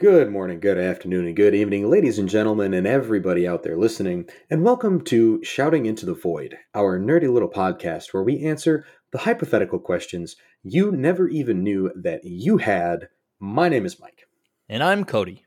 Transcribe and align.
Good 0.00 0.30
morning, 0.30 0.60
good 0.60 0.78
afternoon, 0.78 1.26
and 1.26 1.34
good 1.34 1.56
evening, 1.56 1.90
ladies 1.90 2.20
and 2.20 2.28
gentlemen, 2.28 2.72
and 2.72 2.86
everybody 2.86 3.48
out 3.48 3.64
there 3.64 3.76
listening, 3.76 4.28
and 4.48 4.62
welcome 4.62 5.00
to 5.06 5.42
Shouting 5.42 5.86
into 5.86 6.06
the 6.06 6.14
Void, 6.14 6.56
our 6.72 7.00
nerdy 7.00 7.28
little 7.28 7.50
podcast 7.50 8.14
where 8.14 8.22
we 8.22 8.44
answer 8.44 8.84
the 9.10 9.18
hypothetical 9.18 9.80
questions 9.80 10.36
you 10.62 10.92
never 10.92 11.26
even 11.26 11.64
knew 11.64 11.90
that 11.96 12.20
you 12.22 12.58
had. 12.58 13.08
My 13.40 13.68
name 13.68 13.84
is 13.84 13.98
Mike. 13.98 14.28
And 14.68 14.84
I'm 14.84 15.04
Cody. 15.04 15.44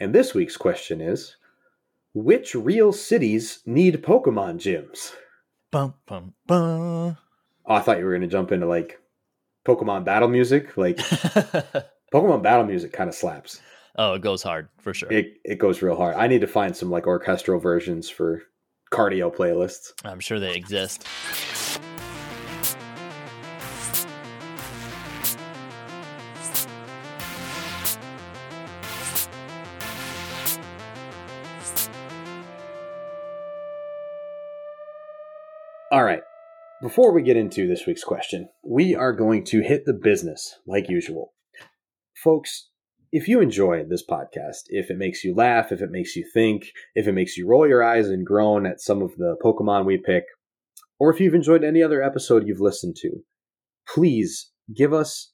And 0.00 0.12
this 0.12 0.34
week's 0.34 0.56
question 0.56 1.00
is 1.00 1.36
Which 2.12 2.56
real 2.56 2.92
cities 2.92 3.62
need 3.66 4.02
Pokemon 4.02 4.56
gyms? 4.56 5.12
Bum, 5.70 5.94
bum, 6.06 6.34
bum. 6.48 7.16
Oh, 7.64 7.74
I 7.74 7.78
thought 7.78 7.98
you 7.98 8.04
were 8.04 8.10
going 8.10 8.22
to 8.22 8.26
jump 8.26 8.50
into 8.50 8.66
like 8.66 8.98
Pokemon 9.64 10.04
battle 10.04 10.28
music. 10.28 10.76
Like, 10.76 10.96
Pokemon 12.12 12.42
battle 12.42 12.66
music 12.66 12.92
kind 12.92 13.08
of 13.08 13.14
slaps. 13.14 13.60
Oh, 13.96 14.14
it 14.14 14.22
goes 14.22 14.42
hard 14.42 14.68
for 14.78 14.94
sure. 14.94 15.12
It 15.12 15.38
it 15.44 15.58
goes 15.58 15.82
real 15.82 15.96
hard. 15.96 16.16
I 16.16 16.26
need 16.26 16.40
to 16.40 16.46
find 16.46 16.76
some 16.76 16.90
like 16.90 17.06
orchestral 17.06 17.60
versions 17.60 18.08
for 18.08 18.42
cardio 18.92 19.34
playlists. 19.34 19.92
I'm 20.04 20.20
sure 20.20 20.38
they 20.38 20.54
exist. 20.54 21.06
All 35.92 36.04
right. 36.04 36.22
Before 36.82 37.12
we 37.12 37.22
get 37.22 37.38
into 37.38 37.66
this 37.66 37.86
week's 37.86 38.04
question, 38.04 38.50
we 38.62 38.94
are 38.94 39.12
going 39.12 39.44
to 39.44 39.62
hit 39.62 39.86
the 39.86 39.94
business 39.94 40.58
like 40.66 40.90
usual. 40.90 41.32
Folks, 42.22 42.68
if 43.12 43.28
you 43.28 43.40
enjoy 43.40 43.84
this 43.84 44.04
podcast, 44.04 44.64
if 44.68 44.90
it 44.90 44.98
makes 44.98 45.24
you 45.24 45.34
laugh, 45.34 45.72
if 45.72 45.80
it 45.80 45.90
makes 45.90 46.16
you 46.16 46.24
think, 46.32 46.72
if 46.94 47.06
it 47.06 47.12
makes 47.12 47.36
you 47.36 47.48
roll 47.48 47.68
your 47.68 47.82
eyes 47.82 48.08
and 48.08 48.26
groan 48.26 48.66
at 48.66 48.80
some 48.80 49.02
of 49.02 49.16
the 49.16 49.36
Pokemon 49.44 49.86
we 49.86 49.98
pick, 49.98 50.24
or 50.98 51.12
if 51.12 51.20
you've 51.20 51.34
enjoyed 51.34 51.64
any 51.64 51.82
other 51.82 52.02
episode 52.02 52.46
you've 52.46 52.60
listened 52.60 52.96
to, 53.00 53.10
please 53.88 54.50
give 54.74 54.92
us 54.92 55.32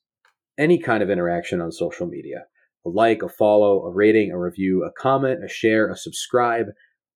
any 0.58 0.78
kind 0.78 1.02
of 1.02 1.10
interaction 1.10 1.60
on 1.60 1.72
social 1.72 2.06
media 2.06 2.44
a 2.84 2.88
like, 2.88 3.22
a 3.22 3.28
follow, 3.28 3.84
a 3.84 3.92
rating, 3.92 4.32
a 4.32 4.38
review, 4.38 4.84
a 4.84 4.90
comment, 5.00 5.44
a 5.44 5.48
share, 5.48 5.88
a 5.88 5.96
subscribe. 5.96 6.66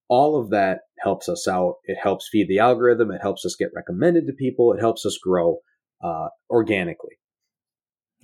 All 0.09 0.41
of 0.41 0.51
that 0.51 0.83
helps 1.01 1.29
us 1.29 1.49
out. 1.49 1.75
It 1.85 1.99
helps 2.01 2.29
feed 2.31 2.49
the 2.49 2.61
algorithm. 2.61 3.11
It 3.11 3.21
helps 3.21 3.45
us 3.45 3.57
get 3.59 3.71
recommended 3.75 4.29
to 4.29 4.33
people. 4.33 4.73
It 4.73 4.79
helps 4.79 5.05
us 5.05 5.19
grow 5.21 5.59
uh, 6.05 6.29
organically. 6.49 7.17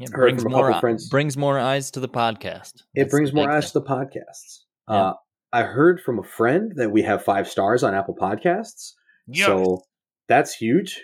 Yeah, 0.03 0.09
Heard 0.17 0.23
brings 0.31 0.43
from 0.43 0.53
a 0.53 0.57
more 0.57 0.65
couple 0.67 0.77
eye- 0.77 0.81
friends- 0.81 1.09
brings 1.09 1.37
more 1.37 1.59
eyes 1.59 1.91
to 1.93 2.01
the 2.01 2.09
podcast. 2.09 2.83
It 2.95 3.03
That's 3.05 3.11
brings 3.11 3.33
more 3.33 3.51
eyes 3.51 3.73
thing. 3.73 3.83
to 3.83 3.89
the 3.89 3.95
podcasts. 3.95 4.59
Yeah. 4.89 4.95
Uh, 4.95 5.15
I 5.53 5.63
heard 5.65 6.01
from 6.01 6.19
a 6.19 6.23
friend 6.23 6.73
that 6.77 6.91
we 6.91 7.03
have 7.03 7.23
five 7.25 7.47
stars 7.49 7.83
on 7.83 7.95
Apple 7.95 8.17
Podcasts. 8.19 8.93
Yeah. 9.27 9.47
So 9.47 9.83
that's 10.29 10.55
huge. 10.55 11.03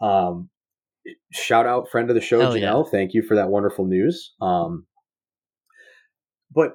Um, 0.00 0.50
shout 1.32 1.66
out 1.66 1.88
friend 1.90 2.08
of 2.10 2.14
the 2.14 2.20
show, 2.20 2.40
Hell 2.40 2.56
yeah. 2.56 2.68
Janelle. 2.70 2.90
Thank 2.90 3.12
you 3.14 3.22
for 3.22 3.34
that 3.34 3.48
wonderful 3.48 3.86
news. 3.86 4.34
Um, 4.40 4.86
but 6.54 6.74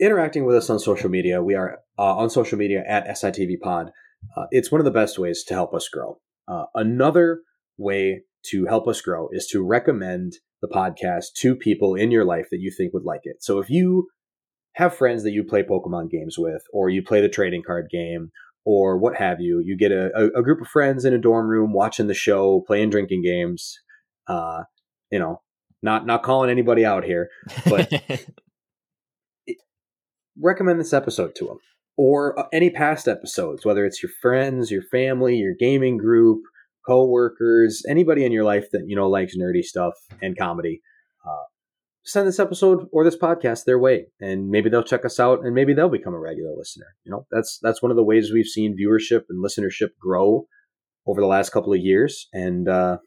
interacting 0.00 0.44
with 0.46 0.56
us 0.56 0.70
on 0.70 0.78
social 0.78 1.10
media, 1.10 1.42
we 1.42 1.54
are 1.54 1.78
uh, 1.98 2.16
on 2.16 2.30
social 2.30 2.58
media 2.58 2.82
at 2.88 3.06
SITV 3.08 3.60
Pod. 3.60 3.90
Uh, 4.36 4.46
it's 4.50 4.72
one 4.72 4.80
of 4.80 4.84
the 4.84 4.90
best 4.90 5.18
ways 5.18 5.44
to 5.44 5.54
help 5.54 5.74
us 5.74 5.88
grow. 5.88 6.20
Uh, 6.46 6.64
another 6.74 7.40
way 7.76 8.22
to 8.44 8.66
help 8.66 8.86
us 8.88 9.00
grow 9.00 9.28
is 9.32 9.46
to 9.48 9.64
recommend 9.64 10.34
the 10.60 10.68
podcast 10.68 11.32
to 11.36 11.54
people 11.54 11.94
in 11.94 12.10
your 12.10 12.24
life 12.24 12.48
that 12.50 12.60
you 12.60 12.70
think 12.70 12.92
would 12.92 13.04
like 13.04 13.22
it. 13.24 13.42
So 13.42 13.58
if 13.58 13.70
you 13.70 14.08
have 14.74 14.94
friends 14.94 15.22
that 15.24 15.32
you 15.32 15.44
play 15.44 15.62
Pokemon 15.62 16.10
games 16.10 16.38
with, 16.38 16.62
or 16.72 16.88
you 16.88 17.02
play 17.02 17.20
the 17.20 17.28
trading 17.28 17.62
card 17.64 17.88
game, 17.90 18.30
or 18.64 18.98
what 18.98 19.16
have 19.16 19.40
you, 19.40 19.60
you 19.64 19.76
get 19.76 19.92
a, 19.92 20.30
a, 20.36 20.42
group 20.42 20.60
of 20.60 20.68
friends 20.68 21.04
in 21.04 21.14
a 21.14 21.18
dorm 21.18 21.48
room 21.48 21.72
watching 21.72 22.06
the 22.06 22.14
show, 22.14 22.62
playing 22.66 22.90
drinking 22.90 23.22
games. 23.22 23.78
Uh, 24.26 24.64
you 25.10 25.18
know, 25.18 25.40
not 25.82 26.06
not 26.06 26.22
calling 26.22 26.50
anybody 26.50 26.84
out 26.84 27.02
here, 27.02 27.30
but 27.64 27.90
recommend 30.40 30.78
this 30.78 30.92
episode 30.92 31.34
to 31.36 31.46
them 31.46 31.58
or 31.98 32.38
uh, 32.38 32.46
any 32.52 32.70
past 32.70 33.08
episodes, 33.08 33.66
whether 33.66 33.84
it's 33.84 34.02
your 34.02 34.12
friends, 34.22 34.70
your 34.70 34.82
family, 34.82 35.36
your 35.36 35.54
gaming 35.58 35.98
group, 35.98 36.42
co-workers, 36.88 37.84
anybody 37.88 38.24
in 38.24 38.32
your 38.32 38.44
life 38.44 38.70
that 38.72 38.84
you 38.86 38.96
know 38.96 39.08
likes 39.08 39.36
nerdy 39.36 39.62
stuff 39.62 39.94
and 40.22 40.36
comedy. 40.36 40.80
Uh, 41.24 41.44
send 42.04 42.26
this 42.26 42.40
episode 42.40 42.86
or 42.90 43.04
this 43.04 43.16
podcast 43.16 43.64
their 43.64 43.78
way, 43.78 44.06
and 44.20 44.48
maybe 44.50 44.70
they'll 44.70 44.82
check 44.82 45.04
us 45.04 45.20
out, 45.20 45.44
and 45.44 45.54
maybe 45.54 45.74
they'll 45.74 45.90
become 45.90 46.14
a 46.14 46.18
regular 46.18 46.56
listener. 46.56 46.86
You 47.04 47.12
know, 47.12 47.26
that's 47.30 47.58
that's 47.62 47.82
one 47.82 47.90
of 47.90 47.96
the 47.96 48.04
ways 48.04 48.32
we've 48.32 48.46
seen 48.46 48.76
viewership 48.76 49.24
and 49.28 49.44
listenership 49.44 49.90
grow 50.00 50.46
over 51.06 51.20
the 51.20 51.26
last 51.26 51.50
couple 51.50 51.72
of 51.72 51.80
years, 51.80 52.28
and 52.32 52.68
uh, 52.68 52.98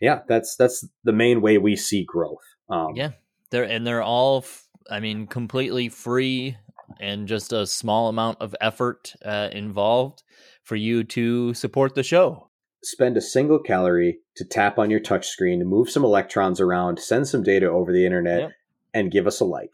yeah, 0.00 0.20
that's 0.28 0.56
that's 0.56 0.86
the 1.04 1.12
main 1.12 1.40
way 1.42 1.58
we 1.58 1.76
see 1.76 2.04
growth. 2.04 2.44
Um, 2.70 2.94
yeah, 2.94 3.10
they're 3.50 3.64
and 3.64 3.86
they're 3.86 4.02
all, 4.02 4.38
f- 4.38 4.68
I 4.90 5.00
mean, 5.00 5.26
completely 5.26 5.88
free 5.88 6.56
and 7.00 7.26
just 7.26 7.52
a 7.52 7.66
small 7.66 8.08
amount 8.08 8.40
of 8.40 8.54
effort 8.60 9.12
uh, 9.24 9.48
involved 9.52 10.22
for 10.62 10.76
you 10.76 11.04
to 11.04 11.54
support 11.54 11.94
the 11.94 12.02
show. 12.02 12.45
Spend 12.86 13.16
a 13.16 13.20
single 13.20 13.58
calorie 13.58 14.18
to 14.36 14.44
tap 14.44 14.78
on 14.78 14.90
your 14.90 15.00
touchscreen, 15.00 15.60
move 15.64 15.90
some 15.90 16.04
electrons 16.04 16.60
around, 16.60 16.98
send 17.00 17.26
some 17.28 17.42
data 17.42 17.68
over 17.68 17.92
the 17.92 18.04
internet, 18.06 18.40
Yep. 18.40 18.50
and 18.94 19.10
give 19.12 19.26
us 19.26 19.40
a 19.40 19.44
like. 19.44 19.72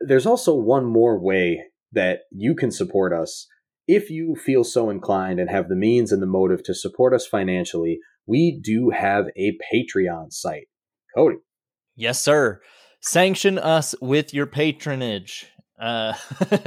There's 0.00 0.26
also 0.26 0.54
one 0.54 0.84
more 0.84 1.18
way 1.18 1.64
that 1.92 2.20
you 2.30 2.54
can 2.54 2.70
support 2.70 3.12
us 3.12 3.46
if 3.88 4.10
you 4.10 4.34
feel 4.36 4.64
so 4.64 4.90
inclined 4.90 5.40
and 5.40 5.48
have 5.48 5.68
the 5.68 5.76
means 5.76 6.12
and 6.12 6.20
the 6.20 6.26
motive 6.26 6.62
to 6.64 6.74
support 6.74 7.14
us 7.14 7.26
financially. 7.26 7.98
We 8.26 8.60
do 8.62 8.90
have 8.90 9.26
a 9.36 9.56
Patreon 9.72 10.32
site. 10.32 10.68
Cody, 11.16 11.36
Yes, 11.94 12.20
sir. 12.20 12.60
Sanction 13.00 13.58
us 13.58 13.94
with 14.02 14.34
your 14.34 14.46
patronage. 14.46 15.46
Uh, 15.78 16.14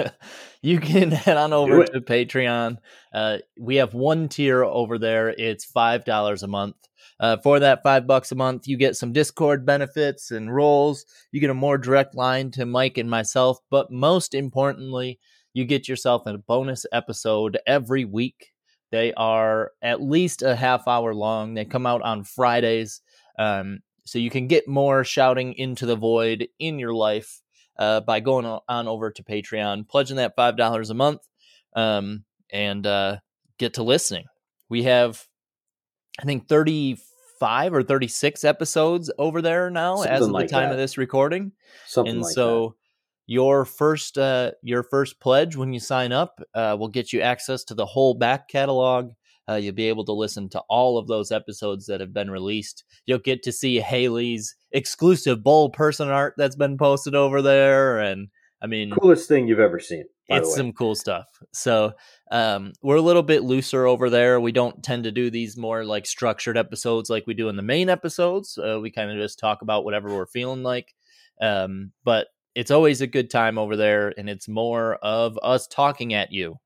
you 0.62 0.80
can 0.80 1.12
head 1.12 1.38
on 1.38 1.54
over 1.54 1.86
to 1.86 2.02
Patreon. 2.02 2.78
Uh, 3.14 3.38
we 3.60 3.78
have 3.78 3.94
one 3.94 4.30
tier 4.30 4.64
over 4.64 4.98
there. 4.98 5.30
It's 5.30 5.66
five 5.66 6.06
dollars 6.06 6.44
a 6.44 6.48
month. 6.48 6.76
Uh, 7.20 7.38
for 7.38 7.60
that 7.60 7.84
five 7.84 8.08
bucks 8.08 8.32
a 8.32 8.36
month, 8.36 8.68
you 8.68 8.78
get 8.78 8.96
some 8.96 9.12
Discord 9.12 9.66
benefits 9.66 10.32
and 10.32 10.54
roles. 10.54 11.06
You 11.32 11.42
get 11.42 11.50
a 11.50 11.56
more 11.56 11.78
direct 11.78 12.16
line 12.16 12.52
to 12.52 12.66
Mike 12.66 12.98
and 12.98 13.10
myself, 13.10 13.60
but 13.70 13.92
most 13.92 14.34
importantly, 14.34 15.20
you 15.54 15.66
get 15.66 15.90
yourself 15.90 16.26
a 16.26 16.38
bonus 16.38 16.86
episode 16.94 17.58
every 17.68 18.06
week. 18.06 18.54
They 18.92 19.14
are 19.14 19.72
at 19.82 20.02
least 20.02 20.42
a 20.42 20.56
half 20.56 20.88
hour 20.88 21.14
long. 21.14 21.54
They 21.54 21.66
come 21.66 21.86
out 21.86 22.02
on 22.02 22.24
Fridays. 22.24 23.02
Um, 23.38 23.80
so 24.06 24.18
you 24.18 24.30
can 24.30 24.48
get 24.48 24.68
more 24.68 25.04
shouting 25.04 25.54
into 25.54 25.86
the 25.86 25.96
void 25.96 26.48
in 26.58 26.80
your 26.80 26.94
life 26.94 27.42
uh, 27.80 28.02
by 28.02 28.20
going 28.20 28.46
on 28.46 28.88
over 28.88 29.10
to 29.10 29.24
Patreon, 29.24 29.88
pledging 29.88 30.18
that 30.18 30.36
five 30.36 30.56
dollars 30.56 30.92
a 30.92 30.94
month, 30.94 31.22
um, 31.76 32.26
and 32.52 32.86
uh, 32.86 33.18
get 33.58 33.74
to 33.76 33.84
listening. 33.84 34.26
We 34.70 34.84
have, 34.84 35.26
I 36.20 36.26
think, 36.26 36.48
thirty-five 36.48 37.74
or 37.74 37.82
thirty-six 37.82 38.44
episodes 38.44 39.10
over 39.18 39.42
there 39.42 39.72
now 39.72 40.04
as 40.04 40.20
Something 40.20 40.36
of 40.36 40.42
the 40.42 40.48
time 40.48 40.70
that. 40.70 40.74
of 40.74 40.78
this 40.78 40.98
recording, 40.98 41.54
something 41.88 42.14
and 42.14 42.22
like 42.22 42.34
so. 42.34 42.76
Your 43.26 43.64
first, 43.64 44.18
uh, 44.18 44.54
your 44.64 44.82
first 44.82 45.20
pledge 45.20 45.56
when 45.56 45.72
you 45.72 45.80
sign 45.80 46.12
up 46.12 46.42
uh, 46.56 46.76
will 46.80 46.88
get 46.88 47.14
you 47.14 47.22
access 47.22 47.64
to 47.66 47.76
the 47.76 47.86
whole 47.86 48.16
back 48.16 48.48
catalog. 48.48 49.12
Uh, 49.50 49.56
you'll 49.56 49.74
be 49.74 49.90
able 49.90 50.06
to 50.06 50.14
listen 50.14 50.50
to 50.50 50.60
all 50.70 50.98
of 50.98 51.08
those 51.08 51.32
episodes 51.32 51.88
that 51.88 52.02
have 52.02 52.14
been 52.14 52.30
released. 52.30 52.84
You'll 53.06 53.20
get 53.20 53.42
to 53.44 53.52
see 53.52 53.80
Hailey's 53.80 54.56
exclusive 54.72 55.44
bowl 55.44 55.70
person 55.70 56.10
art 56.10 56.36
that's 56.38 56.56
been 56.56 56.78
posted 56.78 57.16
over 57.16 57.42
there, 57.42 58.00
and 58.00 58.28
I 58.62 58.68
mean. 58.68 58.92
Coolest 58.92 59.28
thing 59.28 59.48
you've 59.48 59.60
ever 59.60 59.80
seen. 59.80 60.06
By 60.28 60.38
it's 60.38 60.50
the 60.50 60.52
way. 60.52 60.58
some 60.58 60.74
cool 60.74 60.94
stuff. 60.94 61.26
So 61.54 61.94
um, 62.30 62.74
we're 62.84 62.98
a 62.98 63.02
little 63.02 63.24
bit 63.24 63.44
looser 63.44 63.88
over 63.88 64.12
there. 64.12 64.40
We 64.40 64.52
don't 64.52 64.84
tend 64.84 65.06
to 65.06 65.12
do 65.12 65.32
these 65.32 65.58
more 65.58 65.84
like 65.84 66.06
structured 66.06 66.56
episodes 66.58 67.10
like 67.10 67.26
we 67.26 67.34
do 67.34 67.50
in 67.50 67.56
the 67.56 67.64
main 67.64 67.90
episodes. 67.90 68.58
Uh, 68.58 68.80
we 68.80 68.92
kind 68.92 69.10
of 69.10 69.18
just 69.18 69.40
talk 69.40 69.64
about 69.64 69.86
whatever 69.86 70.10
we're 70.10 70.28
feeling 70.28 70.62
like. 70.62 70.94
Um, 71.42 71.92
but 72.04 72.28
it's 72.54 72.70
always 72.70 73.02
a 73.02 73.08
good 73.08 73.32
time 73.32 73.58
over 73.58 73.76
there, 73.76 74.14
and 74.16 74.30
it's 74.30 74.48
more 74.48 74.96
of 74.96 75.40
us 75.42 75.66
talking 75.66 76.14
at 76.14 76.32
you. 76.32 76.58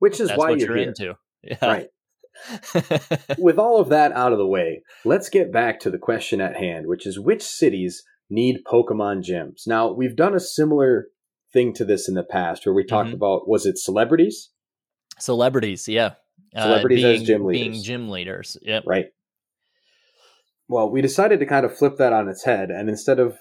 which 0.00 0.18
is 0.18 0.28
That's 0.28 0.38
why 0.38 0.50
what 0.50 0.58
you're 0.58 0.76
you're 0.76 0.88
into. 0.88 1.14
Yeah. 1.42 1.56
Right. 1.62 1.88
With 3.38 3.58
all 3.58 3.80
of 3.80 3.88
that 3.90 4.12
out 4.12 4.32
of 4.32 4.38
the 4.38 4.46
way, 4.46 4.82
let's 5.04 5.28
get 5.28 5.52
back 5.52 5.80
to 5.80 5.90
the 5.90 5.98
question 5.98 6.40
at 6.40 6.56
hand, 6.56 6.86
which 6.86 7.06
is 7.06 7.18
which 7.18 7.42
cities 7.42 8.02
need 8.28 8.64
Pokemon 8.66 9.22
gyms? 9.24 9.66
Now, 9.66 9.92
we've 9.92 10.16
done 10.16 10.34
a 10.34 10.40
similar 10.40 11.08
thing 11.52 11.72
to 11.74 11.84
this 11.84 12.08
in 12.08 12.14
the 12.14 12.22
past 12.22 12.64
where 12.64 12.74
we 12.74 12.84
talked 12.84 13.10
Mhm. 13.10 13.14
about 13.14 13.48
was 13.48 13.66
it 13.66 13.76
celebrities? 13.78 14.50
Celebrities, 15.18 15.88
yeah. 15.88 16.14
Uh, 16.54 16.62
Celebrities 16.62 17.04
as 17.04 17.12
being, 17.18 17.26
gym 17.26 17.46
Being 17.46 17.70
leaders. 17.72 17.82
gym 17.82 18.08
leaders. 18.08 18.56
Yep. 18.62 18.84
Right. 18.86 19.06
Well, 20.68 20.90
we 20.90 21.00
decided 21.02 21.40
to 21.40 21.46
kind 21.46 21.66
of 21.66 21.76
flip 21.76 21.96
that 21.98 22.12
on 22.12 22.28
its 22.28 22.44
head 22.44 22.70
and 22.70 22.88
instead 22.88 23.18
of 23.18 23.36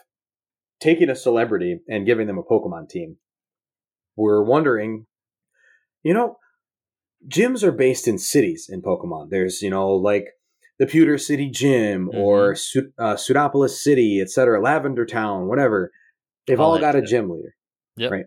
taking 0.80 1.10
a 1.10 1.16
celebrity 1.16 1.80
and 1.88 2.06
giving 2.06 2.28
them 2.28 2.38
a 2.38 2.44
Pokemon 2.44 2.90
team. 2.90 3.18
We're 4.16 4.44
wondering, 4.44 5.06
you 6.04 6.14
know, 6.14 6.38
gyms 7.28 7.64
are 7.64 7.72
based 7.72 8.08
in 8.08 8.18
cities 8.18 8.68
in 8.72 8.82
Pokemon. 8.82 9.30
There's, 9.30 9.62
you 9.62 9.70
know, 9.70 9.92
like 9.92 10.28
the 10.78 10.86
Pewter 10.88 11.18
City 11.18 11.50
Gym 11.50 12.10
or 12.14 12.56
Su- 12.56 12.92
uh, 12.98 13.16
Pseudopolis 13.16 13.84
City, 13.84 14.22
etc., 14.22 14.62
Lavender 14.62 15.06
Town, 15.06 15.48
whatever. 15.48 15.92
They've 16.48 16.60
all, 16.60 16.74
All 16.74 16.80
got 16.80 16.96
a 16.96 17.02
gym 17.02 17.30
leader. 17.30 17.56
Yep. 17.98 18.12
Right. 18.12 18.26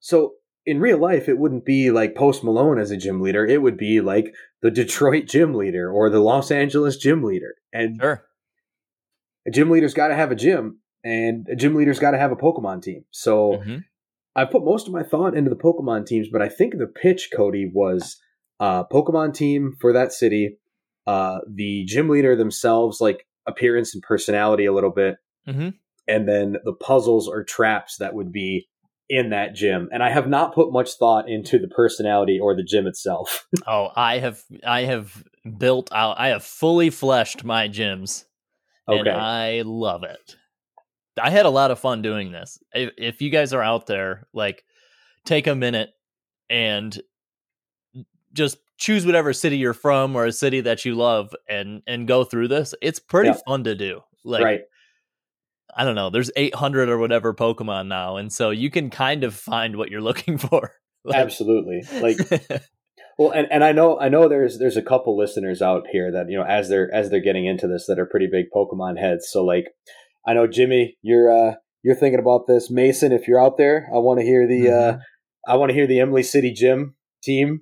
So 0.00 0.34
in 0.64 0.80
real 0.80 0.98
life, 0.98 1.28
it 1.28 1.38
wouldn't 1.38 1.64
be 1.64 1.90
like 1.90 2.14
Post 2.14 2.44
Malone 2.44 2.78
as 2.78 2.90
a 2.90 2.96
gym 2.96 3.20
leader. 3.20 3.44
It 3.44 3.62
would 3.62 3.76
be 3.76 4.00
like 4.00 4.34
the 4.62 4.70
Detroit 4.70 5.26
gym 5.26 5.54
leader 5.54 5.90
or 5.90 6.08
the 6.10 6.20
Los 6.20 6.50
Angeles 6.50 6.96
gym 6.96 7.22
leader. 7.22 7.54
And 7.72 8.00
Sure. 8.00 8.24
a 9.46 9.50
gym 9.50 9.70
leader's 9.70 9.94
got 9.94 10.08
to 10.08 10.14
have 10.14 10.30
a 10.30 10.36
gym, 10.36 10.80
and 11.04 11.48
a 11.48 11.56
gym 11.56 11.74
leader's 11.74 11.98
got 11.98 12.12
to 12.12 12.18
have 12.18 12.32
a 12.32 12.36
Pokemon 12.36 12.82
team. 12.82 13.04
So 13.10 13.58
Mhm. 13.64 13.84
I 14.36 14.44
put 14.44 14.64
most 14.64 14.86
of 14.86 14.92
my 14.92 15.02
thought 15.02 15.36
into 15.36 15.50
the 15.50 15.56
Pokemon 15.56 16.06
teams, 16.06 16.28
but 16.30 16.42
I 16.42 16.48
think 16.48 16.76
the 16.76 16.86
pitch, 16.86 17.30
Cody, 17.34 17.70
was 17.72 18.18
uh, 18.60 18.84
Pokemon 18.84 19.34
team 19.34 19.72
for 19.80 19.92
that 19.94 20.12
city, 20.12 20.58
uh, 21.06 21.38
the 21.52 21.84
gym 21.86 22.08
leader 22.08 22.36
themselves, 22.36 23.00
like 23.00 23.26
appearance 23.46 23.94
and 23.94 24.02
personality 24.02 24.66
a 24.66 24.72
little 24.72 24.90
bit, 24.90 25.16
Mhm. 25.48 25.74
and 26.06 26.28
then 26.28 26.56
the 26.64 26.72
puzzles 26.74 27.28
or 27.28 27.44
traps 27.44 27.96
that 27.98 28.14
would 28.14 28.30
be 28.30 28.68
in 29.08 29.30
that 29.30 29.54
gym. 29.54 29.88
And 29.92 30.02
I 30.02 30.10
have 30.10 30.28
not 30.28 30.54
put 30.54 30.72
much 30.72 30.94
thought 30.94 31.28
into 31.28 31.58
the 31.58 31.68
personality 31.68 32.38
or 32.40 32.54
the 32.56 32.64
gym 32.64 32.86
itself. 32.86 33.46
Oh, 33.66 33.90
I 33.94 34.18
have 34.18 34.42
I 34.66 34.82
have 34.82 35.24
built 35.58 35.90
out 35.92 36.18
I 36.18 36.28
have 36.28 36.44
fully 36.44 36.90
fleshed 36.90 37.44
my 37.44 37.68
gyms 37.68 38.24
and 38.88 39.06
okay. 39.06 39.10
I 39.10 39.62
love 39.64 40.02
it. 40.02 40.36
I 41.20 41.30
had 41.30 41.46
a 41.46 41.50
lot 41.50 41.70
of 41.70 41.78
fun 41.78 42.02
doing 42.02 42.32
this. 42.32 42.58
If, 42.74 42.90
if 42.98 43.22
you 43.22 43.30
guys 43.30 43.52
are 43.52 43.62
out 43.62 43.86
there, 43.86 44.26
like 44.32 44.64
take 45.24 45.46
a 45.46 45.54
minute 45.54 45.90
and 46.50 46.98
just 48.32 48.58
choose 48.78 49.06
whatever 49.06 49.32
city 49.32 49.56
you're 49.56 49.72
from 49.72 50.14
or 50.16 50.26
a 50.26 50.32
city 50.32 50.60
that 50.60 50.84
you 50.84 50.94
love 50.94 51.34
and 51.48 51.82
and 51.86 52.06
go 52.06 52.24
through 52.24 52.48
this. 52.48 52.74
It's 52.82 52.98
pretty 52.98 53.30
Yeah. 53.30 53.38
fun 53.46 53.64
to 53.64 53.74
do. 53.74 54.00
Like 54.24 54.44
right. 54.44 54.60
I 55.74 55.84
don't 55.84 55.94
know, 55.94 56.10
there's 56.10 56.30
800 56.36 56.88
or 56.88 56.98
whatever 56.98 57.34
Pokemon 57.34 57.88
now 57.88 58.16
and 58.16 58.32
so 58.32 58.50
you 58.50 58.70
can 58.70 58.88
kind 58.90 59.24
of 59.24 59.34
find 59.34 59.76
what 59.76 59.90
you're 59.90 60.00
looking 60.00 60.36
for. 60.46 60.72
Like- 61.04 61.16
Absolutely. 61.16 61.82
Like 62.00 62.18
Well, 63.18 63.30
and, 63.30 63.48
and 63.50 63.64
I 63.64 63.72
know 63.72 63.98
I 63.98 64.10
know 64.10 64.28
there's 64.28 64.58
there's 64.58 64.76
a 64.76 64.82
couple 64.82 65.16
listeners 65.16 65.62
out 65.62 65.86
here 65.90 66.12
that 66.12 66.28
you 66.28 66.36
know 66.36 66.44
as 66.44 66.68
they're 66.68 66.92
as 66.92 67.08
they're 67.08 67.20
getting 67.22 67.46
into 67.46 67.66
this 67.66 67.86
that 67.86 67.98
are 67.98 68.04
pretty 68.04 68.28
big 68.30 68.46
Pokemon 68.54 68.98
heads. 68.98 69.26
So 69.30 69.42
like, 69.42 69.64
I 70.26 70.34
know 70.34 70.46
Jimmy, 70.46 70.96
you're 71.02 71.30
uh 71.30 71.54
you're 71.82 71.94
thinking 71.94 72.20
about 72.20 72.46
this. 72.46 72.70
Mason, 72.70 73.12
if 73.12 73.28
you're 73.28 73.42
out 73.42 73.56
there, 73.56 73.88
I 73.94 73.98
want 73.98 74.20
to 74.20 74.26
hear 74.26 74.46
the 74.46 74.70
uh 74.70 74.98
I 75.46 75.56
want 75.56 75.70
to 75.70 75.74
hear 75.74 75.86
the 75.86 76.00
Emily 76.00 76.22
City 76.22 76.52
Gym 76.52 76.94
team 77.22 77.60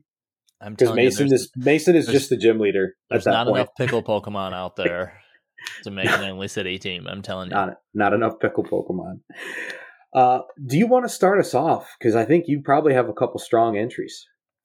I'm 0.61 0.72
because 0.72 0.88
telling 0.88 1.00
you, 1.00 1.06
Mason 1.06 1.32
is 1.32 1.50
Mason 1.56 1.96
is 1.96 2.06
just 2.06 2.31
the 2.31 2.37
gym 2.37 2.58
leader 2.58 2.94
There's 3.11 3.26
not 3.26 3.46
point. 3.46 3.58
enough 3.58 3.69
pickle 3.76 4.02
Pokemon 4.02 4.55
out 4.55 4.76
there 4.76 5.20
to 5.82 5.90
make 5.90 6.06
an 6.08 6.25
Emily 6.25 6.49
City 6.49 6.78
team. 6.78 7.06
I'm 7.06 7.22
telling 7.22 7.50
you. 7.50 7.55
Not 7.55 7.75
not 7.93 8.12
enough 8.14 8.34
pickle 8.40 8.64
Pokemon. 8.64 9.20
Uh, 10.14 10.40
do 10.64 10.78
you 10.78 10.87
want 10.87 11.05
to 11.05 11.08
start 11.08 11.40
us 11.40 11.55
off? 11.55 11.94
Because 11.99 12.14
I 12.14 12.25
think 12.25 12.44
you 12.46 12.62
probably 12.62 12.94
have 12.94 13.08
a 13.08 13.12
couple 13.12 13.40
strong 13.40 13.76
entries. 13.76 14.25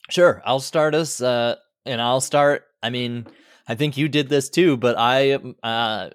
Sure, 0.10 0.42
I'll 0.46 0.60
start 0.60 0.96
us, 0.96 1.22
uh, 1.22 1.56
and 1.86 2.02
I'll 2.02 2.22
start. 2.22 2.64
I 2.82 2.92
mean, 2.92 3.28
I 3.68 3.76
think 3.76 3.98
you 3.98 4.08
did 4.08 4.30
this 4.30 4.50
too, 4.50 4.78
but 4.78 4.96
I 4.98 5.40
uh, 5.64 6.12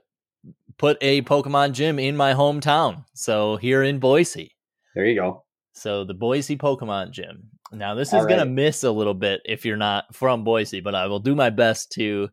put 0.79 0.99
a 1.01 1.23
Pokemon 1.23 1.73
gym 1.73 1.99
in 1.99 2.17
my 2.17 2.35
hometown. 2.35 3.05
So 3.15 3.57
here 3.57 3.83
in 3.83 3.99
Boise. 3.99 4.53
There 4.95 5.07
you 5.07 5.21
go. 5.21 5.45
So 5.73 6.05
the 6.05 6.15
Boise 6.15 6.57
Pokemon 6.57 7.11
Gym. 7.11 7.51
Now 7.73 7.95
this 7.95 8.09
is 8.09 8.15
All 8.15 8.27
gonna 8.27 8.45
miss 8.45 8.85
a 8.85 8.93
little 8.93 9.15
bit 9.15 9.41
if 9.45 9.65
you're 9.65 9.77
not 9.77 10.15
from 10.15 10.45
Boise, 10.45 10.81
but 10.81 10.95
I 10.95 11.07
will 11.07 11.19
do 11.19 11.35
my 11.35 11.51
best 11.51 11.93
to 11.93 12.29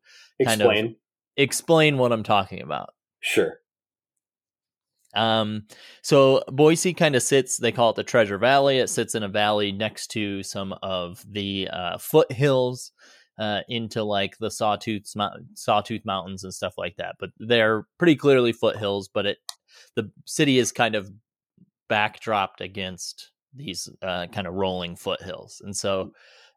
Kind 0.46 0.62
of. 0.62 0.68
Explain. 0.68 0.96
explain 1.38 1.98
what 1.98 2.12
I'm 2.12 2.24
talking 2.24 2.62
about. 2.62 2.90
Sure. 3.20 3.60
Um, 5.14 5.64
so 6.02 6.44
Boise 6.48 6.94
kind 6.94 7.16
of 7.16 7.24
sits, 7.24 7.58
they 7.58 7.72
call 7.72 7.90
it 7.90 7.96
the 7.96 8.04
Treasure 8.04 8.38
Valley. 8.38 8.78
It 8.78 8.90
sits 8.90 9.14
in 9.14 9.24
a 9.24 9.28
valley 9.28 9.72
next 9.72 10.08
to 10.12 10.42
some 10.44 10.74
of 10.82 11.24
the 11.30 11.68
uh, 11.72 11.98
foothills 11.98 12.92
uh, 13.40 13.62
into 13.70 14.04
like 14.04 14.38
the 14.38 14.52
Sawtooth, 14.52 15.14
Sawtooth 15.56 16.06
Mountains 16.06 16.44
and 16.44 16.54
stuff 16.54 16.74
like 16.78 16.96
that. 16.98 17.16
But 17.20 17.32
they're 17.40 17.88
pretty 17.98 18.16
clearly 18.16 18.52
foothills, 18.52 19.08
but 19.08 19.26
it 19.26 19.38
the 19.96 20.12
city 20.26 20.58
is 20.60 20.72
kind 20.72 20.96
of 20.96 21.12
backdropped 21.90 22.62
against 22.62 23.32
these 23.54 23.90
uh, 24.02 24.28
kind 24.28 24.48
of 24.48 24.54
rolling 24.54 24.96
foothills. 24.96 25.62
And 25.64 25.76
so 25.76 26.14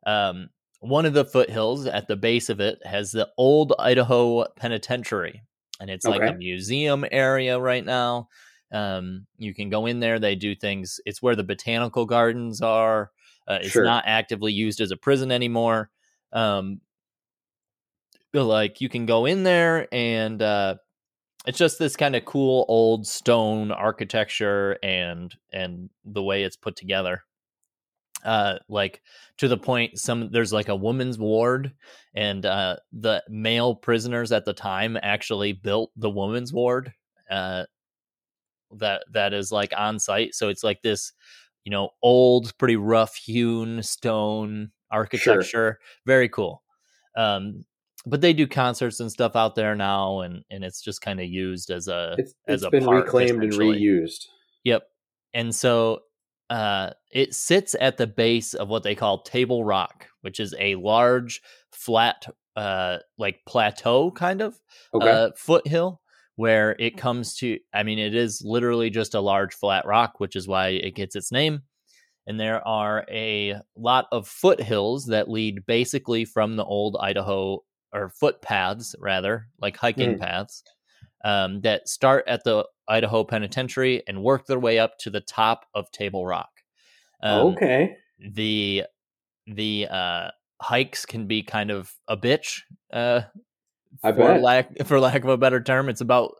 um, 0.06 0.48
one 0.80 1.06
of 1.06 1.14
the 1.14 1.24
foothills 1.24 1.86
at 1.86 2.06
the 2.08 2.16
base 2.16 2.50
of 2.50 2.60
it 2.60 2.78
has 2.84 3.10
the 3.12 3.28
old 3.36 3.72
Idaho 3.78 4.46
Penitentiary. 4.56 5.42
And 5.80 5.90
it's 5.90 6.04
like 6.04 6.22
a 6.22 6.34
museum 6.34 7.04
area 7.10 7.58
right 7.58 7.84
now. 7.84 8.28
Um, 8.72 9.26
you 9.38 9.54
can 9.54 9.70
go 9.70 9.86
in 9.86 9.98
there. 10.00 10.18
They 10.20 10.36
do 10.36 10.54
things. 10.54 11.00
It's 11.04 11.20
where 11.20 11.34
the 11.36 11.42
botanical 11.44 12.06
gardens 12.06 12.60
are. 12.62 13.10
Uh, 13.48 13.58
it's 13.60 13.70
Sure. 13.70 13.84
not 13.84 14.04
actively 14.06 14.52
used 14.52 14.80
as 14.80 14.92
a 14.92 14.96
prison 14.96 15.32
anymore. 15.32 15.90
Um, 16.34 16.80
like 18.32 18.80
you 18.80 18.88
can 18.88 19.06
go 19.06 19.26
in 19.26 19.42
there 19.44 19.86
and 19.92 20.42
uh, 20.42 20.74
it's 21.46 21.58
just 21.58 21.78
this 21.78 21.96
kind 21.96 22.16
of 22.16 22.24
cool 22.24 22.66
old 22.68 23.06
stone 23.06 23.72
architecture 23.72 24.78
and 24.82 25.34
and 25.52 25.90
the 26.04 26.22
way 26.22 26.44
it's 26.44 26.56
put 26.56 26.76
together. 26.76 27.22
Uh 28.24 28.58
like 28.68 29.02
to 29.36 29.48
the 29.48 29.56
point 29.58 29.98
some 29.98 30.30
there's 30.30 30.52
like 30.52 30.68
a 30.68 30.76
woman's 30.76 31.18
ward 31.18 31.72
and 32.14 32.46
uh 32.46 32.76
the 32.92 33.22
male 33.28 33.74
prisoners 33.74 34.32
at 34.32 34.46
the 34.46 34.54
time 34.54 34.96
actually 35.02 35.52
built 35.52 35.90
the 35.96 36.08
woman's 36.08 36.50
ward 36.50 36.92
uh 37.30 37.64
that 38.72 39.04
that 39.12 39.32
is 39.32 39.52
like 39.52 39.72
on 39.76 39.98
site. 39.98 40.34
So 40.34 40.48
it's 40.48 40.64
like 40.64 40.82
this 40.82 41.12
you 41.64 41.70
know 41.70 41.90
old 42.02 42.56
pretty 42.58 42.76
rough 42.76 43.14
hewn 43.16 43.82
stone 43.82 44.70
architecture 44.90 45.78
very 46.06 46.28
cool 46.28 46.62
um 47.16 47.64
but 48.06 48.20
they 48.20 48.32
do 48.34 48.46
concerts 48.46 49.00
and 49.00 49.10
stuff 49.10 49.34
out 49.34 49.54
there 49.54 49.74
now 49.74 50.20
and 50.20 50.44
and 50.50 50.62
it's 50.64 50.82
just 50.82 51.00
kind 51.00 51.20
of 51.20 51.26
used 51.26 51.70
as 51.70 51.88
a 51.88 52.16
It's, 52.18 52.34
as 52.46 52.54
it's 52.62 52.64
a 52.64 52.70
been 52.70 52.84
park, 52.84 53.04
reclaimed 53.06 53.42
and 53.42 53.52
reused. 53.52 54.26
Yep. 54.64 54.82
And 55.32 55.54
so 55.54 56.00
uh, 56.50 56.90
it 57.10 57.34
sits 57.34 57.74
at 57.80 57.96
the 57.96 58.06
base 58.06 58.52
of 58.54 58.68
what 58.68 58.82
they 58.82 58.94
call 58.94 59.22
Table 59.22 59.64
Rock, 59.64 60.06
which 60.20 60.38
is 60.38 60.54
a 60.58 60.74
large, 60.76 61.40
flat, 61.72 62.26
uh, 62.56 62.98
like 63.18 63.40
plateau 63.46 64.10
kind 64.10 64.42
of 64.42 64.60
Okay. 64.94 65.10
uh, 65.10 65.30
foothill 65.36 66.00
where 66.36 66.76
it 66.78 66.96
comes 66.96 67.34
to. 67.36 67.58
I 67.72 67.82
mean, 67.82 67.98
it 67.98 68.14
is 68.14 68.42
literally 68.44 68.90
just 68.90 69.14
a 69.14 69.20
large 69.20 69.54
flat 69.54 69.86
rock, 69.86 70.20
which 70.20 70.36
is 70.36 70.46
why 70.46 70.68
it 70.68 70.94
gets 70.94 71.16
its 71.16 71.32
name. 71.32 71.62
And 72.26 72.40
there 72.40 72.66
are 72.66 73.04
a 73.10 73.56
lot 73.76 74.06
of 74.10 74.26
foothills 74.26 75.06
that 75.06 75.28
lead 75.30 75.66
basically 75.66 76.24
from 76.24 76.56
the 76.56 76.64
old 76.64 76.96
Idaho 77.00 77.62
or 77.92 78.08
footpaths, 78.08 78.94
rather, 78.98 79.48
like 79.60 79.76
hiking 79.76 80.16
Mm. 80.16 80.20
paths, 80.20 80.62
um, 81.24 81.60
that 81.60 81.88
start 81.88 82.24
at 82.26 82.42
the 82.44 82.66
Idaho 82.88 83.24
Penitentiary 83.24 84.02
and 84.08 84.22
work 84.22 84.46
their 84.46 84.58
way 84.58 84.78
up 84.78 84.98
to 84.98 85.10
the 85.10 85.20
top 85.20 85.66
of 85.74 85.90
Table 85.90 86.26
Rock. 86.26 86.50
Um, 87.22 87.48
okay. 87.48 87.96
The 88.18 88.84
the 89.46 89.86
uh, 89.90 90.30
hikes 90.60 91.04
can 91.04 91.26
be 91.26 91.42
kind 91.42 91.70
of 91.70 91.92
a 92.08 92.16
bitch. 92.16 92.62
Uh, 92.92 93.22
I 94.02 94.12
for 94.12 94.18
bet. 94.18 94.40
lack 94.42 94.68
for 94.86 94.98
lack 94.98 95.22
of 95.24 95.30
a 95.30 95.36
better 95.36 95.62
term, 95.62 95.88
it's 95.88 96.00
about 96.00 96.34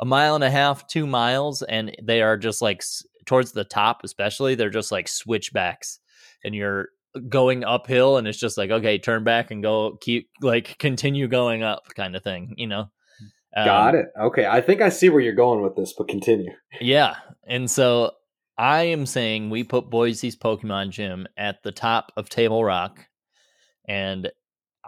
a 0.00 0.04
mile 0.04 0.34
and 0.34 0.44
a 0.44 0.50
half, 0.50 0.86
two 0.86 1.06
miles, 1.06 1.62
and 1.62 1.94
they 2.02 2.22
are 2.22 2.36
just 2.36 2.62
like 2.62 2.82
towards 3.26 3.52
the 3.52 3.64
top, 3.64 4.02
especially 4.04 4.54
they're 4.54 4.70
just 4.70 4.92
like 4.92 5.08
switchbacks, 5.08 5.98
and 6.44 6.54
you're 6.54 6.88
going 7.28 7.64
uphill, 7.64 8.16
and 8.16 8.26
it's 8.26 8.38
just 8.38 8.56
like 8.58 8.70
okay, 8.70 8.98
turn 8.98 9.24
back 9.24 9.50
and 9.50 9.62
go, 9.62 9.98
keep 10.00 10.30
like 10.40 10.78
continue 10.78 11.28
going 11.28 11.62
up, 11.62 11.84
kind 11.94 12.16
of 12.16 12.22
thing, 12.22 12.54
you 12.56 12.66
know. 12.66 12.90
Got 13.54 13.94
Um, 13.94 14.00
it. 14.00 14.06
Okay. 14.20 14.44
I 14.44 14.60
think 14.60 14.82
I 14.82 14.90
see 14.90 15.08
where 15.08 15.20
you're 15.20 15.32
going 15.32 15.62
with 15.62 15.76
this, 15.76 15.94
but 15.96 16.08
continue. 16.08 16.50
Yeah. 16.78 17.16
And 17.46 17.70
so 17.70 18.10
I 18.58 18.82
am 18.82 19.06
saying 19.06 19.48
we 19.48 19.64
put 19.64 19.88
Boise's 19.88 20.36
Pokemon 20.36 20.90
Gym 20.90 21.26
at 21.38 21.62
the 21.62 21.72
top 21.72 22.12
of 22.18 22.28
Table 22.28 22.62
Rock. 22.62 23.06
And 23.88 24.30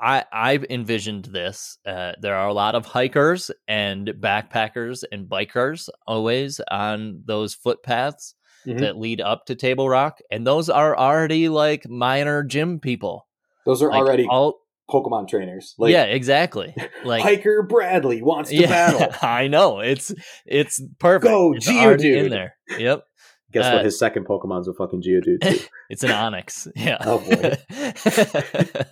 I 0.01 0.25
I've 0.33 0.65
envisioned 0.71 1.27
this. 1.27 1.79
Uh, 1.87 2.13
there 2.21 2.35
are 2.37 2.49
a 2.49 2.55
lot 2.55 2.75
of 2.75 2.87
hikers 2.87 3.51
and 3.67 4.09
backpackers 4.21 5.03
and 5.11 5.27
bikers 5.29 5.89
always 6.07 6.61
on 6.71 7.23
those 7.27 7.55
footpaths 7.55 8.35
Mhm. 8.67 8.81
that 8.81 8.97
lead 8.99 9.21
up 9.21 9.47
to 9.47 9.55
Table 9.55 9.89
Rock. 9.89 10.19
And 10.31 10.47
those 10.47 10.69
are 10.69 10.97
already 10.97 11.49
like 11.49 11.89
minor 11.89 12.43
gym 12.43 12.81
people. 12.81 13.27
Those 13.65 13.83
are 13.83 13.91
Like 13.91 14.01
already 14.01 14.27
all 14.29 14.61
Pokemon 14.91 15.29
trainers. 15.29 15.75
Like, 15.79 15.93
yeah, 15.93 16.05
exactly. 16.05 16.75
Like 17.05 17.23
Hiker 17.23 17.63
Bradley 17.63 18.23
wants 18.23 18.51
to 18.51 18.63
battle. 18.63 19.15
I 19.23 19.47
know 19.49 19.81
it's 19.81 20.13
it's 20.47 20.81
perfect. 20.99 21.31
Go, 21.31 21.53
it's 21.55 21.69
already 21.69 22.19
in 22.19 22.31
there. 22.31 22.57
Yep, 22.79 23.05
Guess 23.53 23.65
Uh, 23.67 23.71
what? 23.77 23.85
His 23.85 23.99
second 23.99 24.27
Pokemon's 24.27 24.67
a 24.69 24.75
fucking 24.75 25.03
Geodude. 25.03 25.41
Too. 25.43 25.65
it's 25.91 26.03
an 26.03 26.11
Onix. 26.11 26.69
Yeah. 26.75 26.99
Oh, 27.01 27.19
boy. 27.19 28.85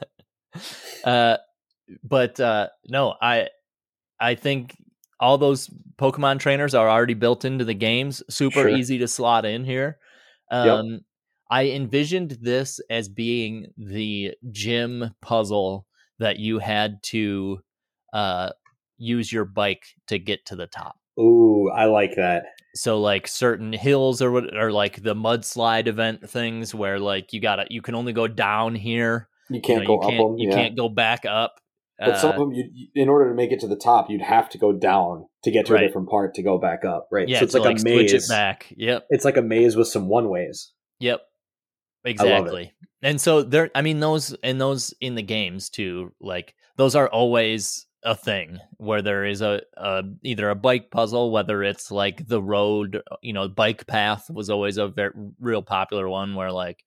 uh, 1.05 1.37
but 2.03 2.39
uh, 2.41 2.69
no, 2.89 3.15
I 3.21 3.49
I 4.21 4.35
think 4.35 4.77
all 5.21 5.39
those 5.39 5.71
Pokemon 5.99 6.41
trainers 6.41 6.75
are 6.75 6.89
already 6.89 7.15
built 7.15 7.45
into 7.45 7.65
the 7.65 7.75
games. 7.75 8.23
Super 8.29 8.63
Sure. 8.63 8.69
easy 8.69 8.99
to 8.99 9.09
slot 9.09 9.45
in 9.45 9.65
here. 9.65 9.99
Um, 10.51 11.01
I 11.51 11.67
envisioned 11.67 12.39
this 12.41 12.81
as 12.91 13.09
being 13.09 13.73
the 13.77 14.35
gym 14.51 15.15
puzzle 15.23 15.87
that 16.19 16.39
you 16.39 16.59
had 16.59 17.03
to 17.05 17.61
uh, 18.13 18.51
use 18.99 19.33
your 19.33 19.45
bike 19.45 19.87
to 20.09 20.19
get 20.19 20.47
to 20.47 20.57
the 20.57 20.67
top. 20.67 20.97
Ooh, 21.19 21.71
I 21.71 21.87
like 21.87 22.17
that. 22.17 22.45
So 22.75 23.01
like 23.01 23.27
certain 23.27 23.73
hills 23.73 24.21
or 24.21 24.31
what 24.31 24.55
or 24.55 24.71
like 24.71 25.03
the 25.03 25.15
mudslide 25.15 25.87
event 25.87 26.29
things 26.29 26.75
where 26.75 26.99
like 26.99 27.33
you 27.33 27.41
gotta 27.41 27.67
you 27.71 27.81
can 27.81 27.95
only 27.95 28.13
go 28.13 28.27
down 28.27 28.75
here. 28.75 29.29
You 29.51 29.57
You, 29.57 29.61
can't 29.63 29.81
know, 29.85 29.87
go 29.87 29.93
you 29.95 30.01
up 30.01 30.11
can't 30.11 30.29
them. 30.31 30.39
you 30.39 30.49
yeah. 30.51 30.55
can't 30.55 30.77
go 30.77 30.89
back 30.89 31.25
up. 31.27 31.61
But 31.99 32.19
some 32.19 32.31
Uh, 32.31 32.33
of 32.35 32.39
them, 32.41 32.53
you, 32.53 32.65
you- 32.75 32.89
in 32.95 33.09
order 33.09 33.29
to 33.31 33.35
make 33.35 33.53
it 33.53 33.61
to 33.61 33.67
the 33.69 33.77
top, 33.77 34.11
you'd 34.11 34.21
have 34.21 34.49
to 34.51 34.59
go 34.59 34.73
down 34.73 35.27
to 35.45 35.51
get 35.51 35.67
to 35.67 35.73
Right. 35.75 35.85
a 35.85 35.87
different 35.87 36.11
part 36.11 36.35
to 36.35 36.43
go 36.43 36.59
back 36.59 36.85
up. 36.85 37.09
Right. 37.11 37.27
yeah, 37.29 37.39
so 37.39 37.45
it's 37.45 37.55
to, 37.55 37.61
like, 37.61 37.77
a 37.77 37.81
switch 37.81 38.13
maze. 38.13 38.25
it 38.27 38.29
back. 38.29 38.73
Yep. 38.77 39.07
It's 39.11 39.25
like 39.25 39.37
a 39.39 39.43
maze 39.43 39.77
with 39.77 39.89
some 39.89 40.09
one 40.09 40.29
ways. 40.29 40.73
Yep. 41.01 41.23
Exactly. 42.05 42.73
And 43.03 43.21
so 43.21 43.43
there 43.43 43.71
I 43.75 43.83
mean 43.83 44.01
those 44.01 44.33
and 44.43 44.61
those 44.61 44.95
in 45.01 45.15
the 45.17 45.23
games 45.23 45.69
too, 45.71 46.13
like 46.21 46.55
those 46.77 46.95
are 46.95 47.09
always 47.09 47.87
a 48.05 48.15
thing 48.15 48.59
where 48.77 49.03
there 49.03 49.25
is 49.25 49.43
a, 49.43 49.63
a 49.77 50.03
either 50.23 50.49
a 50.51 50.55
bike 50.55 50.91
puzzle, 50.91 51.33
whether 51.33 51.63
it's 51.65 51.91
like 51.91 52.27
the 52.29 52.41
road, 52.43 53.03
you 53.23 53.33
know, 53.33 53.49
bike 53.49 53.87
path 53.87 54.31
was 54.31 54.51
always 54.51 54.77
a 54.77 54.87
very 54.89 55.11
real 55.41 55.63
popular 55.63 56.09
one 56.09 56.35
where 56.37 56.53
like 56.53 56.85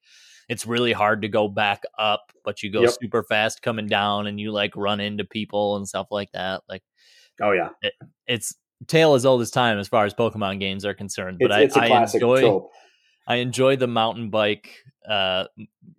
it's 0.49 0.65
really 0.65 0.91
hard 0.91 1.21
to 1.21 1.27
go 1.29 1.47
back 1.47 1.83
up, 1.97 2.31
but 2.43 2.61
you 2.63 2.71
go 2.71 2.81
Yep. 2.81 2.93
super 3.01 3.23
fast 3.23 3.61
coming 3.61 3.87
down 3.87 4.27
and 4.27 4.39
you 4.39 4.51
like 4.51 4.75
run 4.75 4.99
into 4.99 5.23
people 5.23 5.77
and 5.77 5.87
stuff 5.87 6.07
like 6.11 6.31
that. 6.33 6.61
Like 6.67 6.83
Oh 7.41 7.51
yeah, 7.51 7.69
it's 8.27 8.53
tale 8.87 9.13
as 9.13 9.25
old 9.25 9.41
as 9.41 9.51
time 9.51 9.77
as 9.79 9.87
far 9.87 10.03
as 10.05 10.13
Pokemon 10.13 10.59
games 10.59 10.83
are 10.85 10.93
concerned. 10.93 11.37
But 11.39 11.51
it's, 11.51 11.75
it's 11.75 11.75
a 11.77 11.81
I, 11.81 11.83
I 11.85 11.87
classic 11.87 12.21
enjoy 12.21 12.41
trope. 12.41 12.71
I 13.27 13.35
enjoy 13.35 13.75
the 13.77 13.87
mountain 13.87 14.29
bike 14.29 14.75
uh 15.07 15.45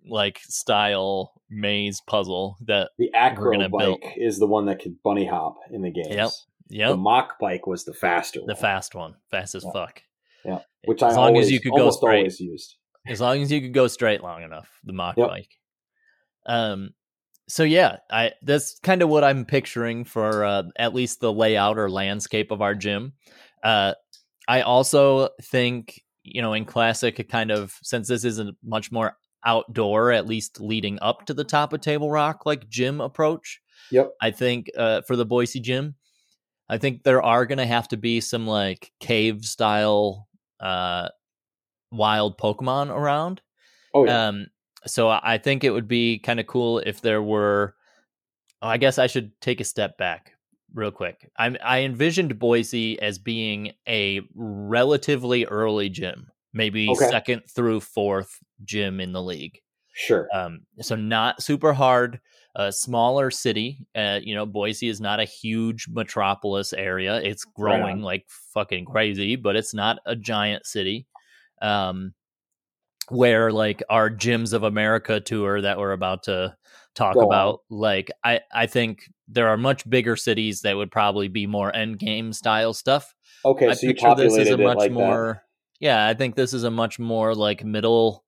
like 0.07 0.39
style 0.43 1.33
maze 1.49 2.01
puzzle 2.05 2.57
that 2.65 2.91
The 2.97 3.11
acro 3.13 3.57
bike 3.57 3.71
build. 3.71 4.03
is 4.17 4.37
the 4.39 4.47
one 4.47 4.65
that 4.65 4.79
could 4.81 5.01
bunny 5.03 5.25
hop 5.25 5.57
in 5.71 5.81
the 5.81 5.91
games. 5.91 6.45
Yep. 6.69 6.89
The 6.91 6.97
mock 6.97 7.39
bike 7.39 7.67
was 7.67 7.83
the 7.85 7.93
faster 7.93 8.39
the 8.41 8.45
one, 8.47 8.55
fast 8.55 8.95
one 8.95 9.15
fast 9.29 9.55
as 9.55 9.63
Yeah. 9.65 9.71
fuck 9.73 10.03
Yeah. 10.45 10.59
which 10.85 11.01
I 11.03 11.09
long 11.09 11.17
always, 11.29 11.47
as 11.47 11.51
you 11.51 11.59
could 11.59 11.71
go 11.71 11.79
almost 11.79 11.99
straight 11.99 12.17
always 12.19 12.39
used. 12.39 12.75
As 13.07 13.19
long 13.21 13.41
as 13.41 13.51
you 13.51 13.61
could 13.61 13.73
go 13.73 13.87
straight 13.87 14.21
long 14.23 14.43
enough 14.43 14.69
the 14.83 14.93
mock 14.93 15.17
Yep. 15.17 15.27
bike 15.27 15.49
um 16.45 16.89
so 17.47 17.63
yeah 17.63 17.97
i 18.11 18.31
that's 18.43 18.79
kind 18.79 19.01
of 19.01 19.09
what 19.09 19.23
i'm 19.23 19.45
picturing 19.45 20.03
for 20.03 20.43
uh, 20.43 20.63
at 20.77 20.93
least 20.93 21.19
the 21.19 21.31
layout 21.33 21.77
or 21.77 21.89
landscape 21.89 22.51
of 22.51 22.61
our 22.61 22.75
gym 22.75 23.13
uh 23.63 23.93
i 24.47 24.61
also 24.61 25.29
think 25.43 26.01
you 26.23 26.41
know 26.41 26.53
in 26.53 26.65
classic 26.65 27.27
kind 27.29 27.51
of 27.51 27.77
since 27.83 28.07
this 28.07 28.23
isn't 28.23 28.55
much 28.63 28.91
more 28.91 29.17
outdoor 29.45 30.11
at 30.11 30.27
least 30.27 30.59
leading 30.61 30.97
up 31.01 31.25
to 31.25 31.33
the 31.33 31.43
top 31.43 31.73
of 31.73 31.81
table 31.81 32.09
rock 32.11 32.45
like 32.45 32.69
gym 32.69 33.01
approach 33.01 33.59
Yep. 33.91 34.11
i 34.21 34.29
think 34.31 34.69
uh 34.77 35.01
for 35.01 35.15
the 35.15 35.25
boise 35.25 35.59
gym 35.59 35.95
i 36.69 36.77
think 36.77 37.03
there 37.03 37.21
are 37.23 37.45
gonna 37.45 37.65
have 37.65 37.87
to 37.87 37.97
be 37.97 38.21
some 38.21 38.45
like 38.47 38.91
cave 38.99 39.43
style 39.45 40.27
uh 40.59 41.09
wild 41.91 42.37
pokemon 42.37 42.89
around 42.89 43.41
Oh 43.93 44.05
yeah. 44.05 44.27
um, 44.29 44.47
so 44.87 45.09
I 45.09 45.37
think 45.37 45.63
it 45.63 45.71
would 45.71 45.87
be 45.87 46.19
kind 46.19 46.39
of 46.39 46.47
cool 46.47 46.79
if 46.79 47.01
there 47.01 47.21
were. 47.21 47.75
Oh, 48.61 48.67
I 48.67 48.77
guess 48.77 48.97
I 48.97 49.07
should 49.07 49.31
take 49.41 49.59
a 49.59 49.63
step 49.65 49.97
back 49.97 50.33
real 50.73 50.91
quick. 50.91 51.29
I 51.37 51.55
I 51.63 51.81
envisioned 51.81 52.39
Boise 52.39 52.99
as 53.01 53.19
being 53.19 53.73
a 53.87 54.21
relatively 54.35 55.45
early 55.45 55.89
gym, 55.89 56.31
maybe 56.53 56.89
Okay. 56.89 57.09
second 57.09 57.43
through 57.49 57.81
fourth 57.81 58.39
gym 58.63 58.99
in 58.99 59.11
the 59.13 59.21
league. 59.21 59.59
sure. 59.93 60.27
Um, 60.33 60.61
so 60.79 60.95
not 60.95 61.43
super 61.43 61.73
hard. 61.73 62.19
A 62.55 62.71
smaller 62.71 63.31
city. 63.31 63.85
Uh, 63.95 64.19
you 64.21 64.35
know, 64.35 64.45
Boise 64.45 64.89
is 64.89 64.99
not 65.01 65.19
a 65.19 65.25
huge 65.25 65.87
metropolis 65.89 66.73
area. 66.73 67.21
It's 67.21 67.45
growing 67.45 67.97
on. 67.97 68.01
like 68.01 68.25
fucking 68.53 68.85
crazy, 68.85 69.35
but 69.37 69.55
it's 69.55 69.73
not 69.73 69.99
a 70.05 70.15
giant 70.15 70.65
city. 70.65 71.07
Um, 71.61 72.13
where 73.09 73.51
like 73.51 73.83
our 73.89 74.09
gyms 74.09 74.53
of 74.53 74.63
America 74.63 75.19
tour 75.19 75.61
that 75.61 75.77
we're 75.77 75.91
about 75.91 76.23
to 76.23 76.55
talk 76.95 77.15
Go 77.15 77.21
on. 77.21 77.25
about, 77.25 77.59
like 77.69 78.09
I 78.23 78.39
I 78.53 78.67
think 78.67 79.09
there 79.27 79.49
are 79.49 79.57
much 79.57 79.89
bigger 79.89 80.15
cities 80.15 80.61
that 80.61 80.75
would 80.75 80.91
probably 80.91 81.27
be 81.27 81.47
more 81.47 81.75
end 81.75 81.99
game 81.99 82.33
style 82.33 82.73
stuff. 82.73 83.13
okay, 83.45 83.67
I 83.67 83.73
so 83.73 83.87
you 83.87 83.93
picture 83.93 84.15
this 84.15 84.37
as 84.37 84.49
a 84.49 84.57
much 84.57 84.77
like 84.77 84.91
more. 84.91 85.43
Yeah, 85.79 86.07
I 86.07 86.13
think 86.13 86.35
this 86.35 86.53
is 86.53 86.63
a 86.63 86.71
much 86.71 86.99
more 86.99 87.33
like 87.35 87.63
middle 87.63 88.23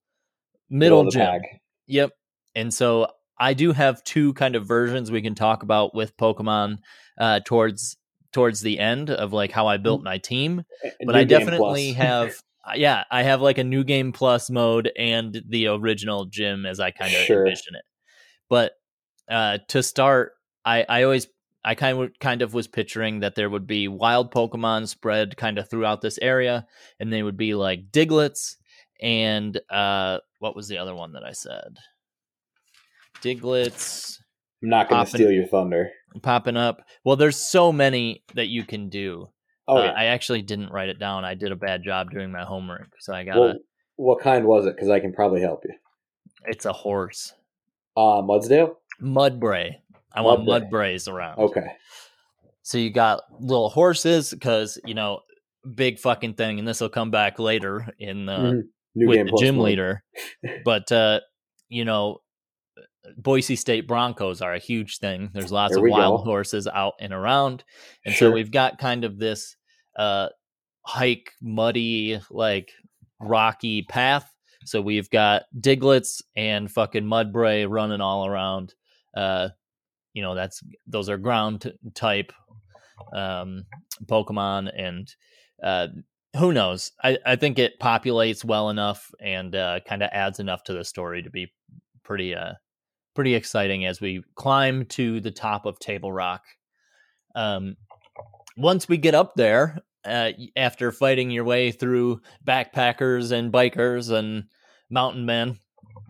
that. 0.70 0.76
middle 0.76 1.00
of 1.00 1.12
gym. 1.12 1.40
Yep. 1.86 2.12
And 2.54 2.72
so 2.72 3.08
I 3.38 3.54
do 3.54 3.72
have 3.72 4.02
two 4.04 4.32
kind 4.34 4.56
of 4.56 4.66
versions 4.66 5.10
we 5.10 5.22
can 5.22 5.34
talk 5.34 5.62
about 5.62 5.94
with 5.94 6.16
Pokemon 6.16 6.78
uh, 7.18 7.40
towards 7.44 7.96
towards 8.32 8.60
the 8.60 8.78
end 8.78 9.10
of 9.10 9.32
like 9.32 9.52
how 9.52 9.66
I 9.66 9.76
built 9.76 10.02
my 10.02 10.18
team. 10.18 10.64
But 11.04 11.16
I 11.16 11.24
definitely 11.24 11.92
have 11.94 12.34
yeah, 12.74 13.04
I 13.10 13.22
have 13.22 13.40
like 13.40 13.58
a 13.58 13.64
new 13.64 13.84
game 13.84 14.12
plus 14.12 14.50
mode 14.50 14.90
and 14.96 15.42
the 15.48 15.68
original 15.68 16.24
gym 16.26 16.66
as 16.66 16.80
I 16.80 16.90
kind 16.90 17.12
of 17.12 17.20
Sure. 17.20 17.46
envision 17.46 17.74
it. 17.74 17.84
But 18.48 18.72
uh, 19.28 19.58
to 19.68 19.82
start, 19.82 20.32
I 20.64 20.84
I 20.88 21.02
always 21.02 21.28
I 21.64 21.74
kind 21.74 21.98
of 22.00 22.10
kind 22.20 22.42
of 22.42 22.54
was 22.54 22.68
picturing 22.68 23.20
that 23.20 23.34
there 23.34 23.48
would 23.48 23.66
be 23.66 23.88
wild 23.88 24.32
Pokemon 24.32 24.88
spread 24.88 25.36
kind 25.36 25.58
of 25.58 25.68
throughout 25.68 26.00
this 26.02 26.18
area, 26.20 26.66
and 27.00 27.12
they 27.12 27.22
would 27.22 27.36
be 27.36 27.54
like 27.54 27.90
Digletts 27.90 28.56
and 29.00 29.58
uh, 29.70 30.18
what 30.38 30.54
was 30.56 30.68
the 30.68 30.78
other 30.78 30.94
one 30.94 31.12
that 31.12 31.24
I 31.24 31.32
said? 31.32 31.76
Digletts 33.22 34.18
I'm 34.62 34.68
not 34.70 34.88
going 34.88 35.04
to 35.04 35.10
steal 35.10 35.30
your 35.30 35.46
thunder. 35.46 35.90
popping 36.22 36.56
up. 36.56 36.82
Well, 37.04 37.16
there's 37.16 37.36
so 37.36 37.72
many 37.72 38.24
that 38.34 38.46
you 38.46 38.64
can 38.64 38.88
do. 38.88 39.28
Oh 39.66 39.78
Uh, 39.78 39.84
yeah. 39.84 39.92
I 39.96 40.04
actually 40.06 40.42
didn't 40.42 40.70
write 40.70 40.88
it 40.88 40.98
down. 40.98 41.24
I 41.24 41.34
did 41.34 41.52
a 41.52 41.56
bad 41.56 41.82
job 41.82 42.10
doing 42.10 42.30
my 42.30 42.44
homework, 42.44 42.88
so 43.00 43.14
I 43.14 43.24
got 43.24 43.36
well, 43.38 43.54
what 43.96 44.20
kind 44.20 44.44
was 44.46 44.66
it? 44.66 44.74
Because 44.74 44.88
I 44.90 45.00
can 45.00 45.12
probably 45.12 45.40
help 45.40 45.64
you. 45.64 45.74
It's 46.46 46.64
a 46.66 46.72
horse, 46.72 47.32
Uh, 47.96 48.20
Mudsdale. 48.22 48.76
Mudbray. 49.00 49.76
I 50.12 50.20
want 50.20 50.42
Mudbray. 50.46 50.70
Mudbrays 50.70 51.08
around. 51.08 51.38
Okay. 51.38 51.66
So 52.62 52.78
you 52.78 52.90
got 52.90 53.22
little 53.40 53.68
horses 53.70 54.30
because 54.30 54.78
you 54.84 54.94
know 54.94 55.20
big 55.74 55.98
fucking 55.98 56.34
thing, 56.34 56.58
and 56.58 56.68
this 56.68 56.80
will 56.80 56.88
come 56.90 57.10
back 57.10 57.38
later 57.38 57.86
in 57.98 58.26
Mhm. 58.26 58.62
New 58.94 59.08
with 59.08 59.16
game 59.16 59.26
the 59.26 59.36
gym 59.38 59.58
leader. 59.58 60.04
But 60.64 60.90
uh, 60.92 61.20
you 61.68 61.84
know, 61.84 62.18
Boise 63.16 63.56
State 63.56 63.86
Broncos 63.86 64.40
are 64.40 64.54
a 64.54 64.58
huge 64.58 64.98
thing. 64.98 65.30
There's 65.32 65.52
lots 65.52 65.74
There 65.74 65.84
of 65.84 65.90
wild 65.90 66.20
go. 66.20 66.24
horses 66.24 66.66
out 66.66 66.94
and 67.00 67.12
around, 67.12 67.64
and 68.04 68.14
Sure. 68.14 68.30
so 68.30 68.34
we've 68.34 68.50
got 68.50 68.78
kind 68.78 69.04
of 69.04 69.18
this 69.18 69.56
uh, 69.96 70.28
hike, 70.82 71.30
muddy, 71.42 72.20
like 72.30 72.70
rocky 73.20 73.82
path. 73.82 74.30
So 74.64 74.80
we've 74.80 75.10
got 75.10 75.42
Digletts 75.58 76.22
and 76.34 76.70
fucking 76.70 77.04
Mudbray 77.04 77.68
running 77.68 78.00
all 78.00 78.26
around. 78.26 78.74
Uh, 79.14 79.50
you 80.14 80.22
know, 80.22 80.34
that's 80.34 80.62
those 80.86 81.08
are 81.10 81.18
ground 81.18 81.60
t- 81.62 81.72
type 81.94 82.32
um, 83.12 83.64
Pokemon, 84.06 84.70
and 84.76 85.14
uh, 85.62 85.88
who 86.38 86.52
knows? 86.52 86.92
I, 87.02 87.18
I 87.26 87.36
think 87.36 87.58
it 87.58 87.78
populates 87.80 88.44
well 88.44 88.70
enough 88.70 89.10
and 89.20 89.54
uh, 89.54 89.80
kind 89.86 90.02
of 90.02 90.10
adds 90.12 90.40
enough 90.40 90.64
to 90.64 90.72
the 90.72 90.84
story 90.84 91.22
to 91.22 91.30
be 91.30 91.52
pretty 92.02 92.34
uh 92.34 92.52
pretty 93.14 93.34
exciting 93.34 93.84
as 93.86 94.00
we 94.00 94.22
climb 94.34 94.84
to 94.86 95.20
the 95.20 95.30
top 95.30 95.66
of 95.66 95.78
Table 95.78 96.12
Rock. 96.12 96.42
Um, 97.34 97.76
once 98.56 98.88
we 98.88 98.96
get 98.96 99.14
up 99.14 99.34
there, 99.34 99.78
uh, 100.04 100.32
after 100.56 100.92
fighting 100.92 101.30
your 101.30 101.44
way 101.44 101.70
through 101.70 102.20
backpackers 102.46 103.32
and 103.32 103.52
bikers 103.52 104.10
and 104.12 104.44
mountain 104.90 105.24
men, 105.26 105.58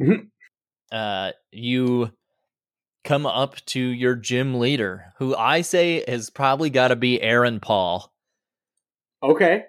Mhm. 0.00 0.28
uh, 0.92 1.32
you 1.52 2.10
come 3.04 3.26
up 3.26 3.56
to 3.66 3.80
your 3.80 4.14
gym 4.16 4.58
leader, 4.58 5.12
who 5.18 5.36
I 5.36 5.60
say 5.60 6.02
has 6.10 6.30
probably 6.30 6.70
got 6.70 6.88
to 6.88 6.96
be 6.96 7.20
Aaron 7.20 7.60
Paul, 7.60 8.12
Okay. 9.22 9.64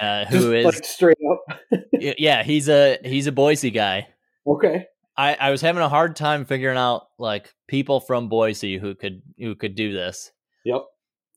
uh, 0.00 0.24
Just 0.30 0.30
who 0.30 0.52
is 0.52 0.64
like 0.66 0.84
straight 0.84 1.16
up. 1.30 1.60
yeah 2.00 2.42
he's 2.42 2.68
a 2.68 2.98
he's 3.04 3.26
a 3.26 3.32
Boise 3.32 3.70
guy. 3.70 4.08
Okay. 4.46 4.86
I, 5.20 5.34
I 5.34 5.50
was 5.50 5.60
having 5.60 5.82
a 5.82 5.88
hard 5.88 6.16
time 6.16 6.46
figuring 6.46 6.78
out 6.78 7.02
like 7.18 7.52
people 7.68 8.00
from 8.00 8.30
Boise 8.30 8.78
who 8.78 8.94
could 8.94 9.20
who 9.38 9.54
could 9.54 9.74
do 9.74 9.92
this. 9.92 10.32
Yep. 10.64 10.84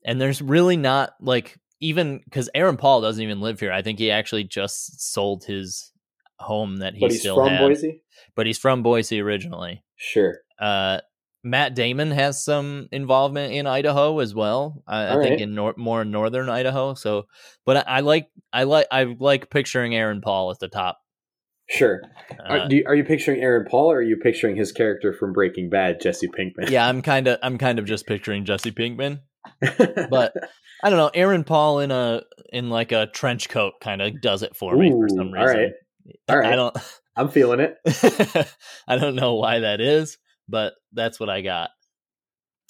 And 0.06 0.18
there's 0.18 0.40
really 0.40 0.78
not 0.78 1.10
like 1.20 1.58
even 1.80 2.22
because 2.24 2.48
Aaron 2.54 2.78
Paul 2.78 3.02
doesn't 3.02 3.22
even 3.22 3.42
live 3.42 3.60
here. 3.60 3.72
I 3.72 3.82
think 3.82 3.98
he 3.98 4.10
actually 4.10 4.44
just 4.44 5.12
sold 5.12 5.44
his 5.44 5.92
home 6.38 6.78
that 6.78 6.94
he 6.94 7.00
but 7.00 7.10
he's 7.10 7.20
still 7.20 7.36
from 7.36 7.50
had. 7.50 7.60
Boise. 7.60 8.02
But 8.34 8.46
he's 8.46 8.56
from 8.56 8.82
Boise 8.82 9.20
originally. 9.20 9.84
Sure. 9.96 10.38
Uh, 10.58 11.00
Matt 11.42 11.74
Damon 11.74 12.10
has 12.10 12.42
some 12.42 12.88
involvement 12.90 13.52
in 13.52 13.66
Idaho 13.66 14.18
as 14.20 14.34
well. 14.34 14.82
I, 14.86 15.08
I 15.08 15.18
think 15.18 15.30
right. 15.32 15.40
in 15.42 15.54
nor- 15.54 15.74
more 15.76 16.06
northern 16.06 16.48
Idaho. 16.48 16.94
So, 16.94 17.26
but 17.66 17.86
I, 17.86 17.98
I 17.98 18.00
like 18.00 18.28
I 18.50 18.62
like 18.62 18.86
I 18.90 19.04
like 19.04 19.50
picturing 19.50 19.94
Aaron 19.94 20.22
Paul 20.22 20.50
at 20.52 20.58
the 20.58 20.68
top. 20.68 21.00
Sure. 21.68 22.02
Uh, 22.30 22.42
are, 22.48 22.68
do 22.68 22.76
you, 22.76 22.84
are 22.86 22.94
you 22.94 23.04
picturing 23.04 23.40
Aaron 23.40 23.66
Paul, 23.68 23.90
or 23.90 23.96
are 23.96 24.02
you 24.02 24.16
picturing 24.16 24.56
his 24.56 24.70
character 24.70 25.12
from 25.12 25.32
Breaking 25.32 25.70
Bad, 25.70 26.00
Jesse 26.00 26.28
Pinkman? 26.28 26.70
yeah, 26.70 26.86
I'm 26.86 27.00
kind 27.02 27.26
of 27.26 27.38
I'm 27.42 27.58
kind 27.58 27.78
of 27.78 27.86
just 27.86 28.06
picturing 28.06 28.44
Jesse 28.44 28.72
Pinkman. 28.72 29.20
but 30.10 30.32
I 30.82 30.90
don't 30.90 30.98
know. 30.98 31.10
Aaron 31.14 31.44
Paul 31.44 31.80
in 31.80 31.90
a 31.90 32.22
in 32.52 32.70
like 32.70 32.92
a 32.92 33.06
trench 33.06 33.48
coat 33.48 33.74
kind 33.80 34.02
of 34.02 34.20
does 34.20 34.42
it 34.42 34.56
for 34.56 34.76
me 34.76 34.90
for 34.90 35.08
some 35.08 35.28
all 35.28 35.32
reason. 35.32 35.56
right. 35.56 35.72
All 36.28 36.38
right. 36.38 36.52
I 36.52 36.56
don't 36.56 36.76
I'm 37.16 37.28
feeling 37.28 37.60
it. 37.60 37.76
I 38.88 38.96
don't 38.96 39.14
know 39.14 39.34
why 39.34 39.60
that 39.60 39.80
is, 39.80 40.18
but 40.48 40.74
that's 40.92 41.20
what 41.20 41.30
I 41.30 41.40
got. 41.42 41.70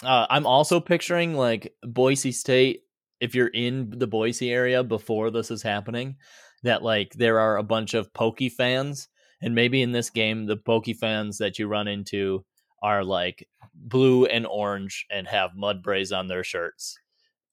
Uh, 0.03 0.27
I'm 0.29 0.47
also 0.47 0.81
picturing 0.81 1.35
like 1.35 1.73
Boise 1.83 2.33
State. 2.33 2.83
If 3.21 3.35
you're 3.35 3.49
in 3.49 3.95
the 3.97 4.07
Boise 4.07 4.53
area 4.53 4.85
before 4.85 5.31
this 5.31 5.51
is 5.51 5.63
happening, 5.63 6.17
that 6.65 6.83
like 6.83 7.13
there 7.15 7.39
are 7.39 7.57
a 7.57 7.63
bunch 7.63 7.95
of 7.95 8.13
Pokey 8.13 8.49
fans, 8.49 9.09
and 9.41 9.55
maybe 9.55 9.81
in 9.81 9.93
this 9.93 10.11
game 10.11 10.47
the 10.47 10.57
Pokey 10.57 10.93
fans 10.95 11.39
that 11.39 11.59
you 11.59 11.69
run 11.69 11.87
into 11.89 12.45
are 12.83 13.05
like 13.05 13.49
blue 13.73 14.27
and 14.27 14.47
orange 14.47 15.07
and 15.11 15.27
have 15.27 15.53
Mudbrays 15.57 16.17
on 16.17 16.27
their 16.27 16.45
shirts. 16.45 16.99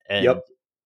And 0.10 0.26
Yep. 0.26 0.42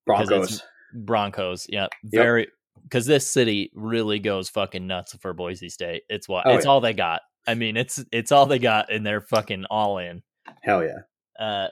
Broncos. 0.05 0.61
Broncos, 0.93 1.65
yeah, 1.69 1.87
very 2.03 2.47
because 2.83 3.05
this 3.07 3.27
city 3.27 3.71
really 3.73 4.19
goes 4.19 4.49
fucking 4.49 4.85
nuts 4.85 5.15
for 5.19 5.33
Boise 5.33 5.69
State. 5.69 6.03
It's 6.09 6.29
what 6.29 6.45
Oh, 6.45 6.53
it's 6.55 6.65
yeah. 6.65 6.71
all 6.71 6.81
they 6.81 6.93
got. 6.93 7.21
I 7.47 7.55
mean, 7.55 7.75
it's 7.77 8.03
it's 8.11 8.31
all 8.31 8.45
they 8.45 8.59
got, 8.59 8.91
and 8.91 9.05
they're 9.05 9.21
fucking 9.21 9.65
all 9.69 9.97
in. 9.97 10.21
Hell 10.61 10.83
yeah. 10.83 10.99
Uh, 11.39 11.67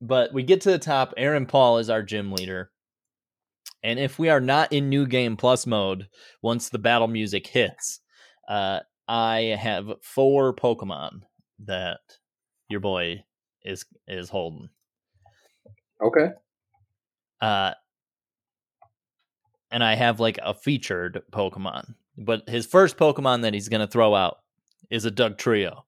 but 0.00 0.32
we 0.32 0.42
get 0.42 0.60
to 0.62 0.70
the 0.70 0.78
top. 0.78 1.14
Aaron 1.16 1.46
Paul 1.46 1.78
is 1.78 1.88
our 1.90 2.02
gym 2.02 2.30
leader, 2.32 2.70
and 3.82 3.98
if 3.98 4.18
we 4.18 4.28
are 4.28 4.40
not 4.40 4.72
in 4.72 4.88
new 4.88 5.06
game 5.06 5.36
plus 5.36 5.66
mode, 5.66 6.08
once 6.42 6.68
the 6.68 6.78
battle 6.78 7.08
music 7.08 7.46
hits, 7.46 8.00
uh, 8.48 8.80
I 9.08 9.56
have 9.58 9.86
four 10.02 10.54
Pokemon 10.54 11.22
that 11.64 12.00
your 12.68 12.80
boy 12.80 13.24
is 13.62 13.84
is 14.08 14.28
holding. 14.28 14.68
Okay. 16.02 16.28
Uh, 17.40 17.72
and 19.70 19.82
I 19.84 19.94
have 19.94 20.20
like 20.20 20.38
a 20.42 20.54
featured 20.54 21.22
Pokemon. 21.32 21.94
But 22.18 22.48
his 22.48 22.66
first 22.66 22.96
Pokemon 22.96 23.42
that 23.42 23.54
he's 23.54 23.68
going 23.68 23.82
to 23.82 23.86
throw 23.86 24.14
out 24.14 24.38
is 24.90 25.04
a 25.04 25.10
Dugtrio. 25.10 25.82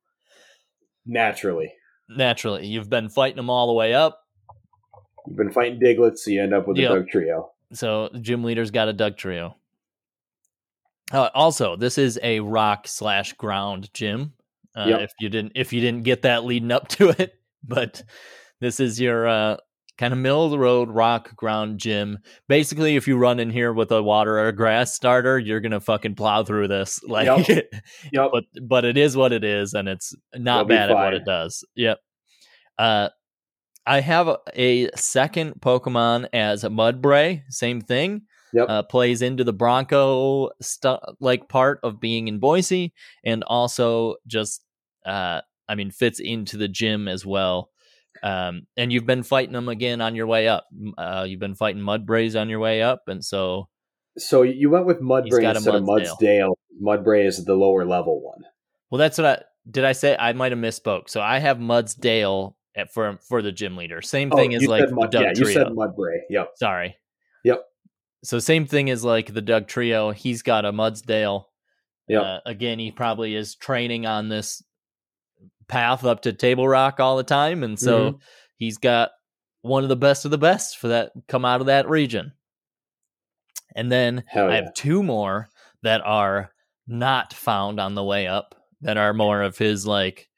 Naturally. 1.06 1.72
Naturally, 2.10 2.66
you've 2.66 2.90
been 2.90 3.08
fighting 3.08 3.36
them 3.36 3.50
all 3.50 3.66
the 3.66 3.72
way 3.72 3.94
up. 3.94 4.20
You've 5.26 5.36
been 5.36 5.52
fighting 5.52 5.80
Diglett, 5.80 6.18
so 6.18 6.30
you 6.30 6.42
end 6.42 6.54
up 6.54 6.66
with 6.68 6.76
Yep. 6.76 6.90
a 6.90 6.94
Dugtrio. 6.94 7.48
So 7.72 8.08
gym 8.20 8.44
leader's 8.44 8.70
got 8.70 8.88
a 8.88 8.94
Dugtrio. 8.94 9.54
Uh, 11.12 11.30
also, 11.34 11.76
this 11.76 11.96
is 11.98 12.18
a 12.22 12.40
rock 12.40 12.86
slash 12.86 13.32
ground 13.34 13.92
gym. 13.94 14.34
Uh, 14.76 14.86
Yep. 14.88 15.00
If 15.00 15.10
you 15.20 15.28
didn't, 15.28 15.52
if 15.54 15.72
you 15.72 15.80
didn't 15.80 16.04
get 16.04 16.22
that 16.22 16.44
leading 16.44 16.70
up 16.70 16.88
to 16.96 17.08
it, 17.10 17.32
but 17.64 18.02
this 18.60 18.78
is 18.80 19.00
your 19.00 19.26
uh, 19.26 19.56
kind 19.96 20.12
of 20.12 20.18
middle 20.18 20.44
of 20.44 20.50
the 20.50 20.58
road 20.58 20.90
rock 20.90 21.34
ground 21.34 21.78
gym. 21.80 22.18
Basically, 22.46 22.96
if 22.96 23.08
you 23.08 23.16
run 23.16 23.40
in 23.40 23.50
here 23.50 23.72
with 23.72 23.90
a 23.90 24.02
water 24.02 24.38
or 24.38 24.52
grass 24.52 24.94
starter, 24.94 25.38
you're 25.38 25.60
gonna 25.60 25.80
fucking 25.80 26.14
plow 26.14 26.44
through 26.44 26.68
this. 26.68 27.00
Like, 27.08 27.48
Yep. 28.12 28.30
but 28.32 28.44
but 28.62 28.84
it 28.84 28.96
is 28.96 29.16
what 29.16 29.32
it 29.32 29.44
is, 29.44 29.74
and 29.74 29.88
it's 29.88 30.14
not 30.34 30.68
bad 30.68 30.90
at 30.90 30.94
what 30.94 31.14
it 31.14 31.24
does. 31.24 31.64
Yep. 31.74 31.98
Uh, 32.78 33.08
I 33.88 34.00
have 34.00 34.28
a, 34.28 34.38
a 34.54 34.90
second 34.96 35.54
Pokemon 35.60 36.28
as 36.32 36.62
Mudbray. 36.62 37.42
Same 37.48 37.80
thing. 37.80 38.22
Yep. 38.52 38.68
Uh, 38.68 38.82
plays 38.82 39.20
into 39.22 39.44
the 39.44 39.52
Bronco 39.52 40.50
like 41.20 41.48
part 41.48 41.80
of 41.82 42.00
being 42.00 42.28
in 42.28 42.38
Boise, 42.38 42.94
and 43.24 43.42
also 43.44 44.16
just 44.26 44.64
uh, 45.04 45.40
I 45.68 45.74
mean 45.74 45.90
fits 45.90 46.20
into 46.20 46.56
the 46.56 46.68
gym 46.68 47.08
as 47.08 47.26
well. 47.26 47.70
Um, 48.22 48.66
and 48.76 48.92
you've 48.92 49.06
been 49.06 49.22
fighting 49.22 49.52
them 49.52 49.68
again 49.68 50.00
on 50.00 50.14
your 50.14 50.26
way 50.26 50.48
up. 50.48 50.66
Uh, 50.96 51.24
you've 51.28 51.40
been 51.40 51.54
fighting 51.54 51.82
Mudbrays 51.82 52.40
on 52.40 52.48
your 52.48 52.58
way 52.58 52.82
up, 52.82 53.02
and 53.06 53.24
so 53.24 53.68
So 54.18 54.42
you 54.42 54.70
went 54.70 54.86
with 54.86 55.00
Mudbray 55.00 55.54
instead 55.54 55.74
of 55.74 55.82
Mudsdale. 55.82 56.16
Mudsdale. 56.20 56.54
Mudbray 56.82 57.26
is 57.26 57.44
the 57.44 57.54
lower 57.54 57.84
level 57.84 58.22
one. 58.22 58.44
Well, 58.90 58.98
that's 58.98 59.18
what 59.18 59.26
I 59.26 59.42
did. 59.70 59.84
I 59.84 59.92
say 59.92 60.16
I 60.18 60.32
might 60.32 60.52
have 60.52 60.58
misspoke. 60.58 61.08
So 61.08 61.20
I 61.20 61.38
have 61.38 61.58
Mudsdale 61.58 62.54
at, 62.78 62.92
for 62.92 63.18
for 63.20 63.42
the 63.42 63.52
gym 63.52 63.76
leader. 63.76 64.00
Same 64.00 64.30
thing 64.30 64.54
oh, 64.54 64.56
as 64.56 64.66
like 64.66 64.90
Mud, 64.90 65.10
Doug 65.10 65.22
yeah, 65.22 65.32
Trio. 65.34 65.48
you 65.48 65.54
said 65.54 65.66
Mudbray. 65.68 66.18
Yep. 66.30 66.52
Sorry. 66.56 66.96
Yep. 67.44 67.62
So 68.24 68.38
same 68.38 68.66
thing 68.66 68.90
as 68.90 69.04
like 69.04 69.32
the 69.34 69.42
Dugtrio. 69.42 70.14
He's 70.14 70.42
got 70.42 70.64
a 70.64 70.72
Mudsdale. 70.72 71.44
Yep. 72.08 72.22
Uh, 72.22 72.38
again, 72.46 72.78
he 72.78 72.90
probably 72.90 73.34
is 73.34 73.54
training 73.54 74.06
on 74.06 74.28
this 74.28 74.62
path 75.68 76.04
up 76.04 76.22
to 76.22 76.32
Table 76.32 76.66
Rock 76.66 77.00
all 77.00 77.16
the 77.16 77.22
time, 77.22 77.62
and 77.62 77.78
so 77.78 77.98
Mm-hmm. 77.98 78.18
he's 78.56 78.78
got 78.78 79.10
one 79.62 79.82
of 79.82 79.88
the 79.88 79.96
best 79.96 80.24
of 80.24 80.30
the 80.30 80.38
best 80.38 80.78
for 80.78 80.88
that 80.88 81.12
come 81.26 81.44
out 81.44 81.60
of 81.60 81.66
that 81.66 81.88
region. 81.88 82.32
And 83.76 83.92
then 83.92 84.24
Hell 84.26 84.50
I 84.50 84.56
have 84.56 84.72
two 84.74 85.02
more 85.02 85.48
that 85.82 86.00
are 86.00 86.50
not 86.86 87.34
found 87.34 87.78
on 87.78 87.94
the 87.94 88.02
way 88.04 88.26
up 88.26 88.54
that 88.80 88.96
are 88.96 89.12
more 89.12 89.42
of 89.42 89.58
his 89.58 89.86
like 89.86 90.28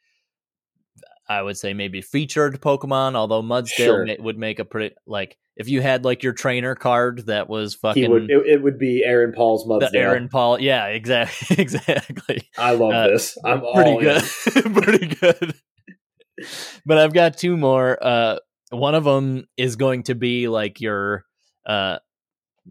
I 1.30 1.42
would 1.42 1.56
say 1.56 1.74
maybe 1.74 2.02
featured 2.02 2.60
Pokemon, 2.60 3.14
although 3.14 3.40
Mudsdale 3.40 3.68
Sure. 3.76 4.04
ma- 4.04 4.14
would 4.18 4.36
make 4.36 4.58
a 4.58 4.64
pretty 4.64 4.96
like 5.06 5.38
if 5.56 5.68
you 5.68 5.80
had 5.80 6.04
like 6.04 6.24
your 6.24 6.32
trainer 6.32 6.74
card 6.74 7.26
that 7.26 7.48
was 7.48 7.76
fucking 7.76 8.02
He 8.02 8.08
would. 8.08 8.28
It, 8.28 8.46
it 8.46 8.62
would 8.64 8.80
be 8.80 9.04
Aaron 9.04 9.32
Paul's 9.32 9.64
the 9.64 9.74
Mudsdale. 9.74 9.94
Aaron 9.94 10.28
Paul, 10.28 10.60
yeah, 10.60 10.86
exactly, 10.86 11.56
exactly. 11.62 12.42
I 12.58 12.72
love 12.72 12.92
uh, 12.92 13.06
this. 13.08 13.38
I'm 13.44 13.60
Pretty 13.60 13.90
all 13.92 14.00
good, 14.00 14.22
pretty 14.82 15.06
good. 15.06 15.54
But 16.84 16.98
I've 16.98 17.12
got 17.12 17.38
two 17.38 17.56
more. 17.56 17.96
Uh, 18.02 18.38
one 18.70 18.96
of 18.96 19.04
them 19.04 19.46
is 19.56 19.76
going 19.76 20.02
to 20.04 20.16
be 20.16 20.48
like 20.48 20.80
your 20.80 21.24
uh 21.64 21.98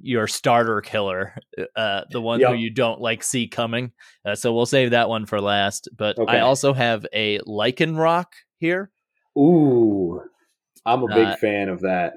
your 0.01 0.27
starter 0.27 0.81
killer, 0.81 1.33
uh, 1.75 2.01
the 2.11 2.21
one 2.21 2.41
who 2.41 2.53
you 2.53 2.71
don't 2.71 2.99
like 3.01 3.23
see 3.23 3.47
coming. 3.47 3.91
Uh, 4.25 4.35
so 4.35 4.53
we'll 4.53 4.65
save 4.65 4.91
that 4.91 5.09
one 5.09 5.25
for 5.25 5.39
last. 5.41 5.87
But 5.97 6.17
Okay. 6.19 6.37
I 6.37 6.41
also 6.41 6.73
have 6.73 7.05
a 7.13 7.39
Lycanroc 7.39 8.25
here. 8.59 8.91
Ooh, 9.37 10.21
I'm 10.85 11.03
a 11.03 11.07
big 11.07 11.27
Uh, 11.27 11.35
fan 11.37 11.69
of 11.69 11.81
that. 11.81 12.13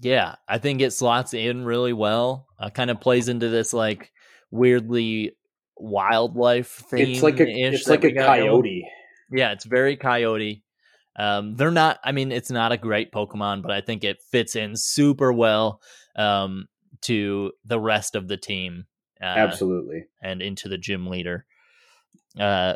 Yeah, 0.00 0.36
I 0.48 0.58
think 0.58 0.80
it 0.80 0.92
slots 0.92 1.34
in 1.34 1.64
really 1.64 1.92
well. 1.92 2.46
Uh, 2.58 2.70
kind 2.70 2.90
of 2.90 3.00
plays 3.00 3.28
into 3.28 3.48
this 3.48 3.72
like 3.72 4.10
weirdly 4.50 5.36
wildlife 5.76 6.68
theme. 6.90 7.08
It's 7.08 7.22
like 7.22 7.40
a. 7.40 7.46
It's 7.48 7.88
like 7.88 8.04
a 8.04 8.12
coyote. 8.14 8.88
Yeah, 9.30 9.52
it's 9.52 9.64
very 9.64 9.96
coyote. 9.96 10.62
Um, 11.16 11.56
they're 11.56 11.70
not. 11.70 11.98
I 12.04 12.12
mean, 12.12 12.32
it's 12.32 12.50
not 12.50 12.72
a 12.72 12.78
great 12.78 13.12
Pokemon, 13.12 13.62
but 13.62 13.70
I 13.70 13.80
think 13.82 14.02
it 14.02 14.22
fits 14.22 14.56
in 14.56 14.76
super 14.76 15.30
well 15.32 15.82
um, 16.16 16.68
to 17.02 17.52
the 17.64 17.78
rest 17.80 18.14
of 18.14 18.28
the 18.28 18.36
team. 18.38 18.86
Uh, 19.20 19.26
Absolutely. 19.26 20.06
and 20.22 20.42
into 20.42 20.68
the 20.68 20.78
gym 20.78 21.06
leader. 21.06 21.44
Uh, 22.38 22.74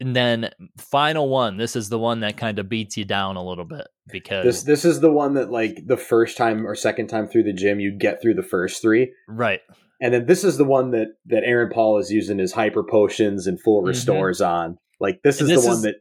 and 0.00 0.14
then 0.14 0.50
final 0.76 1.28
one. 1.28 1.56
This 1.56 1.74
is 1.76 1.88
the 1.88 1.98
one 1.98 2.20
that 2.20 2.36
kind 2.36 2.58
of 2.58 2.68
beats 2.68 2.96
you 2.96 3.04
down 3.04 3.36
a 3.36 3.44
little 3.44 3.64
bit 3.64 3.86
because 4.10 4.44
This 4.44 4.62
this 4.62 4.84
is 4.84 5.00
the 5.00 5.10
one 5.10 5.34
that 5.34 5.50
like 5.50 5.86
the 5.86 5.96
first 5.96 6.36
time 6.36 6.66
or 6.66 6.74
second 6.74 7.08
time 7.08 7.26
through 7.28 7.44
the 7.44 7.52
gym 7.52 7.80
you 7.80 7.96
get 7.96 8.20
through 8.22 8.34
the 8.34 8.42
first 8.42 8.80
three, 8.82 9.12
right, 9.28 9.60
and 10.00 10.14
then 10.14 10.26
this 10.26 10.44
is 10.44 10.56
the 10.56 10.64
one 10.64 10.90
that 10.92 11.08
that 11.26 11.42
Aaron 11.44 11.70
Paul 11.72 11.98
is 11.98 12.10
using 12.10 12.38
his 12.38 12.52
hyper 12.52 12.82
potions 12.84 13.46
and 13.46 13.60
full 13.60 13.82
Mhm. 13.82 13.88
restores 13.88 14.40
on. 14.40 14.78
Like 15.00 15.20
this 15.22 15.40
is 15.40 15.48
this 15.48 15.62
the 15.62 15.68
one 15.68 15.82
that 15.82 15.96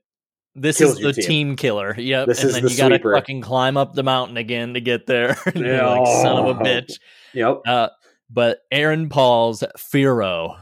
this 0.59 0.81
is 0.81 0.97
the 0.97 1.13
team. 1.13 1.23
team. 1.27 1.55
killer. 1.55 1.93
Yep, 1.99 2.27
This 2.27 2.39
and 2.39 2.47
is 2.49 2.53
then 2.55 2.63
the 2.63 2.71
you 2.71 2.77
gotta 2.77 2.99
fucking 2.99 3.41
climb 3.41 3.77
up 3.77 3.93
the 3.93 4.01
mountain 4.03 4.37
again 4.37 4.73
to 4.73 4.81
get 4.81 5.05
there. 5.05 5.37
You're 5.55 5.83
like 5.85 6.07
son 6.07 6.37
of 6.37 6.57
a 6.57 6.59
Oh. 6.59 6.63
bitch. 6.63 6.93
yep. 7.33 7.57
Uh, 7.67 7.89
but 8.29 8.59
Aaron 8.71 9.07
Paul's 9.09 9.63
Fearow 9.77 10.57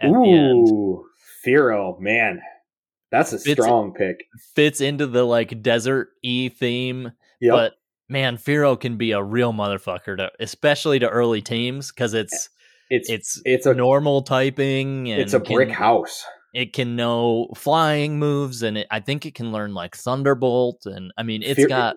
at 0.00 0.10
the 0.10 0.32
end 0.32 0.68
Ooh, 0.72 1.04
Fearow, 1.46 1.98
man, 2.00 2.40
that's 3.10 3.32
a 3.32 3.36
It's- 3.36 3.52
strong 3.64 3.92
pick. 3.94 4.24
fits 4.54 4.80
into 4.80 5.06
the 5.06 5.24
like 5.24 5.62
desert 5.62 6.08
e 6.22 6.48
theme. 6.48 7.12
Yep. 7.40 7.52
But 7.52 7.72
man, 8.08 8.36
Fearow 8.36 8.78
can 8.78 8.96
be 8.96 9.12
a 9.12 9.22
real 9.22 9.52
motherfucker 9.52 10.16
to, 10.18 10.30
especially 10.40 10.98
to 10.98 11.08
early 11.08 11.40
teams 11.42 11.90
because 11.92 12.14
it's 12.14 12.48
it's 12.90 13.08
it's 13.08 13.40
it's 13.44 13.66
a 13.66 13.74
normal 13.74 14.22
typing. 14.22 15.10
And 15.10 15.20
it's 15.20 15.32
a 15.34 15.40
brick 15.40 15.68
can- 15.68 15.76
house. 15.76 16.24
it 16.52 16.72
can 16.72 16.96
know 16.96 17.48
flying 17.54 18.18
moves, 18.18 18.62
and 18.62 18.78
it, 18.78 18.86
I 18.90 19.00
think 19.00 19.24
it 19.26 19.34
can 19.34 19.52
learn 19.52 19.72
like 19.74 19.96
Thunderbolt, 19.96 20.82
and 20.86 21.12
I 21.16 21.22
mean, 21.22 21.42
it's 21.42 21.54
Fear- 21.56 21.68
got 21.68 21.96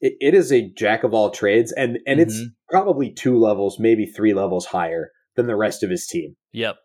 It, 0.00 0.14
it 0.20 0.34
is 0.34 0.52
a 0.52 0.68
jack 0.76 1.04
of 1.04 1.14
all 1.14 1.30
trades, 1.30 1.72
and 1.72 1.98
and 2.06 2.20
it's 2.20 2.38
Mhm. 2.40 2.46
probably 2.70 3.10
two 3.12 3.38
levels, 3.38 3.78
maybe 3.78 4.04
three 4.06 4.34
levels 4.34 4.66
higher 4.66 5.10
than 5.36 5.46
the 5.46 5.56
rest 5.56 5.82
of 5.82 5.90
his 5.90 6.06
team. 6.06 6.36
yep. 6.52 6.76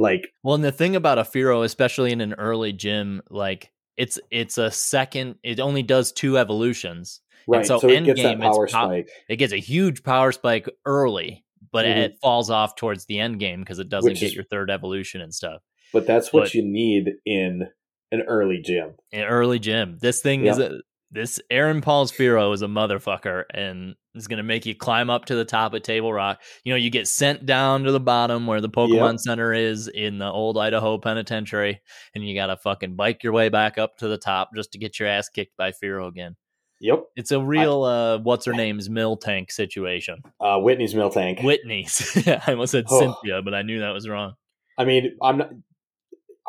Like 0.00 0.32
Well, 0.42 0.54
and 0.54 0.64
the 0.64 0.72
thing 0.72 0.96
about 0.96 1.18
a 1.18 1.22
Fearow, 1.22 1.64
especially 1.64 2.10
in 2.10 2.20
an 2.22 2.32
early 2.34 2.72
gym, 2.72 3.20
like 3.30 3.70
it's 3.96 4.18
it's 4.30 4.56
a 4.58 4.70
second. 4.70 5.36
It 5.44 5.60
only 5.60 5.82
does 5.82 6.10
two 6.10 6.38
evolutions. 6.38 7.20
right, 7.46 7.66
so 7.66 7.78
so, 7.78 7.88
it 7.88 8.04
gets 8.04 8.20
it's 8.20 8.40
power 8.40 8.66
spike. 8.66 9.10
It 9.28 9.36
gets 9.36 9.52
a 9.52 9.58
huge 9.58 10.02
power 10.02 10.32
spike 10.32 10.68
early, 10.86 11.44
but 11.70 11.84
Mhm. 11.84 11.96
it 11.98 12.16
falls 12.22 12.48
off 12.50 12.76
towards 12.76 13.04
the 13.06 13.18
end 13.18 13.40
game 13.40 13.60
because 13.60 13.78
it 13.78 13.88
doesn't 13.90 14.12
Which 14.12 14.20
get 14.20 14.26
is- 14.28 14.34
your 14.34 14.44
third 14.44 14.70
evolution 14.70 15.20
and 15.20 15.34
stuff. 15.34 15.62
But 15.92 16.06
that's 16.06 16.32
what 16.32 16.44
but- 16.44 16.54
you 16.54 16.62
need 16.64 17.10
in 17.26 17.68
an 18.12 18.22
early 18.22 18.58
gym. 18.62 18.94
An 19.12 19.24
early 19.24 19.58
gym. 19.58 19.98
This 20.00 20.20
thing 20.22 20.46
is 20.46 20.58
a 20.58 20.80
this 21.10 21.40
Aaron 21.50 21.80
Paul's 21.80 22.12
Fearow 22.12 22.54
is 22.54 22.62
a 22.62 22.66
motherfucker 22.66 23.44
and 23.52 23.94
is 24.14 24.28
gonna 24.28 24.42
make 24.42 24.66
you 24.66 24.74
climb 24.74 25.10
up 25.10 25.24
to 25.26 25.34
the 25.34 25.44
top 25.44 25.74
of 25.74 25.82
Table 25.82 26.12
Rock. 26.12 26.40
You 26.64 26.72
know, 26.72 26.76
you 26.76 26.90
get 26.90 27.08
sent 27.08 27.46
down 27.46 27.84
to 27.84 27.92
the 27.92 28.00
bottom 28.00 28.46
where 28.46 28.60
the 28.60 28.68
Pokemon 28.68 29.12
Yep. 29.12 29.20
Center 29.20 29.52
is 29.52 29.88
in 29.88 30.18
the 30.18 30.30
old 30.30 30.56
Idaho 30.58 30.98
Penitentiary, 30.98 31.80
and 32.14 32.26
you 32.26 32.34
gotta 32.34 32.56
fucking 32.56 32.96
bike 32.96 33.22
your 33.22 33.32
way 33.32 33.48
back 33.48 33.78
up 33.78 33.96
to 33.98 34.08
the 34.08 34.18
top 34.18 34.50
just 34.54 34.72
to 34.72 34.78
get 34.78 34.98
your 34.98 35.08
ass 35.08 35.28
kicked 35.28 35.56
by 35.56 35.72
Fearow 35.72 36.08
again. 36.08 36.36
Yep. 36.82 37.04
It's 37.16 37.30
a 37.30 37.40
real 37.40 37.82
uh 37.82 38.18
what's 38.18 38.46
her 38.46 38.52
name's 38.54 38.88
Miltank 38.88 39.50
situation. 39.50 40.22
Uh, 40.40 40.58
Whitney's 40.60 40.94
Miltank. 40.94 41.42
Whitney's. 41.44 42.16
I 42.26 42.40
almost 42.52 42.72
said 42.72 42.86
Oh. 42.88 42.98
Cynthia, 43.00 43.42
but 43.42 43.52
I 43.54 43.62
knew 43.62 43.80
that 43.80 43.90
was 43.90 44.08
wrong. 44.08 44.34
I 44.78 44.84
mean, 44.86 45.14
I'm 45.22 45.38
not. 45.38 45.50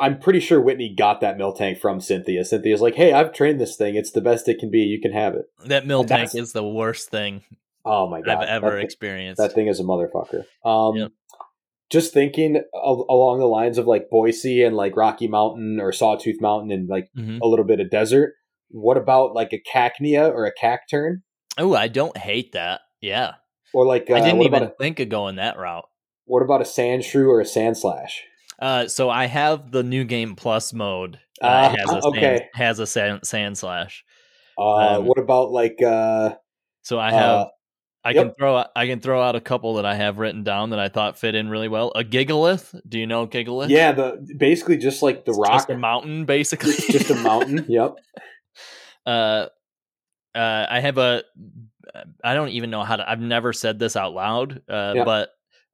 I'm 0.01 0.19
pretty 0.19 0.39
sure 0.41 0.59
Whitney 0.59 0.93
got 0.93 1.21
that 1.21 1.37
Miltank 1.37 1.79
from 1.79 2.01
Cynthia. 2.01 2.43
Cynthia's 2.43 2.81
like, 2.81 2.95
"Hey, 2.95 3.13
I've 3.13 3.31
trained 3.33 3.61
this 3.61 3.75
thing. 3.77 3.95
It's 3.95 4.11
the 4.11 4.21
best 4.21 4.49
it 4.49 4.59
can 4.59 4.69
be. 4.71 4.79
You 4.79 4.99
can 4.99 5.13
have 5.13 5.35
it." 5.35 5.45
That 5.65 5.85
Miltank 5.85 6.35
is 6.35 6.51
the 6.53 6.67
worst 6.67 7.09
thing 7.09 7.43
Oh 7.85 8.07
my 8.07 8.21
god, 8.21 8.37
I've 8.43 8.47
ever 8.49 8.69
that, 8.71 8.75
thing- 8.77 8.85
experienced. 8.85 9.41
that 9.41 9.53
thing 9.53 9.67
is 9.67 9.79
a 9.79 9.83
motherfucker. 9.83 10.43
Um, 10.65 10.95
Yep. 10.97 11.11
just 11.89 12.13
thinking 12.13 12.61
al- 12.75 13.05
along 13.09 13.39
the 13.39 13.47
lines 13.47 13.77
of 13.77 13.87
like 13.87 14.09
Boise 14.09 14.63
and 14.63 14.75
like 14.75 14.95
Rocky 14.95 15.27
Mountain 15.27 15.79
or 15.79 15.91
Sawtooth 15.91 16.39
Mountain 16.41 16.71
and 16.71 16.87
like 16.89 17.09
Mhm. 17.17 17.39
a 17.41 17.47
little 17.47 17.65
bit 17.65 17.79
of 17.79 17.89
desert. 17.89 18.33
What 18.69 18.97
about 18.97 19.33
like 19.33 19.51
a 19.53 19.59
cacnea 19.59 20.29
or 20.33 20.45
a 20.45 20.51
cacturn 20.53 21.23
Oh, 21.57 21.73
I 21.75 21.87
don't 21.89 22.15
hate 22.17 22.51
that. 22.53 22.81
Yeah. 23.01 23.33
or 23.73 23.85
like 23.85 24.09
uh, 24.09 24.15
I 24.15 24.21
didn't 24.21 24.41
even 24.43 24.63
a, 24.63 24.69
think 24.79 24.99
of 24.99 25.09
going 25.09 25.35
that 25.37 25.57
route. 25.57 25.85
what 26.25 26.43
about 26.43 26.61
a 26.61 26.65
Sandshrew 26.65 27.27
or 27.27 27.41
a 27.41 27.45
Sandslash? 27.45 28.11
Uh, 28.61 28.87
so 28.87 29.09
I 29.09 29.25
have 29.25 29.71
the 29.71 29.81
new 29.83 30.03
game 30.05 30.35
plus 30.35 30.71
mode. 30.71 31.15
Uh, 31.41 31.47
Ah, 31.47 31.69
has 31.75 31.89
a 31.89 32.01
sand, 32.01 32.03
okay. 32.05 32.49
has 32.53 32.79
a 32.79 32.85
sand, 32.85 33.21
Sandslash. 33.21 34.01
Uh, 34.57 34.97
Um, 34.99 35.05
what 35.05 35.17
about 35.17 35.51
like 35.51 35.81
uh, 35.81 36.35
So 36.83 36.99
I 36.99 37.11
have 37.11 37.23
uh, 37.39 37.45
I 38.03 38.11
yep. 38.11 38.25
can 38.27 38.33
throw 38.35 38.63
I 38.75 38.85
can 38.87 38.99
throw 38.99 39.21
out 39.21 39.35
a 39.35 39.41
couple 39.41 39.75
that 39.75 39.85
I 39.85 39.95
have 39.95 40.19
written 40.19 40.43
down 40.43 40.69
that 40.71 40.79
I 40.79 40.89
thought 40.89 41.17
fit 41.17 41.33
in 41.35 41.49
really 41.49 41.67
well. 41.67 41.91
A 41.95 42.03
Gigalith. 42.03 42.79
Do 42.87 42.99
you 42.99 43.07
know 43.07 43.25
Gigalith? 43.27 43.69
yeah, 43.69 43.91
the 43.91 44.27
basically 44.37 44.77
just 44.77 45.01
like 45.01 45.25
the 45.25 45.31
It's 45.31 45.39
rock, 45.39 45.51
just 45.53 45.69
a 45.71 45.77
mountain, 45.77 46.25
basically. 46.25 46.73
Just 46.73 47.09
a 47.09 47.15
mountain. 47.15 47.65
Yep. 47.69 47.95
uh, 49.05 49.45
uh, 50.35 50.65
I 50.69 50.79
have 50.79 50.97
a. 50.97 51.23
I 52.23 52.33
don't 52.35 52.49
even 52.49 52.69
know 52.69 52.83
how 52.83 52.95
to. 52.97 53.09
I've 53.09 53.19
never 53.19 53.53
said 53.53 53.79
this 53.79 53.95
out 53.95 54.13
loud, 54.13 54.61
uh, 54.69 54.93
Yeah. 54.95 55.03
but 55.03 55.29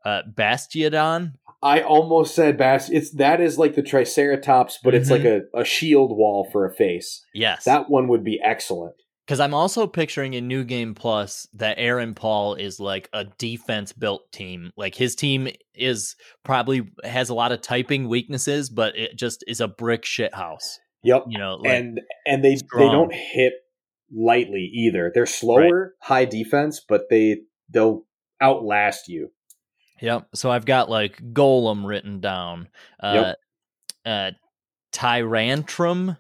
uh, 0.06 0.22
Bastiodon. 0.34 1.34
I 1.62 1.82
almost 1.82 2.36
said 2.36 2.58
bass. 2.58 2.90
It's 2.90 3.12
that 3.14 3.42
is 3.42 3.58
like 3.58 3.76
the 3.76 3.82
Triceratops, 3.82 4.80
but 4.84 4.94
it's 4.94 5.10
like 5.10 5.22
mm-hmm. 5.22 5.58
a, 5.58 5.62
a 5.62 5.66
shield 5.66 6.16
wall 6.16 6.48
for 6.52 6.66
a 6.66 6.74
face. 6.74 7.26
Yes, 7.34 7.66
That 7.66 7.90
one 7.90 8.08
would 8.10 8.24
be 8.24 8.40
excellent. 8.44 8.96
Because 9.26 9.40
I'm 9.42 9.54
also 9.54 9.88
picturing 9.88 10.36
in 10.36 10.48
New 10.48 10.64
Game 10.64 10.96
Plus 10.96 11.48
that 11.54 11.78
Aaron 11.78 12.14
Paul 12.14 12.54
is 12.54 12.80
like 12.80 13.10
a 13.12 13.26
defense 13.26 13.92
built 13.92 14.32
team. 14.32 14.72
Like 14.78 14.96
his 14.96 15.16
team 15.16 15.50
is 15.74 16.16
probably 16.46 16.90
has 17.04 17.28
a 17.30 17.34
lot 17.34 17.52
of 17.52 17.60
typing 17.62 18.08
weaknesses, 18.08 18.70
but 18.70 18.98
it 18.98 19.18
just 19.18 19.44
is 19.46 19.60
a 19.60 19.68
brick 19.68 20.06
shit 20.06 20.34
house. 20.34 20.80
Yep. 21.04 21.26
You 21.28 21.40
know, 21.40 21.56
like, 21.56 21.74
and 21.74 22.02
and 22.26 22.44
they 22.44 22.56
strong. 22.56 22.86
they 22.86 22.92
don't 22.92 23.14
hit 23.14 23.54
lightly 24.16 24.72
either. 24.74 25.12
They're 25.14 25.26
slower, 25.26 25.96
high 26.02 26.26
defense, 26.26 26.82
but 26.88 27.10
they 27.10 27.42
they'll 27.70 28.06
outlast 28.42 29.10
you. 29.10 29.32
Yep. 30.02 30.28
So 30.36 30.52
I've 30.52 30.66
got 30.66 30.90
like 30.90 31.18
Golem 31.34 31.86
written 31.86 32.20
down. 32.20 32.68
Uh, 33.00 33.34
uh, 34.06 34.32
Tyrantrum. 34.92 36.18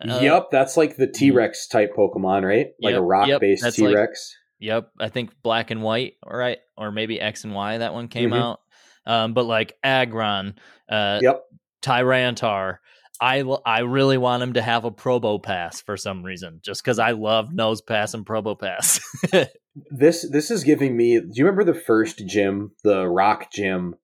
Uh, 0.00 0.18
yep, 0.20 0.48
that's 0.50 0.76
like 0.76 0.96
the 0.96 1.06
T 1.06 1.30
Rex 1.30 1.68
type 1.68 1.94
Pokemon, 1.96 2.42
right? 2.46 2.68
Like 2.80 2.92
Yep, 2.92 2.98
a 3.00 3.02
rock 3.02 3.28
yep, 3.28 3.40
based 3.40 3.76
T 3.76 3.86
like- 3.86 3.94
Rex. 3.96 4.36
Yep, 4.60 4.90
I 4.98 5.08
think 5.08 5.30
black 5.42 5.70
and 5.70 5.82
white, 5.82 6.14
right? 6.26 6.58
Or 6.76 6.90
maybe 6.90 7.20
X 7.20 7.44
and 7.44 7.54
Y. 7.54 7.78
That 7.78 7.92
one 7.92 8.08
came 8.08 8.30
Mhm. 8.30 8.40
out. 8.40 8.60
Um, 9.06 9.34
but 9.34 9.44
like 9.44 9.76
Aggron, 9.84 10.54
uh, 10.88 11.20
Yep. 11.22 11.42
Tyranitar. 11.82 12.78
I 13.20 13.40
I 13.64 13.80
really 13.80 14.18
want 14.18 14.42
him 14.42 14.54
to 14.54 14.62
have 14.62 14.84
a 14.84 14.90
Probopass 14.90 15.82
for 15.84 15.96
some 15.96 16.22
reason, 16.24 16.60
just 16.62 16.82
because 16.82 16.98
I 16.98 17.12
love 17.12 17.50
Nosepass 17.50 18.14
and 18.14 18.26
Probopass. 18.26 19.00
This 19.90 20.28
this 20.30 20.50
is 20.50 20.62
giving 20.64 20.96
me. 20.96 21.18
Do 21.18 21.30
you 21.34 21.44
remember 21.44 21.64
the 21.64 21.78
first 21.78 22.24
gym, 22.26 22.72
the 22.84 23.08
Rock 23.08 23.50
Gym 23.52 23.96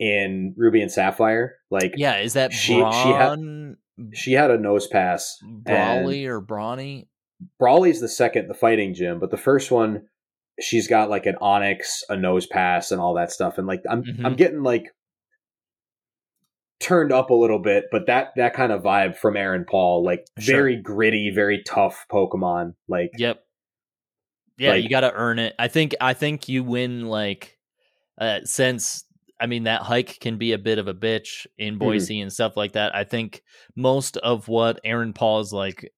in 0.00 0.54
Ruby 0.56 0.82
and 0.82 0.90
Sapphire? 0.90 1.56
Like 1.70 1.94
yeah, 1.96 2.18
is 2.18 2.32
that 2.32 2.52
She- 2.52 2.74
she 2.74 2.80
had- 2.80 3.76
she 4.12 4.32
had 4.32 4.50
a 4.50 4.58
nosepass. 4.58 5.34
Brawly 5.42 6.26
or 6.26 6.40
Brawny? 6.40 7.06
Brawly's 7.60 8.00
the 8.00 8.08
second, 8.08 8.48
the 8.48 8.54
fighting 8.54 8.92
gym, 8.94 9.20
but 9.20 9.30
the 9.30 9.36
first 9.36 9.70
one, 9.70 10.08
she's 10.60 10.88
got 10.88 11.10
like 11.10 11.26
an 11.26 11.36
onix, 11.40 12.02
a 12.08 12.16
nosepass, 12.16 12.90
and 12.90 13.00
all 13.00 13.14
that 13.14 13.30
stuff. 13.30 13.56
And 13.56 13.68
like 13.68 13.82
I'm 13.88 14.02
Mhm. 14.02 14.24
I'm 14.24 14.34
getting 14.34 14.62
like 14.64 14.86
turned 16.80 17.12
up 17.12 17.30
a 17.30 17.34
little 17.34 17.60
bit, 17.60 17.84
but 17.92 18.06
that 18.06 18.32
that 18.36 18.54
kind 18.54 18.72
of 18.72 18.82
vibe 18.82 19.16
from 19.16 19.36
Aaron 19.36 19.64
Paul, 19.64 20.04
like 20.04 20.26
Sure. 20.38 20.56
very 20.56 20.76
gritty, 20.76 21.30
very 21.34 21.62
tough 21.62 22.04
Pokemon. 22.10 22.74
Like 22.88 23.10
Yep. 23.16 23.40
Yeah, 24.58 24.70
Like- 24.70 24.82
you 24.84 24.88
got 24.88 25.00
to 25.00 25.12
earn 25.12 25.38
it. 25.38 25.54
I 25.58 25.68
think 25.68 25.94
I 26.00 26.14
think 26.14 26.48
you 26.48 26.62
win 26.64 27.06
like 27.06 27.58
uh 28.20 28.40
since 28.44 29.04
I 29.40 29.46
mean 29.46 29.64
that 29.64 29.82
hike 29.82 30.20
can 30.20 30.38
be 30.38 30.52
a 30.52 30.58
bit 30.58 30.78
of 30.78 30.86
a 30.86 30.94
bitch 30.94 31.46
in 31.58 31.76
Boise 31.78 32.20
and 32.20 32.32
stuff 32.32 32.56
like 32.56 32.72
that. 32.72 32.94
I 32.94 33.02
think 33.04 33.42
most 33.74 34.16
of 34.18 34.46
what 34.48 34.80
Aaron 34.84 35.12
Paul's 35.12 35.52
like 35.52 35.90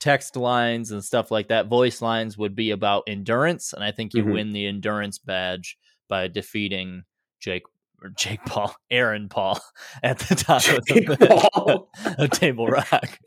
text 0.00 0.36
lines 0.36 0.90
and 0.90 1.02
stuff 1.02 1.30
like 1.30 1.48
that, 1.48 1.66
voice 1.68 2.02
lines 2.02 2.36
would 2.36 2.54
be 2.54 2.72
about 2.72 3.04
endurance 3.06 3.72
and 3.72 3.82
I 3.82 3.90
think 3.92 4.12
you 4.12 4.22
Mhm. 4.24 4.32
win 4.34 4.52
the 4.52 4.66
endurance 4.66 5.18
badge 5.18 5.78
by 6.08 6.28
defeating 6.28 7.04
Jake 7.40 7.62
or 8.02 8.10
Jake 8.10 8.44
Paul, 8.44 8.74
Aaron 8.90 9.30
Paul 9.30 9.58
at 10.02 10.18
the 10.18 10.34
top 10.34 10.62
of, 10.68 10.84
the, 10.84 11.84
of 12.18 12.30
Table 12.30 12.66
Rock. 12.66 13.18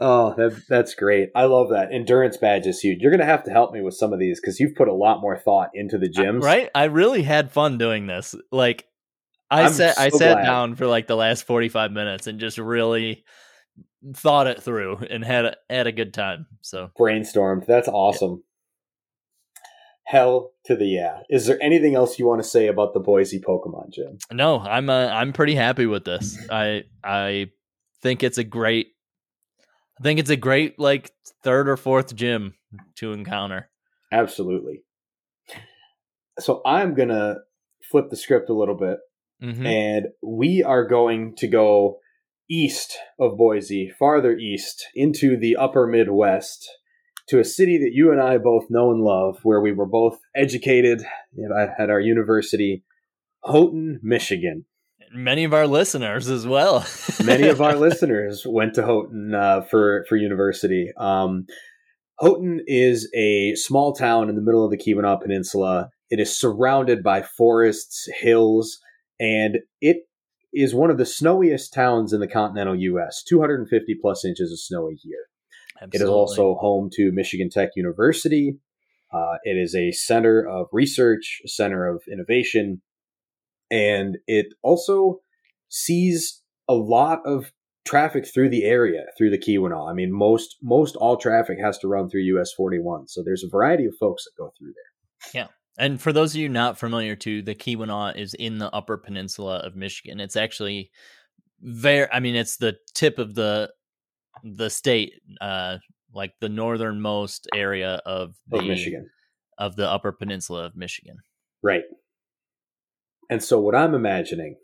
Oh, 0.00 0.34
that, 0.36 0.62
that's 0.68 0.94
great. 0.94 1.30
I 1.34 1.44
love 1.44 1.70
that. 1.70 1.92
Endurance 1.92 2.36
badge 2.36 2.66
is 2.66 2.80
huge. 2.80 3.00
You're 3.00 3.10
going 3.10 3.20
to 3.20 3.26
have 3.26 3.44
to 3.44 3.50
help 3.50 3.72
me 3.72 3.80
with 3.80 3.94
some 3.94 4.12
of 4.12 4.18
these 4.18 4.40
because 4.40 4.60
you've 4.60 4.76
put 4.76 4.88
a 4.88 4.94
lot 4.94 5.20
more 5.20 5.36
thought 5.36 5.70
into 5.74 5.98
the 5.98 6.08
gyms. 6.08 6.42
Right? 6.42 6.70
I 6.74 6.84
really 6.84 7.22
had 7.22 7.50
fun 7.50 7.78
doing 7.78 8.06
this. 8.06 8.34
Like 8.52 8.86
I 9.50 9.64
I'm 9.64 9.72
sat 9.72 9.98
I 9.98 10.10
sat 10.10 10.34
glad. 10.34 10.44
down 10.44 10.74
for 10.74 10.86
like 10.86 11.06
the 11.06 11.16
last 11.16 11.44
45 11.44 11.90
minutes 11.92 12.26
and 12.26 12.38
just 12.38 12.58
really 12.58 13.24
thought 14.14 14.46
it 14.46 14.62
through 14.62 14.98
and 15.10 15.24
had 15.24 15.44
a, 15.46 15.56
had 15.68 15.86
a 15.86 15.92
good 15.92 16.14
time. 16.14 16.46
So, 16.60 16.90
Brainstormed. 16.98 17.66
That's 17.66 17.88
awesome. 17.88 18.44
Hell 20.04 20.52
to 20.64 20.76
the 20.76 20.86
yeah. 20.86 21.20
Is 21.28 21.46
there 21.46 21.58
anything 21.62 21.94
else 21.94 22.18
you 22.18 22.26
want 22.26 22.42
to 22.42 22.48
say 22.48 22.66
about 22.68 22.94
the 22.94 23.00
Boise 23.00 23.40
Pokemon 23.40 23.90
gym? 23.92 24.18
no, 24.32 24.58
I'm 24.60 24.88
uh, 24.88 25.08
I'm 25.08 25.32
pretty 25.32 25.54
happy 25.54 25.86
with 25.86 26.04
this. 26.04 26.38
I 26.50 26.84
I 27.04 27.50
think 28.00 28.22
it's 28.22 28.38
a 28.38 28.44
great 28.44 28.88
I 29.98 30.02
think 30.02 30.20
it's 30.20 30.30
a 30.30 30.36
great 30.36 30.78
like 30.78 31.12
third 31.42 31.68
or 31.68 31.76
fourth 31.76 32.14
gym 32.14 32.54
to 32.96 33.12
encounter. 33.12 33.70
Absolutely. 34.12 34.82
So 36.38 36.62
I'm 36.64 36.94
going 36.94 37.08
to 37.08 37.38
flip 37.90 38.10
the 38.10 38.16
script 38.16 38.48
a 38.48 38.54
little 38.54 38.76
bit 38.76 38.98
Mhm. 39.42 39.66
and 39.66 40.06
we 40.22 40.62
are 40.62 40.84
going 40.84 41.34
to 41.36 41.46
go 41.46 42.00
east 42.50 42.98
of 43.18 43.36
Boise, 43.36 43.88
farther 43.88 44.36
east 44.36 44.86
into 44.94 45.36
the 45.36 45.56
upper 45.56 45.86
Midwest 45.86 46.68
to 47.28 47.38
a 47.38 47.44
city 47.44 47.78
that 47.78 47.92
you 47.92 48.10
and 48.10 48.20
I 48.20 48.38
both 48.38 48.70
know 48.70 48.90
and 48.90 49.02
love, 49.02 49.40
where 49.44 49.60
we 49.60 49.70
were 49.72 49.86
both 49.86 50.18
educated 50.34 51.02
at 51.02 51.78
at 51.78 51.90
our 51.90 52.00
university, 52.00 52.84
Houghton, 53.44 54.00
Michigan. 54.02 54.64
Many 55.12 55.44
of 55.44 55.54
our 55.54 55.66
listeners 55.66 56.28
as 56.28 56.46
well. 56.46 56.86
Many 57.24 57.48
of 57.48 57.60
our 57.60 57.76
listeners 57.76 58.44
went 58.46 58.74
to 58.74 58.84
Houghton 58.84 59.34
uh, 59.34 59.62
for 59.62 60.04
for 60.08 60.16
university. 60.16 60.90
Um, 60.96 61.46
Houghton 62.20 62.60
is 62.66 63.10
a 63.14 63.54
small 63.54 63.92
town 63.92 64.28
in 64.28 64.34
the 64.34 64.42
middle 64.42 64.64
of 64.64 64.70
the 64.70 64.76
Keweenaw 64.76 65.20
Peninsula. 65.22 65.90
It 66.10 66.20
is 66.20 66.36
surrounded 66.36 67.02
by 67.02 67.22
forests, 67.22 68.08
hills, 68.20 68.78
and 69.20 69.58
it 69.80 69.98
is 70.52 70.74
one 70.74 70.90
of 70.90 70.98
the 70.98 71.06
snowiest 71.06 71.72
towns 71.72 72.12
in 72.12 72.20
the 72.20 72.26
continental 72.26 72.74
U.S. 72.74 73.22
250 73.28 73.96
plus 74.00 74.24
inches 74.24 74.50
of 74.50 74.58
snow 74.58 74.88
a 74.88 74.96
year. 75.04 75.26
Absolutely. 75.80 75.98
It 75.98 76.02
is 76.02 76.10
also 76.10 76.54
home 76.56 76.90
to 76.94 77.12
Michigan 77.12 77.50
Tech 77.50 77.70
University. 77.76 78.58
Uh, 79.12 79.36
it 79.44 79.56
is 79.56 79.74
a 79.74 79.92
center 79.92 80.46
of 80.46 80.66
research, 80.72 81.40
a 81.44 81.48
center 81.48 81.86
of 81.86 82.02
innovation, 82.10 82.82
and 83.70 84.18
it 84.26 84.46
also 84.62 85.20
sees 85.68 86.42
a 86.68 86.74
lot 86.74 87.20
of 87.24 87.52
traffic 87.88 88.26
through 88.26 88.50
the 88.50 88.64
area 88.64 89.04
through 89.16 89.30
the 89.30 89.38
Keweenaw. 89.38 89.90
I 89.90 89.94
mean, 89.94 90.12
most 90.12 90.56
most 90.62 90.94
all 90.96 91.16
traffic 91.16 91.58
has 91.58 91.78
to 91.78 91.88
run 91.88 92.08
through 92.08 92.20
US 92.22 92.52
41, 92.52 93.08
so 93.08 93.22
there's 93.24 93.42
a 93.42 93.48
variety 93.48 93.86
of 93.86 93.94
folks 93.98 94.24
that 94.24 94.32
go 94.36 94.52
through 94.58 94.72
there. 94.74 95.42
Yeah. 95.42 95.48
And 95.78 96.00
for 96.00 96.12
those 96.12 96.34
of 96.34 96.40
you 96.40 96.48
not 96.48 96.78
familiar 96.78 97.16
to 97.16 97.40
the 97.40 97.54
Keweenaw 97.54 98.16
is 98.16 98.34
in 98.34 98.58
the 98.58 98.70
upper 98.74 98.98
peninsula 98.98 99.58
of 99.58 99.76
Michigan. 99.76 100.20
It's 100.20 100.36
actually 100.36 100.90
very 101.60 102.08
I 102.12 102.20
mean, 102.20 102.36
it's 102.36 102.58
the 102.58 102.76
tip 102.94 103.18
of 103.18 103.34
the 103.34 103.72
the 104.44 104.68
state 104.70 105.14
uh 105.40 105.78
like 106.14 106.32
the 106.40 106.48
northernmost 106.48 107.48
area 107.54 108.00
of 108.04 108.34
the 108.48 108.58
of 108.58 108.66
Michigan 108.66 109.08
of 109.56 109.76
the 109.76 109.88
upper 109.88 110.12
peninsula 110.12 110.66
of 110.66 110.76
Michigan. 110.76 111.16
Right. 111.62 111.82
And 113.30 113.42
so 113.42 113.60
what 113.60 113.74
I'm 113.74 113.94
imagining 113.94 114.56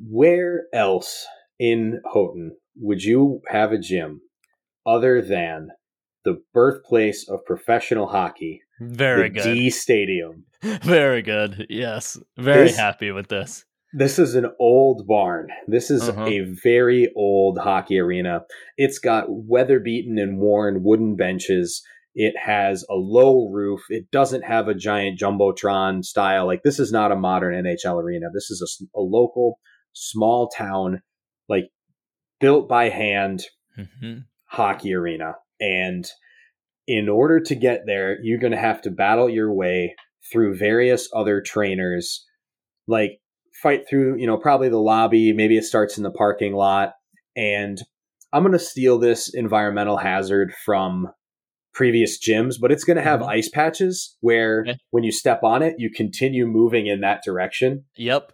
where 0.00 0.64
else 0.72 1.26
in 1.58 2.00
Houghton 2.12 2.56
would 2.76 3.02
you 3.02 3.40
have 3.48 3.72
a 3.72 3.78
gym 3.78 4.20
other 4.86 5.20
than 5.20 5.68
the 6.24 6.40
birthplace 6.54 7.28
of 7.28 7.44
professional 7.44 8.06
hockey? 8.06 8.62
Very 8.80 9.28
good. 9.28 9.42
Dee 9.42 9.70
Stadium. 9.70 10.44
Very 10.62 11.22
good. 11.22 11.66
Yes. 11.68 12.18
Very 12.36 12.68
this, 12.68 12.76
happy 12.76 13.10
with 13.10 13.28
this. 13.28 13.64
This 13.92 14.18
is 14.18 14.34
an 14.34 14.46
old 14.60 15.06
barn. 15.06 15.48
This 15.66 15.90
is 15.90 16.08
uh-huh. 16.08 16.26
a 16.26 16.40
very 16.40 17.10
old 17.16 17.58
hockey 17.58 17.98
arena. 17.98 18.42
It's 18.76 18.98
got 18.98 19.26
weather 19.28 19.80
beaten 19.80 20.18
and 20.18 20.38
worn 20.38 20.82
wooden 20.82 21.16
benches. 21.16 21.82
It 22.14 22.34
has 22.36 22.84
a 22.90 22.94
low 22.94 23.48
roof. 23.50 23.82
It 23.90 24.10
doesn't 24.10 24.42
have 24.42 24.68
a 24.68 24.74
giant 24.74 25.20
jumbotron 25.20 26.04
style. 26.04 26.46
Like 26.46 26.62
this 26.64 26.78
is 26.78 26.90
not 26.90 27.12
a 27.12 27.16
modern 27.16 27.54
NHL 27.54 28.02
arena. 28.02 28.26
This 28.32 28.50
is 28.50 28.88
a, 28.94 28.98
a 28.98 29.02
local 29.02 29.58
small 29.92 30.48
town, 30.48 31.02
like 31.48 31.70
built 32.40 32.68
by 32.68 32.88
hand 32.88 33.44
mm-hmm. 33.78 34.20
hockey 34.46 34.94
arena. 34.94 35.34
And 35.60 36.06
in 36.86 37.08
order 37.08 37.40
to 37.40 37.54
get 37.54 37.82
there, 37.86 38.18
you're 38.22 38.38
going 38.38 38.52
to 38.52 38.58
have 38.58 38.82
to 38.82 38.90
battle 38.90 39.28
your 39.28 39.52
way 39.52 39.94
through 40.32 40.56
various 40.56 41.08
other 41.14 41.40
trainers, 41.40 42.24
like 42.86 43.20
fight 43.62 43.88
through, 43.88 44.18
you 44.18 44.26
know, 44.26 44.38
probably 44.38 44.68
the 44.68 44.78
lobby. 44.78 45.32
Maybe 45.32 45.56
it 45.56 45.64
starts 45.64 45.98
in 45.98 46.04
the 46.04 46.10
parking 46.10 46.54
lot. 46.54 46.94
And 47.36 47.78
I'm 48.32 48.42
going 48.42 48.52
to 48.52 48.58
steal 48.58 48.98
this 48.98 49.32
environmental 49.34 49.96
hazard 49.96 50.52
from 50.64 51.08
previous 51.78 52.18
gyms, 52.18 52.56
but 52.60 52.72
it's 52.72 52.82
going 52.82 52.96
to 52.96 53.02
have 53.02 53.20
mm-hmm. 53.20 53.30
ice 53.30 53.48
patches 53.48 54.16
where 54.20 54.64
okay. 54.68 54.76
when 54.90 55.04
you 55.04 55.12
step 55.12 55.44
on 55.44 55.62
it, 55.62 55.76
you 55.78 55.88
continue 55.88 56.44
moving 56.44 56.88
in 56.88 57.00
that 57.02 57.22
direction. 57.24 57.84
Yep 57.96 58.32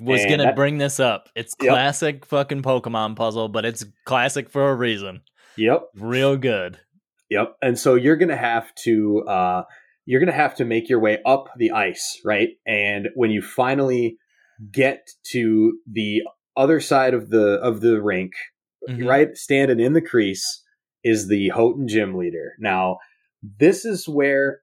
was 0.00 0.22
and 0.22 0.30
gonna 0.30 0.44
that, 0.44 0.56
bring 0.56 0.78
this 0.78 0.98
up. 0.98 1.28
It's 1.34 1.54
classic 1.54 2.14
yep. 2.14 2.24
fucking 2.24 2.62
Pokemon 2.62 3.16
puzzle, 3.16 3.50
but 3.50 3.66
it's 3.66 3.84
classic 4.06 4.48
for 4.48 4.70
a 4.70 4.74
reason. 4.74 5.20
Yep. 5.58 5.82
Real 5.96 6.38
good. 6.38 6.80
Yep. 7.28 7.56
And 7.60 7.78
so 7.78 7.94
you're 7.94 8.16
gonna 8.16 8.34
have 8.34 8.74
to 8.84 9.24
uh 9.28 9.64
you're 10.06 10.20
gonna 10.20 10.32
have 10.32 10.54
to 10.54 10.64
make 10.64 10.88
your 10.88 11.00
way 11.00 11.18
up 11.26 11.50
the 11.58 11.72
ice, 11.72 12.18
right? 12.24 12.48
And 12.66 13.08
when 13.14 13.30
you 13.30 13.42
finally 13.42 14.16
get 14.72 15.06
to 15.32 15.78
the 15.86 16.22
other 16.56 16.80
side 16.80 17.12
of 17.12 17.28
the 17.28 17.58
of 17.60 17.82
the 17.82 18.00
rink, 18.00 18.32
mm-hmm. 18.88 19.06
right, 19.06 19.36
standing 19.36 19.80
in 19.80 19.92
the 19.92 20.00
crease 20.00 20.63
is 21.04 21.28
the 21.28 21.50
Houghton 21.50 21.86
gym 21.86 22.16
leader. 22.16 22.54
Now, 22.58 22.98
this 23.60 23.84
is 23.84 24.08
where 24.08 24.60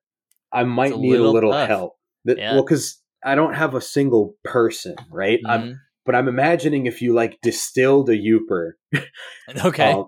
I 0.52 0.64
might 0.64 0.94
a 0.94 0.98
need 0.98 1.12
little 1.12 1.32
a 1.32 1.32
little 1.32 1.52
tough. 1.52 1.68
help. 1.68 1.96
That, 2.26 2.38
yeah. 2.38 2.54
Well, 2.54 2.64
because 2.64 3.02
I 3.24 3.36
don't 3.36 3.54
have 3.54 3.76
a 3.76 3.82
single 3.82 4.36
person, 4.44 4.96
right? 5.12 5.40
Mm-hmm. 5.46 5.52
I'm, 5.52 5.82
but 6.06 6.16
I'm 6.16 6.28
imagining 6.28 6.88
if 6.88 7.02
you 7.02 7.14
like 7.14 7.40
distilled 7.42 8.10
a 8.10 8.18
Yooper. 8.18 8.72
okay. 9.66 9.94
Uh, 9.94 10.04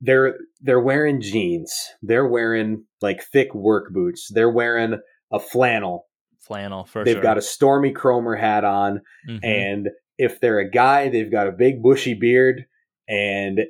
they're 0.00 0.36
they're 0.60 0.80
wearing 0.80 1.20
jeans. 1.20 1.72
They're 2.02 2.26
wearing 2.26 2.84
like 3.00 3.22
thick 3.32 3.54
work 3.54 3.92
boots. 3.92 4.28
They're 4.32 4.50
wearing 4.50 5.00
a 5.32 5.38
flannel. 5.38 6.06
Flannel 6.40 6.84
for 6.84 7.04
They've 7.04 7.14
sure. 7.14 7.22
got 7.22 7.38
a 7.38 7.42
Stormy 7.42 7.94
Kromer 7.94 8.38
hat 8.38 8.64
on, 8.64 9.00
mm-hmm. 9.28 9.44
and 9.44 9.88
if 10.18 10.40
they're 10.40 10.58
a 10.58 10.68
guy, 10.68 11.08
they've 11.08 11.30
got 11.30 11.46
a 11.46 11.52
big 11.52 11.80
bushy 11.80 12.14
beard, 12.14 12.64
and 13.08 13.60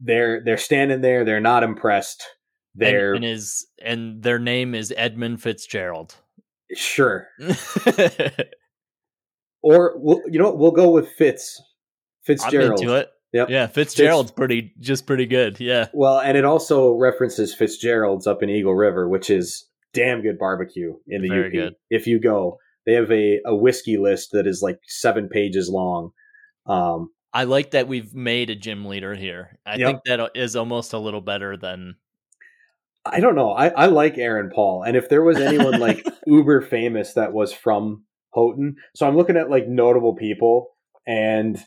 they're 0.00 0.42
they're 0.44 0.58
standing 0.58 1.00
there. 1.00 1.24
They're 1.24 1.40
not 1.40 1.62
impressed. 1.62 2.24
They're 2.74 3.14
and, 3.14 3.24
and 3.24 3.34
is 3.34 3.66
and 3.82 4.22
their 4.22 4.38
name 4.38 4.74
is 4.74 4.92
Edmund 4.96 5.42
Fitzgerald. 5.42 6.14
Sure. 6.72 7.28
or 9.62 9.94
we'll, 9.96 10.22
you 10.30 10.38
know 10.38 10.46
what? 10.46 10.58
We'll 10.58 10.70
go 10.70 10.90
with 10.90 11.08
Fitz. 11.10 11.60
Fitzgerald. 12.22 12.80
I'm 12.80 12.82
into 12.82 12.94
it. 12.96 13.10
Yep. 13.32 13.50
Yeah, 13.50 13.66
Fitzgerald's 13.66 14.30
Fitz. 14.30 14.36
pretty 14.36 14.74
just 14.80 15.06
pretty 15.06 15.26
good. 15.26 15.60
Yeah. 15.60 15.88
Well, 15.92 16.18
and 16.18 16.36
it 16.36 16.44
also 16.44 16.92
references 16.92 17.54
Fitzgerald's 17.54 18.26
up 18.26 18.42
in 18.42 18.50
Eagle 18.50 18.74
River, 18.74 19.08
which 19.08 19.30
is 19.30 19.68
damn 19.92 20.22
good 20.22 20.38
barbecue 20.38 20.94
in 21.06 21.22
the 21.22 21.28
Very 21.28 21.46
UP. 21.46 21.52
Good. 21.52 21.74
If 21.90 22.06
you 22.06 22.20
go, 22.20 22.58
they 22.86 22.94
have 22.94 23.10
a, 23.10 23.40
a 23.46 23.54
whiskey 23.54 23.98
list 23.98 24.30
that 24.32 24.46
is 24.46 24.62
like 24.62 24.78
seven 24.86 25.28
pages 25.28 25.68
long. 25.68 26.10
Um, 26.66 27.10
I 27.32 27.44
like 27.44 27.72
that 27.72 27.88
we've 27.88 28.14
made 28.14 28.50
a 28.50 28.56
gym 28.56 28.84
leader 28.84 29.14
here. 29.14 29.58
I 29.64 29.76
yep. 29.76 29.88
think 29.88 30.00
that 30.06 30.30
is 30.34 30.56
almost 30.56 30.92
a 30.92 30.98
little 30.98 31.20
better 31.20 31.56
than 31.56 31.96
I 33.04 33.20
don't 33.20 33.34
know. 33.34 33.52
I, 33.52 33.68
I 33.68 33.86
like 33.86 34.18
Aaron 34.18 34.50
Paul. 34.54 34.82
And 34.82 34.96
if 34.96 35.08
there 35.08 35.22
was 35.22 35.38
anyone 35.38 35.80
like 35.80 36.04
uber 36.26 36.60
famous 36.60 37.14
that 37.14 37.32
was 37.32 37.52
from 37.52 38.04
Houghton, 38.34 38.76
so 38.94 39.06
I'm 39.06 39.16
looking 39.16 39.36
at 39.36 39.50
like 39.50 39.66
notable 39.66 40.14
people 40.14 40.68
and 41.06 41.58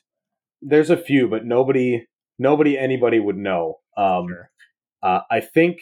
there's 0.61 0.89
a 0.89 0.97
few, 0.97 1.27
but 1.27 1.45
nobody, 1.45 2.05
nobody, 2.37 2.77
anybody 2.77 3.19
would 3.19 3.37
know. 3.37 3.79
Um, 3.97 4.27
sure. 4.27 4.49
uh, 5.01 5.21
I 5.29 5.41
think, 5.41 5.79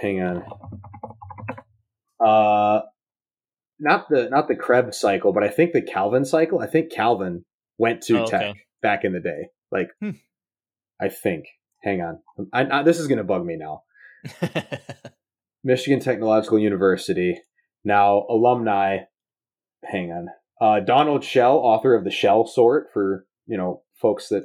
hang 0.00 0.20
on. 0.22 0.44
Uh, 2.24 2.82
not 3.80 4.08
the, 4.10 4.28
not 4.30 4.46
the 4.46 4.56
Krebs 4.56 4.98
cycle, 4.98 5.32
but 5.32 5.42
I 5.42 5.48
think 5.48 5.72
the 5.72 5.82
Calvin 5.82 6.24
cycle. 6.24 6.60
I 6.60 6.66
think 6.66 6.92
Calvin 6.92 7.44
went 7.80 8.02
to 8.02 8.22
oh, 8.22 8.26
Tech 8.26 8.42
okay. 8.42 8.60
back 8.82 9.04
in 9.04 9.12
the 9.12 9.20
day. 9.20 9.48
Like, 9.72 9.88
hmm. 10.00 10.10
I 11.00 11.08
think. 11.08 11.46
Hang 11.82 12.02
on. 12.02 12.18
I, 12.52 12.80
I, 12.80 12.82
this 12.82 12.98
is 12.98 13.08
going 13.08 13.18
to 13.18 13.24
bug 13.24 13.44
me 13.44 13.56
now. 13.56 13.82
Michigan 15.64 15.98
Technological 15.98 16.58
University. 16.58 17.40
Now, 17.82 18.26
alumni, 18.28 18.98
hang 19.82 20.12
on. 20.12 20.28
Uh, 20.60 20.80
Donald 20.80 21.24
Shell, 21.24 21.56
author 21.56 21.94
of 21.94 22.04
the 22.04 22.10
Shell 22.10 22.46
Sort, 22.46 22.88
for 22.92 23.24
you 23.46 23.56
know 23.56 23.82
folks 23.94 24.28
that 24.28 24.44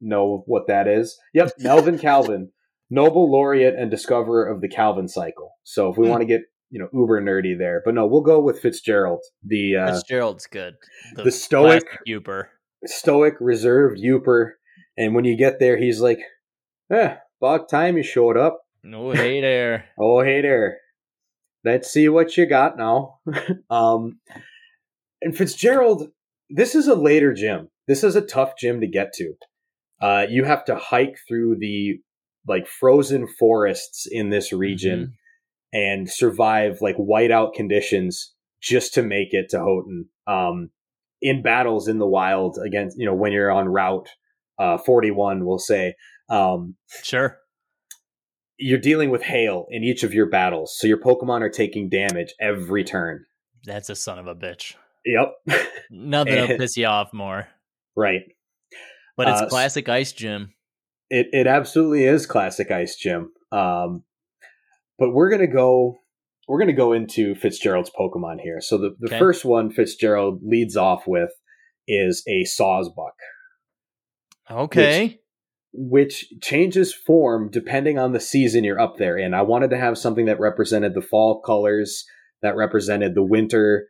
know 0.00 0.42
what 0.46 0.66
that 0.68 0.88
is. 0.88 1.18
Yep, 1.34 1.52
Melvin 1.58 1.98
Calvin, 1.98 2.50
Nobel 2.88 3.30
laureate 3.30 3.74
and 3.74 3.90
discoverer 3.90 4.48
of 4.48 4.62
the 4.62 4.68
Calvin 4.68 5.06
cycle. 5.06 5.52
So 5.64 5.90
if 5.90 5.98
we 5.98 6.06
mm. 6.06 6.10
want 6.10 6.22
to 6.22 6.26
get 6.26 6.42
you 6.70 6.80
know 6.80 6.88
uber 6.94 7.20
nerdy 7.20 7.58
there, 7.58 7.82
but 7.84 7.94
no, 7.94 8.06
we'll 8.06 8.22
go 8.22 8.40
with 8.40 8.58
Fitzgerald. 8.58 9.20
The 9.44 9.76
uh, 9.76 9.92
Fitzgerald's 9.92 10.46
good. 10.46 10.76
The, 11.16 11.24
the 11.24 11.32
stoic 11.32 11.84
Yooper, 12.08 12.46
stoic 12.86 13.34
reserved 13.40 14.00
Yooper, 14.00 14.52
and 14.96 15.14
when 15.14 15.24
you 15.24 15.36
get 15.36 15.58
there, 15.58 15.78
he's 15.78 16.00
like, 16.00 16.20
"Eh, 16.90 17.16
about 17.40 17.68
time 17.68 17.96
you 17.96 18.02
showed 18.02 18.36
up." 18.36 18.62
No 18.82 19.10
hey 19.10 19.40
there. 19.40 19.86
oh 19.98 20.22
hey 20.22 20.40
there. 20.40 20.78
Let's 21.64 21.90
see 21.90 22.08
what 22.08 22.36
you 22.36 22.46
got 22.46 22.78
now. 22.78 23.20
um, 23.70 24.18
and 25.20 25.36
Fitzgerald, 25.36 26.08
this 26.48 26.74
is 26.74 26.88
a 26.88 26.94
later 26.94 27.34
gym. 27.34 27.68
This 27.86 28.02
is 28.02 28.16
a 28.16 28.22
tough 28.22 28.56
gym 28.58 28.80
to 28.80 28.86
get 28.86 29.12
to. 29.14 29.34
Uh, 30.00 30.26
you 30.28 30.44
have 30.44 30.64
to 30.64 30.76
hike 30.76 31.18
through 31.28 31.56
the 31.58 32.00
like 32.48 32.66
frozen 32.66 33.26
forests 33.38 34.06
in 34.10 34.30
this 34.30 34.52
region 34.52 35.00
mm-hmm. 35.74 35.78
and 35.78 36.10
survive 36.10 36.78
like 36.80 36.96
whiteout 36.96 37.52
conditions 37.52 38.34
just 38.62 38.94
to 38.94 39.02
make 39.02 39.32
it 39.32 39.50
to 39.50 39.58
Houghton. 39.58 40.08
Um, 40.26 40.70
in 41.22 41.42
battles 41.42 41.88
in 41.88 41.98
the 41.98 42.06
wild 42.06 42.58
against, 42.64 42.98
you 42.98 43.06
know, 43.06 43.14
when 43.14 43.32
you're 43.32 43.50
on 43.50 43.68
route 43.68 44.08
uh, 44.58 44.78
41, 44.78 45.44
we'll 45.44 45.58
say. 45.58 45.94
Um, 46.28 46.76
sure 47.02 47.40
you're 48.60 48.78
dealing 48.78 49.10
with 49.10 49.22
hail 49.22 49.66
in 49.70 49.82
each 49.82 50.04
of 50.04 50.14
your 50.14 50.26
battles, 50.26 50.76
so 50.78 50.86
your 50.86 50.98
Pokemon 50.98 51.40
are 51.40 51.50
taking 51.50 51.88
damage 51.88 52.34
every 52.40 52.84
turn. 52.84 53.24
That's 53.64 53.88
a 53.88 53.96
son 53.96 54.18
of 54.18 54.26
a 54.26 54.34
bitch. 54.34 54.74
Yep. 55.04 55.32
Nothing 55.90 56.48
will 56.48 56.58
piss 56.58 56.76
you 56.76 56.86
off 56.86 57.12
more. 57.12 57.48
Right. 57.96 58.22
But 59.16 59.28
it's 59.28 59.40
uh, 59.40 59.48
classic 59.48 59.88
Ice 59.88 60.12
Gym. 60.12 60.54
It 61.08 61.28
it 61.32 61.46
absolutely 61.46 62.04
is 62.04 62.26
classic 62.26 62.70
Ice 62.70 62.96
Gym. 62.96 63.32
Um, 63.50 64.04
but 64.98 65.10
we're 65.10 65.30
gonna 65.30 65.46
go 65.46 65.99
we're 66.50 66.58
going 66.58 66.66
to 66.66 66.72
go 66.72 66.92
into 66.92 67.36
Fitzgerald's 67.36 67.92
Pokemon 67.96 68.40
here. 68.40 68.60
So 68.60 68.76
the, 68.76 68.96
the 68.98 69.06
Okay. 69.06 69.18
first 69.20 69.44
one 69.44 69.70
Fitzgerald 69.70 70.40
leads 70.42 70.76
off 70.76 71.04
with 71.06 71.30
is 71.86 72.24
a 72.26 72.42
Sawsbuck, 72.44 73.14
Okay. 74.50 75.20
which 75.72 76.26
changes 76.42 76.92
form 76.92 77.50
depending 77.52 77.98
on 78.00 78.10
the 78.12 78.18
season 78.18 78.64
you're 78.64 78.80
up 78.80 78.96
there 78.98 79.16
in. 79.16 79.32
I 79.32 79.42
wanted 79.42 79.70
to 79.70 79.78
have 79.78 79.96
something 79.96 80.26
that 80.26 80.40
represented 80.40 80.94
the 80.94 81.02
fall 81.02 81.40
colors, 81.40 82.04
that 82.42 82.56
represented 82.56 83.14
the 83.14 83.22
winter. 83.22 83.86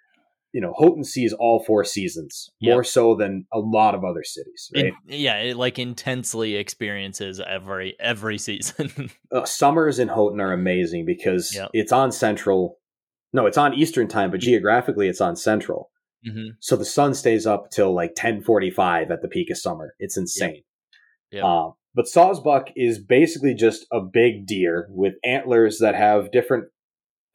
You 0.53 0.61
know, 0.61 0.75
Houghton 0.77 1.05
sees 1.05 1.33
all 1.33 1.63
four 1.65 1.85
seasons 1.85 2.51
Yep. 2.61 2.73
more 2.75 2.85
so 2.85 3.15
than 3.15 3.47
a 3.53 3.61
lot 3.61 3.95
of 3.95 4.05
other 4.05 4.25
cities. 4.25 4.71
Right? 4.75 4.93
Yeah, 5.07 5.37
it 5.39 5.57
like 5.57 5.79
intensely 5.79 6.57
experiences 6.57 7.41
every 7.41 7.97
every 8.01 8.37
season. 8.39 9.11
uh, 9.33 9.45
summers 9.45 9.99
in 9.99 10.09
Houghton 10.09 10.41
are 10.41 10.53
amazing 10.53 11.07
because 11.07 11.55
Yep. 11.55 11.71
it's 11.73 11.93
on 11.93 12.11
Central. 12.11 12.79
No, 13.33 13.47
it's 13.47 13.59
on 13.59 13.75
Eastern 13.75 14.09
time, 14.09 14.31
but 14.33 14.41
geographically 14.41 15.07
it's 15.09 15.21
on 15.21 15.37
Central. 15.37 15.91
hmm 16.25 16.49
So 16.59 16.75
the 16.77 16.85
sun 16.85 17.15
stays 17.15 17.47
up 17.47 17.71
till 17.71 17.95
like 17.95 18.11
1045 18.11 19.11
at 19.13 19.23
the 19.23 19.29
peak 19.29 19.51
of 19.51 19.57
summer. 19.59 19.95
It's 20.01 20.17
insane. 20.17 20.63
Yep. 21.31 21.45
Uh, 21.45 21.71
but 21.95 22.07
Sawsbuck 22.09 22.71
is 22.75 22.99
basically 22.99 23.55
just 23.55 23.87
a 23.93 24.01
big 24.01 24.47
deer 24.47 24.89
with 24.91 25.15
antlers 25.25 25.79
that 25.79 25.95
have 25.95 26.33
different 26.33 26.67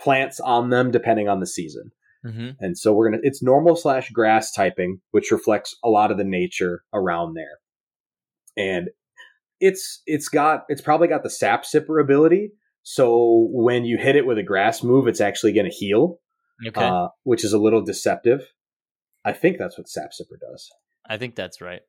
plants 0.01 0.39
on 0.41 0.69
them 0.69 0.91
depending 0.91 1.29
on 1.29 1.39
the 1.39 1.47
season. 1.47 1.91
Hmm 2.25 2.49
And 2.59 2.77
so 2.77 2.93
we're 2.93 3.09
gonna 3.09 3.21
it's 3.23 3.43
normal 3.43 3.75
slash 3.75 4.09
grass 4.09 4.51
typing, 4.51 5.01
which 5.11 5.31
reflects 5.31 5.75
a 5.83 5.89
lot 5.89 6.11
of 6.11 6.17
the 6.17 6.23
nature 6.23 6.83
around 6.93 7.35
there. 7.35 7.59
And 8.57 8.89
it's 9.59 10.01
it's 10.05 10.27
got 10.27 10.63
it's 10.67 10.81
probably 10.81 11.07
got 11.07 11.23
the 11.23 11.29
sap 11.29 11.63
sipper 11.63 12.01
ability. 12.01 12.51
So 12.83 13.47
when 13.51 13.85
you 13.85 13.97
hit 13.97 14.15
it 14.15 14.25
with 14.25 14.37
a 14.37 14.43
grass 14.43 14.83
move, 14.83 15.07
it's 15.07 15.21
actually 15.21 15.53
gonna 15.53 15.69
heal, 15.69 16.19
Okay, 16.67 16.81
uh, 16.83 17.07
which 17.23 17.43
is 17.43 17.53
a 17.53 17.59
little 17.59 17.83
deceptive. 17.83 18.41
I 19.23 19.33
think 19.33 19.57
that's 19.57 19.77
what 19.77 19.89
sap 19.89 20.11
sipper 20.11 20.39
does. 20.39 20.69
I 21.07 21.17
think 21.17 21.35
that's 21.35 21.61
right. 21.61 21.81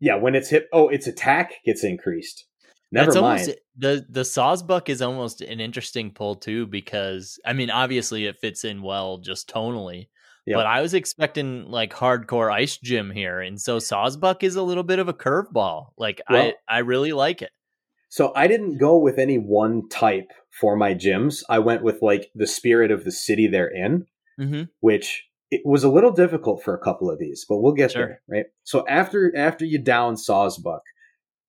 Yeah, 0.00 0.16
when 0.16 0.34
it's 0.34 0.50
hit 0.50 0.66
oh, 0.72 0.88
its 0.88 1.06
attack 1.06 1.54
gets 1.64 1.84
increased. 1.84 2.46
Never 2.92 3.06
That's 3.12 3.20
mind. 3.20 3.40
Almost, 3.40 3.58
the 3.76 4.06
the 4.08 4.24
Sawsbuck 4.24 4.88
is 4.88 5.02
almost 5.02 5.40
an 5.40 5.60
interesting 5.60 6.12
pull 6.12 6.36
too 6.36 6.66
because 6.66 7.38
I 7.44 7.52
mean 7.52 7.70
obviously 7.70 8.26
it 8.26 8.38
fits 8.40 8.64
in 8.64 8.82
well 8.82 9.18
just 9.18 9.48
tonally. 9.48 10.08
Yep. 10.46 10.56
But 10.56 10.66
I 10.66 10.82
was 10.82 10.92
expecting 10.94 11.64
like 11.70 11.92
hardcore 11.94 12.52
ice 12.52 12.76
gym 12.76 13.10
here, 13.10 13.40
and 13.40 13.58
so 13.60 13.78
Sawsbuck 13.78 14.42
is 14.42 14.56
a 14.56 14.62
little 14.62 14.82
bit 14.82 14.98
of 14.98 15.08
a 15.08 15.14
curveball. 15.14 15.86
Like 15.96 16.20
Well- 16.28 16.52
I 16.68 16.76
I 16.76 16.78
really 16.80 17.12
like 17.12 17.42
it. 17.42 17.50
So 18.10 18.32
I 18.36 18.46
didn't 18.46 18.78
go 18.78 18.96
with 18.96 19.18
any 19.18 19.38
one 19.38 19.88
type 19.88 20.30
for 20.60 20.76
my 20.76 20.94
gyms. 20.94 21.42
I 21.48 21.58
went 21.58 21.82
with 21.82 22.00
like 22.00 22.30
the 22.34 22.46
spirit 22.46 22.92
of 22.92 23.02
the 23.04 23.10
city 23.12 23.48
they're 23.48 23.66
in. 23.74 24.06
hmm 24.38 24.62
which 24.80 25.24
it 25.50 25.62
was 25.64 25.82
a 25.84 25.88
little 25.88 26.10
difficult 26.12 26.62
for 26.62 26.74
a 26.74 26.78
couple 26.80 27.08
of 27.10 27.18
these, 27.18 27.44
but 27.48 27.58
we'll 27.58 27.72
get 27.72 27.92
Sure. 27.92 28.06
there, 28.06 28.20
right? 28.28 28.46
So 28.64 28.84
after 28.88 29.32
after 29.36 29.64
you 29.64 29.78
down 29.78 30.16
Sawsbuck, 30.16 30.80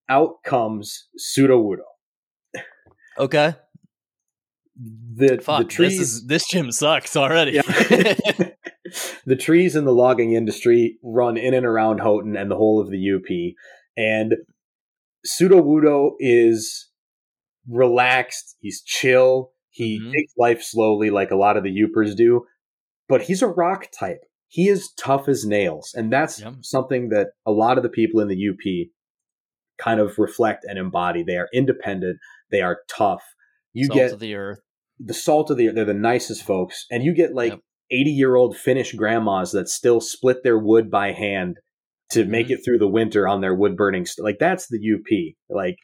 out 0.09 0.43
comes 0.43 1.07
Sudowoodo. 1.19 1.79
Okay, 3.17 3.53
The 5.15 5.39
fuck. 5.41 5.69
the 5.69 5.75
this 5.83 5.99
is 5.99 6.27
this 6.27 6.47
gym 6.49 6.71
sucks 6.71 7.15
already. 7.15 7.53
Yeah. 7.53 7.61
the 9.25 9.37
trees 9.39 9.75
in 9.75 9.85
the 9.85 9.93
logging 9.93 10.33
industry 10.33 10.97
run 11.01 11.37
in 11.37 11.53
and 11.53 11.65
around 11.65 11.99
Houghton 11.99 12.35
and 12.35 12.51
the 12.51 12.55
whole 12.57 12.81
of 12.81 12.89
the 12.91 12.97
UP. 13.15 13.55
And 13.97 14.33
Sudowoodo 15.25 16.11
is 16.19 16.89
relaxed, 17.69 18.57
he's 18.59 18.81
chill, 18.83 19.51
he 19.69 19.99
Mhm. 19.99 20.11
takes 20.13 20.33
life 20.37 20.61
slowly 20.61 21.09
like 21.09 21.31
a 21.31 21.35
lot 21.37 21.57
of 21.57 21.63
the 21.63 21.71
Yoopers 21.75 22.15
do, 22.15 22.45
but 23.07 23.23
he's 23.23 23.41
a 23.41 23.47
rock 23.47 23.87
type. 23.97 24.19
He 24.47 24.67
is 24.67 24.91
tough 24.93 25.27
as 25.27 25.45
nails. 25.45 25.93
And 25.95 26.11
that's 26.13 26.39
Yep. 26.41 26.53
something 26.61 27.09
that 27.09 27.29
a 27.45 27.51
lot 27.51 27.77
of 27.77 27.83
the 27.83 27.89
people 27.89 28.19
in 28.21 28.27
the 28.27 28.35
UP 28.35 28.91
kind 29.77 29.99
of 29.99 30.17
reflect 30.17 30.63
and 30.67 30.77
embody. 30.79 31.23
They 31.23 31.37
are 31.37 31.49
independent, 31.53 32.17
they 32.51 32.61
are 32.61 32.79
tough. 32.89 33.23
You 33.73 33.85
Salt 33.87 33.97
get 33.97 34.11
of 34.13 34.19
the 34.19 34.35
earth. 34.35 34.59
the 34.99 35.13
salt 35.13 35.49
of 35.51 35.57
the 35.57 35.67
earth. 35.69 35.75
they're 35.75 35.85
the 35.85 35.93
nicest 35.93 36.43
folks 36.43 36.85
and 36.89 37.03
you 37.03 37.13
get 37.13 37.33
like 37.35 37.51
Yep. 37.51 37.59
80 37.91 38.09
year 38.11 38.35
old 38.35 38.55
finnish 38.57 38.93
grandmas 38.93 39.51
that 39.51 39.67
still 39.69 39.99
split 40.01 40.43
their 40.43 40.57
wood 40.57 40.89
by 40.89 41.11
hand 41.11 41.57
to 42.11 42.23
make 42.25 42.47
Mhm. 42.47 42.51
it 42.51 42.59
through 42.63 42.77
the 42.79 42.87
winter 42.87 43.27
on 43.27 43.41
their 43.41 43.53
wood 43.53 43.75
burning 43.75 44.05
st- 44.05 44.23
like 44.23 44.37
that's 44.39 44.67
the 44.69 44.77
up 44.79 45.33
like 45.49 45.75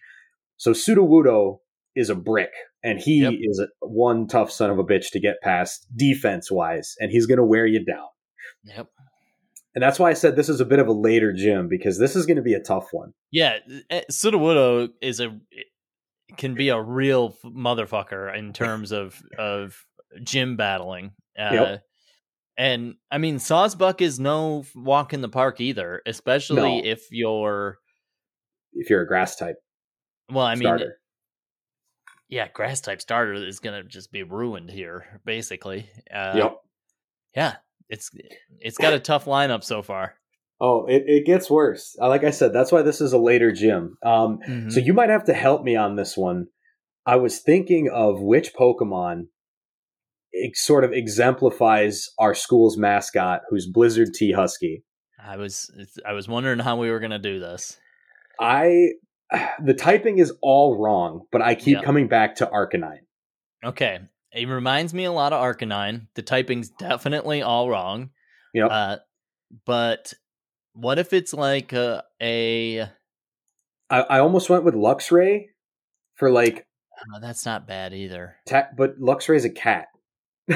so 0.58 0.71
sudowoodo 0.71 1.58
is 1.95 2.10
a 2.10 2.15
brick 2.15 2.51
and 2.84 2.99
he 2.99 3.21
Yep. 3.23 3.34
is 3.41 3.60
a, 3.60 3.67
one 3.86 4.27
tough 4.27 4.49
son 4.51 4.69
of 4.69 4.80
a 4.80 4.84
bitch 4.84 5.10
to 5.12 5.19
get 5.19 5.41
past 5.43 5.86
defense 5.95 6.49
wise 6.49 6.95
and 6.99 7.12
he's 7.12 7.25
going 7.25 7.38
to 7.39 7.43
wear 7.45 7.65
you 7.65 7.84
down 7.84 8.08
Yep. 8.63 8.88
And 9.75 9.81
that's 9.84 9.99
why 9.99 10.10
i 10.10 10.13
said 10.13 10.36
this 10.36 10.49
is 10.49 10.60
a 10.60 10.65
bit 10.65 10.79
of 10.79 10.88
a 10.88 10.91
later 10.93 11.31
gym 11.34 11.67
because 11.67 11.97
this 11.97 12.15
is 12.15 12.25
going 12.25 12.38
to 12.38 12.43
be 12.43 12.53
a 12.53 12.60
tough 12.60 12.89
one 12.91 13.13
Yeah, 13.31 13.57
eh, 13.89 14.01
Sudowoodo 14.12 14.89
is 15.01 15.19
a 15.19 15.39
can 16.38 16.55
be 16.55 16.69
a 16.69 16.81
real 16.81 17.36
motherfucker 17.45 18.36
in 18.38 18.53
terms 18.63 18.91
of 18.91 19.21
of 19.38 19.77
gym 20.23 20.55
battling. 20.57 21.12
Uh, 21.38 21.49
Yep. 21.53 21.84
And 22.57 22.95
I 23.10 23.17
mean, 23.17 23.38
Sawsbuck 23.38 24.01
is 24.01 24.19
no 24.19 24.65
walk 24.75 25.13
in 25.13 25.21
the 25.21 25.29
park 25.29 25.62
either, 25.62 26.01
especially 26.05 26.81
No. 26.81 26.81
if 26.84 27.07
you're. 27.10 27.79
if 28.73 28.89
you're 28.89 29.01
a 29.01 29.07
grass 29.07 29.36
type 29.38 29.55
Well, 30.29 30.45
I 30.45 30.55
mean, 30.55 30.67
starter 30.67 30.97
yeah, 32.27 32.47
grass 32.53 32.79
type 32.81 33.01
starter 33.01 33.34
is 33.34 33.60
gonna 33.60 33.84
just 33.84 34.12
be 34.12 34.23
ruined 34.23 34.69
here, 34.69 35.21
basically. 35.25 35.89
Uh, 36.13 36.34
yep 36.36 36.57
Yeah, 37.36 37.55
it's 37.91 38.10
it's 38.60 38.77
got 38.80 38.93
a 38.93 38.99
tough 38.99 39.25
lineup 39.25 39.63
so 39.63 39.82
far. 39.84 40.15
oh 40.60 40.86
it, 40.88 41.04
it 41.08 41.25
gets 41.25 41.49
worse 41.49 41.95
Uh, 42.01 42.08
like 42.08 42.23
i 42.23 42.32
said 42.32 42.51
that's 42.54 42.71
why 42.71 42.82
this 42.82 43.01
is 43.01 43.13
a 43.13 43.17
later 43.19 43.51
gym 43.51 43.97
um, 44.04 44.39
So 44.69 44.80
you 44.80 44.93
might 44.93 45.10
have 45.10 45.25
to 45.25 45.34
help 45.34 45.63
me 45.63 45.75
on 45.75 45.95
this 45.95 46.17
one. 46.17 46.47
I 47.06 47.15
was 47.17 47.39
thinking 47.39 47.89
of 47.93 48.21
which 48.21 48.54
Pokemon 48.54 49.27
it 50.32 50.56
sort 50.56 50.84
of 50.86 50.91
exemplifies 50.93 52.08
our 52.17 52.34
school's 52.34 52.77
mascot, 52.77 53.41
who's 53.49 53.67
Blizzard 53.67 54.10
T 54.13 54.32
Husky. 54.32 54.84
I 55.19 55.36
was 55.38 55.69
I 56.08 56.13
was 56.13 56.27
wondering 56.27 56.60
how 56.60 56.77
we 56.77 56.89
were 56.89 56.99
gonna 56.99 57.19
do 57.19 57.39
this. 57.39 57.77
I 58.39 58.89
the 59.63 59.73
typing 59.73 60.19
is 60.19 60.32
all 60.41 60.77
wrong, 60.82 61.25
but 61.32 61.41
I 61.41 61.56
keep 61.56 61.77
Yep. 61.77 61.84
coming 61.84 62.08
back 62.08 62.36
to 62.38 62.45
Arcanine. 62.47 63.06
Okay. 63.63 63.99
It 64.33 64.47
reminds 64.47 64.93
me 64.93 65.03
a 65.05 65.11
lot 65.11 65.33
of 65.33 65.41
Arcanine. 65.43 66.07
The 66.15 66.21
typing's 66.21 66.69
definitely 66.69 67.41
all 67.41 67.69
wrong. 67.69 68.11
Yep. 68.53 68.67
Uh, 68.71 68.97
but 69.65 70.13
what 70.73 70.99
if 70.99 71.11
it's 71.13 71.33
like 71.33 71.73
a, 71.73 72.03
a 72.21 72.81
I, 73.89 73.99
I 73.99 74.19
almost 74.19 74.49
went 74.49 74.63
with 74.63 74.73
Luxray 74.73 75.47
for 76.15 76.31
like, 76.31 76.65
oh, 77.13 77.19
that's 77.19 77.45
not 77.45 77.67
bad 77.67 77.93
either. 77.93 78.37
ta- 78.47 78.69
but 78.77 78.99
Luxray's 78.99 79.43
a 79.45 79.49
cat. 79.49 79.87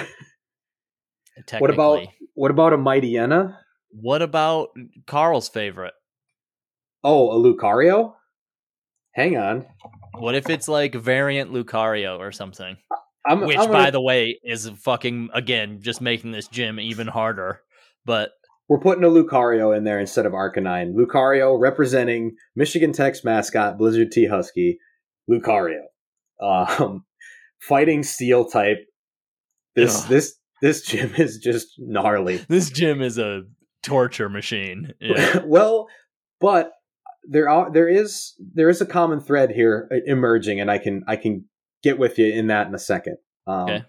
Technically. 1.46 1.60
What 1.60 1.70
about 1.72 2.08
what 2.34 2.52
about 2.52 2.74
a 2.74 2.78
Mightyena? 2.78 3.58
what 3.92 4.22
about 4.22 4.70
Carl's 5.08 5.48
favorite? 5.50 5.94
Oh, 7.04 7.30
a 7.32 7.36
Lucario. 7.36 8.14
Hang 9.14 9.38
on, 9.38 9.66
What 10.18 10.36
if 10.36 10.50
it's 10.50 10.68
like 10.68 10.94
variant 10.94 11.54
Lucario 11.54 12.20
or 12.20 12.34
something? 12.34 12.76
I'm, 13.28 13.42
Which, 13.42 13.58
I'm 13.58 13.68
by 13.68 13.74
gonna- 13.80 13.92
the 13.92 14.02
way, 14.02 14.40
is 14.44 14.70
fucking 14.70 15.30
again 15.34 15.80
just 15.82 16.02
making 16.02 16.32
this 16.32 16.48
gym 16.48 16.80
even 16.80 17.08
harder. 17.08 17.62
But 18.06 18.32
We're 18.70 18.80
putting 18.80 19.04
a 19.04 19.08
Lucario 19.08 19.76
in 19.76 19.84
there 19.84 20.00
instead 20.00 20.26
of 20.26 20.34
Arcanine. 20.34 20.94
Lucario 20.94 21.60
representing 21.60 22.36
Michigan 22.56 22.92
Tech's 22.94 23.24
mascot, 23.24 23.78
Blizzard 23.78 24.12
T 24.12 24.28
Husky. 24.28 24.78
Lucario. 25.30 25.82
Um, 26.42 27.06
fighting 27.62 28.04
steel 28.04 28.46
type. 28.46 28.78
This 29.76 30.04
Ugh. 30.04 30.10
this 30.10 30.36
this 30.62 30.82
gym 30.84 31.14
is 31.18 31.38
just 31.40 31.68
gnarly. 31.80 32.38
this 32.48 32.70
gym 32.70 33.02
is 33.02 33.18
a 33.18 33.44
torture 33.84 34.30
machine. 34.30 34.94
Yeah. 35.02 35.42
well, 35.46 35.88
but 36.40 36.72
there 37.28 37.50
are 37.50 37.72
there 37.72 37.90
is 37.90 38.34
there 38.54 38.70
is 38.70 38.82
a 38.82 38.86
common 38.86 39.20
thread 39.20 39.50
here 39.52 39.90
emerging, 40.06 40.60
and 40.62 40.70
I 40.70 40.78
can 40.78 41.04
I 41.08 41.16
can 41.16 41.46
get 41.86 42.00
with 42.00 42.18
you 42.20 42.26
in 42.26 42.48
that 42.48 42.68
in 42.68 42.76
a 42.76 42.80
second. 42.80 43.18
Um, 43.48 43.70
Okay. 43.70 43.86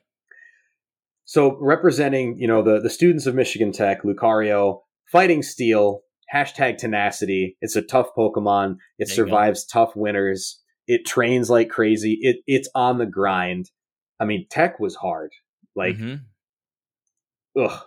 So 1.25 1.59
representing 1.61 2.39
you 2.39 2.47
know 2.47 2.63
the 2.63 2.81
the 2.81 2.91
students 2.91 3.27
of 3.27 3.35
Michigan 3.35 3.73
Tech, 3.73 4.03
Lucario, 4.05 4.83
fighting 5.11 5.43
steel, 5.43 6.03
hashtag 6.33 6.79
tenacity. 6.79 7.57
It's 7.61 7.75
a 7.75 7.83
tough 7.83 8.11
Pokemon. 8.17 8.77
It 8.99 9.09
There 9.09 9.17
survives 9.17 9.67
tough 9.67 9.97
winters. 9.97 10.63
It 10.87 11.05
trains 11.05 11.51
like 11.51 11.69
crazy. 11.69 12.19
It 12.21 12.37
it's 12.47 12.69
on 12.77 12.99
the 12.99 13.07
grind. 13.07 13.71
I 14.21 14.25
mean, 14.25 14.47
Tech 14.49 14.79
was 14.79 14.95
hard. 14.95 15.33
Like 15.75 15.97
mm-hmm. 15.97 17.61
ugh. 17.61 17.81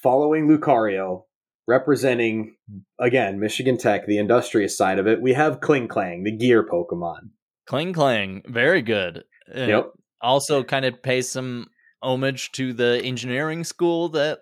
Following 0.00 0.46
Lucario, 0.46 1.22
representing 1.66 2.54
again 3.00 3.40
Michigan 3.40 3.78
Tech, 3.78 4.06
the 4.06 4.18
industrious 4.18 4.76
side 4.76 5.00
of 5.00 5.08
it, 5.08 5.20
we 5.20 5.32
have 5.32 5.60
Klinklang, 5.60 6.24
the 6.24 6.36
gear 6.36 6.62
Pokemon. 6.62 7.30
Klinklang, 7.68 8.42
very 8.46 8.82
good. 8.82 9.24
Uh, 9.54 9.60
Yep. 9.60 9.90
also 10.20 10.62
kind 10.64 10.84
of 10.84 11.02
pays 11.02 11.28
some 11.30 11.66
homage 12.02 12.52
to 12.52 12.72
the 12.72 13.00
engineering 13.02 13.64
school 13.64 14.10
that 14.10 14.40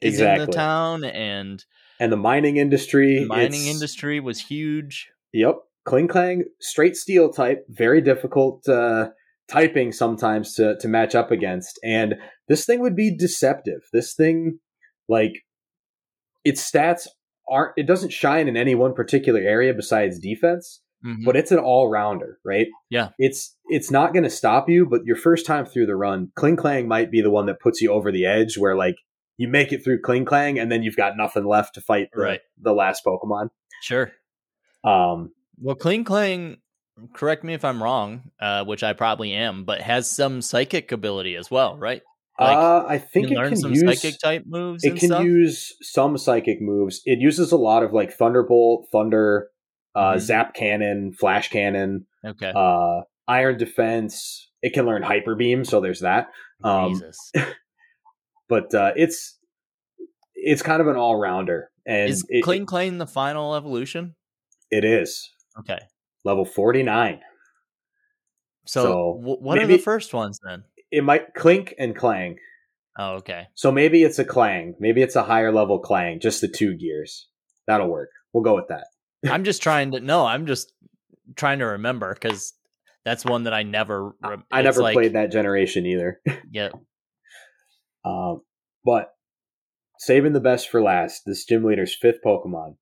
is 0.00 0.14
exactly. 0.14 0.44
in 0.44 0.50
the 0.50 0.52
town 0.52 1.04
and 1.04 1.64
and 1.98 2.12
the 2.12 2.16
mining 2.16 2.56
industry. 2.58 3.20
the 3.20 3.26
mining 3.26 3.66
industry 3.66 4.20
was 4.20 4.40
huge. 4.40 5.08
Yep. 5.32 5.56
Klinklang, 5.86 6.42
straight 6.60 6.96
steel 6.96 7.32
type, 7.32 7.64
very 7.68 8.00
difficult 8.00 8.68
uh, 8.68 9.08
typing 9.48 9.92
sometimes 9.92 10.54
to, 10.54 10.76
to 10.78 10.88
match 10.88 11.14
up 11.14 11.30
against. 11.30 11.78
And 11.84 12.16
this 12.48 12.66
thing 12.66 12.80
would 12.80 12.96
be 12.96 13.16
deceptive. 13.16 13.80
This 13.92 14.14
thing, 14.14 14.58
like, 15.08 15.32
its 16.44 16.68
stats 16.68 17.06
aren't, 17.48 17.72
it 17.76 17.86
doesn't 17.86 18.12
shine 18.12 18.48
in 18.48 18.56
any 18.56 18.74
one 18.74 18.94
particular 18.94 19.40
area 19.40 19.72
besides 19.72 20.18
defense, 20.18 20.82
Mhm. 21.04 21.24
but 21.24 21.36
it's 21.36 21.52
an 21.52 21.58
all 21.58 21.88
rounder, 21.90 22.38
right? 22.44 22.66
Yeah. 22.90 23.10
It's, 23.18 23.56
it's 23.68 23.90
not 23.90 24.12
going 24.12 24.22
to 24.24 24.30
stop 24.30 24.68
you, 24.68 24.86
but 24.86 25.04
your 25.04 25.16
first 25.16 25.44
time 25.46 25.66
through 25.66 25.86
the 25.86 25.94
run, 25.96 26.30
Klinklang 26.38 26.86
might 26.86 27.10
be 27.10 27.20
the 27.20 27.30
one 27.30 27.46
that 27.46 27.60
puts 27.60 27.80
you 27.80 27.92
over 27.92 28.10
the 28.10 28.24
edge 28.26 28.56
where, 28.58 28.74
like, 28.74 28.96
you 29.36 29.46
make 29.48 29.72
it 29.72 29.84
through 29.84 30.00
Klinklang 30.00 30.60
and 30.60 30.72
then 30.72 30.82
you've 30.82 30.96
got 30.96 31.16
nothing 31.16 31.44
left 31.44 31.74
to 31.74 31.80
fight 31.82 32.08
the, 32.14 32.20
Right. 32.22 32.40
the 32.60 32.72
last 32.72 33.04
Pokemon. 33.04 33.50
Sure. 33.82 34.10
Um, 34.84 35.32
Well, 35.60 35.76
Klinklang, 35.76 36.56
correct 37.12 37.44
me 37.44 37.52
if 37.54 37.64
I'm 37.64 37.82
wrong, 37.82 38.30
uh, 38.40 38.64
which 38.64 38.82
I 38.82 38.92
probably 38.94 39.32
am, 39.32 39.64
but 39.64 39.82
has 39.82 40.10
some 40.10 40.40
psychic 40.42 40.92
ability 40.92 41.36
as 41.36 41.50
well, 41.50 41.76
right? 41.76 42.02
Like, 42.38 42.56
uh, 42.56 42.84
I 42.86 42.98
think 42.98 43.30
it 43.30 43.34
learn 43.36 43.48
can 43.50 43.56
some 43.58 43.72
use 43.74 44.00
psychic 44.02 44.20
type 44.20 44.44
moves. 44.46 44.84
it 44.84 44.96
can 44.96 45.08
stuff? 45.08 45.24
use 45.24 45.74
some 45.80 46.18
psychic 46.18 46.60
moves. 46.60 47.00
It 47.06 47.18
uses 47.18 47.50
a 47.52 47.56
lot 47.56 47.82
of 47.82 47.92
like 47.94 48.12
Thunderbolt, 48.12 48.88
Thunder, 48.92 49.48
uh, 49.96 50.12
Mhm. 50.14 50.20
Zap 50.20 50.54
Cannon, 50.54 51.12
Flash 51.12 51.48
Cannon, 51.48 52.06
Okay. 52.24 52.52
uh, 52.54 53.00
Iron 53.26 53.56
Defense. 53.58 54.50
It 54.62 54.72
can 54.74 54.86
learn 54.86 55.02
Hyper 55.02 55.34
Beam, 55.34 55.64
so 55.64 55.80
there's 55.80 56.00
that. 56.00 56.28
Um, 56.62 57.00
but 58.48 58.72
uh, 58.74 58.92
it's 58.96 59.38
it's 60.34 60.62
kind 60.62 60.80
of 60.80 60.86
an 60.86 60.96
all 60.96 61.16
rounder, 61.18 61.70
and 61.86 62.10
Is 62.10 62.24
it, 62.28 62.44
Klinklang 62.44 62.98
the 62.98 63.06
final 63.06 63.54
evolution? 63.56 64.14
it 64.70 64.84
is 64.84 65.28
Okay. 65.60 65.78
level 66.24 66.44
forty 66.44 66.82
nine. 66.82 67.20
So, 68.66 68.82
So, 68.82 69.12
wh- 69.22 69.42
what 69.42 69.58
are 69.58 69.66
the 69.66 69.78
first 69.78 70.12
ones 70.12 70.40
then? 70.44 70.64
It 70.90 71.04
might 71.04 71.34
Klink 71.34 71.74
and 71.78 71.94
Klang. 71.96 72.36
Oh, 72.98 73.14
okay. 73.16 73.46
So 73.54 73.70
maybe 73.70 74.02
it's 74.02 74.18
a 74.18 74.24
Klang. 74.24 74.74
Maybe 74.80 75.02
it's 75.02 75.14
a 75.16 75.22
higher 75.22 75.52
level 75.52 75.78
Klang, 75.78 76.18
just 76.20 76.40
the 76.40 76.48
two 76.48 76.76
gears. 76.76 77.28
That'll 77.66 77.88
work. 77.88 78.08
We'll 78.32 78.42
go 78.44 78.54
with 78.56 78.68
that. 78.68 78.86
I'm 79.28 79.44
just 79.44 79.62
trying 79.62 79.92
to 79.92 80.00
no, 80.00 80.24
I'm 80.26 80.46
just 80.46 80.72
trying 81.36 81.58
to 81.60 81.66
remember 81.66 82.14
because 82.14 82.52
that's 83.04 83.24
one 83.24 83.44
that 83.44 83.54
I 83.54 83.62
never. 83.62 84.14
I 84.50 84.62
never 84.62 84.82
like- 84.82 84.94
played 84.94 85.12
that 85.14 85.30
generation 85.32 85.86
either. 85.86 86.20
Yeah, 86.50 86.70
Um, 88.04 88.42
but 88.84 89.14
saving 89.98 90.32
the 90.32 90.40
best 90.40 90.68
for 90.68 90.80
last, 90.82 91.22
this 91.26 91.44
gym 91.44 91.64
leader's 91.64 91.94
fifth 91.94 92.18
Pokemon. 92.24 92.76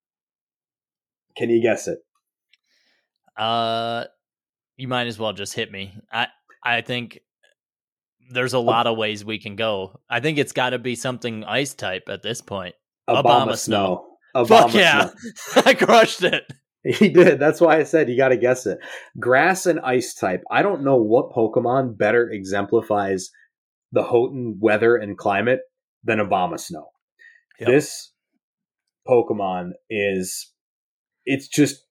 Can 1.36 1.50
you 1.50 1.60
guess 1.62 1.88
it? 1.88 1.98
uh, 3.36 4.04
you 4.76 4.86
might 4.88 5.06
as 5.06 5.18
well 5.18 5.32
just 5.32 5.54
hit 5.54 5.70
me. 5.72 5.94
I 6.12 6.28
I 6.64 6.80
think 6.82 7.20
there's 8.30 8.54
a 8.54 8.58
lot 8.58 8.86
of 8.86 8.96
ways 8.96 9.24
we 9.24 9.38
can 9.38 9.56
go. 9.56 10.00
I 10.08 10.20
think 10.20 10.38
it's 10.38 10.52
got 10.52 10.70
to 10.70 10.78
be 10.78 10.94
something 10.94 11.44
ice 11.44 11.74
type 11.74 12.04
at 12.08 12.22
this 12.22 12.40
point. 12.40 12.74
Obama 13.08 13.56
Snow. 13.56 13.96
Fuck 13.96 14.04
Obama 14.34 14.74
yeah. 14.74 15.10
I 15.64 15.74
crushed 15.74 16.22
it. 16.22 16.44
He 16.84 17.08
did. 17.08 17.40
That's 17.40 17.60
why 17.60 17.78
I 17.78 17.84
said 17.84 18.10
you 18.10 18.16
got 18.16 18.28
to 18.28 18.36
guess 18.36 18.66
it. 18.66 18.78
Grass 19.18 19.64
and 19.64 19.80
ice 19.80 20.12
type. 20.12 20.42
I 20.50 20.62
don't 20.62 20.84
know 20.84 20.96
what 20.96 21.32
Pokemon 21.32 21.96
better 21.96 22.28
exemplifies 22.28 23.30
the 23.92 24.02
Houghton 24.02 24.58
weather 24.60 24.96
and 24.96 25.16
climate 25.16 25.60
than 26.02 26.18
Obama 26.18 26.60
Snow. 26.60 26.88
Yep. 27.58 27.68
This 27.68 28.12
Pokemon 29.08 29.70
is. 29.88 30.52
It's 31.24 31.48
just. 31.48 31.86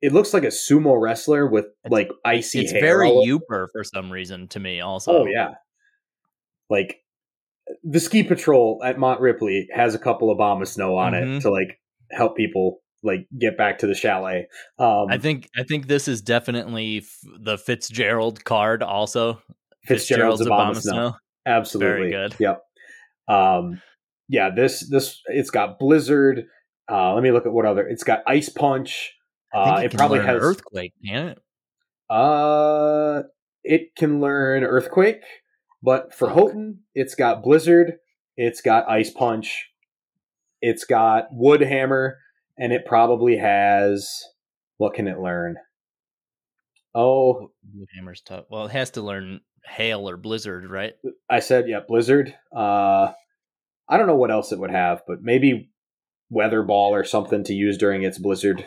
It 0.00 0.12
looks 0.12 0.34
like 0.34 0.44
a 0.44 0.48
sumo 0.48 1.00
wrestler 1.00 1.46
with 1.46 1.66
like 1.88 2.10
icy 2.26 2.60
It's 2.60 2.72
very 2.72 3.08
Yooper 3.08 3.68
for 3.72 3.84
some 3.84 4.10
reason 4.10 4.48
to 4.48 4.60
me. 4.60 4.80
Also, 4.80 5.22
Oh 5.22 5.26
yeah, 5.26 5.54
like 6.68 6.98
the 7.82 8.00
ski 8.00 8.22
patrol 8.22 8.80
at 8.84 8.98
Mont 8.98 9.20
Ripley 9.20 9.68
has 9.74 9.94
a 9.94 9.98
couple 9.98 10.30
of 10.30 10.38
Obama 10.38 10.66
snow 10.66 10.96
on 10.96 11.12
Mhm. 11.12 11.38
it 11.38 11.40
to 11.42 11.50
like 11.50 11.80
help 12.10 12.36
people 12.36 12.80
like 13.02 13.26
get 13.38 13.56
back 13.56 13.78
to 13.78 13.86
the 13.86 13.94
chalet. 13.94 14.46
Um, 14.78 15.06
I 15.10 15.18
think 15.18 15.48
I 15.56 15.62
think 15.62 15.86
this 15.86 16.08
is 16.08 16.20
definitely 16.22 16.98
f- 16.98 17.18
the 17.40 17.58
Fitzgerald 17.58 18.44
card. 18.44 18.82
Also, 18.82 19.40
Fitzgerald's 19.86 20.42
Obama, 20.46 20.76
snow. 20.76 21.14
Absolutely, 21.46 22.10
Very 22.10 22.10
good. 22.10 22.36
Yep. 22.40 22.62
Um, 23.28 23.82
yeah, 24.28 24.50
this 24.54 24.88
this 24.88 25.20
it's 25.26 25.50
got 25.50 25.78
blizzard. 25.78 26.46
Uh, 26.90 27.14
let 27.14 27.22
me 27.22 27.30
look 27.30 27.46
at 27.46 27.52
what 27.52 27.66
other. 27.66 27.86
It's 27.86 28.04
got 28.04 28.22
ice 28.26 28.48
punch. 28.48 29.12
Uh, 29.54 29.76
it, 29.78 29.84
it 29.86 29.88
can 29.90 29.98
probably 29.98 30.18
learn 30.18 30.26
has 30.28 30.42
earthquake. 30.42 30.92
Can 31.04 31.28
it? 31.28 31.38
Uh, 32.10 33.22
it 33.62 33.94
can 33.96 34.20
learn 34.20 34.62
Earthquake, 34.62 35.22
but 35.84 36.14
for 36.14 36.28
Fuck. 36.28 36.36
Houghton, 36.36 36.80
it's 36.94 37.14
got 37.14 37.42
Blizzard, 37.42 37.98
it's 38.36 38.62
got 38.62 38.88
Ice 38.88 39.10
Punch, 39.10 39.66
it's 40.62 40.84
got 40.84 41.26
Wood 41.30 41.60
Hammer, 41.60 42.16
and 42.58 42.72
it 42.72 42.86
probably 42.86 43.36
has. 43.36 44.08
What 44.78 44.94
can 44.94 45.06
it 45.06 45.20
learn? 45.20 45.56
Oh, 46.94 47.50
Wood 47.74 47.88
Hammer's 47.94 48.22
tough. 48.22 48.46
Well, 48.50 48.66
it 48.66 48.72
has 48.72 48.90
to 48.92 49.02
learn 49.02 49.40
hail 49.66 50.08
or 50.08 50.16
blizzard, 50.16 50.68
right? 50.70 50.94
I 51.30 51.40
said, 51.40 51.68
yeah, 51.68 51.80
Blizzard. 51.86 52.34
Uh, 52.54 53.12
I 53.88 53.96
don't 53.96 54.06
know 54.06 54.16
what 54.16 54.30
else 54.30 54.52
it 54.52 54.58
would 54.58 54.70
have, 54.70 55.02
but 55.06 55.18
maybe 55.22 55.70
Weather 56.30 56.62
Ball 56.62 56.94
or 56.94 57.04
something 57.04 57.44
to 57.44 57.52
use 57.52 57.76
during 57.78 58.02
its 58.02 58.18
Blizzard 58.18 58.66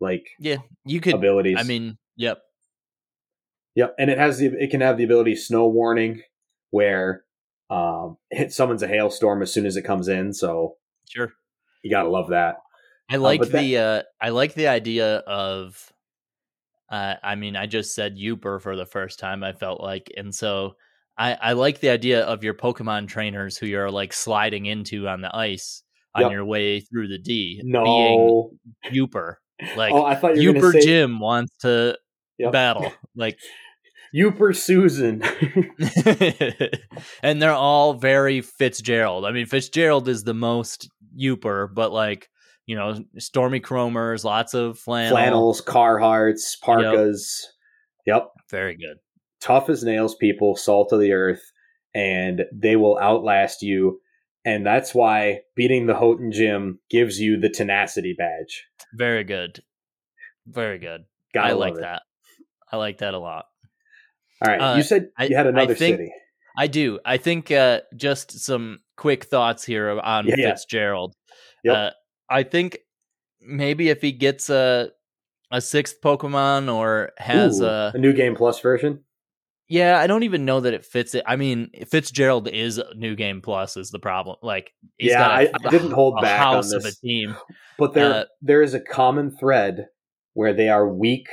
like 0.00 0.26
Yeah, 0.40 0.56
you 0.84 1.00
could. 1.00 1.14
abilities. 1.14 1.56
I 1.58 1.62
mean, 1.62 1.98
yep. 2.16 2.38
Yep, 3.74 3.94
and 3.98 4.10
it 4.10 4.18
has 4.18 4.38
the 4.38 4.46
it 4.58 4.70
can 4.70 4.80
have 4.80 4.96
the 4.96 5.04
ability 5.04 5.36
snow 5.36 5.66
warning 5.68 6.22
where 6.70 7.24
um 7.70 8.16
it 8.30 8.52
summons 8.52 8.82
a 8.82 8.88
hailstorm 8.88 9.42
as 9.42 9.52
soon 9.52 9.66
as 9.66 9.76
it 9.76 9.82
comes 9.82 10.08
in, 10.08 10.32
so 10.32 10.76
Sure. 11.08 11.32
you 11.82 11.90
gotta 11.90 12.08
love 12.08 12.28
that. 12.30 12.56
I 13.08 13.16
like 13.16 13.40
but 13.40 13.52
that- 13.52 13.60
the 13.62 13.78
uh 13.78 14.02
I 14.20 14.30
like 14.30 14.54
the 14.54 14.68
idea 14.68 15.16
of 15.18 15.92
uh 16.90 17.14
I 17.22 17.34
mean 17.34 17.56
I 17.56 17.66
just 17.66 17.94
said 17.94 18.16
Uber 18.18 18.60
for 18.60 18.76
the 18.76 18.86
first 18.86 19.18
time 19.18 19.42
I 19.44 19.52
felt 19.52 19.80
like 19.80 20.10
and 20.16 20.34
so 20.34 20.76
I 21.18 21.34
I 21.34 21.52
like 21.52 21.80
the 21.80 21.90
idea 21.90 22.22
of 22.24 22.44
your 22.44 22.54
Pokemon 22.54 23.08
trainers 23.08 23.56
who 23.56 23.66
you're 23.66 23.90
like 23.90 24.12
sliding 24.12 24.66
into 24.66 25.08
on 25.08 25.20
the 25.22 25.34
ice 25.34 25.82
on 26.14 26.22
Yep. 26.22 26.32
your 26.32 26.44
way 26.44 26.80
through 26.80 27.08
the 27.08 27.18
D 27.18 27.60
being 27.62 27.70
No, 27.72 28.50
Yooper. 28.92 29.34
Like 29.76 29.92
oh, 29.92 30.04
I 30.04 30.14
thought 30.14 30.36
you 30.36 30.52
were 30.52 30.60
Yooper 30.60 30.72
say 30.72 30.80
Jim 30.80 31.18
wants 31.20 31.56
to 31.58 31.98
Yep. 32.38 32.52
battle. 32.52 32.92
Like 33.14 33.38
Yooper 34.16 34.56
Susan. 34.56 35.22
and 37.22 37.42
they're 37.42 37.52
all 37.52 37.94
very 37.94 38.40
Fitzgerald. 38.40 39.24
I 39.24 39.32
mean, 39.32 39.46
Fitzgerald 39.46 40.08
is 40.08 40.24
the 40.24 40.34
most 40.34 40.88
Yooper, 41.18 41.72
but 41.72 41.92
like 41.92 42.28
you 42.66 42.74
know, 42.74 43.04
Stormy 43.18 43.60
Kromers, 43.60 44.24
lots 44.24 44.52
of 44.52 44.78
flannel. 44.78 45.16
Flannels, 45.16 45.62
Carhartts, 45.62 46.60
parkas. 46.60 47.46
Yep. 48.06 48.28
Very 48.50 48.76
good. 48.76 48.98
tough 49.40 49.68
as 49.70 49.84
nails 49.84 50.16
people, 50.16 50.56
salt 50.56 50.92
of 50.92 51.00
the 51.00 51.12
earth, 51.12 51.52
and 51.94 52.42
they 52.52 52.76
will 52.76 52.98
outlast 52.98 53.62
you. 53.62 54.00
And 54.44 54.64
that's 54.66 54.94
why 54.94 55.40
beating 55.54 55.86
the 55.86 55.94
Houghton 55.94 56.32
Gym 56.32 56.78
gives 56.90 57.18
you 57.18 57.38
the 57.38 57.48
tenacity 57.48 58.14
badge. 58.16 58.64
Very 58.94 59.24
good. 59.24 59.62
Very 60.46 60.78
good. 60.78 61.04
Gotta 61.34 61.48
I 61.48 61.52
like 61.52 61.74
that. 61.76 62.02
I 62.70 62.76
like 62.76 62.98
that 62.98 63.14
a 63.14 63.18
lot. 63.18 63.46
All 64.44 64.50
right, 64.52 64.60
Uh, 64.60 64.76
you 64.76 64.82
said 64.82 65.08
I- 65.18 65.24
you 65.26 65.36
had 65.36 65.46
I 65.46 65.50
another 65.50 65.74
think- 65.74 65.96
city. 65.98 66.12
I 66.58 66.66
do. 66.68 66.98
I 67.04 67.18
think 67.18 67.50
uh, 67.50 67.82
just 67.96 68.30
some 68.40 68.80
quick 68.96 69.24
thoughts 69.24 69.62
here 69.64 69.90
on 70.00 70.26
Yeah, 70.26 70.34
yeah. 70.38 71.06
Yep. 71.64 71.76
Uh, 71.76 71.90
I 72.30 72.42
think 72.44 72.78
maybe 73.40 73.90
if 73.90 74.00
he 74.00 74.12
gets 74.12 74.48
a 74.50 74.90
a 75.50 75.60
sixth 75.60 75.96
Pokemon 76.02 76.74
or 76.74 77.12
has 77.18 77.60
Ooh, 77.60 77.66
a 77.66 77.92
a 77.94 77.98
new 77.98 78.12
game 78.14 78.34
plus 78.34 78.58
version. 78.60 79.04
Yeah, 79.68 79.98
I 79.98 80.06
don't 80.06 80.22
even 80.22 80.44
know 80.44 80.60
that 80.60 80.72
it 80.74 80.84
fits 80.84 81.14
it. 81.14 81.24
I 81.26 81.36
mean, 81.36 81.70
Fitzgerald 81.90 82.46
is 82.48 82.80
New 82.94 83.16
Game 83.16 83.42
Plus 83.42 83.76
is 83.76 83.90
the 83.90 83.98
problem. 83.98 84.36
Like, 84.40 84.70
he's 84.96 85.10
Yeah, 85.10 85.18
got 85.18 85.30
a- 85.30 85.48
I- 85.48 85.52
I 85.66 85.70
didn't 85.70 85.90
hold 85.90 86.20
back 86.22 86.40
on 86.40 86.54
house 86.54 86.70
of 86.72 86.84
a 86.84 86.92
team. 86.92 87.34
But 87.76 87.92
there 87.92 88.12
Uh, 88.12 88.24
there 88.40 88.62
is 88.62 88.74
a 88.74 88.80
common 88.80 89.36
thread 89.36 89.88
where 90.34 90.52
they 90.54 90.68
are 90.68 90.88
weak, 90.88 91.26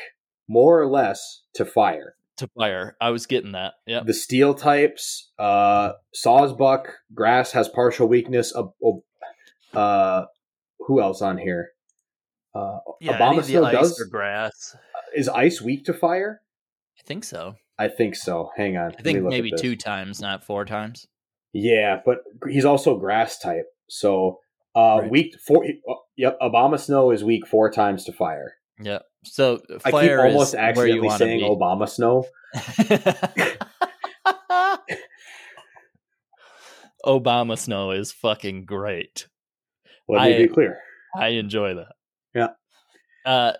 more 0.47 0.81
or 0.81 0.87
less, 0.87 1.43
to 1.53 1.63
fire. 1.63 2.15
To 2.37 2.49
fire. 2.57 2.97
I 2.99 3.11
was 3.11 3.27
getting 3.27 3.51
that. 3.51 3.73
Yeah, 3.85 4.01
The 4.03 4.13
steel 4.13 4.55
types, 4.55 5.31
uh, 5.37 5.91
Sawsbuck, 6.15 6.85
Grass 7.13 7.51
has 7.51 7.69
partial 7.69 8.07
weakness. 8.07 8.53
Uh, 8.55 9.77
uh, 9.77 10.25
who 10.79 11.01
else 11.01 11.21
on 11.21 11.37
here? 11.37 11.69
Uh, 12.55 12.79
yeah. 12.99 13.17
any 13.27 13.37
of 13.39 13.47
the 13.47 13.57
ice 13.57 13.73
does. 13.73 14.01
or 14.01 14.05
grass. 14.05 14.75
Is 15.15 15.29
ice 15.29 15.61
weak 15.61 15.85
to 15.85 15.93
fire? 15.93 16.41
I 16.99 17.03
think 17.03 17.23
so. 17.23 17.55
I 17.77 17.87
think 17.87 18.15
so. 18.15 18.51
Hang 18.55 18.77
on. 18.77 18.93
I 18.97 19.01
think 19.01 19.23
maybe 19.23 19.51
two 19.57 19.75
times, 19.75 20.21
not 20.21 20.43
four 20.43 20.65
times. 20.65 21.07
Yeah, 21.51 21.99
but 22.05 22.19
he's 22.47 22.65
also 22.65 22.97
grass 22.97 23.39
type. 23.39 23.65
So 23.89 24.39
uh 24.75 24.99
right. 25.01 25.11
weak 25.11 25.35
four 25.39 25.65
uh, 25.65 25.93
yep, 26.15 26.37
Snow 26.77 27.11
is 27.11 27.23
weak 27.23 27.47
four 27.47 27.71
times 27.71 28.05
to 28.05 28.11
fire. 28.11 28.55
Yep. 28.79 29.03
So 29.23 29.61
I 29.85 29.91
keep 29.91 30.11
almost 30.11 30.55
accidentally 30.55 31.09
saying 31.17 31.41
Obama 37.05 37.57
snow 37.57 37.91
is 37.91 38.11
fucking 38.11 38.65
great. 38.65 39.27
Let 40.07 40.23
me 40.23 40.35
I, 40.35 40.37
be 40.39 40.47
clear. 40.47 40.79
I 41.15 41.29
enjoy 41.29 41.75
that. 41.75 41.95
Yeah. 42.33 42.47
Uh, 43.25 43.53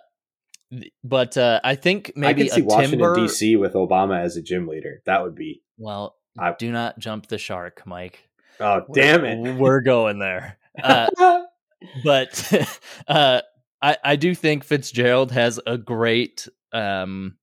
but 1.02 1.36
uh, 1.36 1.60
I 1.62 1.74
think 1.74 2.12
maybe 2.16 2.42
I 2.42 2.46
can 2.46 2.54
see 2.54 2.62
Washington 2.62 2.98
timber... 2.98 3.14
D.C. 3.16 3.56
with 3.56 3.74
Obama 3.74 4.20
as 4.20 4.36
a 4.36 4.42
gym 4.42 4.66
leader. 4.66 5.02
That 5.06 5.22
would 5.22 5.34
be 5.34 5.62
well. 5.78 6.16
I... 6.38 6.54
Do 6.58 6.72
not 6.72 6.98
jump 6.98 7.26
the 7.28 7.38
shark, 7.38 7.82
Mike. 7.86 8.28
Oh 8.60 8.82
damn 8.92 9.24
it! 9.24 9.38
We're, 9.38 9.56
we're 9.56 9.80
going 9.80 10.18
there. 10.18 10.58
Uh, 10.82 11.06
but 12.04 12.52
uh, 13.08 13.40
I 13.84 13.98
I 14.02 14.16
do 14.16 14.34
think 14.34 14.64
Fitzgerald 14.64 15.30
has 15.32 15.60
a 15.66 15.76
great 15.76 16.48
um, 16.72 17.36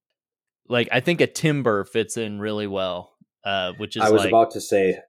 like 0.68 0.90
I 0.92 1.00
think 1.00 1.22
a 1.22 1.28
Timburr 1.28 1.88
fits 1.88 2.18
in 2.18 2.40
really 2.40 2.68
well. 2.68 3.14
Uh, 3.44 3.74
which 3.78 3.96
is 3.96 4.04
I 4.04 4.10
was 4.10 4.22
like, 4.22 4.30
about 4.30 4.52
to 4.52 4.62
say 4.62 5.00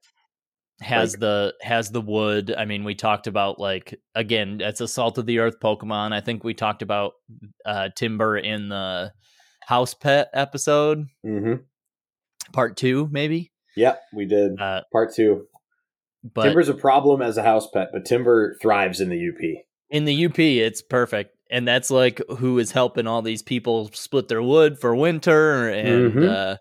has 0.81 1.13
like, 1.13 1.19
the 1.19 1.53
has 1.61 1.91
the 1.91 2.01
wood. 2.01 2.53
I 2.55 2.65
mean, 2.65 2.83
we 2.83 2.95
talked 2.95 3.27
about 3.27 3.59
like 3.59 3.99
again, 4.15 4.59
it's 4.61 4.81
a 4.81 4.87
salt 4.87 5.17
of 5.17 5.25
the 5.25 5.39
earth 5.39 5.59
Pokemon. 5.59 6.13
I 6.13 6.21
think 6.21 6.43
we 6.43 6.53
talked 6.53 6.81
about 6.81 7.13
uh 7.65 7.89
Timburr 7.97 8.43
in 8.43 8.69
the 8.69 9.11
house 9.61 9.93
pet 9.93 10.29
episode, 10.33 11.07
mm-hmm. 11.25 11.61
part 12.53 12.77
two, 12.77 13.07
maybe. 13.11 13.51
Yeah, 13.75 13.95
we 14.13 14.25
did 14.25 14.59
uh, 14.59 14.81
part 14.91 15.15
two. 15.15 15.47
But 16.23 16.45
Timburr's 16.47 16.69
a 16.69 16.75
problem 16.75 17.21
as 17.21 17.37
a 17.37 17.43
house 17.43 17.67
pet, 17.71 17.89
but 17.91 18.05
Timburr 18.05 18.59
thrives 18.61 19.01
in 19.01 19.09
the 19.09 19.29
UP. 19.29 19.63
In 19.93 20.03
the 20.03 20.25
UP, 20.25 20.37
it's 20.37 20.81
perfect, 20.81 21.37
and 21.49 21.65
that's 21.65 21.89
like 21.89 22.21
who 22.39 22.59
is 22.59 22.71
helping 22.71 23.07
all 23.07 23.21
these 23.21 23.41
people 23.41 23.89
split 23.93 24.27
their 24.27 24.43
wood 24.43 24.77
for 24.77 24.93
winter 24.93 25.69
and. 25.69 26.13
Mm-hmm. 26.13 26.29
uh 26.29 26.55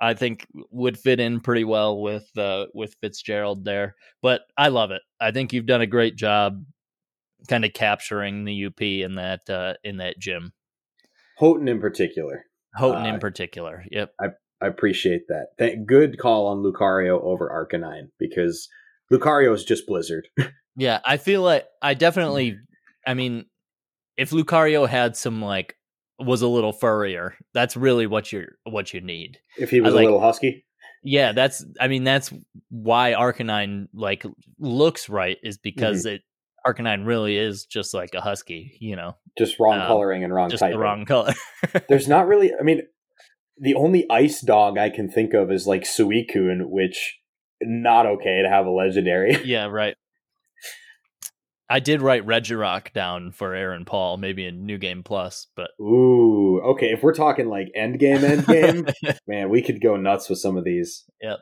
I 0.00 0.14
think 0.14 0.46
would 0.70 0.96
fit 0.96 1.18
in 1.18 1.40
pretty 1.40 1.64
well 1.64 2.00
with 2.00 2.26
uh, 2.38 2.66
with 2.74 2.94
Fitzgerald 3.00 3.64
there. 3.64 3.96
But 4.22 4.42
I 4.56 4.68
love 4.68 4.92
it. 4.92 5.02
I 5.20 5.32
think 5.32 5.52
you've 5.52 5.66
done 5.66 5.80
a 5.80 5.86
great 5.86 6.14
job, 6.16 6.64
kind 7.48 7.64
of 7.64 7.72
capturing 7.72 8.44
the 8.44 8.66
UP 8.66 8.80
in 8.80 9.16
that 9.16 9.50
uh, 9.50 9.74
in 9.82 9.96
that 9.96 10.18
gym. 10.18 10.52
Houghton 11.38 11.66
in 11.66 11.80
particular. 11.80 12.44
Houghton 12.76 13.04
uh, 13.04 13.14
in 13.14 13.20
particular. 13.20 13.84
Yep. 13.90 14.12
I 14.20 14.26
I 14.60 14.68
appreciate 14.68 15.26
that. 15.28 15.48
Thank, 15.58 15.86
good 15.86 16.18
call 16.18 16.46
on 16.46 16.62
Lucario 16.62 17.20
over 17.22 17.48
Arcanine 17.48 18.10
because 18.18 18.68
Lucario 19.12 19.52
is 19.54 19.64
just 19.64 19.86
Blizzard. 19.86 20.28
yeah, 20.76 21.00
I 21.04 21.16
feel 21.16 21.42
like 21.42 21.66
I 21.82 21.94
definitely. 21.94 22.58
I 23.06 23.14
mean, 23.14 23.46
if 24.16 24.30
Lucario 24.30 24.88
had 24.88 25.16
some 25.16 25.42
like 25.42 25.76
was 26.18 26.42
a 26.42 26.48
little 26.48 26.72
furrier. 26.72 27.36
That's 27.52 27.76
really 27.76 28.06
what 28.06 28.32
you 28.32 28.46
what 28.64 28.92
you 28.94 29.00
need. 29.00 29.38
If 29.58 29.70
he 29.70 29.80
was 29.80 29.94
a 29.94 29.96
little 29.96 30.20
husky. 30.20 30.64
Yeah, 31.02 31.32
that's 31.32 31.64
I 31.80 31.88
mean 31.88 32.04
that's 32.04 32.32
why 32.70 33.12
Arcanine 33.12 33.88
like 33.92 34.24
looks 34.58 35.08
right 35.08 35.36
is 35.42 35.58
because 35.58 36.06
mm-hmm. 36.06 36.16
it 36.16 36.22
Arcanine 36.66 37.06
really 37.06 37.36
is 37.36 37.66
just 37.66 37.92
like 37.92 38.14
a 38.14 38.20
husky, 38.20 38.76
you 38.80 38.96
know. 38.96 39.16
Just 39.36 39.58
wrong 39.58 39.80
um, 39.80 39.86
coloring 39.86 40.24
and 40.24 40.32
wrong 40.32 40.48
just 40.48 40.60
typing. 40.60 40.78
the 40.78 40.82
wrong 40.82 41.04
color. 41.04 41.34
There's 41.88 42.08
not 42.08 42.26
really 42.26 42.52
I 42.58 42.62
mean 42.62 42.82
the 43.58 43.74
only 43.74 44.08
ice 44.10 44.40
dog 44.40 44.78
I 44.78 44.90
can 44.90 45.10
think 45.10 45.34
of 45.34 45.50
is 45.50 45.66
like 45.66 45.82
Suicune, 45.82 46.70
which 46.70 47.18
not 47.60 48.06
okay 48.06 48.42
to 48.42 48.48
have 48.48 48.66
a 48.66 48.70
legendary. 48.70 49.36
Yeah, 49.44 49.66
right. 49.66 49.96
I 51.68 51.80
did 51.80 52.02
write 52.02 52.26
Regirock 52.26 52.92
down 52.92 53.32
for 53.32 53.54
Aaron 53.54 53.84
Paul, 53.84 54.18
maybe 54.18 54.44
in 54.44 54.66
New 54.66 54.76
Game 54.76 55.02
Plus, 55.02 55.46
but 55.56 55.70
ooh, 55.80 56.60
okay. 56.60 56.90
If 56.92 57.02
we're 57.02 57.14
talking 57.14 57.48
like 57.48 57.68
end 57.74 57.98
game, 57.98 58.22
end 58.22 58.46
game, 58.46 58.86
man, 59.26 59.48
we 59.48 59.62
could 59.62 59.80
go 59.80 59.96
nuts 59.96 60.28
with 60.28 60.38
some 60.38 60.56
of 60.56 60.64
these. 60.64 61.04
Yep. 61.22 61.38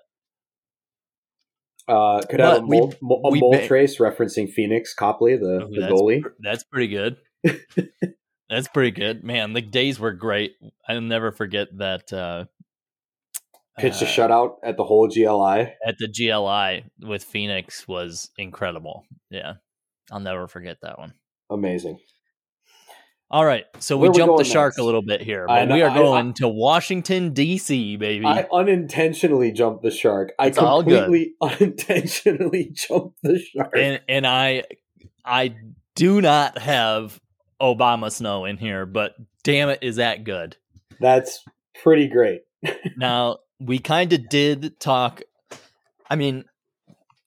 Uh, 1.89 2.21
could 2.21 2.39
but 2.39 2.41
have 2.41 2.63
a, 2.63 2.67
mole, 2.67 2.95
we, 3.03 3.39
a 3.39 3.41
mole 3.41 3.53
ba- 3.53 3.67
trace 3.67 3.99
referencing 3.99 4.49
Phoenix 4.49 4.95
Copley, 4.95 5.37
the, 5.37 5.65
ooh, 5.65 5.69
the 5.73 5.81
that's, 5.81 5.93
goalie. 5.93 6.23
That's 6.39 6.65
pretty 6.65 6.87
good. 6.87 7.17
that's 8.49 8.69
pretty 8.69 8.93
good, 8.93 9.25
man. 9.25 9.53
The 9.55 9.63
days 9.63 9.99
were 9.99 10.13
great. 10.13 10.53
I'll 10.89 11.01
never 11.01 11.33
forget 11.33 11.69
that. 11.79 12.13
Uh, 12.13 12.45
Pitched 13.79 14.03
uh, 14.03 14.07
a 14.07 14.09
shutout 14.09 14.57
at 14.63 14.77
the 14.77 14.85
whole 14.85 15.09
GLI. 15.09 15.73
At 15.85 15.97
the 15.99 16.07
GLI 16.07 16.85
with 17.05 17.25
Phoenix 17.25 17.89
was 17.89 18.31
incredible. 18.39 19.05
Yeah. 19.29 19.55
I'll 20.13 20.21
never 20.21 20.47
forget 20.47 20.79
that 20.83 20.99
one. 20.99 21.15
Amazing. 21.51 21.99
All 23.31 23.47
right, 23.47 23.65
so 23.79 23.97
we, 23.97 24.11
we 24.11 24.15
jumped 24.15 24.37
the 24.37 24.45
shark 24.45 24.73
next? 24.73 24.79
a 24.79 24.85
little 24.85 25.01
bit 25.01 25.23
here, 25.23 25.47
but 25.49 25.71
we 25.71 25.81
are 25.81 25.89
going 25.95 26.27
I, 26.27 26.29
I, 26.29 26.33
to 26.33 26.49
Washington 26.49 27.33
D.C., 27.33 27.97
baby. 27.97 28.27
I 28.27 28.47
unintentionally 28.53 29.53
jumped 29.53 29.83
the 29.83 29.91
shark. 29.91 30.33
I 30.39 30.51
completely 30.51 31.33
unintentionally 31.41 32.73
jumped 32.75 33.17
the 33.23 33.39
shark, 33.39 33.73
and 33.75 34.03
and 34.07 34.27
I 34.27 34.65
I 35.25 35.55
do 35.95 36.21
not 36.21 36.59
have 36.59 37.19
Obama 37.59 38.13
snow 38.13 38.45
in 38.45 38.59
here, 38.59 38.85
but 38.85 39.15
damn 39.45 39.71
it, 39.71 39.79
is 39.81 39.97
that 39.97 40.25
good? 40.25 40.59
That's 41.01 41.43
pretty 41.83 42.09
great. 42.09 42.43
now 42.99 43.39
we 43.59 43.79
kind 43.79 44.13
of 44.13 44.29
did 44.29 44.79
talk. 44.79 45.23
I 46.11 46.17
mean, 46.17 46.45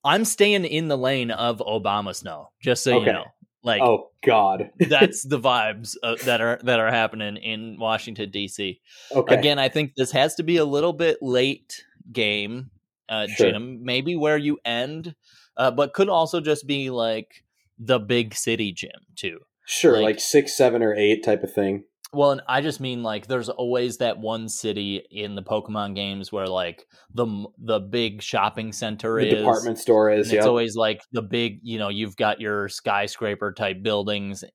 I'm 0.05 0.23
staying 0.23 0.65
in 0.65 0.87
the 0.87 0.97
lane 0.97 1.31
of 1.31 1.57
Obama 1.57 2.15
snow, 2.15 2.51
just 2.61 2.83
so 2.83 2.97
okay. 2.97 3.07
you 3.07 3.13
know. 3.13 3.25
Like, 3.63 3.81
oh 3.81 4.11
god, 4.23 4.69
that's 4.79 5.23
the 5.23 5.39
vibes 5.39 5.95
uh, 6.03 6.15
that 6.25 6.39
are 6.39 6.59
that 6.63 6.79
are 6.79 6.91
happening 6.91 7.37
in 7.37 7.77
Washington 7.79 8.29
D.C. 8.29 8.79
Okay. 9.11 9.35
Again, 9.35 9.57
I 9.57 9.69
think 9.69 9.95
this 9.95 10.11
has 10.11 10.35
to 10.35 10.43
be 10.43 10.57
a 10.57 10.65
little 10.65 10.93
bit 10.93 11.17
late 11.23 11.83
game, 12.11 12.69
uh, 13.09 13.25
sure. 13.25 13.51
gym. 13.51 13.83
Maybe 13.83 14.15
where 14.15 14.37
you 14.37 14.59
end, 14.63 15.15
uh, 15.57 15.71
but 15.71 15.95
could 15.95 16.09
also 16.09 16.39
just 16.39 16.67
be 16.67 16.91
like 16.91 17.43
the 17.79 17.97
big 17.97 18.35
city 18.35 18.71
gym 18.71 18.91
too. 19.15 19.39
Sure, 19.65 19.93
like, 19.93 20.03
like 20.03 20.19
six, 20.19 20.55
seven, 20.55 20.83
or 20.83 20.93
eight 20.93 21.23
type 21.23 21.41
of 21.41 21.51
thing. 21.51 21.85
Well, 22.15 22.31
and 22.31 22.41
I 22.47 22.61
just 22.61 22.79
mean 22.79 23.03
like 23.03 23.27
there's 23.27 23.49
always 23.49 23.97
that 23.97 24.17
one 24.17 24.47
city 24.47 25.03
in 25.11 25.35
the 25.35 25.43
Pokemon 25.43 25.95
games 25.95 26.31
where 26.31 26.47
like 26.47 26.87
the 27.13 27.45
the 27.57 27.79
big 27.79 28.21
shopping 28.21 28.71
center 28.71 29.19
the 29.19 29.27
is 29.27 29.33
department 29.39 29.77
store 29.77 30.09
is. 30.09 30.31
It's 30.31 30.45
always 30.45 30.75
like 30.77 31.01
the 31.11 31.21
big, 31.21 31.59
you 31.61 31.77
know, 31.77 31.89
you've 31.89 32.15
got 32.15 32.39
your 32.39 32.69
skyscraper 32.69 33.51
type 33.51 33.83
buildings 33.83 34.45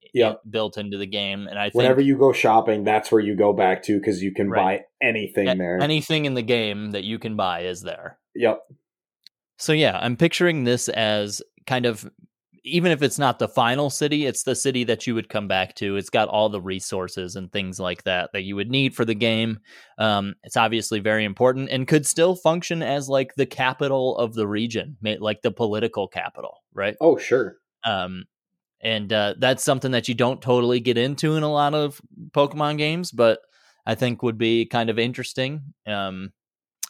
built 0.49 0.79
into 0.79 0.97
the 0.97 1.07
game, 1.07 1.47
and 1.49 1.59
I 1.59 1.65
think 1.65 1.75
whenever 1.75 2.01
you 2.01 2.17
go 2.17 2.33
shopping, 2.33 2.83
that's 2.83 3.13
where 3.13 3.21
you 3.21 3.37
go 3.37 3.53
back 3.53 3.83
to 3.85 3.99
because 3.99 4.23
you 4.23 4.33
can 4.33 4.49
right. 4.49 4.81
buy 4.81 5.07
anything 5.07 5.49
a- 5.49 5.55
there. 5.55 5.79
Anything 5.83 6.25
in 6.25 6.33
the 6.33 6.43
game 6.43 6.93
that 6.93 7.05
you 7.05 7.19
can 7.19 7.37
buy 7.37 7.61
is 7.61 7.83
there. 7.83 8.19
Yep. 8.37 8.61
So 9.59 9.75
yeah, 9.75 9.99
I'm 10.01 10.17
picturing 10.17 10.65
this 10.65 10.89
as 10.89 11.43
kind 11.67 11.85
of 11.85 12.11
even 12.65 12.93
if 12.93 13.03
it's 13.03 13.19
not 13.19 13.39
the 13.39 13.49
final 13.49 13.91
city, 13.91 14.27
it's 14.27 14.43
the 14.43 14.55
city 14.55 14.85
that 14.85 15.07
you 15.07 15.15
would 15.15 15.29
come 15.29 15.49
back 15.49 15.75
to. 15.77 15.97
It's 15.97 16.11
got 16.11 16.29
all 16.29 16.49
the 16.49 16.61
resources 16.61 17.37
and 17.37 17.51
things 17.51 17.81
like 17.81 18.05
that 18.05 18.31
that 18.33 18.43
you 18.43 18.57
would 18.57 18.71
need 18.71 18.95
for 18.95 19.05
the 19.05 19.15
game. 19.15 19.61
Um, 19.99 20.35
it's 20.43 20.57
obviously 20.57 21.01
very 21.01 21.25
important 21.25 21.71
and 21.71 21.89
could 21.89 22.07
still 22.07 22.35
function 22.35 22.83
as 22.83 23.09
like 23.09 23.35
the 23.35 23.47
capital 23.47 24.17
of 24.19 24.35
the 24.35 24.47
region, 24.47 24.97
like 25.03 25.43
the 25.43 25.51
political 25.51 26.09
capital, 26.09 26.63
right? 26.75 26.97
Oh, 27.01 27.17
sure. 27.17 27.57
Um, 27.85 28.25
and 28.83 29.13
uh, 29.13 29.35
that's 29.39 29.65
something 29.65 29.93
that 29.93 30.09
you 30.09 30.15
don't 30.15 30.41
totally 30.41 30.81
get 30.81 30.99
into 30.99 31.37
in 31.37 31.43
a 31.43 31.53
lot 31.53 31.75
of 31.75 32.01
Pokemon 32.31 32.79
games, 32.79 33.11
but 33.11 33.41
I 33.87 33.95
think 33.95 34.23
would 34.23 34.39
be 34.39 34.67
kind 34.67 34.91
of 34.91 34.99
interesting. 34.99 35.63
Um, 35.87 36.33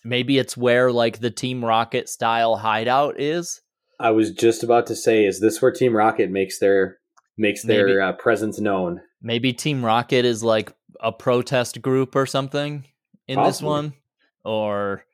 maybe 0.05 0.39
it's 0.39 0.57
where 0.57 0.93
like 0.93 1.18
the 1.18 1.31
Team 1.31 1.64
Rocket 1.64 2.09
style 2.09 2.57
hideout 2.57 3.21
is 3.21 3.61
I 4.01 4.11
was 4.11 4.30
just 4.30 4.62
about 4.62 4.86
to 4.86 4.96
say, 4.96 5.26
is 5.26 5.40
this 5.40 5.61
where 5.61 5.70
Team 5.70 5.94
Rocket 5.94 6.30
makes 6.30 6.59
their 6.59 6.98
makes 7.36 7.62
their 7.62 8.01
uh, 8.01 8.12
presence 8.14 8.59
known? 8.59 9.03
Maybe 9.22 9.53
Team 9.53 9.84
Rocket 9.84 10.24
is 10.24 10.42
like 10.42 10.72
a 11.01 11.12
protest 11.12 11.82
group 11.82 12.16
or 12.16 12.26
something 12.26 12.86
in 13.28 13.36
Possibly. 13.36 13.51
this 13.51 13.62
one, 13.62 13.92
or 14.42 15.05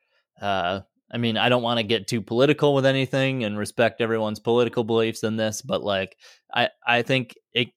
uh, 0.41 0.81
I 1.11 1.17
mean, 1.17 1.35
I 1.37 1.49
don't 1.49 1.63
want 1.63 1.79
to 1.79 1.83
get 1.83 2.07
too 2.07 2.21
political 2.21 2.73
with 2.73 2.85
anything 2.85 3.43
and 3.43 3.57
respect 3.57 3.99
everyone's 3.99 4.39
political 4.39 4.85
beliefs 4.85 5.23
in 5.23 5.35
this, 5.35 5.61
but 5.61 5.83
like, 5.83 6.15
I 6.53 6.69
I 6.85 7.01
think 7.01 7.35
it 7.53 7.69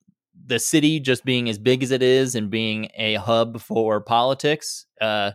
the 0.46 0.60
city 0.60 1.00
just 1.00 1.24
being 1.24 1.48
as 1.48 1.58
big 1.58 1.82
as 1.82 1.90
it 1.90 2.02
is 2.02 2.36
and 2.36 2.50
being 2.50 2.88
a 2.96 3.14
hub 3.14 3.60
for 3.60 4.00
politics, 4.00 4.86
uh, 5.00 5.32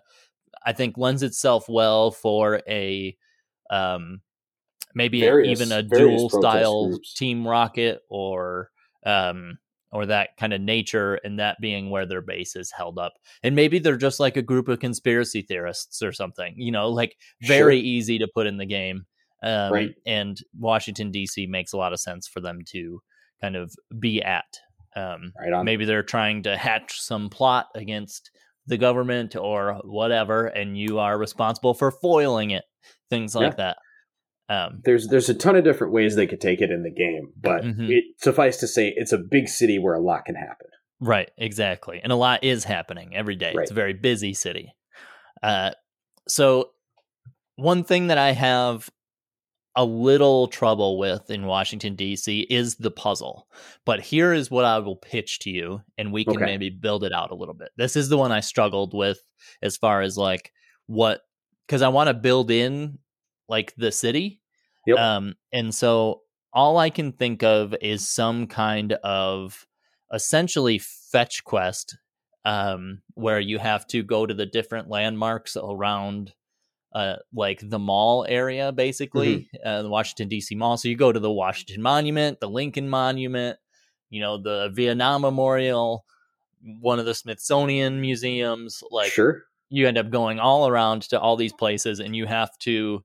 I 0.66 0.72
think 0.72 0.98
lends 0.98 1.22
itself 1.22 1.66
well 1.68 2.12
for 2.12 2.62
a 2.68 3.16
um, 3.70 4.22
maybe 4.96 5.20
various, 5.22 5.60
even 5.62 5.72
a 5.72 5.84
dual 5.84 6.30
style 6.30 6.88
groups. 6.90 7.14
Team 7.14 7.48
Rocket 7.48 8.02
or 8.10 8.72
um, 9.06 9.58
or 9.92 10.06
that 10.08 10.30
kind 10.38 10.52
of 10.54 10.60
nature 10.62 11.16
and 11.24 11.40
that 11.40 11.58
being 11.62 11.90
where 11.90 12.06
their 12.06 12.22
base 12.22 12.56
is 12.56 12.72
held 12.72 12.98
up 12.98 13.14
and 13.44 13.56
maybe 13.56 13.78
they're 13.80 13.96
just 13.98 14.20
like 14.20 14.36
a 14.36 14.42
group 14.42 14.68
of 14.68 14.80
conspiracy 14.80 15.42
theorists 15.44 16.02
or 16.02 16.12
something 16.12 16.54
you 16.58 16.72
know 16.72 16.90
like 16.90 17.16
very 17.44 17.78
Sure. 17.78 17.86
easy 17.86 18.18
to 18.18 18.28
put 18.28 18.48
in 18.48 18.58
the 18.58 18.66
game 18.66 19.06
um, 19.44 19.72
Right. 19.72 19.96
and 20.06 20.38
washington 20.58 21.12
d.c 21.12 21.46
makes 21.46 21.72
a 21.72 21.78
lot 21.78 21.94
of 21.94 22.00
sense 22.02 22.28
for 22.28 22.42
them 22.42 22.60
to 22.72 23.00
kind 23.40 23.56
of 23.56 23.74
be 24.00 24.22
at 24.24 24.44
um, 24.98 25.32
Right 25.40 25.54
on. 25.54 25.64
maybe 25.66 25.86
they're 25.86 26.04
trying 26.04 26.44
to 26.44 26.58
hatch 26.58 27.00
some 27.00 27.30
plot 27.30 27.68
against 27.76 28.32
the 28.68 28.78
government 28.78 29.36
or 29.36 29.80
whatever 29.86 30.48
and 30.48 30.78
you 30.78 30.98
are 31.00 31.18
responsible 31.18 31.74
for 31.76 31.92
foiling 31.92 32.50
it 32.52 32.64
things 33.10 33.36
like 33.36 33.56
that 33.58 33.78
um, 34.50 34.82
There's 34.84 35.08
there's 35.08 35.30
a 35.30 35.34
ton 35.34 35.56
of 35.56 35.64
different 35.64 35.92
ways 35.94 36.16
they 36.16 36.28
could 36.28 36.42
take 36.42 36.62
it 36.62 36.72
in 36.72 36.84
the 36.84 36.92
game, 36.92 37.34
but 37.42 37.64
Mhm. 37.64 37.90
it 37.90 38.04
suffice 38.18 38.58
to 38.58 38.68
say 38.68 38.94
it's 38.96 39.12
a 39.12 39.18
big 39.18 39.48
city 39.48 39.80
where 39.80 39.94
a 39.96 40.00
lot 40.02 40.26
can 40.26 40.36
happen. 40.36 40.68
Right, 41.00 41.30
exactly. 41.38 42.00
And 42.02 42.12
a 42.12 42.16
lot 42.16 42.44
is 42.44 42.64
happening 42.64 43.16
every 43.16 43.36
day. 43.36 43.54
Right. 43.56 43.64
It's 43.64 43.72
a 43.72 43.76
very 43.76 43.94
busy 43.94 44.34
city. 44.34 44.74
Uh, 45.44 45.72
so, 46.28 46.72
one 47.58 47.84
thing 47.84 48.08
that 48.08 48.18
I 48.18 48.32
have 48.32 48.90
a 49.78 49.84
little 49.84 50.48
trouble 50.48 50.98
with 50.98 51.30
in 51.30 51.46
Washington, 51.46 51.96
D.C. 51.96 52.48
is 52.50 52.78
the 52.78 52.92
puzzle. 52.92 53.46
But 53.86 54.00
here 54.00 54.32
is 54.32 54.50
what 54.50 54.64
I 54.64 54.80
will 54.80 54.96
pitch 54.96 55.40
to 55.40 55.50
you, 55.50 55.82
and 55.98 56.14
we 56.14 56.24
can 56.24 56.38
Okay. 56.38 56.46
maybe 56.46 56.70
build 56.70 57.04
it 57.04 57.12
out 57.12 57.32
a 57.32 57.36
little 57.36 57.54
bit. 57.54 57.70
This 57.76 57.98
is 57.98 58.08
the 58.08 58.18
one 58.18 58.32
I 58.32 58.40
struggled 58.40 58.94
with 58.94 59.20
as 59.62 59.76
far 59.76 60.02
as 60.02 60.18
like 60.18 60.52
what, 60.88 61.22
because 61.68 61.82
I 61.82 61.90
want 61.90 62.08
to 62.08 62.14
build 62.14 62.52
in 62.52 63.00
like 63.48 63.74
the 63.78 63.92
city. 63.92 64.42
Yep. 64.88 64.98
Um, 64.98 65.36
and 65.52 65.74
so 65.74 66.22
all 66.54 66.78
I 66.78 66.90
can 66.90 67.12
think 67.12 67.44
of 67.44 67.76
is 67.82 68.08
some 68.08 68.48
kind 68.48 68.94
of 68.94 69.68
essentially 70.14 70.80
fetch 70.80 71.44
quest 71.44 71.98
um, 72.46 73.02
where 73.16 73.40
you 73.40 73.58
have 73.60 73.88
to 73.88 74.04
go 74.04 74.26
to 74.26 74.34
the 74.34 74.46
different 74.46 74.88
landmarks 74.88 75.58
around 75.58 76.34
uh, 76.94 77.18
like 77.34 77.60
the 77.62 77.80
mall 77.80 78.26
area, 78.30 78.72
basically, 78.72 79.50
uh, 79.66 79.82
the 79.82 79.90
Washington, 79.90 80.30
D.C. 80.30 80.56
Mall. 80.56 80.78
So 80.78 80.88
you 80.88 80.96
go 80.96 81.12
to 81.12 81.20
the 81.20 81.32
Washington 81.32 81.82
Monument, 81.82 82.40
the 82.40 82.50
Lincoln 82.50 82.88
Monument, 82.88 83.58
you 84.10 84.22
know, 84.22 84.38
the 84.42 84.70
Vietnam 84.74 85.22
Memorial, 85.22 86.06
one 86.80 87.00
of 87.00 87.06
the 87.06 87.14
Smithsonian 87.14 88.00
museums. 88.00 88.82
Like, 88.92 89.12
sure. 89.12 89.44
you 89.70 89.90
end 89.90 89.98
up 89.98 90.10
going 90.10 90.40
all 90.40 90.70
around 90.70 91.02
to 91.10 91.20
all 91.20 91.36
these 91.36 91.52
places 91.52 92.00
and 92.00 92.16
you 92.16 92.28
have 92.28 92.58
to 92.60 93.04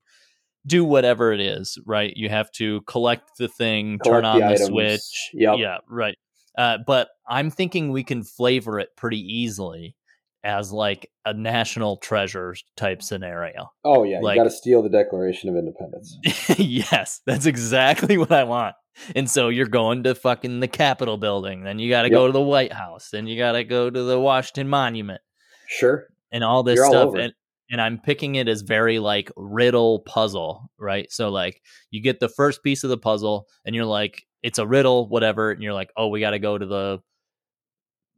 do 0.66 0.84
whatever 0.84 1.32
it 1.32 1.40
is, 1.40 1.78
right? 1.86 2.12
You 2.16 2.28
have 2.28 2.50
to 2.52 2.80
collect 2.82 3.30
the 3.38 3.48
thing, 3.48 3.98
turn 4.04 4.24
on 4.24 4.40
the 4.40 4.48
the, 4.48 4.56
switch. 4.58 5.30
Yep. 5.34 5.54
Yeah, 5.58 5.78
right. 5.88 6.16
Uh, 6.58 6.78
but 6.86 7.08
I'm 7.28 7.50
thinking 7.50 7.90
we 7.92 8.04
can 8.04 8.22
flavor 8.24 8.78
it 8.80 8.88
pretty 8.96 9.20
easily 9.20 9.96
as 10.42 10.72
like 10.72 11.11
a 11.24 11.32
national 11.34 11.98
treasure 11.98 12.54
type 12.76 13.02
scenario. 13.02 13.70
Oh 13.84 14.04
yeah, 14.04 14.20
Like- 14.20 14.36
you 14.36 14.40
got 14.42 14.50
to 14.50 14.54
steal 14.56 14.82
the 14.82 14.88
Declaration 14.88 15.48
of 15.50 15.56
Independence. 15.56 16.18
yes, 16.58 17.20
that's 17.26 17.46
exactly 17.46 18.16
what 18.18 18.32
I 18.32 18.44
want. 18.44 18.74
And 19.14 19.30
so 19.30 19.48
you're 19.48 19.66
going 19.66 20.02
to 20.04 20.14
fucking 20.14 20.61
the 20.61 20.68
Capitol 20.68 21.16
building, 21.16 21.62
then 21.62 21.78
you 21.78 21.88
got 21.88 22.02
to 22.02 22.08
Yep. 22.08 22.16
go 22.16 22.26
to 22.26 22.32
the 22.32 22.40
White 22.40 22.72
House, 22.72 23.08
then 23.12 23.26
you 23.26 23.38
got 23.38 23.52
to 23.52 23.64
go 23.64 23.88
to 23.88 24.02
the 24.02 24.18
Washington 24.18 24.68
Monument. 24.68 25.20
Sure. 25.68 26.06
and 26.32 26.42
all 26.42 26.62
this 26.64 26.76
You're 26.76 26.86
all 26.86 26.90
stuff 26.92 27.06
over 27.08 27.18
and 27.18 27.32
and 27.70 27.80
I'm 27.80 27.98
picking 27.98 28.34
it 28.36 28.48
as 28.48 28.62
very 28.62 28.98
like 28.98 29.30
riddle 29.36 30.00
puzzle, 30.00 30.70
right? 30.78 31.10
So 31.12 31.28
like 31.30 31.62
you 31.90 32.00
get 32.02 32.20
the 32.20 32.28
first 32.28 32.62
piece 32.62 32.84
of 32.84 32.90
the 32.90 32.98
puzzle 32.98 33.46
and 33.64 33.74
you're 33.74 33.84
like 33.84 34.26
it's 34.42 34.58
a 34.58 34.66
riddle 34.66 35.08
whatever 35.08 35.50
and 35.52 35.62
you're 35.62 35.74
like, 35.74 35.90
"Oh, 35.96 36.08
we 36.08 36.20
got 36.20 36.30
to 36.30 36.38
go 36.38 36.56
to 36.58 36.66
the 36.66 37.00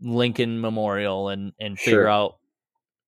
Lincoln 0.01 0.61
Memorial 0.61 1.29
and 1.29 1.53
and 1.61 1.79
figure 1.79 2.03
Sure. 2.03 2.09
out 2.09 2.35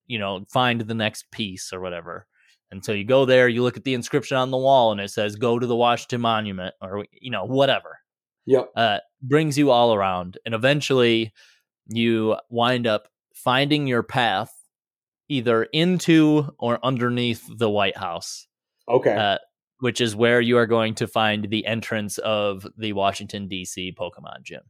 you 0.06 0.18
know, 0.18 0.44
find 0.52 0.82
the 0.82 0.94
next 0.94 1.30
piece 1.30 1.72
or 1.72 1.80
whatever." 1.80 2.26
And 2.70 2.84
so 2.84 2.92
you 2.92 3.04
go 3.04 3.24
there, 3.24 3.48
you 3.48 3.62
look 3.62 3.76
at 3.76 3.84
the 3.84 3.94
inscription 3.94 4.36
on 4.36 4.50
the 4.50 4.56
wall 4.58 4.90
and 4.92 5.00
it 5.00 5.10
says 5.10 5.36
go 5.36 5.58
to 5.58 5.66
the 5.66 5.76
Washington 5.76 6.20
Monument 6.20 6.74
or 6.82 7.06
you 7.12 7.30
know, 7.30 7.44
whatever 7.44 7.98
Yep. 8.46 8.70
uh, 8.76 8.98
brings 9.22 9.56
you 9.56 9.70
all 9.70 9.94
around, 9.94 10.38
and 10.44 10.54
eventually 10.54 11.32
you 11.86 12.36
wind 12.50 12.86
up 12.86 13.08
finding 13.34 13.86
your 13.86 14.02
path 14.02 14.52
either 15.28 15.64
into 15.64 16.50
or 16.58 16.78
underneath 16.82 17.44
the 17.56 17.70
White 17.70 17.96
House, 17.96 18.46
Okay. 18.88 19.14
uh, 19.14 19.38
which 19.80 20.00
is 20.00 20.14
where 20.16 20.40
you 20.40 20.58
are 20.58 20.66
going 20.66 20.94
to 20.96 21.06
find 21.06 21.48
the 21.50 21.66
entrance 21.66 22.18
of 22.18 22.66
the 22.76 22.92
Washington 22.92 23.48
D.C. 23.48 23.94
Pokemon 23.98 24.42
Gym. 24.42 24.62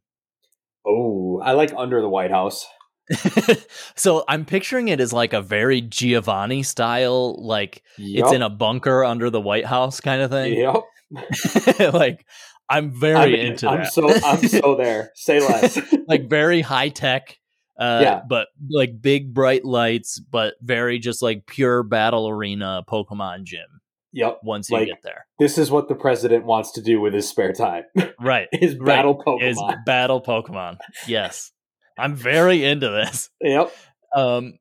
oh, 0.86 1.40
I 1.42 1.52
like 1.52 1.72
under 1.76 2.00
the 2.00 2.08
White 2.08 2.30
House. 2.30 2.66
so 3.96 4.24
I'm 4.28 4.44
picturing 4.44 4.88
it 4.88 5.00
as 5.00 5.12
like 5.12 5.32
a 5.32 5.42
very 5.42 5.80
Giovanni 5.82 6.62
style, 6.62 7.36
like 7.44 7.82
Yep. 7.98 8.24
it's 8.24 8.32
in 8.32 8.42
a 8.42 8.48
bunker 8.50 9.04
under 9.04 9.30
the 9.30 9.40
White 9.40 9.66
House 9.66 10.00
kind 10.00 10.22
of 10.22 10.30
thing. 10.30 10.54
Yep. 10.54 11.92
like 11.92 12.24
I'm 12.68 12.98
very 12.98 13.16
I'm 13.18 13.34
in. 13.34 13.46
into 13.52 13.68
I'm 13.68 13.80
that. 13.80 13.92
so 13.92 14.08
I'm 14.24 14.48
so 14.48 14.74
there. 14.76 15.10
Say 15.14 15.40
less. 15.40 15.78
like 16.08 16.28
very 16.30 16.60
high 16.62 16.88
tech 16.88 17.36
uh 17.78 18.00
Yeah. 18.02 18.20
but 18.28 18.48
like 18.70 19.00
big 19.00 19.34
bright 19.34 19.64
lights 19.64 20.18
but 20.20 20.54
very 20.62 20.98
just 20.98 21.22
like 21.22 21.46
pure 21.46 21.82
battle 21.82 22.28
arena 22.28 22.82
pokemon 22.88 23.44
gym 23.44 23.80
yep. 24.12 24.38
once 24.44 24.70
you 24.70 24.76
Like- 24.78 24.88
get 24.88 25.02
there 25.02 25.26
This 25.38 25.58
is 25.58 25.70
what 25.70 25.88
the 25.88 25.94
president 25.94 26.44
wants 26.44 26.70
to 26.72 26.82
do 26.82 27.00
with 27.00 27.14
his 27.14 27.28
spare 27.28 27.52
time. 27.52 27.84
right 28.20 28.48
Is 28.52 28.76
Right. 28.76 28.86
battle 28.86 29.16
Pokemon. 29.24 29.42
is 29.50 29.62
battle 29.86 30.22
pokemon 30.22 30.76
yes 31.08 31.50
i'm 31.98 32.14
very 32.14 32.64
into 32.64 32.88
this 32.90 33.30
Yep. 33.40 33.72
um 34.14 34.58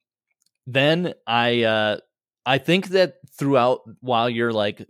then 0.68 1.14
i 1.28 1.64
uh 1.64 1.98
i 2.46 2.58
think 2.58 2.88
that 2.90 3.16
throughout 3.38 3.82
while 4.02 4.30
you're 4.30 4.54
like 4.54 4.88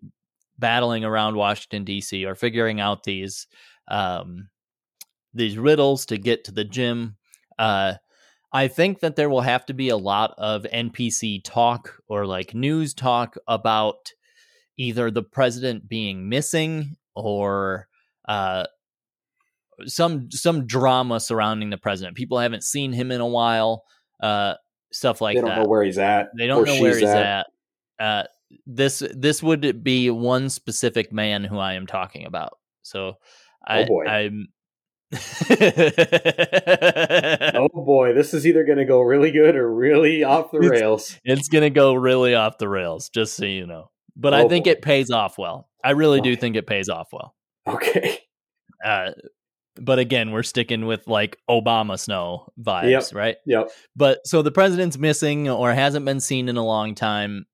battling 0.60 1.04
around 1.04 1.36
washington 1.36 1.84
dc 1.84 2.26
or 2.28 2.36
figuring 2.36 2.80
out 2.80 3.04
these 3.04 3.48
um 3.90 4.50
these 5.34 5.58
riddles 5.58 6.06
to 6.06 6.18
get 6.18 6.44
to 6.46 6.52
the 6.52 6.64
gym 6.64 7.18
uh 7.60 7.96
i 8.54 8.68
think 8.68 9.00
that 9.00 9.16
there 9.16 9.30
will 9.30 9.42
have 9.42 9.66
to 9.66 9.74
be 9.74 9.90
a 9.90 9.98
lot 9.98 10.34
of 10.38 10.64
npc 10.64 11.44
talk 11.44 12.00
or 12.08 12.26
like 12.26 12.54
news 12.54 12.94
talk 12.94 13.36
about 13.48 14.12
either 14.78 15.12
the 15.12 15.24
president 15.24 15.88
being 15.88 16.30
missing 16.30 16.96
or 17.16 17.88
uh 18.28 18.66
some 19.86 20.30
some 20.32 20.66
drama 20.66 21.20
surrounding 21.20 21.70
the 21.70 21.78
president 21.78 22.16
people 22.16 22.40
haven't 22.40 22.64
seen 22.64 22.94
him 22.94 23.12
in 23.12 23.22
a 23.22 23.28
while 23.28 23.84
uh 24.22 24.54
stuff 24.94 25.22
like 25.22 25.36
that. 25.36 25.42
they 25.42 25.48
don't 25.48 25.56
that 25.56 25.64
know 25.64 25.70
where 25.70 25.84
he's 25.84 25.98
at. 25.98 26.28
they 26.38 26.48
don't 26.48 26.66
know 26.66 26.80
where 26.80 26.98
he's 26.98 27.04
at. 27.10 27.48
Uh, 28.00 28.24
this 28.66 29.04
this 29.16 29.42
would 29.42 29.84
be 29.84 30.10
one 30.10 30.50
specific 30.50 31.12
man 31.12 31.44
who 31.44 31.58
I 31.58 31.74
am 31.74 31.88
talking 31.88 32.26
about. 32.26 32.58
So, 32.84 33.18
Oh, 33.68 33.86
boy. 33.86 34.06
I'm. 34.06 34.50
Oh 37.56 37.68
boy, 37.70 38.14
this 38.14 38.34
is 38.34 38.46
either 38.48 38.64
going 38.66 38.78
to 38.78 38.86
go 38.86 39.02
really 39.02 39.32
good 39.32 39.56
or 39.56 39.72
really 39.74 40.24
off 40.24 40.52
the 40.52 40.60
rails. 40.60 41.20
It's 41.24 41.48
gonna 41.50 41.70
go 41.70 41.94
really 41.94 42.36
off 42.36 42.58
the 42.58 42.68
rails, 42.68 43.10
just 43.10 43.36
so 43.36 43.46
you 43.46 43.68
know. 43.68 43.90
But 44.16 44.34
I 44.34 44.44
Oh, 44.44 44.50
think 44.50 44.66
boy. 44.66 44.72
it 44.72 44.82
pays 44.82 45.12
off 45.12 45.38
well. 45.38 45.70
I 45.84 45.92
really 45.92 46.22
do 46.22 46.36
think 46.36 46.56
it 46.56 46.68
pays 46.68 46.90
off 46.90 47.10
well. 47.12 47.36
Okay. 47.68 48.20
Uh, 48.84 49.12
but 49.76 50.00
again, 50.00 50.32
we're 50.32 50.44
sticking 50.44 50.86
with 50.86 51.08
like 51.08 51.38
Obama 51.50 51.98
snow 51.98 52.48
vibes, 52.60 52.90
Yep. 52.90 53.04
right? 53.14 53.38
Yep. 53.46 53.72
But 53.96 54.28
so 54.28 54.42
the 54.42 54.52
president's 54.52 54.98
missing 54.98 55.50
or 55.50 55.74
hasn't 55.74 56.06
been 56.06 56.20
seen 56.20 56.50
in 56.50 56.58
a 56.58 56.66
long 56.66 56.96
time. 56.96 57.46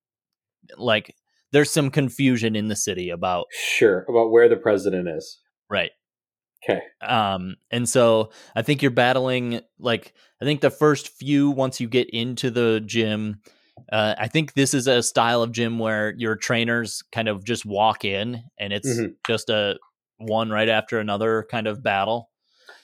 Like, 0.78 1.14
there's 1.51 1.72
some 1.72 1.89
confusion 1.91 2.55
in 2.55 2.68
the 2.68 2.76
city 2.76 3.10
about 3.10 3.45
Sure. 3.51 4.05
About 4.10 4.32
where 4.32 4.49
the 4.49 4.57
president 4.57 5.07
is. 5.07 5.39
right. 5.70 5.91
Okay. 6.64 6.82
Um, 7.01 7.55
and 7.72 7.88
so 7.88 8.32
I 8.55 8.62
think 8.62 8.82
you're 8.82 8.91
battling 8.91 9.62
like 9.80 10.14
I 10.41 10.45
think 10.45 10.62
the 10.62 10.70
first 10.70 11.10
few 11.10 11.49
once 11.49 11.80
you 11.80 11.88
get 11.88 12.10
into 12.10 12.51
the 12.51 12.82
gym. 12.86 13.41
Uh, 13.91 14.14
I 14.18 14.28
think 14.28 14.53
this 14.53 14.74
is 14.74 14.88
a 14.88 15.01
style 15.01 15.41
of 15.41 15.51
gym 15.51 15.80
where 15.80 16.14
your 16.18 16.36
trainers 16.36 17.01
kind 17.12 17.28
of 17.28 17.43
just 17.43 17.66
walk 17.66 18.03
in 18.03 18.43
and 18.60 18.74
it's 18.74 18.88
Mhm. 18.88 19.16
just 19.26 19.49
a 19.49 19.80
one 20.18 20.49
right 20.49 20.70
after 20.70 20.99
another 20.99 21.47
kind 21.49 21.66
of 21.66 21.82
battle. 21.82 22.30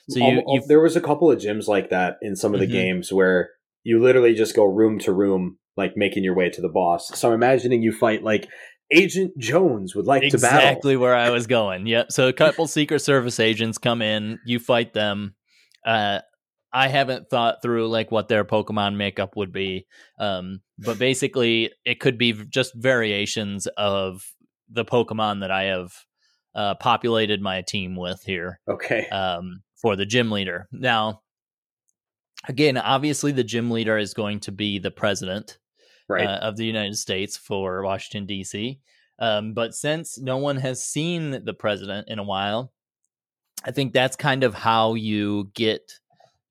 So 0.08 0.20
you, 0.20 0.62
there 0.68 0.80
was 0.80 0.96
a 0.96 1.00
couple 1.00 1.30
of 1.30 1.38
gyms 1.38 1.68
like 1.68 1.90
that 1.90 2.16
in 2.22 2.36
some 2.36 2.54
of 2.54 2.60
the 2.60 2.66
Mhm. 2.66 2.72
games 2.72 3.12
where 3.12 3.50
you 3.84 4.00
literally 4.00 4.34
just 4.34 4.56
go 4.56 4.64
room 4.64 4.98
to 5.00 5.12
room, 5.12 5.58
like 5.76 5.96
making 5.96 6.24
your 6.24 6.34
way 6.34 6.48
to 6.48 6.60
the 6.60 6.68
boss. 6.68 7.08
So 7.18 7.28
I'm 7.28 7.34
imagining 7.34 7.82
you 7.82 7.92
fight 7.92 8.22
like 8.22 8.48
Agent 8.92 9.36
Jones 9.38 9.94
would 9.94 10.06
like 10.06 10.22
to 10.22 10.38
battle. 10.38 10.58
exactly 10.58 10.96
where 10.96 11.14
I 11.14 11.30
was 11.30 11.46
going. 11.46 11.86
Yep. 11.86 12.12
So 12.12 12.28
a 12.28 12.32
couple 12.32 12.66
Secret 12.66 13.00
Service 13.00 13.40
agents 13.40 13.78
come 13.78 14.02
in, 14.02 14.38
you 14.44 14.58
fight 14.58 14.92
them. 14.92 15.34
Uh, 15.84 16.20
I 16.72 16.88
haven't 16.88 17.30
thought 17.30 17.62
through 17.62 17.88
like 17.88 18.10
what 18.10 18.28
their 18.28 18.44
Pokemon 18.44 18.96
makeup 18.96 19.36
would 19.36 19.52
be, 19.52 19.86
um, 20.18 20.60
but 20.78 20.98
basically 20.98 21.72
it 21.84 22.00
could 22.00 22.18
be 22.18 22.32
just 22.32 22.74
variations 22.74 23.66
of 23.76 24.22
the 24.68 24.84
Pokemon 24.84 25.40
that 25.40 25.50
I 25.50 25.64
have 25.64 25.92
uh, 26.54 26.74
populated 26.74 27.40
my 27.40 27.62
team 27.62 27.96
with 27.96 28.22
here. 28.24 28.60
Okay. 28.68 29.08
Um, 29.08 29.62
for 29.76 29.94
the 29.94 30.06
gym 30.06 30.30
leader. 30.30 30.68
Now, 30.72 31.22
again, 32.48 32.76
obviously, 32.76 33.32
the 33.32 33.44
gym 33.44 33.70
leader 33.70 33.98
is 33.98 34.14
going 34.14 34.40
to 34.40 34.52
be 34.52 34.78
the 34.78 34.90
president 34.90 35.58
Right. 36.08 36.26
uh, 36.26 36.38
of 36.38 36.56
the 36.56 36.64
United 36.64 36.96
States 36.96 37.36
for 37.36 37.82
Washington, 37.82 38.26
D.C. 38.26 38.78
Um, 39.18 39.54
but 39.54 39.74
since 39.74 40.18
no 40.18 40.36
one 40.36 40.56
has 40.56 40.82
seen 40.82 41.44
the 41.44 41.54
president 41.54 42.08
in 42.08 42.18
a 42.18 42.22
while, 42.22 42.72
I 43.64 43.70
think 43.72 43.92
that's 43.92 44.16
kind 44.16 44.44
of 44.44 44.54
how 44.54 44.94
you 44.94 45.50
get 45.54 45.92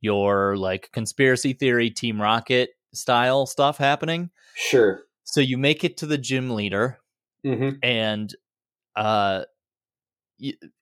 your 0.01 0.57
like 0.57 0.89
conspiracy 0.91 1.53
theory, 1.53 1.89
Team 1.89 2.21
Rocket 2.21 2.71
style 2.93 3.45
stuff 3.45 3.77
happening. 3.77 4.29
sure. 4.55 5.03
So 5.23 5.41
you 5.41 5.57
make 5.57 5.83
it 5.83 5.97
to 5.97 6.05
the 6.05 6.17
gym 6.17 6.49
leader, 6.51 6.99
hmm 7.43 7.71
and 7.81 8.33
uh, 8.95 9.45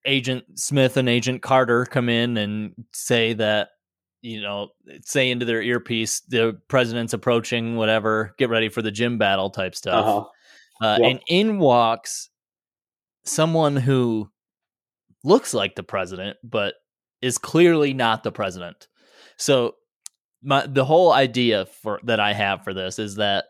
Agent 0.05 0.59
Smith 0.59 0.97
and 0.97 1.07
Agent 1.07 1.41
Carter 1.41 1.85
come 1.85 2.09
in 2.09 2.37
and 2.37 2.73
say 2.91 3.33
that 3.33 3.69
you 4.23 4.41
know 4.41 4.69
say 5.05 5.29
into 5.29 5.45
their 5.45 5.61
earpiece 5.61 6.21
the 6.21 6.59
president's 6.67 7.13
approaching, 7.13 7.75
whatever. 7.75 8.33
Get 8.39 8.49
ready 8.49 8.69
for 8.69 8.81
the 8.81 8.91
gym 8.91 9.19
battle 9.19 9.51
type 9.51 9.75
stuff. 9.75 10.05
Uh-huh. 10.05 10.25
Uh, 10.81 10.97
Yep. 10.99 11.11
And 11.11 11.21
in 11.27 11.59
walks 11.59 12.29
someone 13.23 13.75
who 13.75 14.29
looks 15.23 15.53
like 15.53 15.75
the 15.75 15.83
president, 15.83 16.37
but 16.43 16.75
is 17.21 17.37
clearly 17.37 17.93
not 17.93 18.23
the 18.23 18.31
president. 18.31 18.87
So, 19.37 19.75
my 20.41 20.65
the 20.67 20.85
whole 20.85 21.13
idea 21.13 21.65
for 21.65 21.99
that 22.03 22.19
I 22.19 22.33
have 22.33 22.63
for 22.63 22.73
this 22.73 22.99
is 22.99 23.15
that 23.15 23.45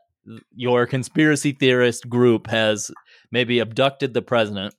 your 0.56 0.86
conspiracy 0.86 1.52
theorist 1.52 2.08
group 2.08 2.48
has 2.48 2.92
maybe 3.32 3.60
abducted 3.60 4.14
the 4.14 4.22
president, 4.22 4.76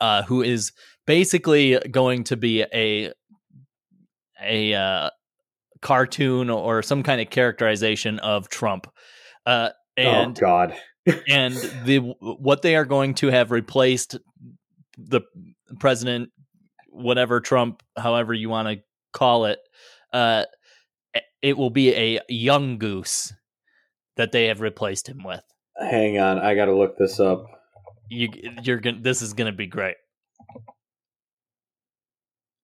uh, 0.00 0.22
who 0.24 0.42
is 0.42 0.72
basically 1.06 1.78
going 1.90 2.24
to 2.24 2.36
be 2.36 2.62
a 2.74 3.12
a 4.42 4.74
uh, 4.74 5.10
cartoon 5.82 6.50
or 6.50 6.82
some 6.82 7.02
kind 7.02 7.20
of 7.20 7.30
characterization 7.30 8.18
of 8.18 8.48
Trump. 8.48 8.86
Uh, 9.44 9.70
and 9.96 10.36
oh 10.38 10.40
God. 10.40 10.76
and 11.28 11.54
the 11.84 11.98
what 12.20 12.62
they 12.62 12.76
are 12.76 12.84
going 12.84 13.14
to 13.14 13.28
have 13.28 13.50
replaced 13.50 14.18
the 14.98 15.20
president 15.78 16.30
whatever 16.88 17.40
trump 17.40 17.82
however 17.96 18.32
you 18.32 18.48
want 18.48 18.66
to 18.66 18.82
call 19.12 19.44
it 19.44 19.58
uh 20.12 20.44
it 21.42 21.56
will 21.56 21.70
be 21.70 21.94
a 21.94 22.20
Yungoos 22.30 23.32
that 24.16 24.32
they 24.32 24.46
have 24.46 24.60
replaced 24.60 25.08
him 25.08 25.22
with 25.24 25.42
Hang 25.78 26.18
on, 26.18 26.38
I 26.38 26.54
got 26.54 26.64
to 26.66 26.74
look 26.74 26.96
this 26.96 27.20
up. 27.20 27.44
you 28.08 28.28
you're 28.62 28.80
gonna 28.80 29.00
this 29.00 29.20
is 29.20 29.34
gonna 29.34 29.52
be 29.52 29.66
great 29.66 29.96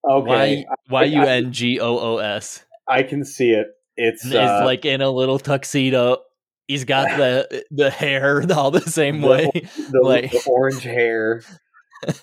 Okay, 0.09 0.65
y 0.91 1.05
u 1.05 1.23
n 1.23 1.53
g 1.53 1.79
o 1.81 1.99
o 1.99 2.19
s 2.19 2.65
I, 2.89 3.03
can 3.05 3.25
see 3.25 3.51
it. 3.53 3.69
It's 3.97 4.25
is 4.25 4.35
uh, 4.35 4.63
like 4.65 4.85
in 4.85 5.01
a 5.01 5.11
little 5.11 5.39
tuxedo 5.39 6.19
he's 6.67 6.85
got 6.85 7.17
the 7.19 7.65
the 7.71 7.91
hair 7.91 8.43
all 8.57 8.71
the 8.71 8.81
same 8.81 9.21
The- 9.21 9.29
way 9.29 9.51
the, 9.91 10.01
like- 10.03 10.31
the 10.33 10.43
orange 10.49 10.83
hair. 10.83 11.43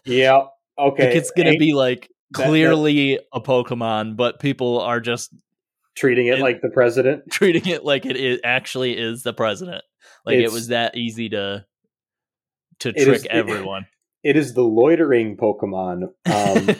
yeah. 0.05 0.43
Okay. 0.77 1.07
like 1.07 1.15
it's 1.15 1.31
gonna 1.31 1.51
Ain't 1.51 1.59
be 1.59 1.73
like 1.73 2.01
that- 2.31 2.39
that- 2.43 2.47
clearly 2.47 3.19
a 3.33 3.39
pokemon 3.41 4.15
but 4.17 4.39
people 4.39 4.79
are 4.81 4.99
just 4.99 5.33
treating 5.95 6.27
it 6.27 6.39
it- 6.39 6.41
like 6.41 6.61
the 6.61 6.69
president. 6.69 7.23
treating 7.31 7.65
it 7.67 7.83
like 7.85 8.05
it 8.05 8.15
is 8.17 8.39
actually 8.43 8.97
is 8.97 9.23
the 9.23 9.33
president. 9.33 9.83
Like 10.25 10.37
it 10.37 10.51
was 10.51 10.67
that 10.67 10.95
easy 10.97 11.29
to 11.29 11.65
to 12.79 12.91
trick 12.93 13.07
is- 13.07 13.23
it- 13.25 13.31
everyone. 13.31 13.87
It 14.21 14.35
is 14.35 14.53
the 14.53 14.63
loitering 14.63 15.37
Pokemon. 15.37 16.09
Um, 16.25 16.75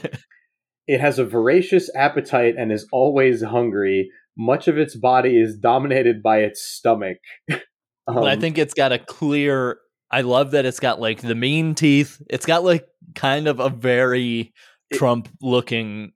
it 0.92 1.00
has 1.00 1.20
a 1.20 1.24
voracious 1.26 1.90
appetite 1.96 2.56
and 2.58 2.72
is 2.72 2.88
always 2.92 3.44
hungry. 3.44 4.10
Much 4.36 4.68
of 4.68 4.78
its 4.78 4.96
body 4.96 5.40
is 5.40 5.56
dominated 5.56 6.24
by 6.24 6.40
its 6.40 6.62
stomach. 6.66 7.18
but 7.48 7.62
I 8.08 8.34
Um, 8.34 8.42
think 8.42 8.58
it's 8.58 8.74
got 8.74 8.92
a 8.92 8.98
clear. 8.98 9.78
I 10.10 10.22
love 10.22 10.52
that 10.52 10.66
it's 10.66 10.80
got 10.80 11.00
like 11.00 11.22
the 11.22 11.36
mean 11.36 11.76
teeth. 11.76 12.20
It's 12.28 12.48
got 12.48 12.64
like 12.64 12.88
kind 13.14 13.48
of 13.48 13.60
a 13.60 13.70
very 13.70 14.52
It- 14.90 14.98
Trump 14.98 15.30
looking 15.42 16.14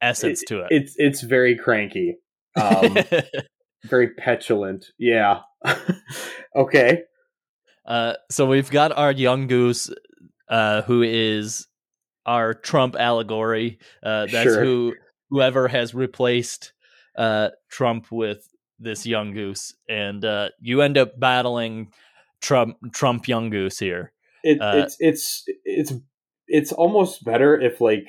essence 0.00 0.42
to 0.48 0.62
it. 0.62 0.66
it's 0.70 0.94
it's 0.98 1.20
very 1.22 1.54
cranky, 1.56 2.16
um, 2.60 2.96
very 3.84 4.08
petulant. 4.14 4.86
Yeah. 4.98 5.42
okay. 6.56 7.02
uh, 7.86 8.14
so 8.30 8.46
we've 8.46 8.70
got 8.70 8.90
our 8.96 9.12
Yungoos, 9.14 9.92
uh, 10.48 10.82
who 10.82 11.02
is 11.02 11.68
our 12.26 12.54
Trump 12.54 12.96
allegory. 12.98 13.78
Uh, 14.02 14.26
that's 14.26 14.42
Sure. 14.44 14.64
who 14.64 14.94
whoever 15.30 15.68
has 15.68 15.94
replaced 15.94 16.72
uh, 17.16 17.50
Trump 17.70 18.10
with 18.10 18.48
this 18.78 19.06
Yungoos, 19.06 19.74
and 19.88 20.24
uh, 20.24 20.48
you 20.60 20.82
end 20.82 20.98
up 20.98 21.18
battling 21.18 21.92
Trump 22.40 22.76
Trump 22.92 23.24
Yungoos 23.26 23.78
here. 23.78 24.12
It, 24.42 24.60
Uh, 24.60 24.82
it's 24.84 24.96
it's 24.98 25.44
it's 25.64 25.92
it's 26.48 26.72
almost 26.72 27.24
better 27.24 27.58
if 27.60 27.80
like 27.80 28.08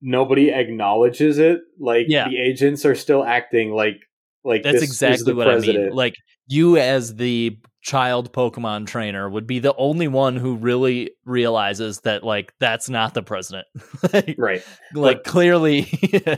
nobody 0.00 0.50
acknowledges 0.50 1.38
it. 1.38 1.60
Like 1.78 2.06
Yeah. 2.08 2.28
the 2.28 2.38
agents 2.38 2.84
are 2.84 2.94
still 2.94 3.24
acting 3.24 3.72
like 3.72 3.96
like 4.44 4.62
That's 4.62 4.80
this 4.80 4.82
is 4.84 4.90
exactly 4.90 5.34
what 5.34 5.46
president. 5.46 5.78
I 5.78 5.88
mean. 5.88 5.96
Like 5.96 6.14
you, 6.46 6.76
as 6.76 7.14
the 7.16 7.58
child 7.80 8.32
Pokemon 8.32 8.86
trainer, 8.86 9.28
would 9.30 9.46
be 9.46 9.58
the 9.60 9.74
only 9.76 10.08
one 10.08 10.36
who 10.36 10.56
really 10.56 11.12
realizes 11.24 12.00
that 12.00 12.24
like 12.24 12.52
that's 12.58 12.88
not 12.88 13.14
the 13.14 13.22
president. 13.22 13.66
like, 14.12 14.34
right. 14.38 14.62
like 14.94 15.24
clearly, 15.24 15.86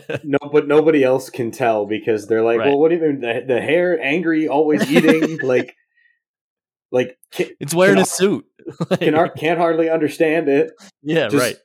No, 0.25 0.39
but 0.53 0.69
nobody 0.69 1.03
else 1.03 1.31
can 1.31 1.51
tell 1.51 1.87
because 1.87 2.27
they're 2.27 2.43
like, 2.45 2.59
Right. 2.59 2.69
well, 2.69 2.79
what 2.79 2.91
do 2.91 2.97
you 2.97 3.01
mean? 3.03 3.21
The, 3.21 3.45
the 3.47 3.61
hair, 3.61 3.99
angry, 4.01 4.49
always 4.49 4.91
eating, 4.91 5.39
like, 5.43 5.75
like 6.93 7.17
can, 7.33 7.49
it's 7.61 7.75
wearing 7.75 7.99
a 7.99 8.05
suit. 8.05 8.45
Can 8.99 9.15
can't 9.37 9.59
hardly 9.59 9.89
understand 9.89 10.49
it. 10.49 10.73
yeah, 11.03 11.29
Just 11.29 11.43
right. 11.43 11.57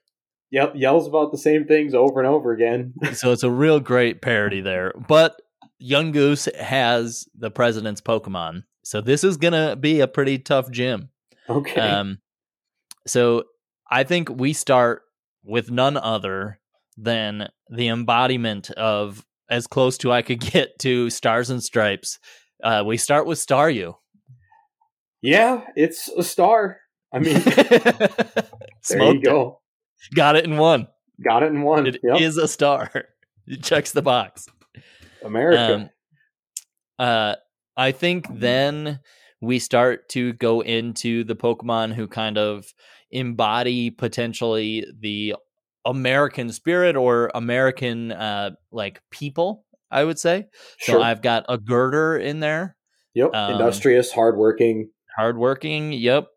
Yep, 0.51 0.73
yells 0.76 1.07
about 1.07 1.32
the 1.32 1.38
same 1.38 1.65
things 1.65 1.93
over 1.93 2.19
and 2.19 2.30
over 2.30 2.53
again. 2.53 2.93
so 3.13 3.32
it's 3.32 3.43
a 3.43 3.51
real 3.51 3.80
great 3.80 4.21
parody 4.21 4.61
there. 4.61 4.93
But 5.07 5.41
Yungoos 5.82 6.53
has 6.55 7.28
the 7.38 7.51
president's 7.51 7.99
Pokemon. 8.01 8.63
So 8.86 9.01
this 9.01 9.23
is 9.23 9.38
gonna 9.38 9.75
be 9.75 9.99
a 9.99 10.07
pretty 10.07 10.38
tough 10.38 10.69
gym. 10.69 11.09
Okay. 11.49 11.81
Um 11.81 12.19
so 13.07 13.45
I 13.89 14.03
think 14.03 14.29
we 14.29 14.53
start 14.53 15.01
with 15.43 15.71
none 15.71 15.97
other 15.97 16.59
than 16.95 17.49
the 17.69 17.88
embodiment 17.88 18.69
of 18.71 19.25
as 19.49 19.65
close 19.65 19.97
to 19.99 20.11
I 20.11 20.21
could 20.21 20.39
get 20.51 20.77
to 20.79 21.09
Stars 21.09 21.49
and 21.49 21.63
Stripes. 21.63 22.19
Uh 22.63 22.83
we 22.86 22.97
start 22.97 23.25
with 23.25 23.39
Staryu. 23.39 23.95
yeah, 25.23 25.61
it's 25.75 26.07
a 26.09 26.23
star. 26.23 26.77
I 27.11 27.19
mean, 27.19 27.39
there 27.39 28.09
Smoked 28.81 29.15
you 29.15 29.21
go. 29.23 29.61
it. 30.11 30.15
Got 30.15 30.36
it 30.36 30.45
in 30.45 30.57
one. 30.57 30.88
Got 31.23 31.41
it 31.41 31.47
in 31.47 31.63
one. 31.63 31.88
It 31.88 31.99
is 32.03 32.36
yep. 32.36 32.45
a 32.45 32.47
star. 32.47 32.91
It 33.47 33.63
checks 33.63 33.91
the 33.93 34.01
box. 34.03 34.47
America. 35.23 35.75
Um, 35.75 35.89
uh, 36.99 37.36
I 37.78 37.91
think 37.91 38.28
then 38.32 38.99
we 39.41 39.59
start 39.59 40.09
to 40.09 40.34
go 40.34 40.61
into 40.61 41.23
the 41.23 41.36
Pokemon 41.36 41.93
who 41.93 42.07
kind 42.07 42.38
of 42.38 42.65
embody 43.11 43.91
potentially 43.91 44.86
the 44.99 45.36
American 45.86 46.51
spirit 46.51 46.95
or 46.95 47.32
American 47.36 48.11
uh, 48.11 48.51
like 48.71 49.01
people. 49.11 49.63
I 49.91 50.03
would 50.03 50.19
say. 50.19 50.47
sure. 50.78 50.95
So 50.95 51.01
I've 51.01 51.21
got 51.21 51.45
a 51.47 51.57
Gurdurr 51.57 52.21
in 52.21 52.39
there, 52.39 52.76
yep. 53.13 53.34
um, 53.34 53.53
Industrious, 53.53 54.11
hardworking. 54.11 54.89
hardworking. 55.15 55.93
Yep. 55.93 56.28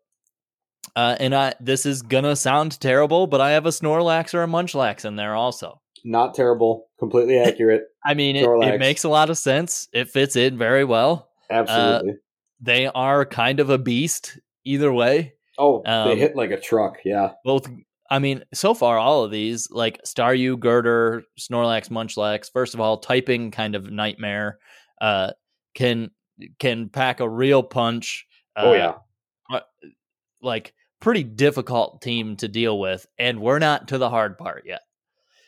Uh, 0.95 1.15
and 1.19 1.35
I 1.35 1.53
this 1.59 1.85
is 1.85 2.01
gonna 2.01 2.35
sound 2.35 2.79
terrible, 2.79 3.27
but 3.27 3.41
I 3.41 3.51
have 3.51 3.65
a 3.65 3.69
Snorlax 3.69 4.33
or 4.33 4.43
a 4.43 4.47
Munchlax 4.47 5.03
in 5.03 5.15
there 5.15 5.35
also. 5.35 5.81
Not 6.05 6.35
terrible. 6.35 6.87
Completely 6.99 7.39
accurate. 7.45 7.83
I 8.05 8.13
mean, 8.13 8.35
it, 8.35 8.47
it 8.47 8.79
makes 8.79 9.03
a 9.03 9.09
lot 9.09 9.29
of 9.29 9.37
sense. 9.37 9.87
It 9.93 10.09
fits 10.09 10.35
in 10.35 10.57
very 10.57 10.85
well. 10.85 11.28
Absolutely. 11.51 12.13
they 12.61 12.87
are 12.87 13.25
kind 13.25 13.59
of 13.59 13.69
a 13.69 13.77
beast 13.77 14.39
either 14.65 14.91
way. 14.91 15.33
oh, 15.57 15.81
they 15.83 15.91
um, 15.91 16.17
hit 16.17 16.35
like 16.35 16.51
a 16.51 16.59
truck. 16.59 16.97
Yeah. 17.03 17.31
Both, 17.43 17.69
I 18.09 18.19
mean, 18.19 18.43
so 18.53 18.73
far 18.73 18.97
all 18.97 19.23
of 19.23 19.31
these 19.31 19.69
like 19.71 20.01
Staryu, 20.03 20.55
Gurdurr, 20.57 21.23
Snorlax, 21.39 21.89
Munchlax. 21.89 22.51
First 22.51 22.73
of 22.73 22.79
all, 22.79 22.97
typing 22.97 23.51
kind 23.51 23.75
of 23.75 23.91
nightmare. 23.91 24.59
Uh, 24.99 25.31
can 25.75 26.11
can 26.59 26.89
pack 26.89 27.19
a 27.19 27.29
real 27.29 27.63
punch. 27.63 28.25
Uh, 28.55 28.63
oh 28.65 28.73
yeah. 28.73 29.59
like 30.41 30.73
pretty 30.99 31.23
difficult 31.23 32.01
team 32.01 32.35
to 32.37 32.47
deal 32.47 32.79
with, 32.79 33.05
and 33.17 33.39
we're 33.39 33.59
not 33.59 33.89
to 33.89 33.97
the 33.97 34.09
hard 34.09 34.37
part 34.37 34.63
yet. 34.65 34.81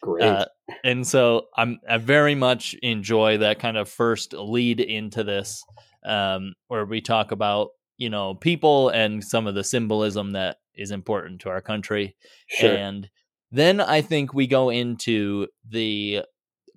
Great. 0.01 0.23
Uh, 0.23 0.45
and 0.83 1.05
so 1.05 1.47
I'm 1.55 1.79
I 1.87 1.97
very 1.97 2.35
much 2.35 2.73
enjoy 2.81 3.39
that 3.39 3.59
kind 3.59 3.77
of 3.77 3.89
first 3.89 4.33
lead 4.33 4.79
into 4.79 5.23
this, 5.23 5.63
um, 6.05 6.53
where 6.67 6.85
we 6.85 7.01
talk 7.01 7.31
about 7.31 7.69
you 7.97 8.09
know 8.09 8.35
people 8.35 8.89
and 8.89 9.23
some 9.23 9.47
of 9.47 9.55
the 9.55 9.63
symbolism 9.63 10.31
that 10.31 10.57
is 10.75 10.91
important 10.91 11.41
to 11.41 11.49
our 11.49 11.61
country, 11.61 12.15
sure. 12.47 12.75
and 12.75 13.09
Then 13.51 13.81
I 13.81 14.01
think 14.01 14.33
we 14.33 14.47
go 14.47 14.69
into 14.69 15.47
the 15.69 16.23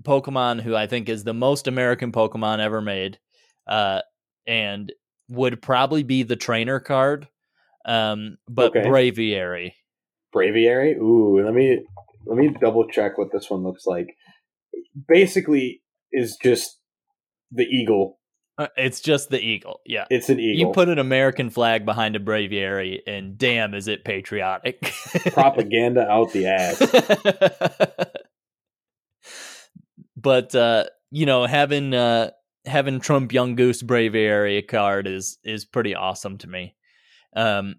Pokemon 0.03 0.61
who 0.61 0.75
I 0.75 0.87
think 0.87 1.09
is 1.09 1.25
the 1.25 1.35
most 1.35 1.69
American 1.69 2.13
Pokemon 2.13 2.59
ever 2.59 2.81
made, 2.81 3.19
uh, 3.67 4.01
and 4.47 4.93
would 5.29 5.63
probably 5.63 6.03
be 6.03 6.23
the 6.23 6.37
trainer 6.37 6.81
card, 6.81 7.29
um, 7.87 8.37
but 8.49 8.77
Okay. 8.77 8.87
Braviary. 8.87 9.73
Braviary. 10.35 10.97
Ooh, 10.97 11.43
let 11.43 11.55
me 11.55 11.85
let 12.27 12.37
me 12.37 12.49
double 12.61 12.89
check 12.89 13.17
what 13.19 13.33
this 13.33 13.49
one 13.49 13.63
looks 13.63 13.87
like. 13.87 14.17
Basically, 15.09 15.83
is 16.13 16.37
just 16.37 16.81
the 17.51 17.65
eagle. 17.65 18.19
Uh, 18.57 18.69
It's 18.77 19.01
just 19.01 19.31
the 19.31 19.41
eagle. 19.41 19.81
Yeah. 19.85 20.05
It's 20.11 20.29
an 20.29 20.39
eagle. 20.39 20.69
You 20.69 20.73
put 20.73 20.89
an 20.89 20.99
American 20.99 21.51
flag 21.51 21.85
behind 21.85 22.17
a 22.17 22.21
Braviary, 22.21 23.01
and 23.07 23.37
damn, 23.37 23.75
is 23.75 23.89
it 23.89 24.05
patriotic! 24.05 24.81
propaganda 25.33 26.09
out 26.09 26.33
the 26.33 26.47
ass. 26.47 28.07
but 30.17 30.55
uh, 30.55 30.85
you 31.11 31.27
know, 31.27 31.47
having 31.47 31.95
uh, 31.95 32.31
having 32.65 33.01
Trump 33.01 33.33
Yungoos 33.33 33.83
Braviary 33.83 34.67
card 34.67 35.07
is 35.07 35.39
is 35.45 35.65
pretty 35.65 35.95
awesome 35.95 36.39
to 36.39 36.49
me. 36.49 36.75
Um, 37.35 37.77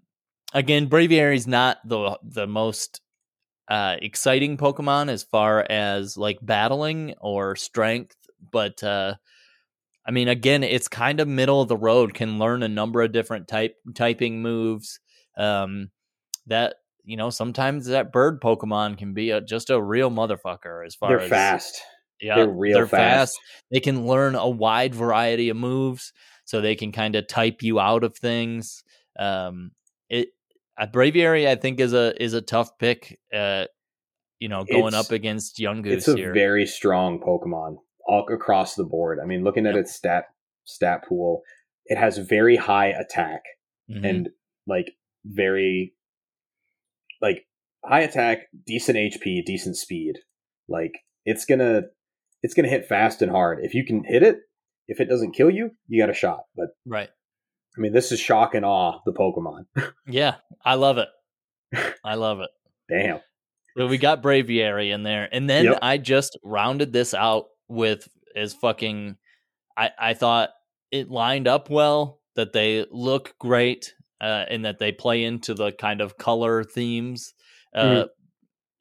again, 0.52 0.88
Braviary 0.88 1.36
is 1.36 1.46
not 1.46 1.78
the 1.84 2.18
the 2.22 2.46
most 2.46 3.00
uh, 3.68 3.96
exciting 4.00 4.56
Pokemon 4.56 5.08
as 5.08 5.22
far 5.22 5.66
as 5.68 6.16
like 6.16 6.38
battling 6.42 7.14
or 7.20 7.56
strength, 7.56 8.16
but 8.52 8.82
uh, 8.82 9.14
I 10.06 10.12
mean, 10.12 10.28
again, 10.28 10.62
it's 10.62 10.88
kind 10.88 11.18
of 11.20 11.26
middle 11.26 11.60
of 11.60 11.68
the 11.68 11.76
road. 11.76 12.14
Can 12.14 12.38
learn 12.38 12.62
a 12.62 12.68
number 12.68 13.02
of 13.02 13.12
different 13.12 13.48
type 13.48 13.74
typing 13.94 14.40
moves. 14.42 15.00
Um, 15.36 15.90
that 16.46 16.76
you 17.04 17.16
know, 17.16 17.30
sometimes 17.30 17.86
that 17.86 18.12
bird 18.12 18.40
Pokemon 18.40 18.98
can 18.98 19.14
be 19.14 19.30
a, 19.30 19.40
just 19.40 19.70
a 19.70 19.80
real 19.80 20.10
motherfucker. 20.10 20.84
As 20.86 20.94
far 20.94 21.10
They're 21.10 21.20
as 21.20 21.30
fast. 21.30 21.82
yeah, 22.20 22.36
They're 22.36 22.48
real 22.48 22.86
fast. 22.86 23.38
They 23.70 23.80
can 23.80 24.06
learn 24.06 24.34
a 24.34 24.48
wide 24.48 24.94
variety 24.94 25.48
of 25.48 25.56
moves, 25.56 26.12
so 26.44 26.60
they 26.60 26.74
can 26.74 26.92
kind 26.92 27.14
of 27.16 27.26
type 27.26 27.62
you 27.62 27.80
out 27.80 28.04
of 28.04 28.16
things. 28.16 28.84
Um, 29.18 29.72
it 30.08 30.28
a 30.78 30.86
Braviary, 30.86 31.48
I 31.48 31.56
think, 31.56 31.80
is 31.80 31.92
a 31.92 32.20
is 32.22 32.32
a 32.34 32.42
tough 32.42 32.78
pick. 32.78 33.18
Uh, 33.34 33.66
you 34.38 34.48
know, 34.48 34.64
going 34.64 34.88
It's- 34.88 35.06
up 35.06 35.10
against 35.12 35.58
Yungoos. 35.58 35.86
It's 35.92 36.08
a 36.08 36.16
here. 36.16 36.32
very 36.32 36.66
strong 36.66 37.18
Pokemon 37.20 37.78
all 38.06 38.26
across 38.32 38.74
the 38.74 38.84
board. 38.84 39.18
I 39.22 39.26
mean, 39.26 39.42
looking 39.44 39.66
at 39.66 39.74
Yep. 39.74 39.82
its 39.82 39.94
stat 39.94 40.24
stat 40.64 41.04
pool, 41.08 41.42
it 41.86 41.96
has 41.98 42.18
very 42.18 42.56
high 42.56 42.88
attack 42.88 43.42
Mhm. 43.90 44.08
and 44.08 44.28
like 44.66 44.92
very 45.24 45.94
like 47.20 47.46
high 47.84 48.00
attack, 48.00 48.48
decent 48.66 48.98
HP, 48.98 49.42
decent 49.44 49.76
speed. 49.76 50.16
Like 50.68 50.92
it's 51.24 51.44
gonna 51.44 51.82
it's 52.42 52.54
gonna 52.54 52.68
hit 52.68 52.86
fast 52.86 53.22
and 53.22 53.30
hard. 53.30 53.58
If 53.62 53.74
you 53.74 53.84
can 53.84 54.04
hit 54.04 54.22
it, 54.22 54.38
if 54.88 55.00
it 55.00 55.06
doesn't 55.06 55.32
kill 55.32 55.50
you, 55.50 55.70
you 55.88 56.00
got 56.02 56.10
a 56.10 56.14
shot. 56.14 56.44
But 56.54 56.68
right. 56.84 57.08
I 57.76 57.80
mean, 57.80 57.92
this 57.92 58.10
is 58.12 58.18
shock 58.20 58.54
and 58.54 58.64
awe. 58.64 59.00
The 59.04 59.12
Pokemon. 59.12 59.66
Yeah, 60.06 60.36
I 60.64 60.74
love 60.76 60.98
it. 60.98 61.08
I 62.04 62.14
love 62.14 62.40
it. 62.40 62.50
Damn. 62.88 63.20
So 63.76 63.86
we 63.86 63.98
got 63.98 64.22
Braviary 64.22 64.92
in 64.94 65.02
there, 65.02 65.28
and 65.30 65.50
then 65.50 65.66
Yep. 65.66 65.78
I 65.82 65.98
just 65.98 66.38
rounded 66.42 66.92
this 66.94 67.12
out 67.12 67.46
with 67.68 68.08
as 68.34 68.54
fucking. 68.54 69.16
I 69.76 69.90
I 69.98 70.14
thought 70.14 70.50
it 70.90 71.10
lined 71.10 71.48
up 71.48 71.70
well. 71.70 72.20
That 72.36 72.52
they 72.52 72.84
look 72.90 73.34
great, 73.38 73.94
uh, 74.20 74.44
and 74.50 74.64
that 74.66 74.78
they 74.78 74.92
play 74.92 75.24
into 75.24 75.54
the 75.54 75.72
kind 75.72 76.02
of 76.02 76.18
color 76.18 76.62
themes, 76.64 77.32
uh, 77.74 77.82
Mhm. 77.82 78.08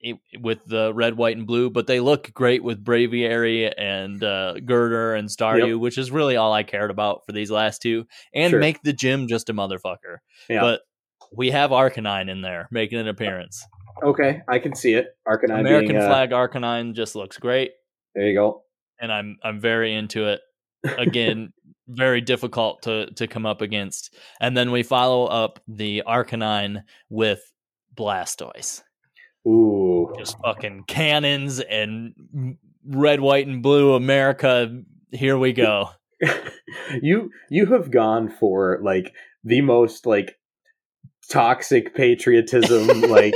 it- 0.02 0.18
with 0.42 0.66
the 0.66 0.94
red, 0.94 1.16
white, 1.16 1.38
and 1.38 1.48
blue. 1.48 1.70
But 1.70 1.88
they 1.88 2.02
look 2.02 2.34
great 2.34 2.64
with 2.66 2.84
Braviary 2.84 3.74
and 3.78 4.22
uh, 4.22 4.56
Gurdurr 4.58 5.18
and 5.18 5.30
Staryu, 5.30 5.70
Yep. 5.70 5.80
which 5.80 5.98
is 5.98 6.12
really 6.12 6.36
all 6.36 6.52
I 6.52 6.64
cared 6.64 6.92
about 6.92 7.26
for 7.26 7.32
these 7.32 7.50
last 7.50 7.82
two, 7.82 8.06
and 8.34 8.50
Sure. 8.52 8.60
make 8.60 8.82
the 8.84 8.92
gym 8.92 9.30
just 9.30 9.50
a 9.50 9.54
motherfucker. 9.54 10.18
Yeah. 10.50 10.60
But 10.60 10.82
we 11.32 11.52
have 11.52 11.72
Arcanine 11.72 12.30
in 12.30 12.42
there 12.42 12.68
making 12.72 13.00
an 13.00 13.08
appearance. 13.08 13.66
Okay, 14.04 14.42
I 14.50 14.60
can 14.60 14.76
see 14.76 14.96
it. 14.96 15.08
Arcanine 15.26 15.62
American 15.62 15.88
being, 15.94 16.02
uh, 16.04 16.08
flag 16.10 16.32
Arcanine 16.32 16.94
just 16.94 17.16
looks 17.16 17.38
great, 17.38 17.72
There 18.14 18.28
you 18.28 18.36
go. 18.36 18.65
And 19.00 19.12
I'm 19.12 19.38
I'm 19.44 19.60
very 19.60 19.94
into 19.94 20.28
it. 20.28 20.42
Again, 20.98 21.52
very 21.88 22.22
difficult 22.22 22.84
to 22.84 23.12
to 23.16 23.28
come 23.28 23.46
up 23.46 23.62
against. 23.62 24.14
And 24.40 24.56
then 24.56 24.72
we 24.72 24.84
follow 24.84 25.26
up 25.26 25.60
the 25.68 26.04
Arcanine 26.08 26.84
with 27.10 27.42
Blastoise. 27.96 28.84
Ooh. 29.48 30.14
Just 30.18 30.38
fucking 30.44 30.86
cannons 30.88 31.60
and 31.60 32.58
red, 32.86 33.20
white, 33.20 33.48
and 33.48 33.62
blue 33.62 33.94
America. 33.94 34.82
Here 35.12 35.38
we 35.38 35.54
go. 35.54 35.90
you 37.02 37.30
you 37.50 37.68
have 37.68 37.92
gone 37.92 38.30
for 38.30 38.80
like 38.82 39.14
the 39.44 39.62
most 39.62 40.06
like 40.06 40.36
toxic 41.30 41.96
patriotism 41.96 43.02
like 43.10 43.36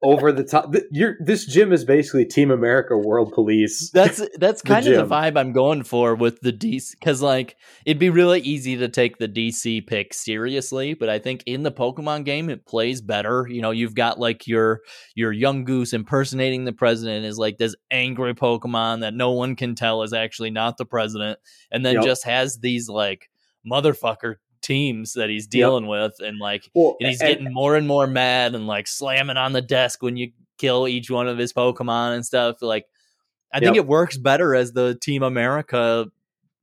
over 0.00 0.30
the 0.30 0.44
top 0.44 0.72
you're 0.92 1.16
this 1.18 1.44
gym 1.44 1.72
is 1.72 1.84
basically 1.84 2.24
team 2.24 2.52
america 2.52 2.96
world 2.96 3.32
police 3.32 3.90
That's 3.90 4.22
that's 4.38 4.62
The 4.62 4.68
kind 4.68 4.86
of 4.86 4.94
gym. 4.94 5.08
the 5.08 5.14
vibe 5.14 5.36
I'm 5.36 5.52
going 5.52 5.82
for 5.82 6.14
with 6.14 6.40
the 6.40 6.52
DC 6.52 6.92
because 6.92 7.20
like 7.20 7.56
it'd 7.84 7.98
be 7.98 8.10
really 8.10 8.40
easy 8.40 8.76
to 8.76 8.88
take 8.88 9.18
the 9.18 9.26
DC 9.28 9.86
pick 9.88 10.14
seriously, 10.14 10.94
but 10.94 11.08
I 11.08 11.18
think 11.18 11.42
in 11.46 11.64
the 11.64 11.72
Pokemon 11.72 12.24
game 12.24 12.48
it 12.48 12.64
plays 12.64 13.00
better. 13.00 13.46
You 13.50 13.60
know, 13.60 13.72
you've 13.72 13.94
got 13.96 14.20
like 14.20 14.46
your 14.46 14.80
your 15.16 15.34
Yungoos 15.34 15.92
impersonating 15.92 16.64
the 16.64 16.72
president 16.72 17.24
is 17.24 17.38
like 17.38 17.58
this 17.58 17.74
angry 17.90 18.34
Pokemon 18.34 19.00
that 19.00 19.14
no 19.14 19.32
one 19.32 19.56
can 19.56 19.74
tell 19.74 20.02
is 20.04 20.12
actually 20.12 20.50
not 20.50 20.76
the 20.76 20.86
president, 20.86 21.40
and 21.72 21.84
then 21.84 21.96
Yep. 21.96 22.04
just 22.04 22.24
has 22.24 22.58
these 22.58 22.88
like 22.88 23.28
motherfucker 23.68 24.36
teams 24.62 25.12
that 25.14 25.28
he's 25.30 25.46
dealing 25.46 25.86
with, 25.86 26.14
and 26.20 26.38
like 26.38 26.70
well 26.74 26.96
and 27.00 27.08
he's 27.08 27.20
and- 27.20 27.28
getting 27.28 27.52
more 27.52 27.76
and 27.76 27.86
more 27.86 28.06
mad 28.06 28.54
and 28.54 28.66
like 28.66 28.86
slamming 28.86 29.36
on 29.36 29.52
the 29.52 29.62
desk 29.62 30.02
when 30.02 30.16
you 30.16 30.32
kill 30.58 30.88
each 30.88 31.10
one 31.10 31.28
of 31.28 31.38
his 31.38 31.52
Pokemon 31.52 32.14
and 32.14 32.26
stuff. 32.26 32.56
Like, 32.62 32.86
I 33.52 33.60
think 33.60 33.76
it 33.76 33.86
works 33.86 34.16
better 34.16 34.54
as 34.54 34.72
the 34.72 34.96
Team 35.00 35.22
America 35.22 36.06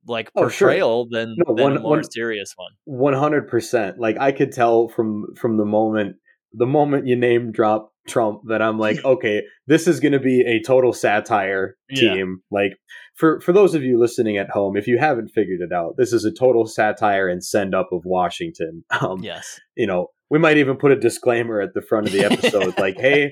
like 0.08 0.30
Oh, 0.36 0.48
sure. 0.48 0.68
portrayal 0.68 1.08
than, 1.10 1.34
No, 1.36 1.54
than 1.54 1.66
a 1.66 1.72
one- 1.74 1.82
more 1.82 1.90
one- 1.96 2.10
serious 2.10 2.52
one. 2.56 2.72
One 2.84 3.14
hundred 3.14 3.48
percent. 3.48 3.98
Like 3.98 4.16
I 4.20 4.32
could 4.32 4.52
tell 4.52 4.88
from 4.88 5.34
from 5.34 5.56
the 5.56 5.64
moment 5.64 6.16
the 6.52 6.66
moment 6.66 7.06
you 7.06 7.16
name 7.16 7.50
drop 7.52 7.92
Trump 8.06 8.42
that 8.48 8.62
I'm 8.62 8.78
like, 8.78 8.98
okay, 9.04 9.42
this 9.66 9.88
is 9.88 9.98
going 10.00 10.12
to 10.12 10.20
be 10.20 10.42
a 10.42 10.62
total 10.62 10.92
satire 10.92 11.76
Yeah. 11.90 12.14
team. 12.14 12.42
Like 12.52 12.78
for 13.16 13.40
for 13.40 13.52
those 13.52 13.74
of 13.74 13.82
you 13.82 13.98
listening 13.98 14.36
at 14.36 14.50
home, 14.50 14.76
if 14.76 14.86
you 14.86 14.98
haven't 14.98 15.28
figured 15.28 15.60
it 15.60 15.72
out, 15.72 15.94
this 15.98 16.12
is 16.12 16.24
a 16.24 16.32
total 16.32 16.66
satire 16.66 17.28
and 17.28 17.42
send 17.44 17.74
up 17.74 17.88
of 17.92 18.02
Washington. 18.04 18.84
Um, 19.00 19.22
Yes. 19.22 19.58
you 19.76 19.86
know, 19.86 20.08
we 20.30 20.38
might 20.38 20.58
even 20.58 20.76
put 20.76 20.92
a 20.92 20.96
disclaimer 20.96 21.60
at 21.60 21.74
the 21.74 21.82
front 21.82 22.06
of 22.06 22.12
the 22.12 22.24
episode, 22.24 22.78
like, 22.86 22.96
hey. 22.98 23.30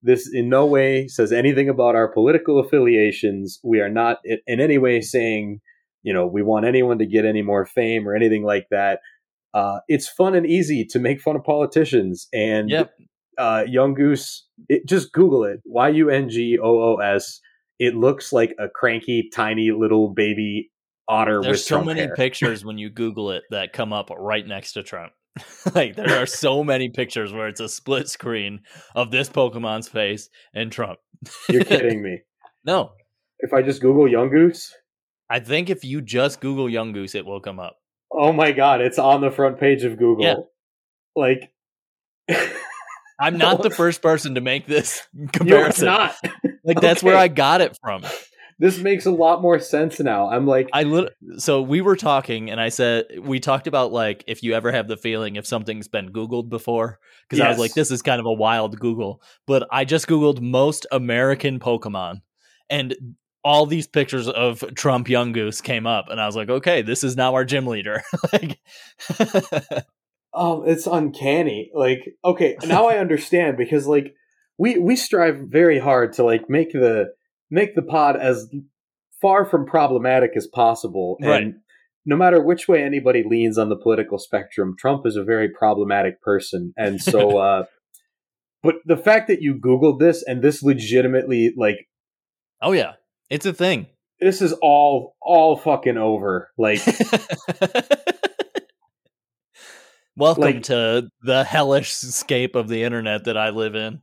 This 0.00 0.30
in 0.32 0.48
no 0.48 0.64
way 0.64 1.08
says 1.08 1.32
anything 1.32 1.68
about 1.68 1.96
our 1.96 2.06
political 2.06 2.60
affiliations. 2.60 3.58
We 3.64 3.80
are 3.80 3.88
not 3.88 4.18
in, 4.24 4.38
any 4.60 4.78
way 4.78 5.00
saying 5.00 5.60
you 6.04 6.12
know 6.14 6.24
we 6.24 6.40
want 6.44 6.64
anyone 6.66 6.98
to 6.98 7.06
get 7.06 7.24
any 7.24 7.42
more 7.42 7.66
fame 7.66 8.06
or 8.08 8.14
anything 8.14 8.44
like 8.44 8.68
that 8.70 9.00
uh, 9.54 9.80
it's 9.88 10.08
fun 10.08 10.36
and 10.36 10.46
easy 10.46 10.84
to 10.84 11.00
make 11.00 11.20
fun 11.20 11.34
of 11.34 11.42
politicians 11.42 12.28
and 12.32 12.70
Yep. 12.70 12.92
uh, 13.38 13.64
Yungoos 13.68 14.42
it, 14.68 14.86
just 14.86 15.12
google 15.12 15.42
it 15.42 15.58
y-u-n-g-o-o-s 16.38 17.40
it 17.78 17.94
looks 17.94 18.32
like 18.32 18.54
a 18.58 18.68
cranky 18.68 19.30
tiny 19.32 19.70
little 19.70 20.08
baby 20.12 20.70
otter 21.08 21.40
There's 21.42 21.58
with 21.58 21.60
so 21.60 21.82
many 21.82 22.00
hair. 22.00 22.14
pictures 22.14 22.64
when 22.64 22.76
you 22.78 22.90
Google 22.90 23.30
it 23.30 23.44
that 23.50 23.72
come 23.72 23.92
up 23.92 24.10
right 24.10 24.46
next 24.46 24.72
to 24.74 24.82
Trump. 24.82 25.12
like 25.74 25.94
there 25.96 26.20
are 26.20 26.26
so 26.26 26.64
many 26.64 26.88
pictures 26.88 27.32
where 27.32 27.48
it's 27.48 27.60
a 27.60 27.68
split 27.68 28.08
screen 28.08 28.60
of 28.94 29.10
this 29.10 29.28
Pokemon's 29.28 29.88
face 29.88 30.28
and 30.54 30.72
Trump. 30.72 30.98
you're 31.48 31.64
kidding 31.64 32.02
me 32.02 32.20
No. 32.64 32.90
if 33.38 33.52
i 33.52 33.62
just 33.62 33.80
google 33.80 34.04
Yungoos 34.06 34.70
I 35.30 35.40
think 35.40 35.68
if 35.70 35.84
you 35.84 36.00
just 36.00 36.40
Google 36.40 36.66
Yungoos, 36.66 37.14
it 37.14 37.24
will 37.26 37.40
come 37.40 37.60
up. 37.60 37.76
oh 38.12 38.32
my 38.32 38.50
god 38.52 38.80
it's 38.80 38.98
on 38.98 39.20
the 39.20 39.30
front 39.30 39.60
page 39.60 39.84
of 39.84 39.96
google 39.98 40.24
Yeah. 40.24 40.34
like 41.14 41.52
I'm 43.20 43.36
not 43.38 43.62
the 43.62 43.70
first 43.70 44.00
person 44.02 44.34
to 44.36 44.40
make 44.40 44.66
this 44.66 45.02
you're 45.12 45.28
comparison. 45.28 45.86
not 45.86 46.16
Like 46.68 46.80
that's 46.80 47.02
where 47.02 47.16
I 47.16 47.28
got 47.28 47.60
it 47.60 47.76
from. 47.82 48.04
this 48.60 48.78
makes 48.78 49.06
a 49.06 49.10
lot 49.10 49.40
more 49.40 49.60
sense 49.60 50.00
now 50.00 50.28
i'm 50.28 50.44
like 50.44 50.68
I 50.72 50.82
lit- 50.82 51.14
so 51.36 51.62
we 51.62 51.80
were 51.80 51.94
talking 51.94 52.50
and 52.50 52.60
I 52.60 52.70
said 52.70 53.06
we 53.20 53.38
talked 53.38 53.68
about 53.68 53.92
like 53.92 54.24
if 54.26 54.42
you 54.42 54.52
ever 54.54 54.72
have 54.72 54.88
the 54.88 54.96
feeling 54.96 55.36
if 55.36 55.46
something's 55.46 55.86
been 55.86 56.12
googled 56.12 56.48
before 56.48 56.98
because 57.28 57.40
I 57.40 57.48
was 57.48 57.58
like 57.58 57.74
this 57.74 57.90
is 57.92 58.02
kind 58.02 58.18
of 58.20 58.26
a 58.26 58.32
wild 58.32 58.78
Google, 58.80 59.22
but 59.46 59.66
I 59.70 59.84
just 59.84 60.08
googled 60.08 60.40
most 60.40 60.86
American 60.90 61.60
Pokemon 61.60 62.22
and 62.68 62.96
all 63.44 63.64
these 63.64 63.86
pictures 63.86 64.28
of 64.28 64.64
Trump 64.74 65.06
Yungoos 65.06 65.62
came 65.62 65.86
up 65.86 66.06
and 66.10 66.20
I 66.20 66.26
was 66.26 66.34
like 66.34 66.50
okay, 66.50 66.82
this 66.82 67.04
is 67.04 67.16
now 67.16 67.34
our 67.34 67.44
gym 67.44 67.66
leader. 67.66 68.02
like 68.32 68.58
Um, 70.34 70.64
it's 70.66 70.86
uncanny. 70.86 71.70
Like, 71.74 72.14
okay, 72.24 72.56
now 72.64 72.86
I 72.86 72.98
understand 72.98 73.56
because 73.56 73.86
like 73.86 74.14
we 74.58 74.78
we 74.78 74.96
strive 74.96 75.38
very 75.48 75.78
hard 75.78 76.12
to 76.14 76.24
like 76.24 76.48
make 76.50 76.72
the 76.72 77.06
make 77.50 77.74
the 77.74 77.82
pod 77.82 78.16
as 78.16 78.48
far 79.22 79.44
from 79.44 79.66
problematic 79.66 80.32
as 80.36 80.46
possible. 80.46 81.16
Right. 81.22 81.42
And 81.42 81.54
no 82.06 82.16
matter 82.16 82.40
which 82.42 82.68
way 82.68 82.82
anybody 82.82 83.22
leans 83.28 83.58
on 83.58 83.68
the 83.68 83.76
political 83.76 84.18
spectrum, 84.18 84.74
Trump 84.78 85.06
is 85.06 85.16
a 85.16 85.24
very 85.24 85.48
problematic 85.48 86.20
person. 86.22 86.72
And 86.76 87.00
so 87.00 87.38
uh 87.48 87.64
but 88.62 88.76
the 88.84 88.96
fact 88.96 89.28
that 89.28 89.40
you 89.40 89.54
googled 89.54 90.00
this 90.00 90.22
and 90.26 90.42
this 90.42 90.62
legitimately 90.62 91.52
like 91.56 91.88
Oh 92.60 92.72
yeah, 92.72 92.92
it's 93.30 93.46
a 93.46 93.52
thing. 93.52 93.86
this 94.20 94.42
is 94.42 94.52
all 94.62 95.14
all 95.22 95.56
fucking 95.56 95.96
over. 95.98 96.50
Like 96.58 96.80
Welcome 100.16 100.42
Like- 100.42 100.62
to 100.64 101.08
the 101.22 101.44
hellish 101.44 101.92
scape 101.92 102.56
of 102.56 102.68
the 102.68 102.82
internet 102.82 103.24
that 103.24 103.36
I 103.36 103.50
live 103.50 103.76
in. 103.76 104.00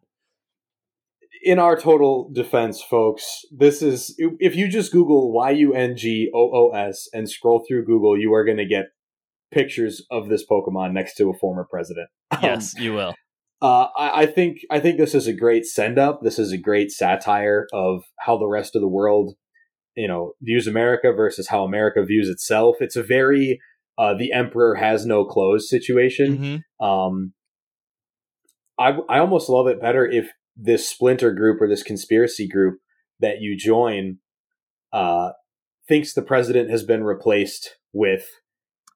In 1.46 1.60
our 1.60 1.80
total 1.80 2.30
defense, 2.34 2.82
folks, 2.82 3.42
this 3.56 3.82
is 3.82 4.14
if 4.18 4.56
you 4.56 4.68
just 4.68 4.92
Google 4.92 5.32
Y 5.32 5.52
U 5.52 5.74
N 5.74 5.96
G 5.96 6.30
O 6.34 6.50
O 6.54 6.70
S 6.76 7.08
and 7.14 7.30
scroll 7.30 7.64
through 7.66 7.86
Google, 7.86 8.18
you 8.20 8.34
are 8.34 8.44
going 8.44 8.58
to 8.58 8.66
get 8.66 8.88
pictures 9.52 10.04
of 10.12 10.28
this 10.28 10.44
Pokemon 10.46 10.92
next 10.92 11.16
to 11.16 11.30
a 11.30 11.34
former 11.38 11.66
president. 11.70 12.10
Um, 12.32 12.40
Yes, 12.44 12.74
you 12.78 12.94
will. 12.94 13.14
uh, 13.62 13.88
I, 13.96 14.24
I 14.24 14.26
think 14.26 14.58
I 14.72 14.80
think 14.80 14.98
this 14.98 15.14
is 15.16 15.28
a 15.28 15.34
great 15.34 15.66
send 15.66 15.98
up. 16.00 16.22
This 16.24 16.40
is 16.40 16.52
a 16.52 16.58
great 16.58 16.92
satire 16.92 17.68
of 17.72 18.02
how 18.20 18.38
the 18.38 18.48
rest 18.48 18.76
of 18.76 18.82
the 18.82 18.88
world, 18.90 19.36
you 19.96 20.08
know, 20.08 20.34
views 20.42 20.66
America 20.68 21.14
versus 21.16 21.48
how 21.50 21.64
America 21.64 22.04
views 22.04 22.28
itself. 22.28 22.78
It's 22.80 22.96
a 22.96 23.04
very 23.04 23.60
uh, 23.98 24.16
the 24.16 24.34
emperor 24.34 24.76
has 24.76 25.06
no 25.06 25.24
clothes 25.24 25.70
situation. 25.70 26.64
Mhm. 26.82 26.86
Um, 26.86 27.34
I 28.80 28.98
I 29.08 29.20
almost 29.20 29.48
love 29.50 29.68
it 29.68 29.80
better 29.80 30.06
if 30.06 30.32
this 30.56 30.90
splinter 30.90 31.32
group 31.34 31.62
or 31.62 31.68
this 31.68 31.84
conspiracy 31.84 32.48
group 32.48 32.80
that 33.20 33.42
you 33.42 33.58
join 33.58 34.18
uh, 34.94 35.32
thinks 35.88 36.14
the 36.14 36.22
president 36.22 36.70
has 36.70 36.84
been 36.84 37.04
replaced 37.04 37.78
with 37.94 38.28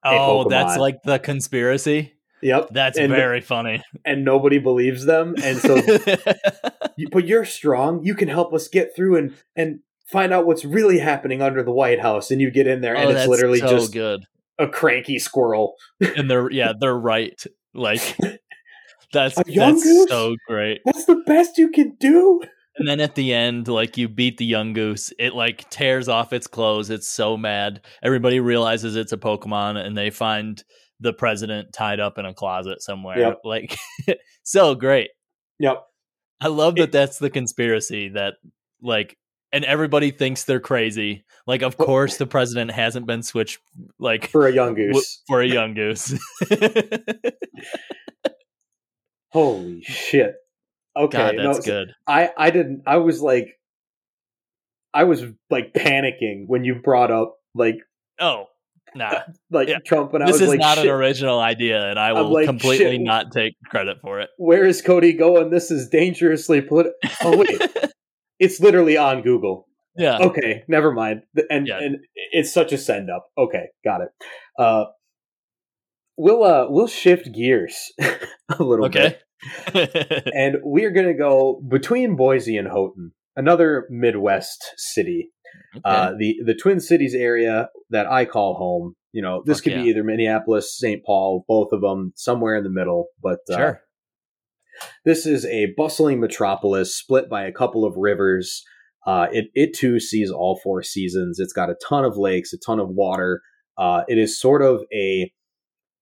Oh, 0.04 0.48
that's 0.48 0.78
like 0.78 1.02
the 1.04 1.18
conspiracy. 1.18 2.14
yep 2.42 2.68
That's 2.70 2.96
and, 2.98 3.10
very 3.12 3.42
funny. 3.42 3.82
and 4.04 4.24
nobody 4.24 4.58
believes 4.58 5.04
them 5.04 5.34
and 5.42 5.58
so 5.58 5.76
you, 6.96 7.08
but 7.12 7.26
you're 7.26 7.44
strong 7.44 8.02
you 8.02 8.14
can 8.14 8.28
help 8.28 8.54
us 8.54 8.66
get 8.68 8.96
through 8.96 9.16
and 9.16 9.34
and 9.56 9.80
find 10.06 10.32
out 10.32 10.46
what's 10.46 10.64
really 10.64 10.98
happening 10.98 11.42
under 11.42 11.62
the 11.62 11.70
white 11.70 12.00
house 12.00 12.30
and 12.30 12.40
you 12.40 12.50
get 12.50 12.66
in 12.66 12.80
there 12.80 12.96
and 12.96 13.08
oh, 13.08 13.10
it's 13.10 13.28
literally 13.28 13.58
so 13.60 13.68
just 13.68 13.92
good. 13.92 14.24
a 14.58 14.66
cranky 14.66 15.18
squirrel 15.18 15.74
And 16.16 16.30
they're 16.30 16.50
yeah, 16.50 16.72
they're 16.78 16.96
right. 16.98 17.38
Like 17.74 18.16
that's 19.12 19.38
A 19.38 19.44
young 19.46 19.72
that's 19.74 19.82
goose? 19.84 20.08
so 20.08 20.36
great. 20.46 20.80
that's 20.84 21.04
the 21.06 21.22
best 21.26 21.58
you 21.58 21.70
can 21.70 21.96
do 22.00 22.40
And 22.76 22.88
then 22.88 23.00
at 23.00 23.14
the 23.14 23.32
end, 23.34 23.68
like 23.68 23.98
you 23.98 24.08
beat 24.08 24.38
the 24.38 24.50
Yungoos, 24.52 25.12
it 25.18 25.34
like 25.34 25.68
tears 25.70 26.08
off 26.08 26.32
its 26.32 26.46
clothes. 26.46 26.88
It's 26.88 27.08
so 27.08 27.36
mad. 27.36 27.80
Everybody 28.02 28.40
realizes 28.40 28.96
it's 28.96 29.12
a 29.12 29.18
Pokemon 29.18 29.76
and 29.84 29.98
they 29.98 30.10
find 30.10 30.62
the 31.00 31.12
president 31.12 31.72
tied 31.72 31.98
up 32.00 32.16
in 32.18 32.24
a 32.26 32.32
closet 32.34 32.80
somewhere. 32.82 33.18
Yep. 33.18 33.40
Like 33.44 33.76
so 34.44 34.74
great. 34.74 35.10
yep 35.58 35.82
I 36.40 36.46
love 36.48 36.74
It- 36.78 36.80
that 36.80 36.92
that's 36.92 37.18
the 37.18 37.28
conspiracy 37.30 38.10
that 38.10 38.34
like 38.80 39.16
and 39.52 39.64
everybody 39.64 40.10
thinks 40.12 40.44
they're 40.44 40.60
crazy. 40.60 41.24
Like 41.46 41.62
of 41.62 41.76
course 41.76 42.16
the 42.18 42.26
president 42.26 42.70
hasn't 42.70 43.06
been 43.06 43.22
switched 43.22 43.58
like 43.98 44.28
for 44.30 44.46
a 44.46 44.52
young 44.52 44.74
w- 44.74 44.92
goose 44.92 45.22
for 45.26 45.42
a 45.42 45.48
Yungoos. 45.48 46.16
holy 49.30 49.82
shit 49.82 50.34
okay 50.96 51.18
God, 51.18 51.34
that's 51.38 51.58
so- 51.58 51.72
good. 51.72 51.94
I 52.06 52.30
I 52.36 52.50
didn't. 52.50 52.82
I 52.86 52.96
was 52.98 53.20
like, 53.22 53.58
I 54.92 55.04
was 55.04 55.24
like 55.50 55.72
panicking 55.72 56.44
when 56.46 56.64
you 56.64 56.74
brought 56.76 57.10
up 57.10 57.36
like 57.54 57.76
Oh, 58.20 58.46
nah. 58.94 59.20
like 59.50 59.68
Yeah. 59.68 59.78
Trump, 59.86 60.12
and 60.14 60.22
I 60.22 60.26
this 60.26 60.34
was 60.34 60.42
is 60.42 60.48
like, 60.48 60.58
not 60.60 60.76
shit, 60.78 60.86
an 60.86 60.90
original 60.92 61.38
idea, 61.38 61.88
and 61.88 61.98
I 61.98 62.12
will 62.12 62.32
like, 62.32 62.46
completely 62.46 62.96
shit. 62.96 63.00
not 63.00 63.30
take 63.32 63.54
credit 63.66 63.98
for 64.02 64.20
it. 64.20 64.30
where 64.36 64.66
is 64.66 64.82
Cody 64.82 65.12
going? 65.12 65.50
This 65.50 65.70
is 65.70 65.88
dangerously 65.88 66.60
political. 66.60 66.98
Oh 67.22 67.36
wait, 67.36 67.60
it's 68.38 68.60
literally 68.60 68.96
on 68.96 69.22
Google. 69.22 69.68
yeah. 69.96 70.18
Okay, 70.18 70.64
never 70.68 70.92
mind. 70.92 71.22
And 71.48 71.66
Yeah. 71.68 71.78
and 71.78 71.98
it's 72.32 72.52
such 72.52 72.72
a 72.72 72.78
send 72.78 73.10
up. 73.10 73.28
Okay, 73.38 73.66
got 73.84 74.00
it. 74.02 74.08
Uh, 74.58 74.86
we'll 76.20 76.44
uh 76.44 76.66
we'll 76.68 76.86
shift 76.86 77.32
gears 77.32 77.92
a 78.00 78.62
little 78.62 78.88
bit. 78.88 79.20
Okay. 79.68 80.22
and 80.34 80.56
we're 80.62 80.90
going 80.90 81.06
to 81.06 81.14
go 81.14 81.62
between 81.66 82.14
Boise 82.14 82.58
and 82.58 82.68
Houghton, 82.68 83.12
another 83.36 83.86
Midwest 83.88 84.62
city. 84.76 85.30
Uh, 85.84 86.12
the 86.18 86.36
the 86.44 86.54
Twin 86.54 86.78
Cities 86.78 87.14
area 87.14 87.70
that 87.90 88.06
I 88.06 88.24
call 88.24 88.54
home. 88.54 88.94
You 89.12 89.22
know, 89.22 89.42
this 89.44 89.58
Fuck 89.58 89.64
could 89.64 89.72
yeah. 89.72 89.82
be 89.82 89.88
either 89.88 90.04
Minneapolis, 90.04 90.78
St. 90.78 91.04
Paul, 91.04 91.44
both 91.48 91.72
of 91.72 91.80
them, 91.80 92.12
somewhere 92.16 92.54
in 92.54 92.64
the 92.64 92.70
middle. 92.70 93.06
But 93.20 93.38
uh, 93.50 93.56
sure. 93.56 93.82
this 95.04 95.26
is 95.26 95.44
a 95.46 95.72
bustling 95.76 96.20
metropolis 96.20 96.96
split 96.96 97.28
by 97.28 97.44
a 97.44 97.52
couple 97.52 97.84
of 97.84 97.94
rivers. 97.96 98.62
Uh, 99.06 99.26
it 99.32 99.46
it 99.54 99.74
too 99.76 99.98
sees 99.98 100.30
all 100.30 100.60
four 100.62 100.82
seasons. 100.82 101.38
It's 101.40 101.52
got 101.52 101.70
a 101.70 101.76
ton 101.88 102.04
of 102.04 102.16
lakes, 102.16 102.52
a 102.52 102.58
ton 102.58 102.78
of 102.78 102.90
water. 102.90 103.40
Uh, 103.78 104.02
it 104.06 104.18
is 104.18 104.38
sort 104.38 104.62
of 104.62 104.82
a 104.92 105.32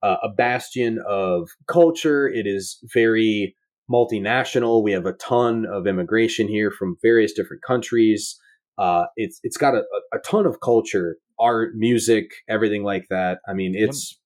uh, 0.03 0.17
a 0.23 0.29
bastion 0.29 0.99
of 1.09 1.49
culture. 1.67 2.29
It 2.29 2.47
is 2.47 2.79
very 2.93 3.57
multinational. 3.91 4.83
We 4.83 4.93
have 4.93 5.07
a 5.07 5.15
ton 5.15 5.67
of 5.67 5.87
immigration 5.87 6.49
here 6.49 6.71
from 6.71 6.97
various 7.03 7.33
different 7.33 7.63
countries. 7.63 8.39
Uh, 8.77 9.07
it's 9.17 9.41
it's 9.43 9.57
got 9.57 9.75
a, 9.75 9.83
a 10.13 10.19
ton 10.25 10.47
of 10.47 10.61
culture, 10.61 11.17
art, 11.39 11.71
music, 11.75 12.31
everything 12.49 12.85
like 12.85 13.07
that. 13.11 13.39
I 13.49 13.55
mean, 13.55 13.75
it's 13.77 14.19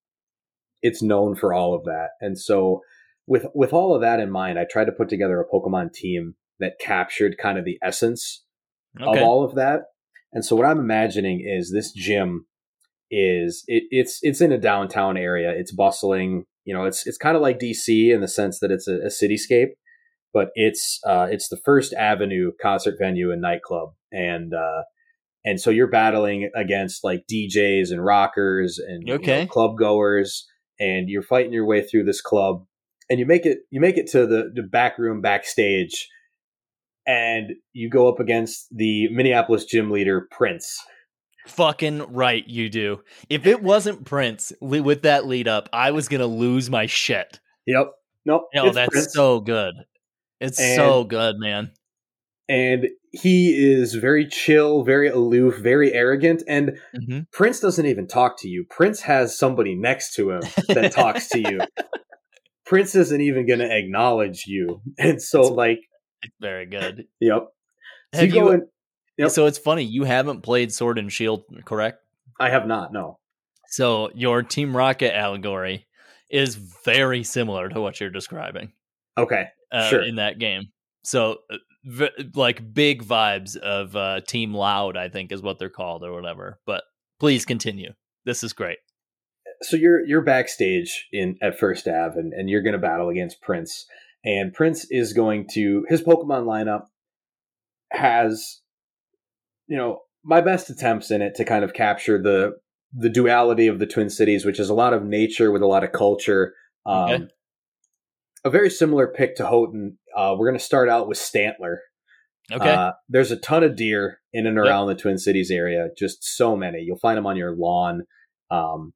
it's 0.83 1.03
known 1.03 1.35
for 1.37 1.55
all 1.55 1.75
of 1.75 1.85
that. 1.85 2.11
And 2.21 2.39
so 2.39 2.81
with 3.27 3.47
with 3.55 3.73
all 3.73 3.95
of 3.95 4.03
that 4.03 4.21
in 4.21 4.31
mind, 4.31 4.59
I 4.59 4.67
tried 4.71 4.87
to 4.87 4.93
put 4.93 5.09
together 5.09 5.41
a 5.41 5.49
Pokemon 5.49 5.93
team 5.95 6.35
that 6.61 6.79
captured 6.81 7.37
kind 7.41 7.59
of 7.59 7.65
the 7.65 7.79
essence 7.83 8.45
Okay. 9.01 9.19
of 9.21 9.27
all 9.27 9.43
of 9.43 9.55
that. 9.55 9.81
And 10.35 10.45
so 10.45 10.55
what 10.55 10.67
I'm 10.67 10.79
imagining 10.79 11.43
is 11.47 11.73
this 11.73 11.93
gym 11.93 12.47
is 13.13 13.63
it, 13.69 13.85
it's 13.91 14.19
it's 14.23 14.41
in 14.41 14.51
a 14.51 14.59
downtown 14.59 15.17
area. 15.17 15.53
It's 15.55 15.71
bustling. 15.71 16.45
You 16.65 16.75
know, 16.75 16.85
it's 16.85 17.07
it's 17.07 17.19
kind 17.19 17.37
of 17.37 17.43
like 17.43 17.59
DC 17.59 18.13
in 18.13 18.21
the 18.21 18.29
sense 18.29 18.59
that 18.61 18.71
it's 18.71 18.89
a, 18.89 18.95
a 18.95 19.09
cityscape, 19.09 19.73
but 20.33 20.49
it's 20.55 20.99
uh, 21.07 21.29
it's 21.31 21.49
the 21.49 21.59
First 21.59 21.93
Avenue 21.93 22.53
concert 22.61 22.95
venue 22.99 23.31
and 23.31 23.43
nightclub, 23.43 23.91
and 24.11 24.55
uh, 24.55 24.83
and 25.45 25.61
so 25.61 25.71
you're 25.71 25.91
battling 25.91 26.51
against 26.57 27.05
like 27.05 27.25
DJs 27.31 27.91
and 27.91 28.05
rockers 28.05 28.79
and 28.79 29.03
you 29.07 29.19
know, 29.19 29.47
club 29.47 29.77
goers, 29.79 30.49
and 30.81 31.09
you're 31.09 31.23
fighting 31.23 31.53
your 31.53 31.67
way 31.67 31.83
through 31.83 32.05
this 32.05 32.23
club, 32.23 32.65
and 33.11 33.19
you 33.19 33.27
make 33.27 33.45
it 33.45 33.59
you 33.71 33.81
make 33.81 33.99
it 33.99 34.11
to 34.13 34.27
the, 34.27 34.51
the 34.55 34.63
back 34.63 34.99
room 34.99 35.21
backstage, 35.21 36.09
and 37.07 37.53
you 37.75 37.91
go 37.91 38.09
up 38.09 38.21
against 38.21 38.69
the 38.71 39.09
Minneapolis 39.09 39.67
gym 39.67 39.91
leader 39.91 40.27
Prince. 40.31 40.79
Fucking 41.47 42.13
right, 42.13 42.47
you 42.47 42.69
do. 42.69 43.03
If 43.29 43.47
it 43.47 43.63
wasn't 43.63 44.05
Prince 44.05 44.53
with 44.61 45.03
that 45.03 45.27
lead 45.27 45.49
up, 45.49 45.69
I 45.73 45.91
was 45.91 46.09
gonna 46.09 46.27
lose 46.27 46.71
my 46.71 46.87
shit. 46.87 47.41
Yep. 47.67 47.91
Nope. 48.25 48.43
No, 48.55 48.71
that's 48.71 48.91
Prince. 48.93 49.13
so 49.13 49.41
good. 49.41 49.75
It's 50.41 50.61
And- 50.61 50.77
so 50.77 51.05
good, 51.05 51.37
man. 51.39 51.73
and 52.49 52.89
he 53.13 53.51
is 53.73 53.95
very 53.95 54.27
chill, 54.27 54.83
very 54.85 55.09
aloof, 55.09 55.59
very 55.59 55.93
arrogant, 55.93 56.43
and 56.49 56.79
hmm 57.07 57.21
Prince 57.33 57.61
doesn't 57.61 57.87
even 57.87 58.07
talk 58.07 58.41
to 58.41 58.49
you. 58.49 58.65
Prince 58.71 59.01
has 59.03 59.37
somebody 59.39 59.75
next 59.75 60.15
to 60.15 60.31
him 60.31 60.43
that 60.69 60.93
talks 60.93 61.29
to 61.31 61.41
you. 61.41 61.61
Prince 62.67 62.95
isn't 62.95 63.21
even 63.21 63.47
going 63.47 63.59
to 63.59 63.71
acknowledge 63.77 64.45
you, 64.47 64.81
and 64.99 65.21
so 65.21 65.41
It's- 65.41 65.57
like, 65.57 65.81
It's 66.23 66.35
very 66.41 66.67
good. 66.67 67.05
yep. 67.21 67.49
So 68.15 68.21
Have 68.21 68.29
you 68.29 68.41
go 68.41 68.53
you? 68.53 68.67
Yep. 69.19 69.31
So 69.31 69.47
it's 69.47 69.59
funny 69.59 69.83
you 69.85 70.05
haven't 70.05 70.41
played 70.43 70.73
Sword 70.73 70.99
and 70.99 71.13
Shield, 71.13 71.45
correct? 71.65 71.99
I 72.41 72.51
have 72.51 72.67
not. 72.67 72.93
No. 72.93 73.19
So 73.69 74.11
your 74.15 74.43
Team 74.43 74.77
Rocket 74.77 75.15
allegory 75.17 75.87
is 76.31 76.55
very 76.85 77.23
similar 77.25 77.69
to 77.69 77.81
what 77.81 78.01
you're 78.01 78.11
describing 78.11 78.73
Okay. 79.19 79.45
uh, 79.71 79.89
Sure. 79.89 80.03
in 80.03 80.17
that 80.17 80.39
game. 80.39 80.73
So, 81.05 81.39
uh, 81.51 81.57
v- 81.85 82.11
like 82.35 82.73
big 82.73 83.03
vibes 83.05 83.57
of 83.57 83.95
uh, 83.97 84.21
Team 84.27 84.55
Loud, 84.55 84.97
I 84.97 85.09
think 85.09 85.31
is 85.33 85.43
what 85.43 85.59
they're 85.59 85.69
called 85.69 86.05
or 86.05 86.13
whatever. 86.13 86.59
But 86.67 86.85
please 87.21 87.45
continue. 87.45 87.93
This 88.25 88.43
is 88.43 88.53
great. 88.53 88.79
So 89.63 89.77
you're 89.77 90.05
you're 90.07 90.23
backstage 90.23 91.07
in 91.13 91.37
at 91.43 91.59
First 91.59 91.87
Ave, 91.87 92.19
and, 92.19 92.33
and 92.33 92.49
you're 92.51 92.63
going 92.63 92.73
to 92.73 92.79
battle 92.79 93.09
against 93.11 93.41
Prince, 93.43 93.87
and 94.25 94.53
Prince 94.53 94.87
is 94.91 95.13
going 95.13 95.47
to 95.55 95.85
his 95.89 96.03
Pokemon 96.03 96.45
lineup 96.47 96.87
has, 97.93 98.61
you 99.73 99.79
know, 99.79 100.01
my 100.25 100.41
best 100.41 100.69
attempts 100.71 101.11
in 101.11 101.23
it 101.23 101.35
to 101.37 101.45
kind 101.45 101.65
of 101.65 101.73
capture 101.73 102.21
the 102.23 102.53
the 102.93 103.09
duality 103.09 103.67
of 103.69 103.79
the 103.79 103.87
Twin 103.87 104.11
Cities, 104.11 104.45
which 104.45 104.61
is 104.61 104.69
a 104.69 104.75
lot 104.75 104.93
of 104.93 105.03
nature 105.05 105.51
with 105.51 105.63
a 105.63 105.67
lot 105.67 105.83
of 105.85 105.93
culture. 105.93 106.53
Um, 106.85 107.11
Okay. 107.11 107.25
A 108.45 108.51
very 108.51 108.71
similar 108.71 109.07
pick 109.07 109.37
to 109.37 109.47
Houghton. 109.47 109.99
Uh, 110.17 110.35
we're 110.37 110.49
going 110.49 110.59
to 110.59 110.65
start 110.65 110.89
out 110.89 111.07
with 111.09 111.17
Stantler. 111.17 111.77
Okay. 112.53 112.69
Uh, 112.71 112.93
there's 113.09 113.31
a 113.31 113.37
ton 113.37 113.63
of 113.63 113.77
deer 113.77 114.19
in 114.33 114.47
and 114.49 114.59
around 114.59 114.89
the 114.89 114.97
Twin 114.97 115.17
Cities 115.17 115.51
area. 115.51 115.89
Just 115.97 116.25
so 116.25 116.57
many. 116.57 116.81
You'll 116.83 116.99
find 116.99 117.17
them 117.17 117.27
on 117.27 117.37
your 117.37 117.55
lawn. 117.57 118.03
Um, 118.51 118.93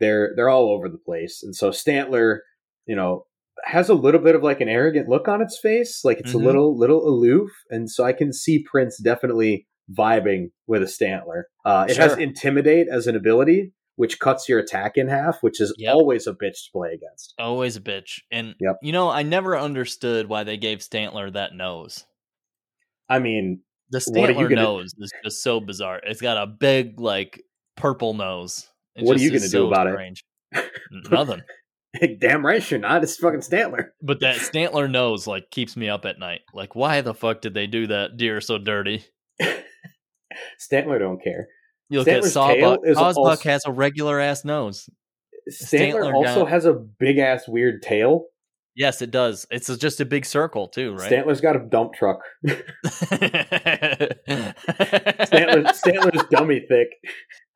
they're 0.00 0.32
they're 0.36 0.50
all 0.50 0.68
over 0.70 0.88
the 0.88 0.98
place. 0.98 1.40
And 1.42 1.56
so 1.56 1.70
Stantler, 1.70 2.40
you 2.86 2.94
know, 2.94 3.24
has 3.64 3.88
a 3.88 3.94
little 3.94 4.20
bit 4.20 4.34
of 4.34 4.42
like 4.42 4.60
an 4.60 4.68
arrogant 4.68 5.08
look 5.08 5.28
on 5.28 5.42
its 5.42 5.58
face, 5.58 6.04
like 6.04 6.20
it's 6.20 6.32
Mhm. 6.32 6.42
a 6.42 6.44
little 6.46 6.78
little 6.78 7.02
aloof. 7.08 7.50
And 7.70 7.90
so 7.90 8.04
I 8.04 8.12
can 8.12 8.32
see 8.34 8.62
Prince 8.70 8.98
definitely 9.02 9.66
vibing 9.92 10.50
with 10.66 10.82
a 10.82 10.86
Stantler. 10.86 11.42
Uh, 11.64 11.86
it 11.88 11.96
has 11.96 12.16
intimidate 12.16 12.86
as 12.90 13.06
an 13.06 13.16
ability, 13.16 13.72
which 13.96 14.18
cuts 14.18 14.48
your 14.48 14.58
attack 14.58 14.96
in 14.96 15.08
half, 15.08 15.42
which 15.42 15.60
is 15.60 15.74
Yep. 15.78 15.94
always 15.94 16.26
a 16.26 16.32
bitch 16.32 16.64
to 16.64 16.70
play 16.72 16.90
against. 16.92 17.34
Always 17.38 17.76
a 17.76 17.80
bitch. 17.80 18.20
And 18.30 18.54
Yep. 18.60 18.76
you 18.82 18.92
know, 18.92 19.08
I 19.10 19.22
never 19.22 19.58
understood 19.58 20.28
why 20.28 20.44
they 20.44 20.56
gave 20.56 20.78
Stantler 20.78 21.32
that 21.32 21.54
nose. 21.54 22.04
I 23.08 23.18
mean, 23.18 23.62
The 23.92 24.00
What 24.14 24.30
are 24.30 24.32
you 24.34 24.38
Stantler 24.38 24.48
gonna- 24.50 24.62
nose 24.62 24.94
is 25.00 25.12
just 25.24 25.42
so 25.42 25.58
bizarre. 25.58 26.00
It's 26.04 26.20
got 26.20 26.36
a 26.40 26.46
big, 26.46 27.00
like, 27.00 27.42
purple 27.76 28.14
nose. 28.14 28.68
It 28.94 29.02
What 29.04 29.16
are 29.16 29.20
you 29.20 29.30
gonna 29.30 29.40
do 29.40 29.48
so 29.48 29.66
about 29.66 29.88
it? 29.88 29.94
strange. 29.94 30.24
Nothing. 31.10 31.42
damn 32.20 32.46
right 32.46 32.70
you're 32.70 32.78
not. 32.78 33.02
It's 33.02 33.16
fucking 33.16 33.40
Stantler. 33.40 33.88
But 34.00 34.20
that 34.20 34.36
Stantler 34.36 34.88
nose 34.88 35.26
like 35.26 35.50
keeps 35.50 35.76
me 35.76 35.88
up 35.88 36.04
at 36.04 36.20
night. 36.20 36.42
Like, 36.54 36.76
why 36.76 37.00
the 37.00 37.14
fuck 37.14 37.40
did 37.40 37.54
they 37.54 37.66
do 37.66 37.88
that 37.88 38.16
deer 38.16 38.40
so 38.40 38.58
dirty? 38.58 39.04
Stantler 40.60 40.98
don't 40.98 41.22
care. 41.22 41.48
You 41.88 41.98
look 42.00 42.08
Stantler's 42.08 42.36
at 42.36 42.42
Sawsbuck. 42.42 42.78
is 42.84 42.96
Sawsbuck 42.96 43.16
also- 43.16 43.48
has 43.48 43.62
a 43.66 43.72
regular 43.72 44.20
ass 44.20 44.44
nose. 44.44 44.88
Stantler, 45.50 46.02
Stantler 46.02 46.14
also 46.14 46.40
got- 46.42 46.50
has 46.50 46.64
a 46.66 46.72
big 46.74 47.18
ass 47.18 47.48
weird 47.48 47.82
tail. 47.82 48.26
Yes, 48.76 49.02
it 49.02 49.10
does. 49.10 49.46
It's 49.50 49.66
just 49.78 50.00
a 50.00 50.04
big 50.04 50.24
circle 50.24 50.68
too, 50.68 50.94
right? 50.94 51.10
Stantler's 51.10 51.40
got 51.40 51.56
a 51.56 51.58
dump 51.58 51.92
truck. 51.94 52.20
Stantler, 52.46 54.14
Stantler's 55.74 56.24
dummy 56.30 56.60
thick. 56.68 56.88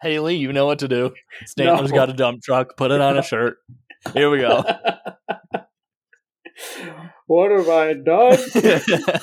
Haley, 0.03 0.37
you 0.37 0.53
know 0.53 0.66
what 0.66 0.80
to 0.80 0.89
do. 0.89 1.14
Stantler's 1.47 1.91
No. 1.93 1.97
got 1.97 2.11
a 2.11 2.14
dump 2.14 2.43
truck. 2.43 2.76
Put 2.76 2.91
it 2.91 3.01
on 3.01 3.16
a 3.16 3.22
shirt. 3.22 3.59
Here 4.12 4.28
we 4.28 4.39
go. 4.39 4.64
What 7.27 7.51
have 7.51 7.68
I 7.68 7.95
done? 7.95 8.39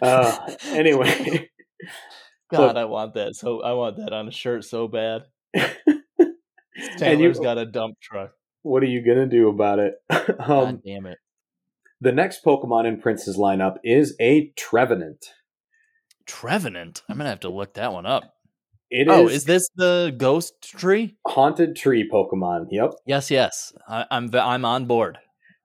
Uh, 0.00 0.54
anyway, 0.66 1.50
God, 2.50 2.76
I 2.76 2.84
want 2.84 3.14
that. 3.14 3.34
So 3.34 3.62
I 3.62 3.72
want 3.72 3.96
that 3.96 4.12
on 4.12 4.28
a 4.28 4.30
shirt 4.30 4.64
so 4.64 4.88
bad. 4.88 5.22
and 5.54 5.72
Stantler's 6.96 7.38
you, 7.38 7.42
got 7.42 7.58
a 7.58 7.66
dump 7.66 7.98
truck. 8.00 8.32
what 8.62 8.82
are 8.82 8.86
you 8.86 9.04
gonna 9.04 9.26
do 9.26 9.48
about 9.48 9.78
it? 9.78 9.94
God 10.10 10.50
um, 10.50 10.82
damn 10.84 11.06
it. 11.06 11.18
the 12.00 12.12
next 12.12 12.44
Pokemon 12.44 12.86
in 12.86 13.00
Prince's 13.00 13.36
lineup 13.36 13.76
is 13.82 14.14
a 14.20 14.52
Trevenant. 14.56 15.32
Trevenant. 16.26 17.02
I'm 17.08 17.16
gonna 17.16 17.30
have 17.30 17.40
to 17.40 17.50
look 17.50 17.74
that 17.74 17.92
one 17.92 18.06
up. 18.06 18.34
It 18.90 19.08
oh, 19.08 19.26
is 19.26 19.34
is 19.34 19.44
this 19.44 19.68
the 19.76 20.14
ghost 20.16 20.62
tree? 20.62 21.16
haunted 21.26 21.76
tree 21.76 22.08
Pokemon. 22.10 22.68
Yep. 22.70 22.92
Yes, 23.06 23.30
yes. 23.30 23.72
I, 23.88 24.06
I'm 24.10 24.30
I'm 24.34 24.64
on 24.64 24.86
board. 24.86 25.18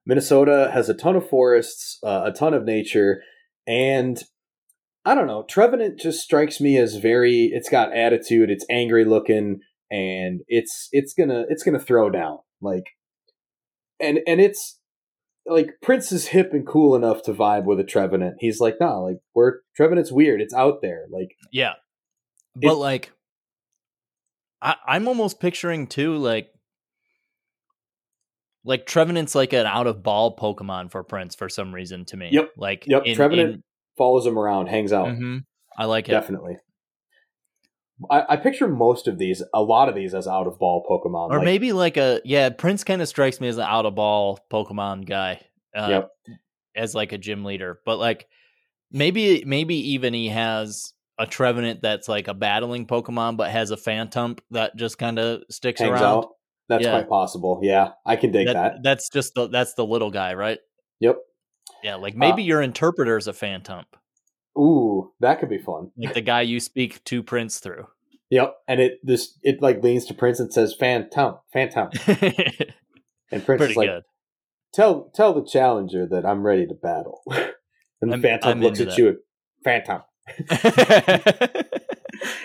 Minnesota 0.06 0.70
has 0.72 0.88
a 0.88 0.94
ton 0.94 1.16
of 1.16 1.28
forests, 1.28 1.98
uh, 2.02 2.22
a 2.26 2.32
ton 2.32 2.54
of 2.54 2.64
nature, 2.64 3.22
and 3.66 4.22
I 5.04 5.14
don't 5.14 5.26
know. 5.26 5.44
Trevenant 5.48 5.98
just 5.98 6.20
strikes 6.20 6.60
me 6.60 6.78
as 6.78 6.96
very. 6.96 7.50
It's 7.52 7.68
got 7.68 7.96
attitude. 7.96 8.50
It's 8.50 8.64
angry 8.70 9.04
looking, 9.04 9.60
and 9.90 10.40
it's 10.48 10.88
it's 10.92 11.14
gonna 11.14 11.44
it's 11.48 11.62
gonna 11.62 11.78
throw 11.78 12.10
down 12.10 12.38
like, 12.60 12.84
and 14.00 14.20
and 14.26 14.40
it's 14.40 14.78
like 15.46 15.72
Prince 15.82 16.10
is 16.10 16.28
hip 16.28 16.50
and 16.52 16.66
cool 16.66 16.94
enough 16.96 17.22
to 17.24 17.34
vibe 17.34 17.64
with 17.64 17.78
a 17.80 17.84
Trevenant. 17.84 18.36
He's 18.40 18.60
like, 18.60 18.76
nah, 18.80 18.98
like 18.98 19.18
we're 19.34 19.58
Trevenant's 19.76 20.10
weird. 20.12 20.40
It's 20.40 20.54
out 20.54 20.80
there. 20.80 21.04
Like 21.10 21.36
Yeah, 21.52 21.74
but 22.56 22.72
It- 22.72 22.76
like, 22.76 23.12
I, 24.62 24.76
I'm 24.86 25.06
almost 25.08 25.40
picturing 25.40 25.86
too, 25.86 26.16
like, 26.16 26.48
like 28.64 28.86
Trevenant's 28.86 29.34
like 29.34 29.52
an 29.52 29.66
out 29.66 29.86
of 29.86 30.02
ball 30.02 30.36
Pokemon 30.36 30.90
for 30.90 31.02
Prince 31.04 31.34
for 31.34 31.48
some 31.48 31.74
reason 31.74 32.04
to 32.06 32.16
me. 32.16 32.30
Yep. 32.32 32.50
Like, 32.56 32.84
Yep, 32.86 33.02
in- 33.06 33.14
Trevenant 33.16 33.54
in- 33.54 33.62
follows 33.96 34.26
him 34.26 34.38
around, 34.38 34.66
hangs 34.68 34.92
out. 34.92 35.08
Mhm. 35.08 35.44
I 35.76 35.84
like 35.86 36.08
it. 36.08 36.12
Definitely. 36.12 36.56
I, 38.10 38.24
I 38.30 38.36
picture 38.36 38.66
most 38.66 39.06
of 39.06 39.18
these, 39.18 39.42
a 39.54 39.62
lot 39.62 39.88
of 39.88 39.94
these, 39.94 40.14
as 40.14 40.26
out 40.26 40.46
of 40.46 40.58
ball 40.58 40.84
Pokemon. 40.90 41.30
Or 41.30 41.36
like- 41.38 41.44
maybe 41.44 41.72
like 41.72 41.96
a 41.96 42.20
yeah, 42.24 42.48
Prince 42.50 42.82
kind 42.84 43.00
of 43.00 43.08
strikes 43.08 43.40
me 43.40 43.48
as 43.48 43.56
an 43.56 43.64
out 43.64 43.86
of 43.86 43.94
ball 43.94 44.38
Pokemon 44.52 45.06
guy. 45.06 45.40
Uh, 45.76 45.86
Yep. 45.90 46.10
As 46.76 46.94
like 46.94 47.12
a 47.12 47.18
gym 47.18 47.44
leader, 47.44 47.78
but 47.86 47.98
like 47.98 48.26
maybe 48.90 49.44
maybe 49.46 49.76
even 49.92 50.12
he 50.12 50.28
has 50.28 50.92
a 51.20 51.26
Trevenant 51.26 51.82
that's 51.82 52.08
like 52.08 52.26
a 52.26 52.34
battling 52.34 52.86
Pokemon, 52.88 53.36
but 53.36 53.50
has 53.52 53.70
a 53.70 53.76
Phantump 53.76 54.40
that 54.50 54.74
just 54.74 54.98
kind 54.98 55.20
of 55.20 55.42
sticks 55.50 55.80
hangs 55.80 55.92
around. 55.92 56.02
out. 56.02 56.28
That's 56.68 56.84
Yeah. 56.84 56.90
quite 56.92 57.08
possible. 57.08 57.60
Yeah, 57.62 57.92
I 58.06 58.16
can 58.16 58.30
dig 58.32 58.46
That- 58.46 58.54
that. 58.54 58.82
That's 58.82 59.08
just 59.10 59.34
the 59.34 59.48
that's 59.48 59.74
the 59.74 59.84
little 59.84 60.10
guy, 60.10 60.34
right? 60.34 60.58
Yep. 61.00 61.18
Yeah, 61.82 61.96
like 61.96 62.14
maybe 62.16 62.42
Uh, 62.42 62.46
your 62.46 62.62
is 62.62 63.28
a 63.28 63.32
Phantump, 63.32 63.84
Ooh, 64.58 65.12
that 65.20 65.40
could 65.40 65.48
be 65.50 65.58
fun. 65.58 65.90
like 65.96 66.14
the 66.14 66.20
guy 66.22 66.40
you 66.42 66.60
speak 66.60 67.02
to 67.04 67.22
Prince 67.22 67.58
through. 67.58 67.86
Yep. 68.30 68.54
And 68.68 68.80
it 68.80 68.98
this 69.02 69.38
it 69.42 69.60
like 69.60 69.82
leans 69.82 70.06
to 70.06 70.14
Prince 70.14 70.40
and 70.40 70.52
says 70.52 70.74
Phantom, 70.78 71.36
Phantom. 71.52 71.90
And 73.32 73.44
Prince 73.44 73.62
is 73.62 73.76
like, 73.76 73.88
good. 73.88 74.02
tell 74.72 75.10
tell 75.14 75.32
the 75.34 75.44
challenger 75.44 76.06
that 76.06 76.24
I'm 76.24 76.42
ready 76.46 76.66
to 76.66 76.74
battle. 76.74 77.22
and 77.30 78.10
the 78.10 78.14
I'm- 78.14 78.22
Phantom 78.22 78.50
I'm 78.50 78.60
looks 78.60 78.80
at 78.80 78.88
that. 78.90 78.98
you, 78.98 79.18
Phantom. 79.64 80.02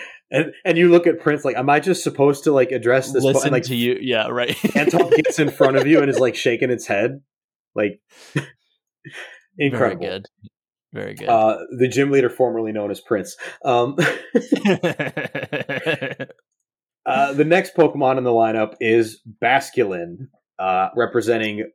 And 0.30 0.52
and 0.64 0.78
you 0.78 0.88
look 0.88 1.06
at 1.06 1.20
Prince 1.20 1.44
like, 1.44 1.56
am 1.56 1.68
I 1.68 1.80
just 1.80 2.04
supposed 2.04 2.44
to 2.44 2.52
like 2.52 2.70
address 2.70 3.12
this? 3.12 3.24
Listen 3.24 3.48
and, 3.48 3.52
like 3.52 3.64
to 3.64 3.74
you, 3.74 3.98
yeah, 4.00 4.28
right. 4.28 4.54
Phantom 4.56 5.10
gets 5.10 5.38
in 5.38 5.50
front 5.50 5.76
of 5.76 5.86
you 5.86 6.00
and 6.00 6.08
is 6.08 6.20
like 6.20 6.36
shaking 6.36 6.70
its 6.70 6.86
head, 6.86 7.20
like 7.74 8.00
incredible. 9.58 10.02
Very 10.02 10.12
good. 10.12 10.26
Very 10.92 11.14
good. 11.14 11.28
Uh, 11.28 11.58
the 11.78 11.88
gym 11.88 12.10
leader 12.10 12.28
formerly 12.28 12.72
known 12.72 12.90
as 12.90 13.00
Prince. 13.00 13.36
Um, 13.64 13.96
uh, 17.06 17.32
the 17.32 17.44
next 17.44 17.74
Pokemon 17.76 18.18
in 18.18 18.24
the 18.24 18.30
lineup 18.30 18.74
is 18.80 19.20
Basculin, 19.42 20.28
uh, 20.58 20.88
representing 20.96 21.70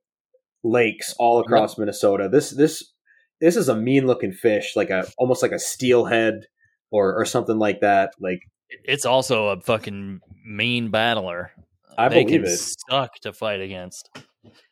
lakes 0.63 1.13
all 1.17 1.39
across 1.39 1.77
Minnesota. 1.77 2.29
This 2.29 2.51
this 2.51 2.93
this 3.41 3.55
is 3.57 3.69
a 3.69 3.75
mean 3.75 4.07
looking 4.07 4.31
fish, 4.31 4.75
like 4.75 4.89
a 4.89 5.07
almost 5.17 5.41
like 5.41 5.51
a 5.51 5.59
steelhead 5.59 6.47
or 6.95 7.19
or 7.19 7.25
something 7.25 7.59
like 7.59 7.81
that. 7.81 8.13
Like 8.19 8.39
it's 8.83 9.05
also 9.05 9.49
a 9.49 9.61
fucking 9.61 10.21
mean 10.45 10.89
battler. 10.89 11.51
I 11.97 12.09
they 12.09 12.23
believe 12.23 12.43
it. 12.43 12.59
suck 12.89 13.15
to 13.21 13.33
fight 13.33 13.61
against. 13.61 14.09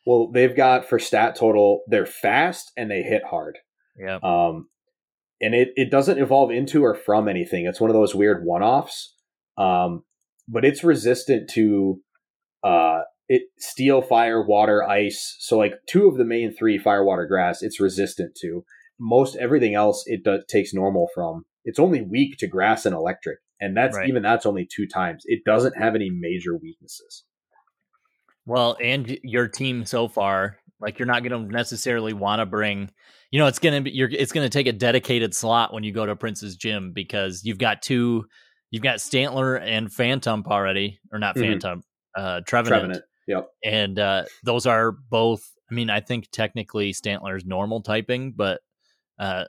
well, 0.06 0.30
they've 0.30 0.54
got 0.54 0.88
for 0.88 0.98
stat 0.98 1.36
total, 1.36 1.82
they're 1.86 2.06
fast 2.06 2.72
and 2.76 2.90
they 2.90 3.02
hit 3.02 3.22
hard. 3.24 3.58
Yeah. 3.98 4.18
Um, 4.22 4.68
and 5.40 5.54
it, 5.54 5.70
it 5.76 5.90
doesn't 5.90 6.18
evolve 6.18 6.50
into 6.50 6.84
or 6.84 6.94
from 6.94 7.28
anything. 7.28 7.66
It's 7.66 7.80
one 7.80 7.90
of 7.90 7.94
those 7.94 8.14
weird 8.14 8.44
one 8.44 8.62
offs. 8.62 9.14
Um, 9.56 10.04
but 10.48 10.64
it's 10.64 10.84
resistant 10.84 11.48
to 11.50 12.00
uh, 12.62 13.00
it 13.28 13.42
steel, 13.58 14.02
fire, 14.02 14.44
water, 14.44 14.82
ice. 14.82 15.36
So 15.40 15.56
like 15.56 15.74
two 15.88 16.06
of 16.08 16.16
the 16.16 16.24
main 16.24 16.54
three, 16.54 16.78
fire, 16.78 17.04
water, 17.04 17.26
grass, 17.26 17.62
it's 17.62 17.80
resistant 17.80 18.36
to. 18.42 18.64
Most 18.98 19.36
everything 19.36 19.74
else 19.74 20.04
it 20.06 20.22
does, 20.24 20.42
takes 20.48 20.72
normal 20.72 21.08
from. 21.14 21.44
It's 21.64 21.78
only 21.78 22.02
weak 22.02 22.36
to 22.38 22.46
grass 22.46 22.84
and 22.86 22.94
electric, 22.94 23.38
and 23.60 23.76
that's 23.76 23.96
Right. 23.96 24.08
even 24.08 24.22
that's 24.22 24.46
only 24.46 24.66
two 24.70 24.86
times. 24.86 25.22
It 25.26 25.44
doesn't 25.44 25.76
have 25.76 25.94
any 25.94 26.10
major 26.10 26.56
weaknesses. 26.56 27.24
Well, 28.46 28.76
and 28.82 29.18
your 29.22 29.48
team 29.48 29.86
so 29.86 30.06
far, 30.08 30.58
like 30.80 30.98
you're 30.98 31.06
not 31.06 31.22
going 31.24 31.46
to 31.46 31.50
necessarily 31.52 32.12
want 32.12 32.40
to 32.40 32.46
bring, 32.46 32.90
you 33.30 33.38
know, 33.38 33.46
it's 33.46 33.58
going 33.58 33.74
to 33.74 33.80
be 33.80 33.96
you're 33.96 34.10
it's 34.10 34.32
going 34.32 34.44
to 34.44 34.50
take 34.50 34.66
a 34.66 34.72
dedicated 34.72 35.34
slot 35.34 35.72
when 35.72 35.82
you 35.82 35.92
go 35.92 36.04
to 36.04 36.14
Prince's 36.14 36.56
gym 36.56 36.92
because 36.92 37.42
you've 37.44 37.58
got 37.58 37.80
two, 37.80 38.26
you've 38.70 38.82
got 38.82 38.98
Stantler 38.98 39.58
and 39.60 39.90
Phantom 39.90 40.44
already, 40.46 40.98
or 41.10 41.18
not 41.18 41.36
Mhm. 41.36 41.40
Phantom, 41.40 41.82
uh, 42.16 42.40
Trevenant, 42.46 42.80
Trevenant. 42.82 43.04
Yep. 43.26 43.48
and 43.64 43.98
uh, 43.98 44.24
those 44.42 44.66
are 44.66 44.92
both. 44.92 45.42
I 45.70 45.74
mean, 45.74 45.88
I 45.88 46.00
think 46.00 46.28
technically 46.30 46.92
Stantler's 46.92 47.46
normal 47.46 47.80
typing, 47.80 48.32
but 48.36 48.60
uh, 49.18 49.44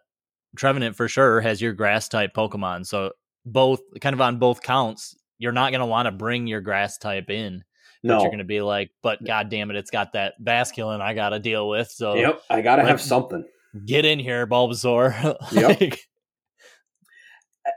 Trevenant 0.55 0.95
for 0.95 1.07
sure 1.07 1.41
has 1.41 1.61
your 1.61 1.73
grass 1.73 2.07
type 2.09 2.33
Pokemon. 2.33 2.85
So 2.85 3.11
both 3.45 3.81
kind 4.01 4.13
of 4.13 4.21
on 4.21 4.37
both 4.39 4.61
counts, 4.61 5.15
you're 5.37 5.51
not 5.51 5.71
going 5.71 5.81
to 5.81 5.85
want 5.85 6.07
to 6.07 6.11
bring 6.11 6.47
your 6.47 6.61
grass 6.61 6.97
type 6.97 7.29
in. 7.29 7.63
But 8.03 8.07
No. 8.09 8.19
you're 8.21 8.29
going 8.29 8.37
to 8.39 8.43
be 8.43 8.61
like, 8.61 8.91
but 9.01 9.23
god 9.23 9.49
damn 9.49 9.69
it, 9.71 9.75
it's 9.77 9.89
got 9.91 10.13
that 10.13 10.33
Basculin 10.43 11.01
I 11.01 11.13
got 11.13 11.29
to 11.29 11.39
deal 11.39 11.67
with. 11.67 11.89
So 11.89 12.15
Yep. 12.15 12.41
I 12.49 12.61
gotta 12.61 12.81
Like- 12.83 12.89
have 12.91 13.01
something. 13.01 13.45
get 13.85 14.05
in 14.05 14.19
here, 14.19 14.45
Bulbasaur. 14.47 15.35
Yep. 15.51 15.93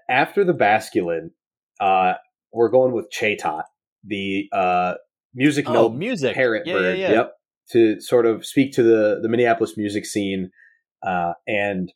After 0.08 0.44
the 0.44 0.52
Basculin, 0.54 1.30
uh, 1.80 2.14
we're 2.52 2.68
going 2.70 2.92
with 2.92 3.10
Chatot, 3.10 3.62
the 4.04 4.48
uh, 4.52 4.94
music 5.34 5.68
oh, 5.68 5.72
note 5.72 5.94
music. 5.94 6.34
parrot 6.34 6.66
yeah, 6.66 6.72
bird. 6.74 6.98
Yeah, 6.98 7.08
yeah. 7.08 7.14
Yep. 7.14 7.32
to 7.72 8.00
sort 8.00 8.26
of 8.26 8.44
speak 8.46 8.72
to 8.74 8.82
the 8.82 9.18
the 9.22 9.28
Minneapolis 9.28 9.76
music 9.76 10.04
scene, 10.06 10.50
uh, 11.06 11.32
and 11.46 11.92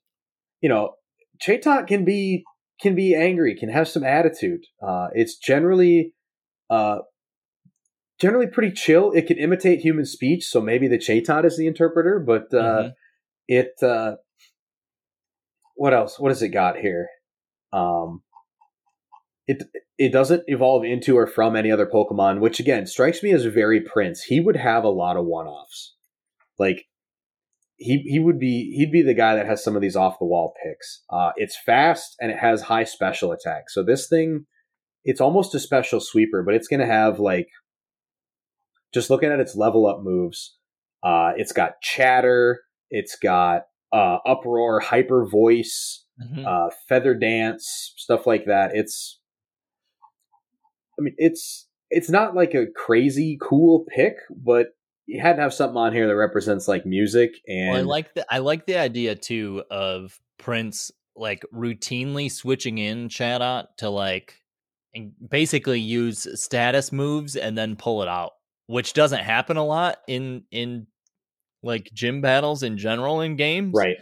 you 0.62 0.68
know, 0.68 0.94
Chatot 1.42 1.86
can 1.86 2.04
be 2.04 2.44
can 2.80 2.94
be 2.94 3.14
angry, 3.14 3.54
can 3.54 3.68
have 3.68 3.88
some 3.88 4.04
attitude. 4.04 4.60
Uh, 4.80 5.08
it's 5.12 5.36
generally 5.36 6.14
uh, 6.70 6.98
generally 8.20 8.46
pretty 8.46 8.72
chill. 8.72 9.12
It 9.12 9.26
can 9.26 9.36
imitate 9.36 9.80
human 9.80 10.06
speech, 10.06 10.44
so 10.44 10.60
maybe 10.60 10.88
the 10.88 10.98
Chatot 10.98 11.44
is 11.44 11.58
the 11.58 11.66
interpreter, 11.66 12.22
but 12.24 12.44
uh, 12.54 12.62
mm-hmm. 12.62 12.88
it. 13.48 13.72
Uh, 13.82 14.16
what 15.74 15.92
else? 15.92 16.18
What 16.18 16.30
has 16.30 16.42
it 16.42 16.48
got 16.50 16.76
here? 16.76 17.08
Um, 17.72 18.22
it 19.46 19.64
it 19.98 20.12
doesn't 20.12 20.44
evolve 20.46 20.84
into 20.84 21.16
or 21.16 21.26
from 21.26 21.56
any 21.56 21.72
other 21.72 21.86
Pokemon, 21.86 22.40
which 22.40 22.60
again 22.60 22.86
strikes 22.86 23.22
me 23.22 23.32
as 23.32 23.44
very 23.46 23.80
Prince. 23.80 24.22
He 24.22 24.38
would 24.38 24.56
have 24.56 24.84
a 24.84 24.88
lot 24.88 25.16
of 25.16 25.24
one 25.26 25.46
offs. 25.46 25.96
Like 26.58 26.84
he 27.82 28.02
he 28.06 28.18
would 28.18 28.38
be 28.38 28.74
he'd 28.76 28.92
be 28.92 29.02
the 29.02 29.14
guy 29.14 29.34
that 29.34 29.46
has 29.46 29.62
some 29.62 29.76
of 29.76 29.82
these 29.82 29.96
off 29.96 30.18
the 30.18 30.24
wall 30.24 30.54
picks. 30.62 31.02
Uh, 31.10 31.32
it's 31.36 31.56
fast 31.56 32.16
and 32.20 32.30
it 32.30 32.38
has 32.38 32.62
high 32.62 32.84
special 32.84 33.32
attack. 33.32 33.68
So 33.68 33.82
this 33.82 34.08
thing, 34.08 34.46
it's 35.04 35.20
almost 35.20 35.54
a 35.54 35.60
special 35.60 36.00
sweeper, 36.00 36.42
but 36.42 36.54
it's 36.54 36.68
going 36.68 36.80
to 36.80 36.86
have 36.86 37.18
like 37.18 37.48
just 38.92 39.10
looking 39.10 39.30
at 39.30 39.40
its 39.40 39.56
level 39.56 39.86
up 39.86 40.00
moves. 40.02 40.56
Uh, 41.02 41.32
it's 41.36 41.52
got 41.52 41.80
chatter. 41.82 42.60
It's 42.90 43.16
got 43.16 43.62
uh, 43.92 44.18
uproar, 44.26 44.80
hyper 44.80 45.26
voice, 45.26 46.04
mm-hmm. 46.22 46.44
uh, 46.46 46.70
feather 46.88 47.14
dance, 47.14 47.92
stuff 47.96 48.26
like 48.26 48.44
that. 48.46 48.70
It's 48.74 49.18
I 50.98 51.02
mean, 51.02 51.14
it's 51.18 51.68
it's 51.90 52.10
not 52.10 52.34
like 52.34 52.54
a 52.54 52.66
crazy 52.74 53.38
cool 53.40 53.84
pick, 53.94 54.14
but 54.30 54.68
you 55.06 55.20
had 55.20 55.36
to 55.36 55.42
have 55.42 55.54
something 55.54 55.76
on 55.76 55.92
here 55.92 56.06
that 56.06 56.16
represents 56.16 56.68
like 56.68 56.86
music 56.86 57.34
and 57.48 57.70
well, 57.70 57.80
I 57.80 57.82
like 57.82 58.14
the 58.14 58.34
I 58.34 58.38
like 58.38 58.66
the 58.66 58.78
idea 58.78 59.14
too 59.14 59.64
of 59.70 60.18
Prince 60.38 60.90
like 61.16 61.44
routinely 61.54 62.30
switching 62.30 62.78
in 62.78 63.08
Chatot 63.08 63.66
to 63.78 63.90
like 63.90 64.42
and 64.94 65.12
basically 65.28 65.80
use 65.80 66.26
status 66.40 66.92
moves 66.92 67.36
and 67.36 67.56
then 67.56 67.76
pull 67.76 68.02
it 68.02 68.08
out, 68.08 68.32
which 68.66 68.92
doesn't 68.92 69.22
happen 69.22 69.56
a 69.56 69.64
lot 69.64 69.98
in 70.06 70.44
in 70.50 70.86
like 71.62 71.90
gym 71.92 72.20
battles 72.20 72.62
in 72.62 72.78
general 72.78 73.20
in 73.20 73.36
games. 73.36 73.72
Right. 73.74 73.96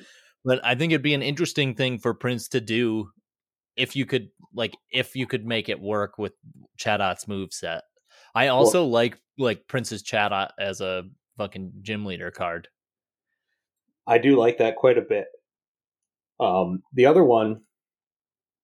But 0.45 0.65
I 0.65 0.75
think 0.75 0.93
it'd 0.93 1.03
be 1.03 1.15
an 1.15 1.23
interesting 1.23 1.75
thing 1.75 1.99
for 1.99 2.15
Prince 2.15 2.49
to 2.49 2.61
do 2.61 3.11
if 3.77 3.95
you 3.95 4.07
could 4.07 4.29
like 4.55 4.75
if 4.93 5.15
you 5.15 5.27
could 5.27 5.47
make 5.47 5.69
it 5.69 5.81
work 5.81 6.19
with 6.19 6.33
Chatot's 6.79 7.29
move 7.29 7.53
set. 7.53 7.83
I 8.35 8.49
also 8.49 8.83
well, 8.83 8.91
like 8.91 9.19
like 9.39 9.67
Prince's 9.67 10.03
Chatot 10.03 10.51
as 10.59 10.81
a 10.81 11.05
fucking 11.39 11.73
gym 11.83 12.05
leader 12.05 12.31
card. 12.31 12.69
I 14.07 14.19
do 14.19 14.37
like 14.37 14.59
that 14.59 14.77
quite 14.77 14.99
a 14.99 15.03
bit. 15.03 15.27
Um, 16.39 16.83
the 16.93 17.07
other 17.07 17.25
one 17.25 17.63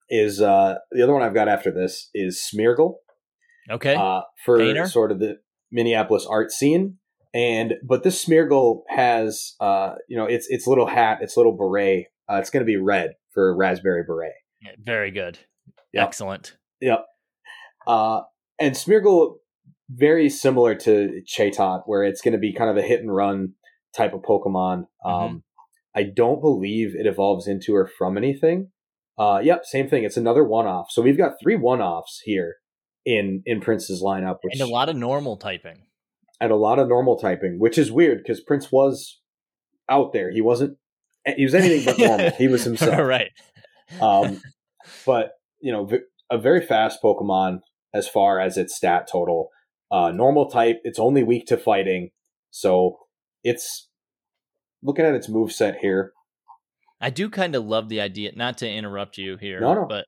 is 0.08 0.40
uh, 0.40 0.76
the 0.90 1.02
other 1.02 1.12
one 1.12 1.22
I've 1.22 1.34
got 1.34 1.48
after 1.48 1.70
this 1.70 2.10
is 2.14 2.40
Smeargle. 2.40 2.94
Okay. 3.70 3.94
Uh, 3.94 4.22
for 4.44 4.86
sort 4.86 5.10
of 5.10 5.18
the 5.18 5.38
Minneapolis 5.72 6.26
art 6.26 6.52
scene, 6.52 6.98
and 7.34 7.74
but 7.82 8.02
this 8.02 8.24
Smeargle 8.24 8.82
has 8.88 9.54
uh, 9.60 9.94
you 10.08 10.16
know 10.16 10.26
its 10.26 10.46
its 10.48 10.66
little 10.66 10.86
hat, 10.86 11.18
its 11.20 11.36
little 11.36 11.56
beret. 11.56 12.06
Uh, 12.30 12.36
it's 12.36 12.50
going 12.50 12.60
to 12.60 12.66
be 12.66 12.76
red 12.76 13.14
for 13.32 13.54
raspberry 13.56 14.04
beret. 14.04 14.32
Very 14.82 15.10
good. 15.10 15.38
Yep. 15.92 16.04
Excellent. 16.04 16.56
Yep. 16.80 17.06
Uh, 17.86 18.22
and 18.58 18.74
Smeargle, 18.74 19.36
very 19.88 20.28
similar 20.28 20.74
to 20.74 21.22
Chatot, 21.26 21.82
where 21.86 22.04
it's 22.04 22.20
going 22.20 22.32
to 22.32 22.38
be 22.38 22.52
kind 22.52 22.70
of 22.70 22.76
a 22.76 22.86
hit 22.86 23.00
and 23.00 23.14
run 23.14 23.54
type 23.96 24.12
of 24.12 24.22
Pokemon. 24.22 24.86
Mm-hmm. 25.04 25.08
Um, 25.08 25.42
I 25.94 26.02
don't 26.04 26.40
believe 26.40 26.94
it 26.94 27.06
evolves 27.06 27.46
into 27.46 27.74
or 27.74 27.86
from 27.86 28.16
anything. 28.16 28.70
Uh, 29.18 29.40
yep, 29.42 29.64
same 29.64 29.88
thing. 29.88 30.04
It's 30.04 30.18
another 30.18 30.44
one 30.44 30.66
off. 30.66 30.90
So 30.90 31.00
we've 31.00 31.16
got 31.16 31.40
three 31.42 31.56
one 31.56 31.80
offs 31.80 32.20
here 32.24 32.56
in 33.06 33.42
in 33.46 33.60
Prince's 33.60 34.02
lineup, 34.02 34.38
which, 34.42 34.52
and 34.52 34.60
a 34.60 34.70
lot 34.70 34.90
of 34.90 34.96
normal 34.96 35.38
typing, 35.38 35.84
and 36.38 36.52
a 36.52 36.56
lot 36.56 36.78
of 36.78 36.88
normal 36.88 37.16
typing, 37.16 37.58
which 37.58 37.78
is 37.78 37.90
weird 37.90 38.18
because 38.18 38.40
Prince 38.42 38.70
was 38.70 39.20
out 39.88 40.12
there. 40.12 40.30
He 40.30 40.42
wasn't. 40.42 40.76
He 41.36 41.44
was 41.44 41.54
anything 41.54 41.84
but 41.86 41.98
normal. 42.06 42.30
he 42.32 42.46
was 42.46 42.64
himself. 42.64 42.98
right. 43.00 43.30
Um, 44.00 44.42
but 45.06 45.32
you 45.60 45.72
know, 45.72 45.88
a 46.30 46.36
very 46.36 46.60
fast 46.60 47.02
Pokemon 47.02 47.60
as 47.94 48.06
far 48.06 48.38
as 48.38 48.58
its 48.58 48.76
stat 48.76 49.08
total. 49.10 49.48
Uh, 49.90 50.10
normal 50.10 50.50
type, 50.50 50.80
it's 50.84 50.98
only 50.98 51.22
weak 51.22 51.46
to 51.46 51.56
fighting, 51.56 52.10
so 52.50 52.98
it's 53.44 53.88
looking 54.82 55.04
at 55.04 55.14
its 55.14 55.28
move 55.28 55.52
set 55.52 55.78
here. 55.78 56.12
I 57.00 57.10
do 57.10 57.30
kind 57.30 57.54
of 57.54 57.64
love 57.64 57.88
the 57.88 58.00
idea. 58.00 58.32
Not 58.34 58.58
to 58.58 58.68
interrupt 58.68 59.18
you 59.18 59.36
here, 59.36 59.60
no, 59.60 59.74
no. 59.74 59.86
but 59.86 60.06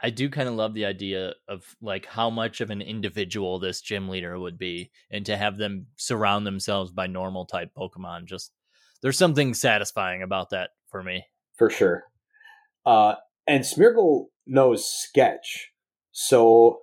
I 0.00 0.10
do 0.10 0.30
kind 0.30 0.48
of 0.48 0.54
love 0.54 0.74
the 0.74 0.84
idea 0.84 1.34
of 1.48 1.64
like 1.80 2.06
how 2.06 2.30
much 2.30 2.60
of 2.60 2.70
an 2.70 2.80
individual 2.80 3.58
this 3.58 3.80
gym 3.80 4.08
leader 4.08 4.38
would 4.38 4.58
be, 4.58 4.90
and 5.10 5.26
to 5.26 5.36
have 5.36 5.56
them 5.56 5.86
surround 5.96 6.46
themselves 6.46 6.92
by 6.92 7.06
normal 7.06 7.46
type 7.46 7.70
Pokemon. 7.76 8.26
Just 8.26 8.52
there's 9.02 9.18
something 9.18 9.54
satisfying 9.54 10.22
about 10.22 10.50
that 10.50 10.70
for 10.90 11.02
me, 11.02 11.24
for 11.56 11.70
sure. 11.70 12.04
Uh, 12.86 13.14
and 13.46 13.64
Smeargle 13.64 14.26
knows 14.46 14.88
Sketch, 14.88 15.72
so 16.12 16.82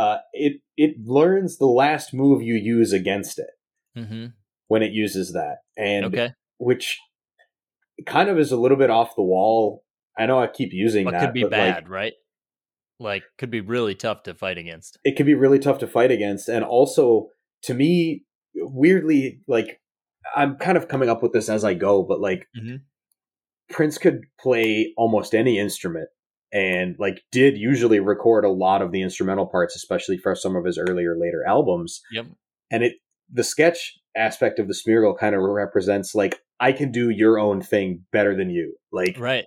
uh, 0.00 0.18
it 0.32 0.62
it 0.78 0.94
learns 1.04 1.58
the 1.58 1.66
last 1.66 2.14
move 2.14 2.40
you 2.40 2.54
use 2.54 2.94
against 2.94 3.38
it 3.38 3.50
mm-hmm. 3.96 4.26
when 4.68 4.82
it 4.82 4.92
uses 4.92 5.34
that, 5.34 5.58
and 5.76 6.06
okay. 6.06 6.30
which 6.56 6.98
kind 8.06 8.30
of 8.30 8.38
is 8.38 8.50
a 8.50 8.56
little 8.56 8.78
bit 8.78 8.88
off 8.88 9.14
the 9.14 9.22
wall. 9.22 9.84
I 10.18 10.24
know 10.24 10.42
I 10.42 10.46
keep 10.46 10.70
using 10.72 11.04
but 11.04 11.12
that, 11.12 11.20
could 11.20 11.34
be 11.34 11.44
bad, 11.44 11.84
like, 11.84 11.90
right? 11.90 12.12
Like, 12.98 13.24
could 13.36 13.50
be 13.50 13.60
really 13.60 13.94
tough 13.94 14.22
to 14.22 14.32
fight 14.32 14.56
against. 14.56 14.98
It 15.04 15.16
could 15.16 15.26
be 15.26 15.34
really 15.34 15.58
tough 15.58 15.78
to 15.80 15.86
fight 15.86 16.10
against, 16.10 16.48
and 16.48 16.64
also 16.64 17.28
to 17.64 17.74
me, 17.74 18.24
weirdly, 18.54 19.42
like 19.46 19.82
I'm 20.34 20.56
kind 20.56 20.78
of 20.78 20.88
coming 20.88 21.10
up 21.10 21.22
with 21.22 21.34
this 21.34 21.50
as 21.50 21.62
I 21.62 21.74
go, 21.74 22.02
but 22.02 22.22
like 22.22 22.46
mm-hmm. 22.58 22.76
Prince 23.68 23.98
could 23.98 24.22
play 24.40 24.94
almost 24.96 25.34
any 25.34 25.58
instrument 25.58 26.08
and 26.52 26.96
like 26.98 27.22
did 27.30 27.56
usually 27.56 28.00
record 28.00 28.44
a 28.44 28.50
lot 28.50 28.82
of 28.82 28.92
the 28.92 29.02
instrumental 29.02 29.46
parts, 29.46 29.76
especially 29.76 30.18
for 30.18 30.34
some 30.34 30.56
of 30.56 30.64
his 30.64 30.78
earlier 30.78 31.16
later 31.18 31.44
albums. 31.46 32.00
Yep. 32.12 32.26
And 32.70 32.84
it 32.84 32.94
the 33.32 33.44
sketch 33.44 33.98
aspect 34.16 34.58
of 34.58 34.66
the 34.66 34.74
Smeargle 34.74 35.16
kind 35.16 35.34
of 35.34 35.42
represents 35.42 36.14
like 36.14 36.40
I 36.58 36.72
can 36.72 36.90
do 36.90 37.10
your 37.10 37.38
own 37.38 37.62
thing 37.62 38.04
better 38.12 38.36
than 38.36 38.50
you. 38.50 38.76
Like 38.92 39.16
right. 39.18 39.44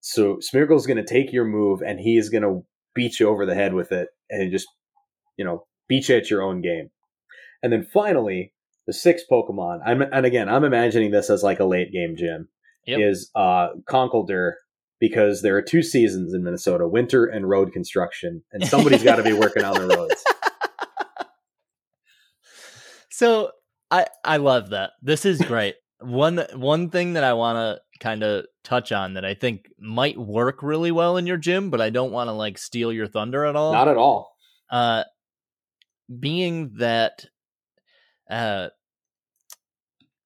So 0.00 0.36
Smeargle's 0.36 0.86
going 0.86 0.96
to 0.96 1.04
take 1.04 1.32
your 1.32 1.44
move 1.44 1.82
and 1.82 2.00
he 2.00 2.16
is 2.16 2.30
going 2.30 2.42
to 2.42 2.64
beat 2.94 3.20
you 3.20 3.28
over 3.28 3.44
the 3.44 3.54
head 3.54 3.74
with 3.74 3.92
it 3.92 4.08
and 4.30 4.50
just 4.50 4.66
you 5.36 5.44
know 5.44 5.66
beat 5.88 6.08
you 6.08 6.16
at 6.16 6.30
your 6.30 6.42
own 6.42 6.62
game. 6.62 6.90
And 7.62 7.70
then 7.72 7.86
finally, 7.92 8.54
the 8.86 8.94
sixth 8.94 9.26
Pokemon. 9.30 9.80
I'm 9.84 10.00
and 10.00 10.24
again, 10.24 10.48
I'm 10.48 10.64
imagining 10.64 11.10
this 11.10 11.28
as 11.28 11.42
like 11.42 11.60
a 11.60 11.64
late 11.64 11.92
game 11.92 12.16
gym 12.16 12.48
yep. 12.86 13.00
is 13.00 13.30
uh, 13.34 13.68
Conkeldurr 13.88 14.52
because 15.00 15.42
there 15.42 15.56
are 15.56 15.62
two 15.62 15.82
seasons 15.82 16.32
in 16.34 16.44
Minnesota: 16.44 16.86
winter 16.86 17.24
and 17.26 17.48
road 17.48 17.72
construction, 17.72 18.42
and 18.52 18.64
somebody's 18.66 19.02
got 19.02 19.16
to 19.16 19.22
be 19.22 19.32
working 19.32 19.64
on 19.64 19.74
the 19.74 19.96
roads. 19.96 20.22
So 23.10 23.50
I 23.90 24.06
I 24.24 24.38
love 24.38 24.70
that. 24.70 24.92
This 25.02 25.26
is 25.26 25.42
great. 25.42 25.74
one 26.00 26.42
one 26.54 26.88
thing 26.88 27.12
that 27.14 27.24
I 27.24 27.34
want 27.34 27.56
to 27.56 27.98
kind 27.98 28.22
of 28.22 28.46
touch 28.64 28.92
on 28.92 29.12
that 29.12 29.26
I 29.26 29.34
think 29.34 29.68
might 29.78 30.16
work 30.16 30.62
really 30.62 30.90
well 30.90 31.18
in 31.18 31.26
your 31.26 31.36
gym, 31.36 31.68
but 31.68 31.82
I 31.82 31.90
don't 31.90 32.12
want 32.12 32.28
to 32.28 32.32
like 32.32 32.56
steal 32.56 32.90
your 32.90 33.06
thunder 33.06 33.44
at 33.44 33.56
all. 33.56 33.74
Not 33.74 33.88
at 33.88 33.98
all. 33.98 34.34
Uh, 34.70 35.04
being 36.18 36.72
that 36.78 37.26
uh 38.30 38.68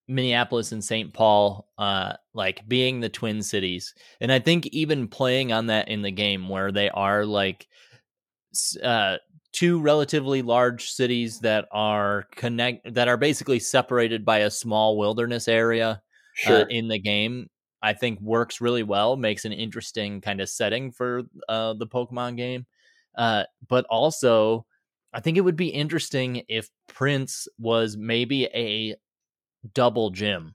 Minneapolis 0.06 0.70
and 0.70 0.84
St. 0.84 1.12
Paul, 1.12 1.66
uh, 1.78 2.12
like 2.34 2.66
being 2.68 3.00
the 3.00 3.08
twin 3.08 3.42
cities. 3.42 3.94
And 4.20 4.30
I 4.32 4.40
think 4.40 4.66
even 4.66 5.08
playing 5.08 5.52
on 5.52 5.66
that 5.66 5.88
in 5.88 6.02
the 6.02 6.10
game 6.10 6.48
where 6.48 6.72
they 6.72 6.90
are 6.90 7.24
like 7.24 7.66
uh, 8.82 9.16
two 9.52 9.80
relatively 9.80 10.42
large 10.42 10.90
cities 10.90 11.40
that 11.40 11.66
are 11.72 12.26
connect 12.34 12.94
that 12.94 13.08
are 13.08 13.16
basically 13.16 13.60
separated 13.60 14.24
by 14.24 14.38
a 14.38 14.50
small 14.50 14.98
wilderness 14.98 15.48
area 15.48 15.90
uh, 15.90 15.96
sure. 16.34 16.62
uh, 16.62 16.66
in 16.68 16.88
the 16.88 16.98
game. 16.98 17.48
I 17.80 17.92
think 17.92 18.18
works 18.20 18.62
really 18.62 18.82
well, 18.82 19.16
makes 19.16 19.44
an 19.44 19.52
interesting 19.52 20.22
kind 20.22 20.40
of 20.40 20.48
setting 20.48 20.90
for 20.90 21.22
uh, 21.48 21.74
the 21.74 21.86
Pokemon 21.86 22.36
game. 22.38 22.66
Uh, 23.16 23.44
but 23.68 23.84
also, 23.90 24.64
I 25.12 25.20
think 25.20 25.36
it 25.36 25.42
would 25.42 25.56
be 25.56 25.68
interesting 25.68 26.42
if 26.48 26.70
Prince 26.88 27.46
was 27.58 27.96
maybe 27.96 28.46
a 28.46 28.96
double 29.74 30.10
gym, 30.10 30.54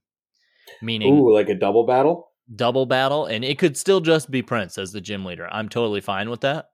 meaning 0.82 1.18
Ooh, 1.18 1.34
like 1.34 1.50
a 1.50 1.56
double 1.56 1.86
battle? 1.86 2.32
Double 2.56 2.86
battle, 2.86 3.26
and 3.26 3.46
it 3.46 3.60
could 3.60 3.78
still 3.78 4.02
just 4.02 4.32
be 4.32 4.42
Prince 4.42 4.78
as 4.78 4.92
the 4.92 5.02
gym 5.02 5.24
leader. 5.26 5.48
I'm 5.52 5.70
totally 5.70 6.02
fine 6.02 6.30
with 6.30 6.42
that. 6.42 6.70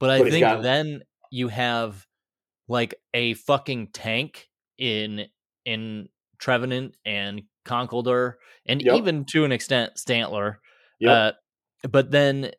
But 0.00 0.10
I 0.10 0.18
but 0.20 0.30
think 0.30 0.42
got... 0.42 0.62
then 0.62 1.02
you 1.30 1.48
have 1.48 2.06
like 2.68 2.94
a 3.14 3.34
fucking 3.34 3.88
tank 3.88 4.48
in 4.78 5.26
in 5.64 6.08
Trevenant 6.38 6.94
and 7.04 7.42
Conkeldurr, 7.66 8.34
and 8.66 8.80
Yep. 8.80 8.96
even 8.96 9.24
to 9.26 9.44
an 9.44 9.52
extent 9.52 9.94
Stantler. 9.96 10.56
Yep. 11.00 11.10
Uh, 11.10 11.32
but 11.88 12.10
then 12.10 12.52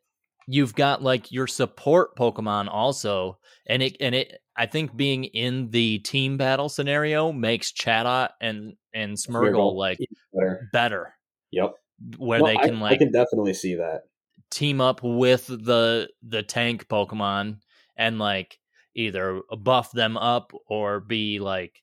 you've 0.51 0.73
got 0.73 1.03
like 1.03 1.31
your 1.31 1.45
support 1.45 2.15
Pokemon 2.17 2.67
also, 2.71 3.37
and 3.67 3.83
it 3.83 3.97
and 3.99 4.15
it. 4.15 4.41
I 4.57 4.65
think 4.65 4.97
being 4.97 5.23
in 5.25 5.69
the 5.69 5.99
team 5.99 6.35
battle 6.35 6.67
scenario 6.67 7.31
makes 7.31 7.71
Chatot 7.71 8.29
and 8.41 8.73
and 8.93 9.17
Smirgle 9.17 9.73
Smeargle, 9.73 9.75
like 9.75 9.99
better. 10.33 10.69
better, 10.73 11.13
Yep. 11.51 11.75
where 12.17 12.41
they 12.43 12.55
can 12.55 12.77
I, 12.77 12.81
like 12.81 12.93
I 12.93 12.97
can 12.97 13.11
definitely 13.11 13.53
see 13.53 13.75
that. 13.75 14.01
team 14.49 14.81
up 14.81 15.01
with 15.03 15.47
the 15.47 16.09
the 16.23 16.43
tank 16.43 16.87
Pokemon 16.89 17.59
and 17.95 18.17
like 18.19 18.57
either 18.95 19.41
buff 19.59 19.91
them 19.91 20.17
up 20.17 20.51
or 20.67 20.99
be 20.99 21.39
like 21.39 21.81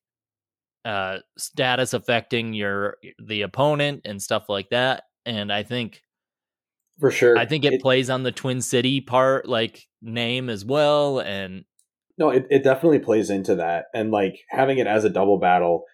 uh 0.85 1.19
status 1.39 1.95
affecting 1.95 2.53
your 2.53 2.97
the 3.25 3.43
opponent 3.43 4.03
and 4.05 4.21
stuff 4.21 4.49
like 4.49 4.69
that. 4.71 5.05
And 5.25 5.53
I 5.53 5.63
think 5.63 6.03
For 6.99 7.11
sure. 7.11 7.37
I 7.37 7.47
think 7.47 7.65
it, 7.65 7.83
plays 7.83 8.09
on 8.09 8.23
the 8.23 8.33
Twin 8.33 8.61
City 8.63 9.01
part 9.01 9.47
like 9.47 9.87
name 10.01 10.49
as 10.49 10.65
well 10.65 11.21
and 11.21 11.65
No, 12.17 12.31
it, 12.31 12.47
it 12.51 12.65
definitely 12.65 13.01
plays 13.01 13.29
into 13.29 13.57
that. 13.57 13.87
And 13.95 14.11
like 14.11 14.39
having 14.49 14.79
it 14.79 14.87
as 14.87 15.05
a 15.05 15.11
double 15.11 15.39
battle, 15.39 15.85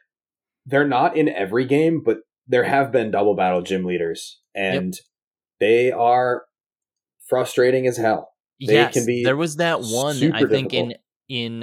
they're 0.66 0.86
not 0.86 1.16
in 1.16 1.28
every 1.28 1.64
game, 1.64 2.02
but 2.04 2.18
there 2.46 2.64
have 2.64 2.92
been 2.92 3.10
double 3.10 3.34
battle 3.34 3.62
gym 3.62 3.84
leaders. 3.84 4.40
And 4.54 4.94
they 5.58 5.90
are 5.90 6.44
frustrating 7.26 7.86
as 7.86 7.96
hell. 7.96 8.32
They 8.64 8.74
yes, 8.74 8.92
can 8.92 9.06
be 9.06 9.24
there 9.24 9.36
was 9.36 9.56
that 9.56 9.80
one 9.80 10.16
I 10.32 10.44
think 10.46 10.70
difficult. 10.70 10.92
in 10.92 10.94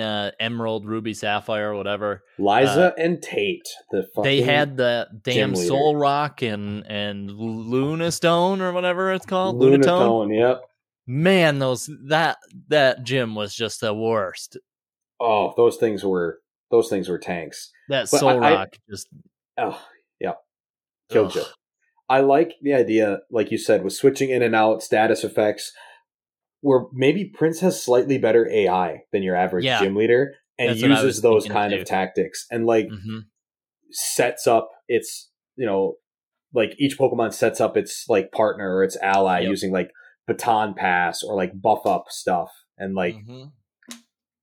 uh, 0.02 0.32
Emerald, 0.40 0.86
Ruby, 0.86 1.14
Sapphire, 1.14 1.74
whatever. 1.76 2.24
Liza 2.38 2.94
and 2.98 3.22
Tate, 3.22 3.68
the 3.92 4.04
fucking 4.04 4.20
Uh, 4.22 4.24
They 4.24 4.42
had 4.42 4.78
the 4.78 5.08
damn. 5.24 5.54
Solrock 5.54 6.42
and 6.42 6.86
and 6.88 7.32
Luna 7.32 8.12
Stone 8.12 8.62
or 8.62 8.72
whatever 8.74 9.12
it's 9.14 9.26
called, 9.26 9.58
Lunatone. 9.62 9.84
Lunatone. 9.84 10.38
Yep. 10.40 10.62
Man, 11.08 11.60
those 11.60 11.90
that 12.08 12.38
that 12.68 13.04
gym 13.04 13.36
was 13.36 13.54
just 13.56 13.82
the 13.82 13.94
worst. 13.94 14.58
Oh, 15.20 15.54
those 15.58 15.78
things 15.78 16.04
were 16.04 16.40
those 16.72 16.88
things 16.90 17.10
were 17.10 17.18
tanks. 17.20 17.72
That 17.90 18.10
But 18.12 18.20
Soul 18.20 18.30
I- 18.30 18.34
I- 18.36 18.54
Rock 18.56 18.76
just 18.90 19.08
Oh, 19.58 19.82
yeah. 20.20 20.34
Killed 21.10 21.36
you. 21.36 21.44
I 22.08 22.22
like 22.22 22.54
the 22.62 22.74
idea, 22.74 23.20
like 23.30 23.52
you 23.52 23.58
said, 23.58 23.84
with 23.84 23.94
switching 23.94 24.30
in 24.30 24.42
and 24.42 24.56
out 24.56 24.82
status 24.82 25.24
effects, 25.24 25.72
where 26.62 26.82
maybe 26.94 27.26
Prince 27.26 27.60
has 27.62 27.82
slightly 27.82 28.18
better 28.18 28.50
AI 28.50 29.04
than 29.12 29.24
your 29.24 29.36
average 29.36 29.66
Yeah. 29.66 29.80
gym 29.80 29.96
leader 29.96 30.36
and 30.58 30.70
That's 30.70 30.82
what 30.82 30.92
I 30.92 30.96
was 30.96 31.04
uses 31.06 31.22
those 31.22 31.48
kind 31.48 31.74
too. 31.74 31.80
of 31.80 31.86
tactics 31.86 32.46
and 32.52 32.66
like 32.66 32.88
Mhm. 32.88 33.22
sets 33.92 34.46
up 34.48 34.70
its, 34.88 35.32
you 35.56 35.66
know, 35.66 35.96
like 36.54 36.74
each 36.78 36.98
Pokemon 36.98 37.34
sets 37.34 37.62
up 37.62 37.78
its 37.78 38.06
like 38.10 38.32
partner 38.32 38.76
or 38.76 38.84
its 38.84 38.98
ally 38.98 39.40
Yep. 39.42 39.50
using 39.50 39.72
like 39.72 39.92
baton 40.28 40.74
pass 40.74 41.24
or 41.24 41.36
like 41.36 41.60
buff 41.62 41.86
up 41.86 42.06
stuff. 42.10 42.52
And 42.78 42.94
like 42.96 43.16
Mhm. 43.16 43.52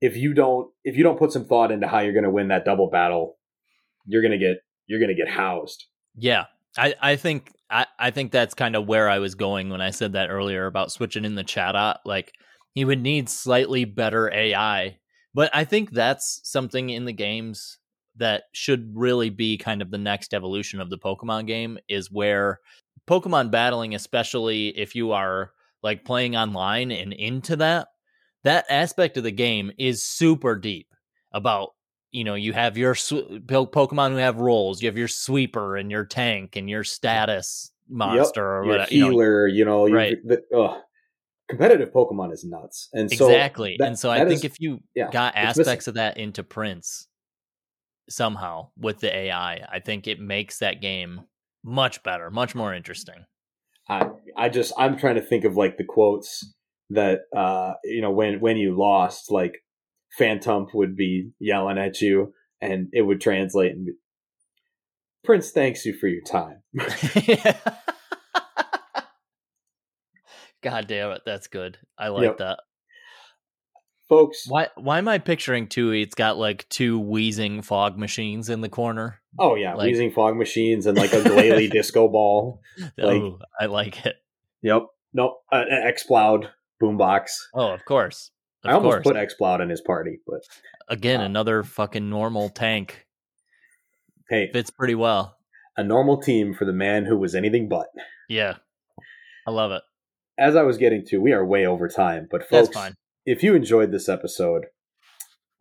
if 0.00 0.16
you 0.16 0.32
don't 0.34 0.70
if 0.84 0.96
you 0.96 1.02
don't 1.02 1.18
put 1.18 1.32
some 1.32 1.44
thought 1.46 1.70
into 1.72 1.86
how 1.88 2.00
you're 2.00 2.12
gonna 2.14 2.30
win 2.30 2.48
that 2.48 2.64
double 2.64 2.88
battle, 2.90 3.38
you're 4.06 4.22
gonna 4.22 4.38
get 4.38 4.58
you're 4.86 5.00
gonna 5.00 5.14
get 5.14 5.28
housed. 5.28 5.84
Yeah. 6.16 6.46
I, 6.78 6.94
I 7.00 7.16
think 7.16 7.52
I, 7.70 7.86
I 7.98 8.10
think 8.10 8.32
that's 8.32 8.54
kind 8.54 8.76
of 8.76 8.86
where 8.86 9.08
I 9.08 9.18
was 9.18 9.34
going 9.34 9.70
when 9.70 9.80
I 9.80 9.90
said 9.90 10.12
that 10.12 10.30
earlier 10.30 10.66
about 10.66 10.92
switching 10.92 11.24
in 11.24 11.34
the 11.34 11.44
Chatot. 11.44 11.96
Like 12.04 12.32
he 12.74 12.84
would 12.84 13.00
need 13.00 13.28
slightly 13.28 13.84
better 13.84 14.32
AI. 14.32 14.98
But 15.34 15.50
I 15.54 15.64
think 15.64 15.90
that's 15.90 16.40
something 16.44 16.90
in 16.90 17.04
the 17.04 17.12
games 17.12 17.78
that 18.16 18.44
should 18.52 18.92
really 18.94 19.30
be 19.30 19.58
kind 19.58 19.82
of 19.82 19.90
the 19.90 19.98
next 19.98 20.32
evolution 20.32 20.80
of 20.80 20.88
the 20.88 20.98
Pokemon 20.98 21.46
game 21.46 21.78
is 21.88 22.10
where 22.10 22.60
Pokemon 23.06 23.50
battling, 23.50 23.94
especially 23.94 24.68
if 24.68 24.94
you 24.94 25.12
are 25.12 25.52
like 25.82 26.04
playing 26.04 26.36
online 26.36 26.90
and 26.90 27.12
into 27.12 27.56
that, 27.56 27.88
that 28.44 28.64
aspect 28.70 29.16
of 29.16 29.24
the 29.24 29.30
game 29.30 29.72
is 29.78 30.02
super 30.02 30.56
deep 30.56 30.88
about 31.32 31.70
you 32.16 32.24
know 32.24 32.34
you 32.34 32.52
have 32.54 32.78
your 32.78 32.94
sw- 32.94 33.28
pokemon 33.46 34.10
who 34.10 34.16
have 34.16 34.38
roles. 34.38 34.80
You 34.82 34.88
have 34.88 34.96
your 34.96 35.08
sweeper 35.08 35.76
and 35.76 35.90
your 35.90 36.04
tank 36.04 36.56
and 36.56 36.68
your 36.68 36.82
status 36.84 37.70
monster 37.88 38.42
or 38.44 38.64
Your 38.64 38.72
whatever 38.72 38.94
you 38.94 39.00
know, 39.00 39.10
healer, 39.10 39.46
you 39.46 39.64
know, 39.64 39.86
you- 39.86 39.94
Right. 39.94 40.16
the, 40.24 40.82
competitive 41.48 41.92
Pokemon 41.92 42.32
is 42.32 42.42
nuts, 42.44 42.88
and 42.92 43.08
so 43.12 43.28
exactly. 43.28 43.76
that- 43.78 43.86
and 43.86 43.98
so 43.98 44.10
i 44.10 44.18
think 44.18 44.32
is- 44.40 44.44
if 44.44 44.56
you 44.58 44.80
yeah, 44.96 45.08
got 45.12 45.36
aspects 45.36 45.86
of 45.86 45.94
that 45.94 46.16
into 46.16 46.42
prince 46.42 47.06
somehow 48.08 48.68
with 48.76 48.98
the 49.00 49.14
ai 49.16 49.64
i 49.70 49.78
think 49.78 50.08
it 50.08 50.18
makes 50.18 50.58
that 50.58 50.80
game 50.80 51.20
much 51.62 52.02
better 52.02 52.30
much 52.30 52.54
more 52.54 52.74
interesting. 52.74 53.24
I, 53.88 54.08
I 54.36 54.48
just 54.48 54.72
I'm 54.76 54.96
trying 54.98 55.14
to 55.16 55.20
think 55.20 55.44
of 55.44 55.56
like 55.56 55.76
the 55.76 55.84
quotes 55.84 56.44
that 56.90 57.20
uh 57.36 57.74
you 57.84 58.00
know 58.02 58.10
when 58.10 58.40
when 58.40 58.56
you 58.56 58.76
lost, 58.76 59.30
like 59.30 59.54
Phantom 60.18 60.66
would 60.74 60.96
be 60.96 61.30
yelling 61.38 61.78
at 61.78 62.00
you, 62.00 62.32
and 62.60 62.88
it 62.92 63.02
would 63.02 63.20
translate 63.20 63.72
and 63.72 63.86
be, 63.86 63.92
Prince 65.24 65.50
thanks 65.50 65.84
you 65.84 65.92
for 65.94 66.08
your 66.08 66.22
time. 66.22 66.62
god 70.62 70.86
damn 70.86 71.10
it 71.12 71.22
that's 71.24 71.46
good 71.46 71.78
i 71.98 72.08
like 72.08 72.22
Yep. 72.24 72.38
that 72.38 72.60
Folks, 74.08 74.44
why 74.48 74.68
why 74.76 74.98
am 74.98 75.08
i 75.08 75.18
picturing 75.18 75.66
too 75.66 75.90
it's 75.90 76.14
got 76.14 76.38
like 76.38 76.68
two 76.68 76.98
wheezing 76.98 77.62
fog 77.62 77.98
machines 77.98 78.48
in 78.48 78.60
the 78.60 78.68
corner 78.68 79.20
oh 79.38 79.54
yeah, 79.56 79.74
like- 79.74 79.86
wheezing 79.86 80.12
fog 80.12 80.36
machines 80.36 80.86
and 80.86 80.96
like 80.96 81.12
a 81.12 81.22
Glalie 81.22 81.68
disco 81.70 82.08
ball. 82.08 82.60
Like- 82.96 83.22
oh 83.22 83.38
i 83.60 83.66
like 83.66 84.04
it 84.06 84.16
Yep. 84.62 84.86
Nope. 85.12 85.38
Uh, 85.52 85.64
an 85.68 85.86
Exploud 85.86 86.50
boombox. 86.82 87.26
oh 87.54 87.72
of 87.72 87.84
course 87.84 88.30
of 88.66 88.70
I 88.70 88.74
almost 88.76 88.94
course 88.96 89.04
put 89.04 89.16
Exploud 89.16 89.60
in 89.60 89.68
his 89.70 89.80
party, 89.80 90.20
but 90.26 90.40
Again, 90.88 91.20
Uh, 91.20 91.24
another 91.24 91.62
fucking 91.62 92.08
normal 92.08 92.48
tank. 92.48 93.06
hey, 94.28 94.50
Fits 94.52 94.70
pretty 94.70 94.94
well. 94.94 95.36
a 95.76 95.84
normal 95.84 96.20
team 96.20 96.54
for 96.54 96.64
the 96.64 96.72
man 96.72 97.04
who 97.04 97.18
was 97.18 97.34
anything 97.34 97.68
but. 97.68 97.86
Yeah. 98.28 98.56
I 99.46 99.50
love 99.50 99.70
it. 99.72 99.82
As 100.38 100.56
I 100.56 100.62
was 100.62 100.76
getting 100.78 101.04
to, 101.06 101.18
we 101.18 101.32
are 101.32 101.44
way 101.44 101.66
over 101.66 101.88
time, 101.88 102.28
but 102.30 102.46
folks, 102.48 102.76
if 103.24 103.42
you 103.42 103.54
enjoyed 103.54 103.90
this 103.92 104.08
episode, 104.08 104.66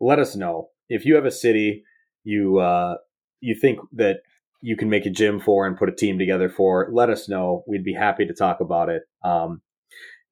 let 0.00 0.18
us 0.18 0.36
know. 0.36 0.68
If 0.88 1.04
you 1.06 1.14
have 1.16 1.24
a 1.24 1.30
city 1.30 1.84
you 2.24 2.58
uh, 2.58 2.96
you 3.40 3.54
think 3.54 3.78
that 3.92 4.18
you 4.60 4.76
can 4.76 4.90
make 4.90 5.06
a 5.06 5.10
gym 5.10 5.38
for 5.38 5.66
and 5.66 5.76
put 5.76 5.88
a 5.88 5.92
team 5.94 6.18
together 6.18 6.48
for, 6.48 6.88
let 6.92 7.08
us 7.08 7.28
know. 7.28 7.62
We'd 7.68 7.84
be 7.84 7.94
happy 7.94 8.26
to 8.26 8.34
talk 8.34 8.60
about 8.60 8.88
it. 8.88 9.02
Um, 9.22 9.62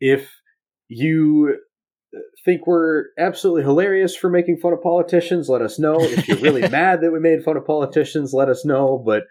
if 0.01 0.29
you 0.89 1.59
think 2.45 2.67
we're 2.67 3.07
absolutely 3.19 3.63
hilarious 3.63 4.17
for 4.17 4.29
making 4.29 4.59
fun 4.59 4.73
of 4.73 4.83
politicians, 4.83 5.49
let 5.49 5.63
us 5.63 5.79
know. 5.79 5.97
If 6.01 6.29
you're 6.29 6.39
really 6.39 6.69
mad 6.69 7.01
that 7.03 7.13
we 7.13 7.21
made 7.21 7.43
fun 7.43 7.57
of 7.57 7.67
politicians, 7.67 8.33
let 8.33 8.49
us 8.49 8.65
know. 8.65 9.03
But 9.05 9.25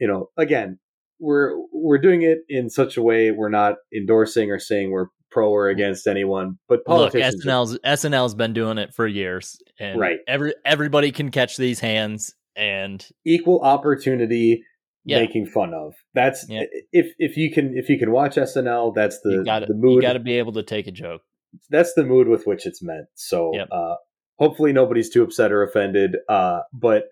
you 0.00 0.08
know, 0.08 0.30
again, 0.36 0.78
we're 1.18 1.52
we're 1.72 1.98
doing 1.98 2.22
it 2.22 2.38
in 2.48 2.70
such 2.70 2.96
a 2.96 3.02
way 3.02 3.30
we're 3.30 3.48
not 3.48 3.76
endorsing 3.94 4.50
or 4.50 4.58
saying 4.58 4.90
we're 4.90 5.06
pro 5.30 5.50
or 5.50 5.68
against 5.68 6.06
anyone. 6.06 6.58
But 6.68 6.78
Look, 6.78 6.86
politicians, 6.86 7.44
SNL's 7.44 7.78
SNL's 7.84 8.34
been 8.34 8.52
doing 8.52 8.78
it 8.78 8.94
for 8.94 9.06
years. 9.06 9.58
And 9.78 9.98
Right. 9.98 10.18
Every 10.28 10.54
everybody 10.64 11.10
can 11.10 11.30
catch 11.30 11.56
these 11.56 11.80
hands 11.80 12.34
and 12.54 13.04
equal 13.24 13.60
opportunity 13.60 14.62
yeah. 15.04 15.20
making 15.20 15.46
fun 15.46 15.74
of. 15.74 15.94
That's 16.14 16.46
Yeah. 16.48 16.64
if 16.92 17.14
if 17.18 17.36
you 17.36 17.50
can 17.50 17.76
if 17.76 17.88
you 17.88 17.98
can 17.98 18.12
watch 18.12 18.36
SNL, 18.36 18.94
that's 18.94 19.20
the 19.22 19.42
the 19.66 19.74
You 19.88 20.00
got 20.00 20.12
to 20.12 20.20
be 20.20 20.38
able 20.38 20.52
to 20.52 20.62
take 20.62 20.86
a 20.86 20.92
joke. 20.92 21.22
That's 21.70 21.94
the 21.94 22.04
mood 22.04 22.28
with 22.28 22.46
which 22.46 22.66
it's 22.66 22.82
meant. 22.82 23.06
So 23.14 23.50
Yep. 23.54 23.68
uh, 23.70 23.94
hopefully 24.38 24.72
nobody's 24.72 25.10
too 25.10 25.22
upset 25.22 25.52
or 25.52 25.62
offended. 25.62 26.16
Uh, 26.28 26.60
but 26.72 27.04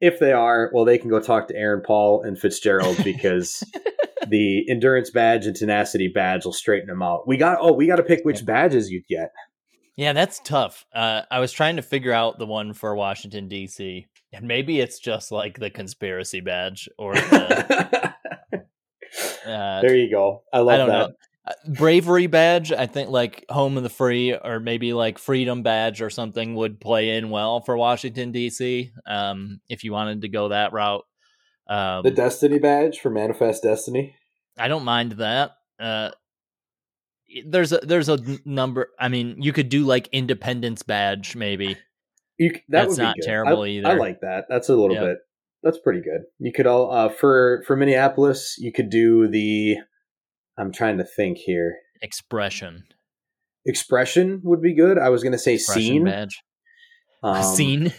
if 0.00 0.18
they 0.18 0.32
are, 0.32 0.70
well, 0.74 0.84
they 0.84 0.98
can 0.98 1.10
go 1.10 1.20
talk 1.20 1.48
to 1.48 1.56
Aaron 1.56 1.82
Paul 1.86 2.22
and 2.22 2.38
Fitzgerald 2.38 2.96
because 3.04 3.62
the 4.28 4.68
endurance 4.68 5.10
badge 5.10 5.46
and 5.46 5.54
tenacity 5.54 6.08
badge 6.08 6.44
will 6.44 6.52
straighten 6.52 6.88
them 6.88 7.02
out. 7.02 7.26
We 7.26 7.36
got 7.36 7.58
oh, 7.60 7.72
we 7.72 7.86
got 7.86 7.96
to 7.96 8.02
pick 8.02 8.24
which 8.24 8.44
badges 8.44 8.90
you'd 8.90 9.06
get. 9.06 9.32
Yeah, 9.94 10.14
that's 10.14 10.40
tough. 10.40 10.86
Uh, 10.94 11.22
I 11.30 11.38
was 11.40 11.52
trying 11.52 11.76
to 11.76 11.82
figure 11.82 12.12
out 12.12 12.38
the 12.38 12.46
one 12.46 12.72
for 12.72 12.96
Washington 12.96 13.46
D.C. 13.48 14.06
and 14.32 14.48
maybe 14.48 14.80
it's 14.80 14.98
just 14.98 15.30
like 15.30 15.58
the 15.58 15.68
conspiracy 15.68 16.40
badge 16.40 16.88
or 16.96 17.14
the, 17.14 18.14
uh, 19.46 19.80
there 19.82 19.94
you 19.94 20.10
go. 20.10 20.44
I 20.50 20.60
love 20.60 20.80
I 20.80 20.86
that. 20.86 20.92
know. 21.10 21.14
Bravery 21.66 22.28
badge 22.28 22.70
i 22.72 22.86
think 22.86 23.10
like 23.10 23.44
home 23.48 23.76
of 23.76 23.82
the 23.82 23.88
free 23.88 24.32
or 24.32 24.60
maybe 24.60 24.92
like 24.92 25.18
freedom 25.18 25.62
badge 25.62 26.00
or 26.00 26.08
something 26.10 26.54
would 26.54 26.80
play 26.80 27.16
in 27.16 27.30
well 27.30 27.60
for 27.60 27.76
washington 27.76 28.32
dc 28.32 28.90
um 29.06 29.60
if 29.68 29.82
you 29.82 29.90
wanted 29.92 30.22
to 30.22 30.28
go 30.28 30.48
that 30.50 30.72
route 30.72 31.04
um 31.68 32.02
The 32.04 32.12
Destiny 32.12 32.58
badge 32.60 33.00
for 33.00 33.10
Manifest 33.10 33.64
Destiny. 33.64 34.14
i 34.56 34.68
don't 34.68 34.84
mind 34.84 35.12
that 35.12 35.52
uh 35.80 36.10
there's 37.46 37.72
a 37.72 37.78
there's 37.78 38.08
a 38.08 38.18
number 38.44 38.90
i 39.00 39.08
mean 39.08 39.36
you 39.42 39.52
could 39.52 39.68
do 39.68 39.84
like 39.84 40.08
independence 40.12 40.82
badge 40.82 41.34
maybe 41.34 41.76
You, 42.38 42.50
that 42.52 42.62
That's 42.68 42.90
would 42.90 42.98
be 42.98 43.02
not 43.02 43.16
good. 43.16 43.24
terrible 43.26 43.62
I, 43.62 43.66
either. 43.68 43.88
I 43.88 43.94
like 43.94 44.20
that. 44.20 44.44
That's 44.48 44.68
a 44.68 44.76
little 44.76 44.94
Yep. 44.96 45.04
bit. 45.04 45.18
that's 45.62 45.78
pretty 45.78 46.00
good. 46.00 46.22
You 46.38 46.52
could 46.52 46.66
all 46.66 46.90
uh, 46.92 47.08
for 47.08 47.62
for 47.66 47.76
Minneapolis, 47.76 48.56
you 48.58 48.72
could 48.72 48.90
do 48.90 49.28
the. 49.28 49.76
I'm 50.58 50.72
trying 50.72 50.98
to 50.98 51.04
think 51.04 51.38
here. 51.38 51.76
Expression. 52.02 52.84
Expression 53.64 54.40
would 54.44 54.60
be 54.60 54.74
good. 54.74 54.98
I 54.98 55.08
was 55.08 55.22
going 55.22 55.32
to 55.32 55.38
say 55.38 55.54
Expression 55.54 55.82
scene. 55.82 56.04
badge. 56.04 56.42
Um, 57.24 57.40
scene. 57.54 57.92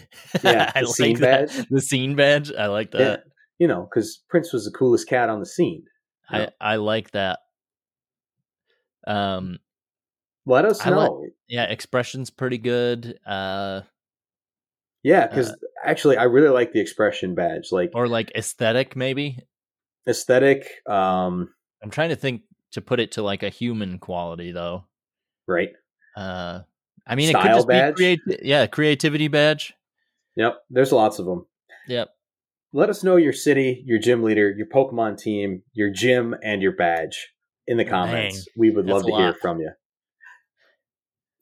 yeah, 0.44 0.70
I 0.74 0.80
the 0.82 0.86
like 0.86 0.94
scene 0.96 1.20
that. 1.20 1.48
badge. 1.48 1.66
The 1.70 1.80
scene 1.80 2.14
badge. 2.14 2.52
I 2.52 2.66
like 2.66 2.92
Yeah, 2.92 3.04
that. 3.04 3.24
you 3.58 3.66
know, 3.66 3.88
because 3.88 4.22
Prince 4.28 4.52
was 4.52 4.66
the 4.66 4.70
coolest 4.70 5.08
cat 5.08 5.30
on 5.30 5.40
the 5.40 5.46
scene. 5.46 5.84
I 6.28 6.48
I 6.60 6.76
like 6.76 7.10
that. 7.12 7.38
Um. 9.06 9.58
Let 10.46 10.66
us 10.66 10.84
I 10.84 10.90
like- 10.90 11.10
know. 11.10 11.26
Yeah. 11.48 11.64
Expression's 11.64 12.28
pretty 12.28 12.58
good. 12.58 13.18
Uh. 13.26 13.80
yeah, 15.02 15.26
because 15.26 15.56
actually, 15.82 16.18
I 16.18 16.24
really 16.24 16.50
like 16.50 16.72
the 16.72 16.80
expression 16.80 17.34
badge, 17.34 17.72
like 17.72 17.92
Or 17.94 18.06
like 18.08 18.30
aesthetic, 18.36 18.94
maybe. 18.94 19.38
aesthetic. 20.06 20.68
Um, 20.86 21.48
I'm 21.84 21.90
trying 21.90 22.08
to 22.08 22.16
think 22.16 22.42
to 22.72 22.80
put 22.80 22.98
it 22.98 23.12
to 23.12 23.22
like 23.22 23.42
a 23.44 23.48
human 23.50 23.98
quality 23.98 24.50
though. 24.50 24.84
right. 25.46 25.70
Uh. 26.16 26.60
I 27.06 27.14
mean, 27.16 27.28
it 27.28 27.34
could 27.34 27.44
just 27.44 27.68
badge? 27.68 27.96
be 27.96 28.16
creati- 28.16 28.40
yeah, 28.42 28.66
creativity 28.66 29.28
badge. 29.28 29.74
Yep. 30.36 30.56
There's 30.70 30.90
lots 30.90 31.18
of 31.18 31.26
them. 31.26 31.46
Yep. 31.86 32.08
Let 32.72 32.88
us 32.88 33.04
know 33.04 33.16
your 33.16 33.34
city, 33.34 33.82
your 33.86 33.98
gym 33.98 34.22
leader, 34.22 34.50
your 34.50 34.66
Pokemon 34.66 35.18
team, 35.18 35.62
your 35.74 35.90
gym, 35.90 36.34
and 36.42 36.62
your 36.62 36.72
badge 36.74 37.28
in 37.66 37.76
the 37.76 37.84
comments. 37.84 38.48
we 38.56 38.70
would 38.70 38.86
love 38.86 39.04
to 39.06 39.14
hear 39.14 39.34
from 39.34 39.60
you. 39.60 39.70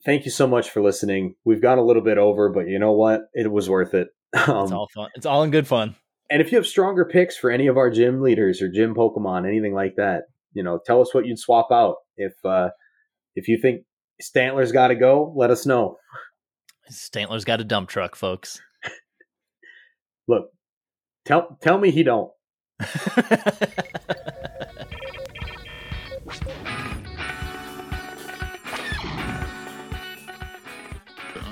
Thank 0.05 0.25
you 0.25 0.31
so 0.31 0.47
much 0.47 0.69
for 0.69 0.81
listening. 0.81 1.35
We've 1.45 1.61
gone 1.61 1.77
a 1.77 1.83
little 1.85 2.01
bit 2.03 2.17
over, 2.17 2.49
but 2.49 2.67
you 2.67 2.77
know 2.77 2.91
what? 2.91 3.21
It 3.33 3.51
was 3.51 3.69
worth 3.69 3.93
it. 3.93 4.09
It's 4.35 4.49
Um, 4.49 4.73
all 4.73 4.89
fun. 4.93 5.09
It's 5.15 5.25
all 5.25 5.43
in 5.43 5.51
good 5.51 5.67
fun. 5.67 5.95
and 6.29 6.41
if 6.41 6.51
you 6.51 6.57
have 6.57 6.67
stronger 6.67 7.05
picks 7.05 7.37
for 7.37 7.49
any 7.51 7.67
of 7.67 7.77
our 7.77 7.89
gym 7.89 8.21
leaders 8.21 8.61
or 8.61 8.69
gym 8.69 8.95
Pokemon, 8.95 9.47
anything 9.47 9.73
like 9.73 9.95
that, 9.97 10.23
you 10.53 10.63
know, 10.63 10.79
tell 10.85 11.01
us 11.01 11.13
what 11.13 11.25
you'd 11.25 11.39
swap 11.39 11.67
out. 11.71 11.95
If 12.17 12.33
uh, 12.45 12.69
if 13.35 13.47
you 13.47 13.57
think 13.61 13.81
Stantler's 14.21 14.71
got 14.71 14.87
to 14.87 14.95
go, 14.95 15.33
let 15.35 15.51
us 15.51 15.65
know. 15.65 15.97
Stantler's 16.91 17.45
got 17.45 17.61
a 17.61 17.63
dump 17.63 17.89
truck, 17.89 18.15
folks. 18.15 18.61
Look, 20.27 20.49
tell 21.25 21.57
tell 21.61 21.77
me 21.77 21.91
he 21.91 22.03
don't. 22.03 22.31
Are 22.79 22.85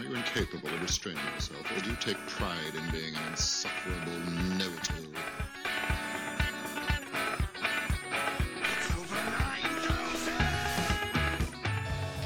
you 0.04 0.16
incapable 0.16 0.70
of 0.70 0.82
restraining 0.82 1.24
yourself, 1.34 1.66
or 1.76 1.82
do 1.82 1.90
you 1.90 1.96
take 1.98 2.18
pride 2.28 2.76
in 2.76 2.92
being 2.92 3.16
an 3.16 3.22
insufferable 3.32 4.20
know-it-all? 4.58 5.11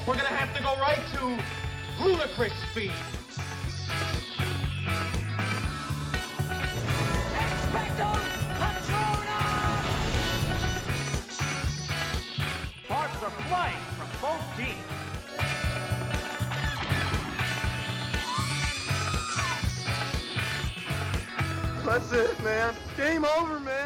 We're 0.07 0.13
gonna 0.13 0.27
have 0.27 0.55
to 0.55 0.61
go 0.61 0.75
right 0.79 1.01
to 1.13 2.03
ludicrous 2.03 2.53
speed. 2.71 2.91
Sparks 12.85 13.23
are 13.23 13.31
flying 13.47 13.81
from 13.97 14.09
both 14.21 14.45
teams. 14.55 14.95
That's 21.83 22.11
it, 22.11 22.43
man. 22.43 22.75
Game 22.95 23.25
over, 23.25 23.59
man. 23.59 23.84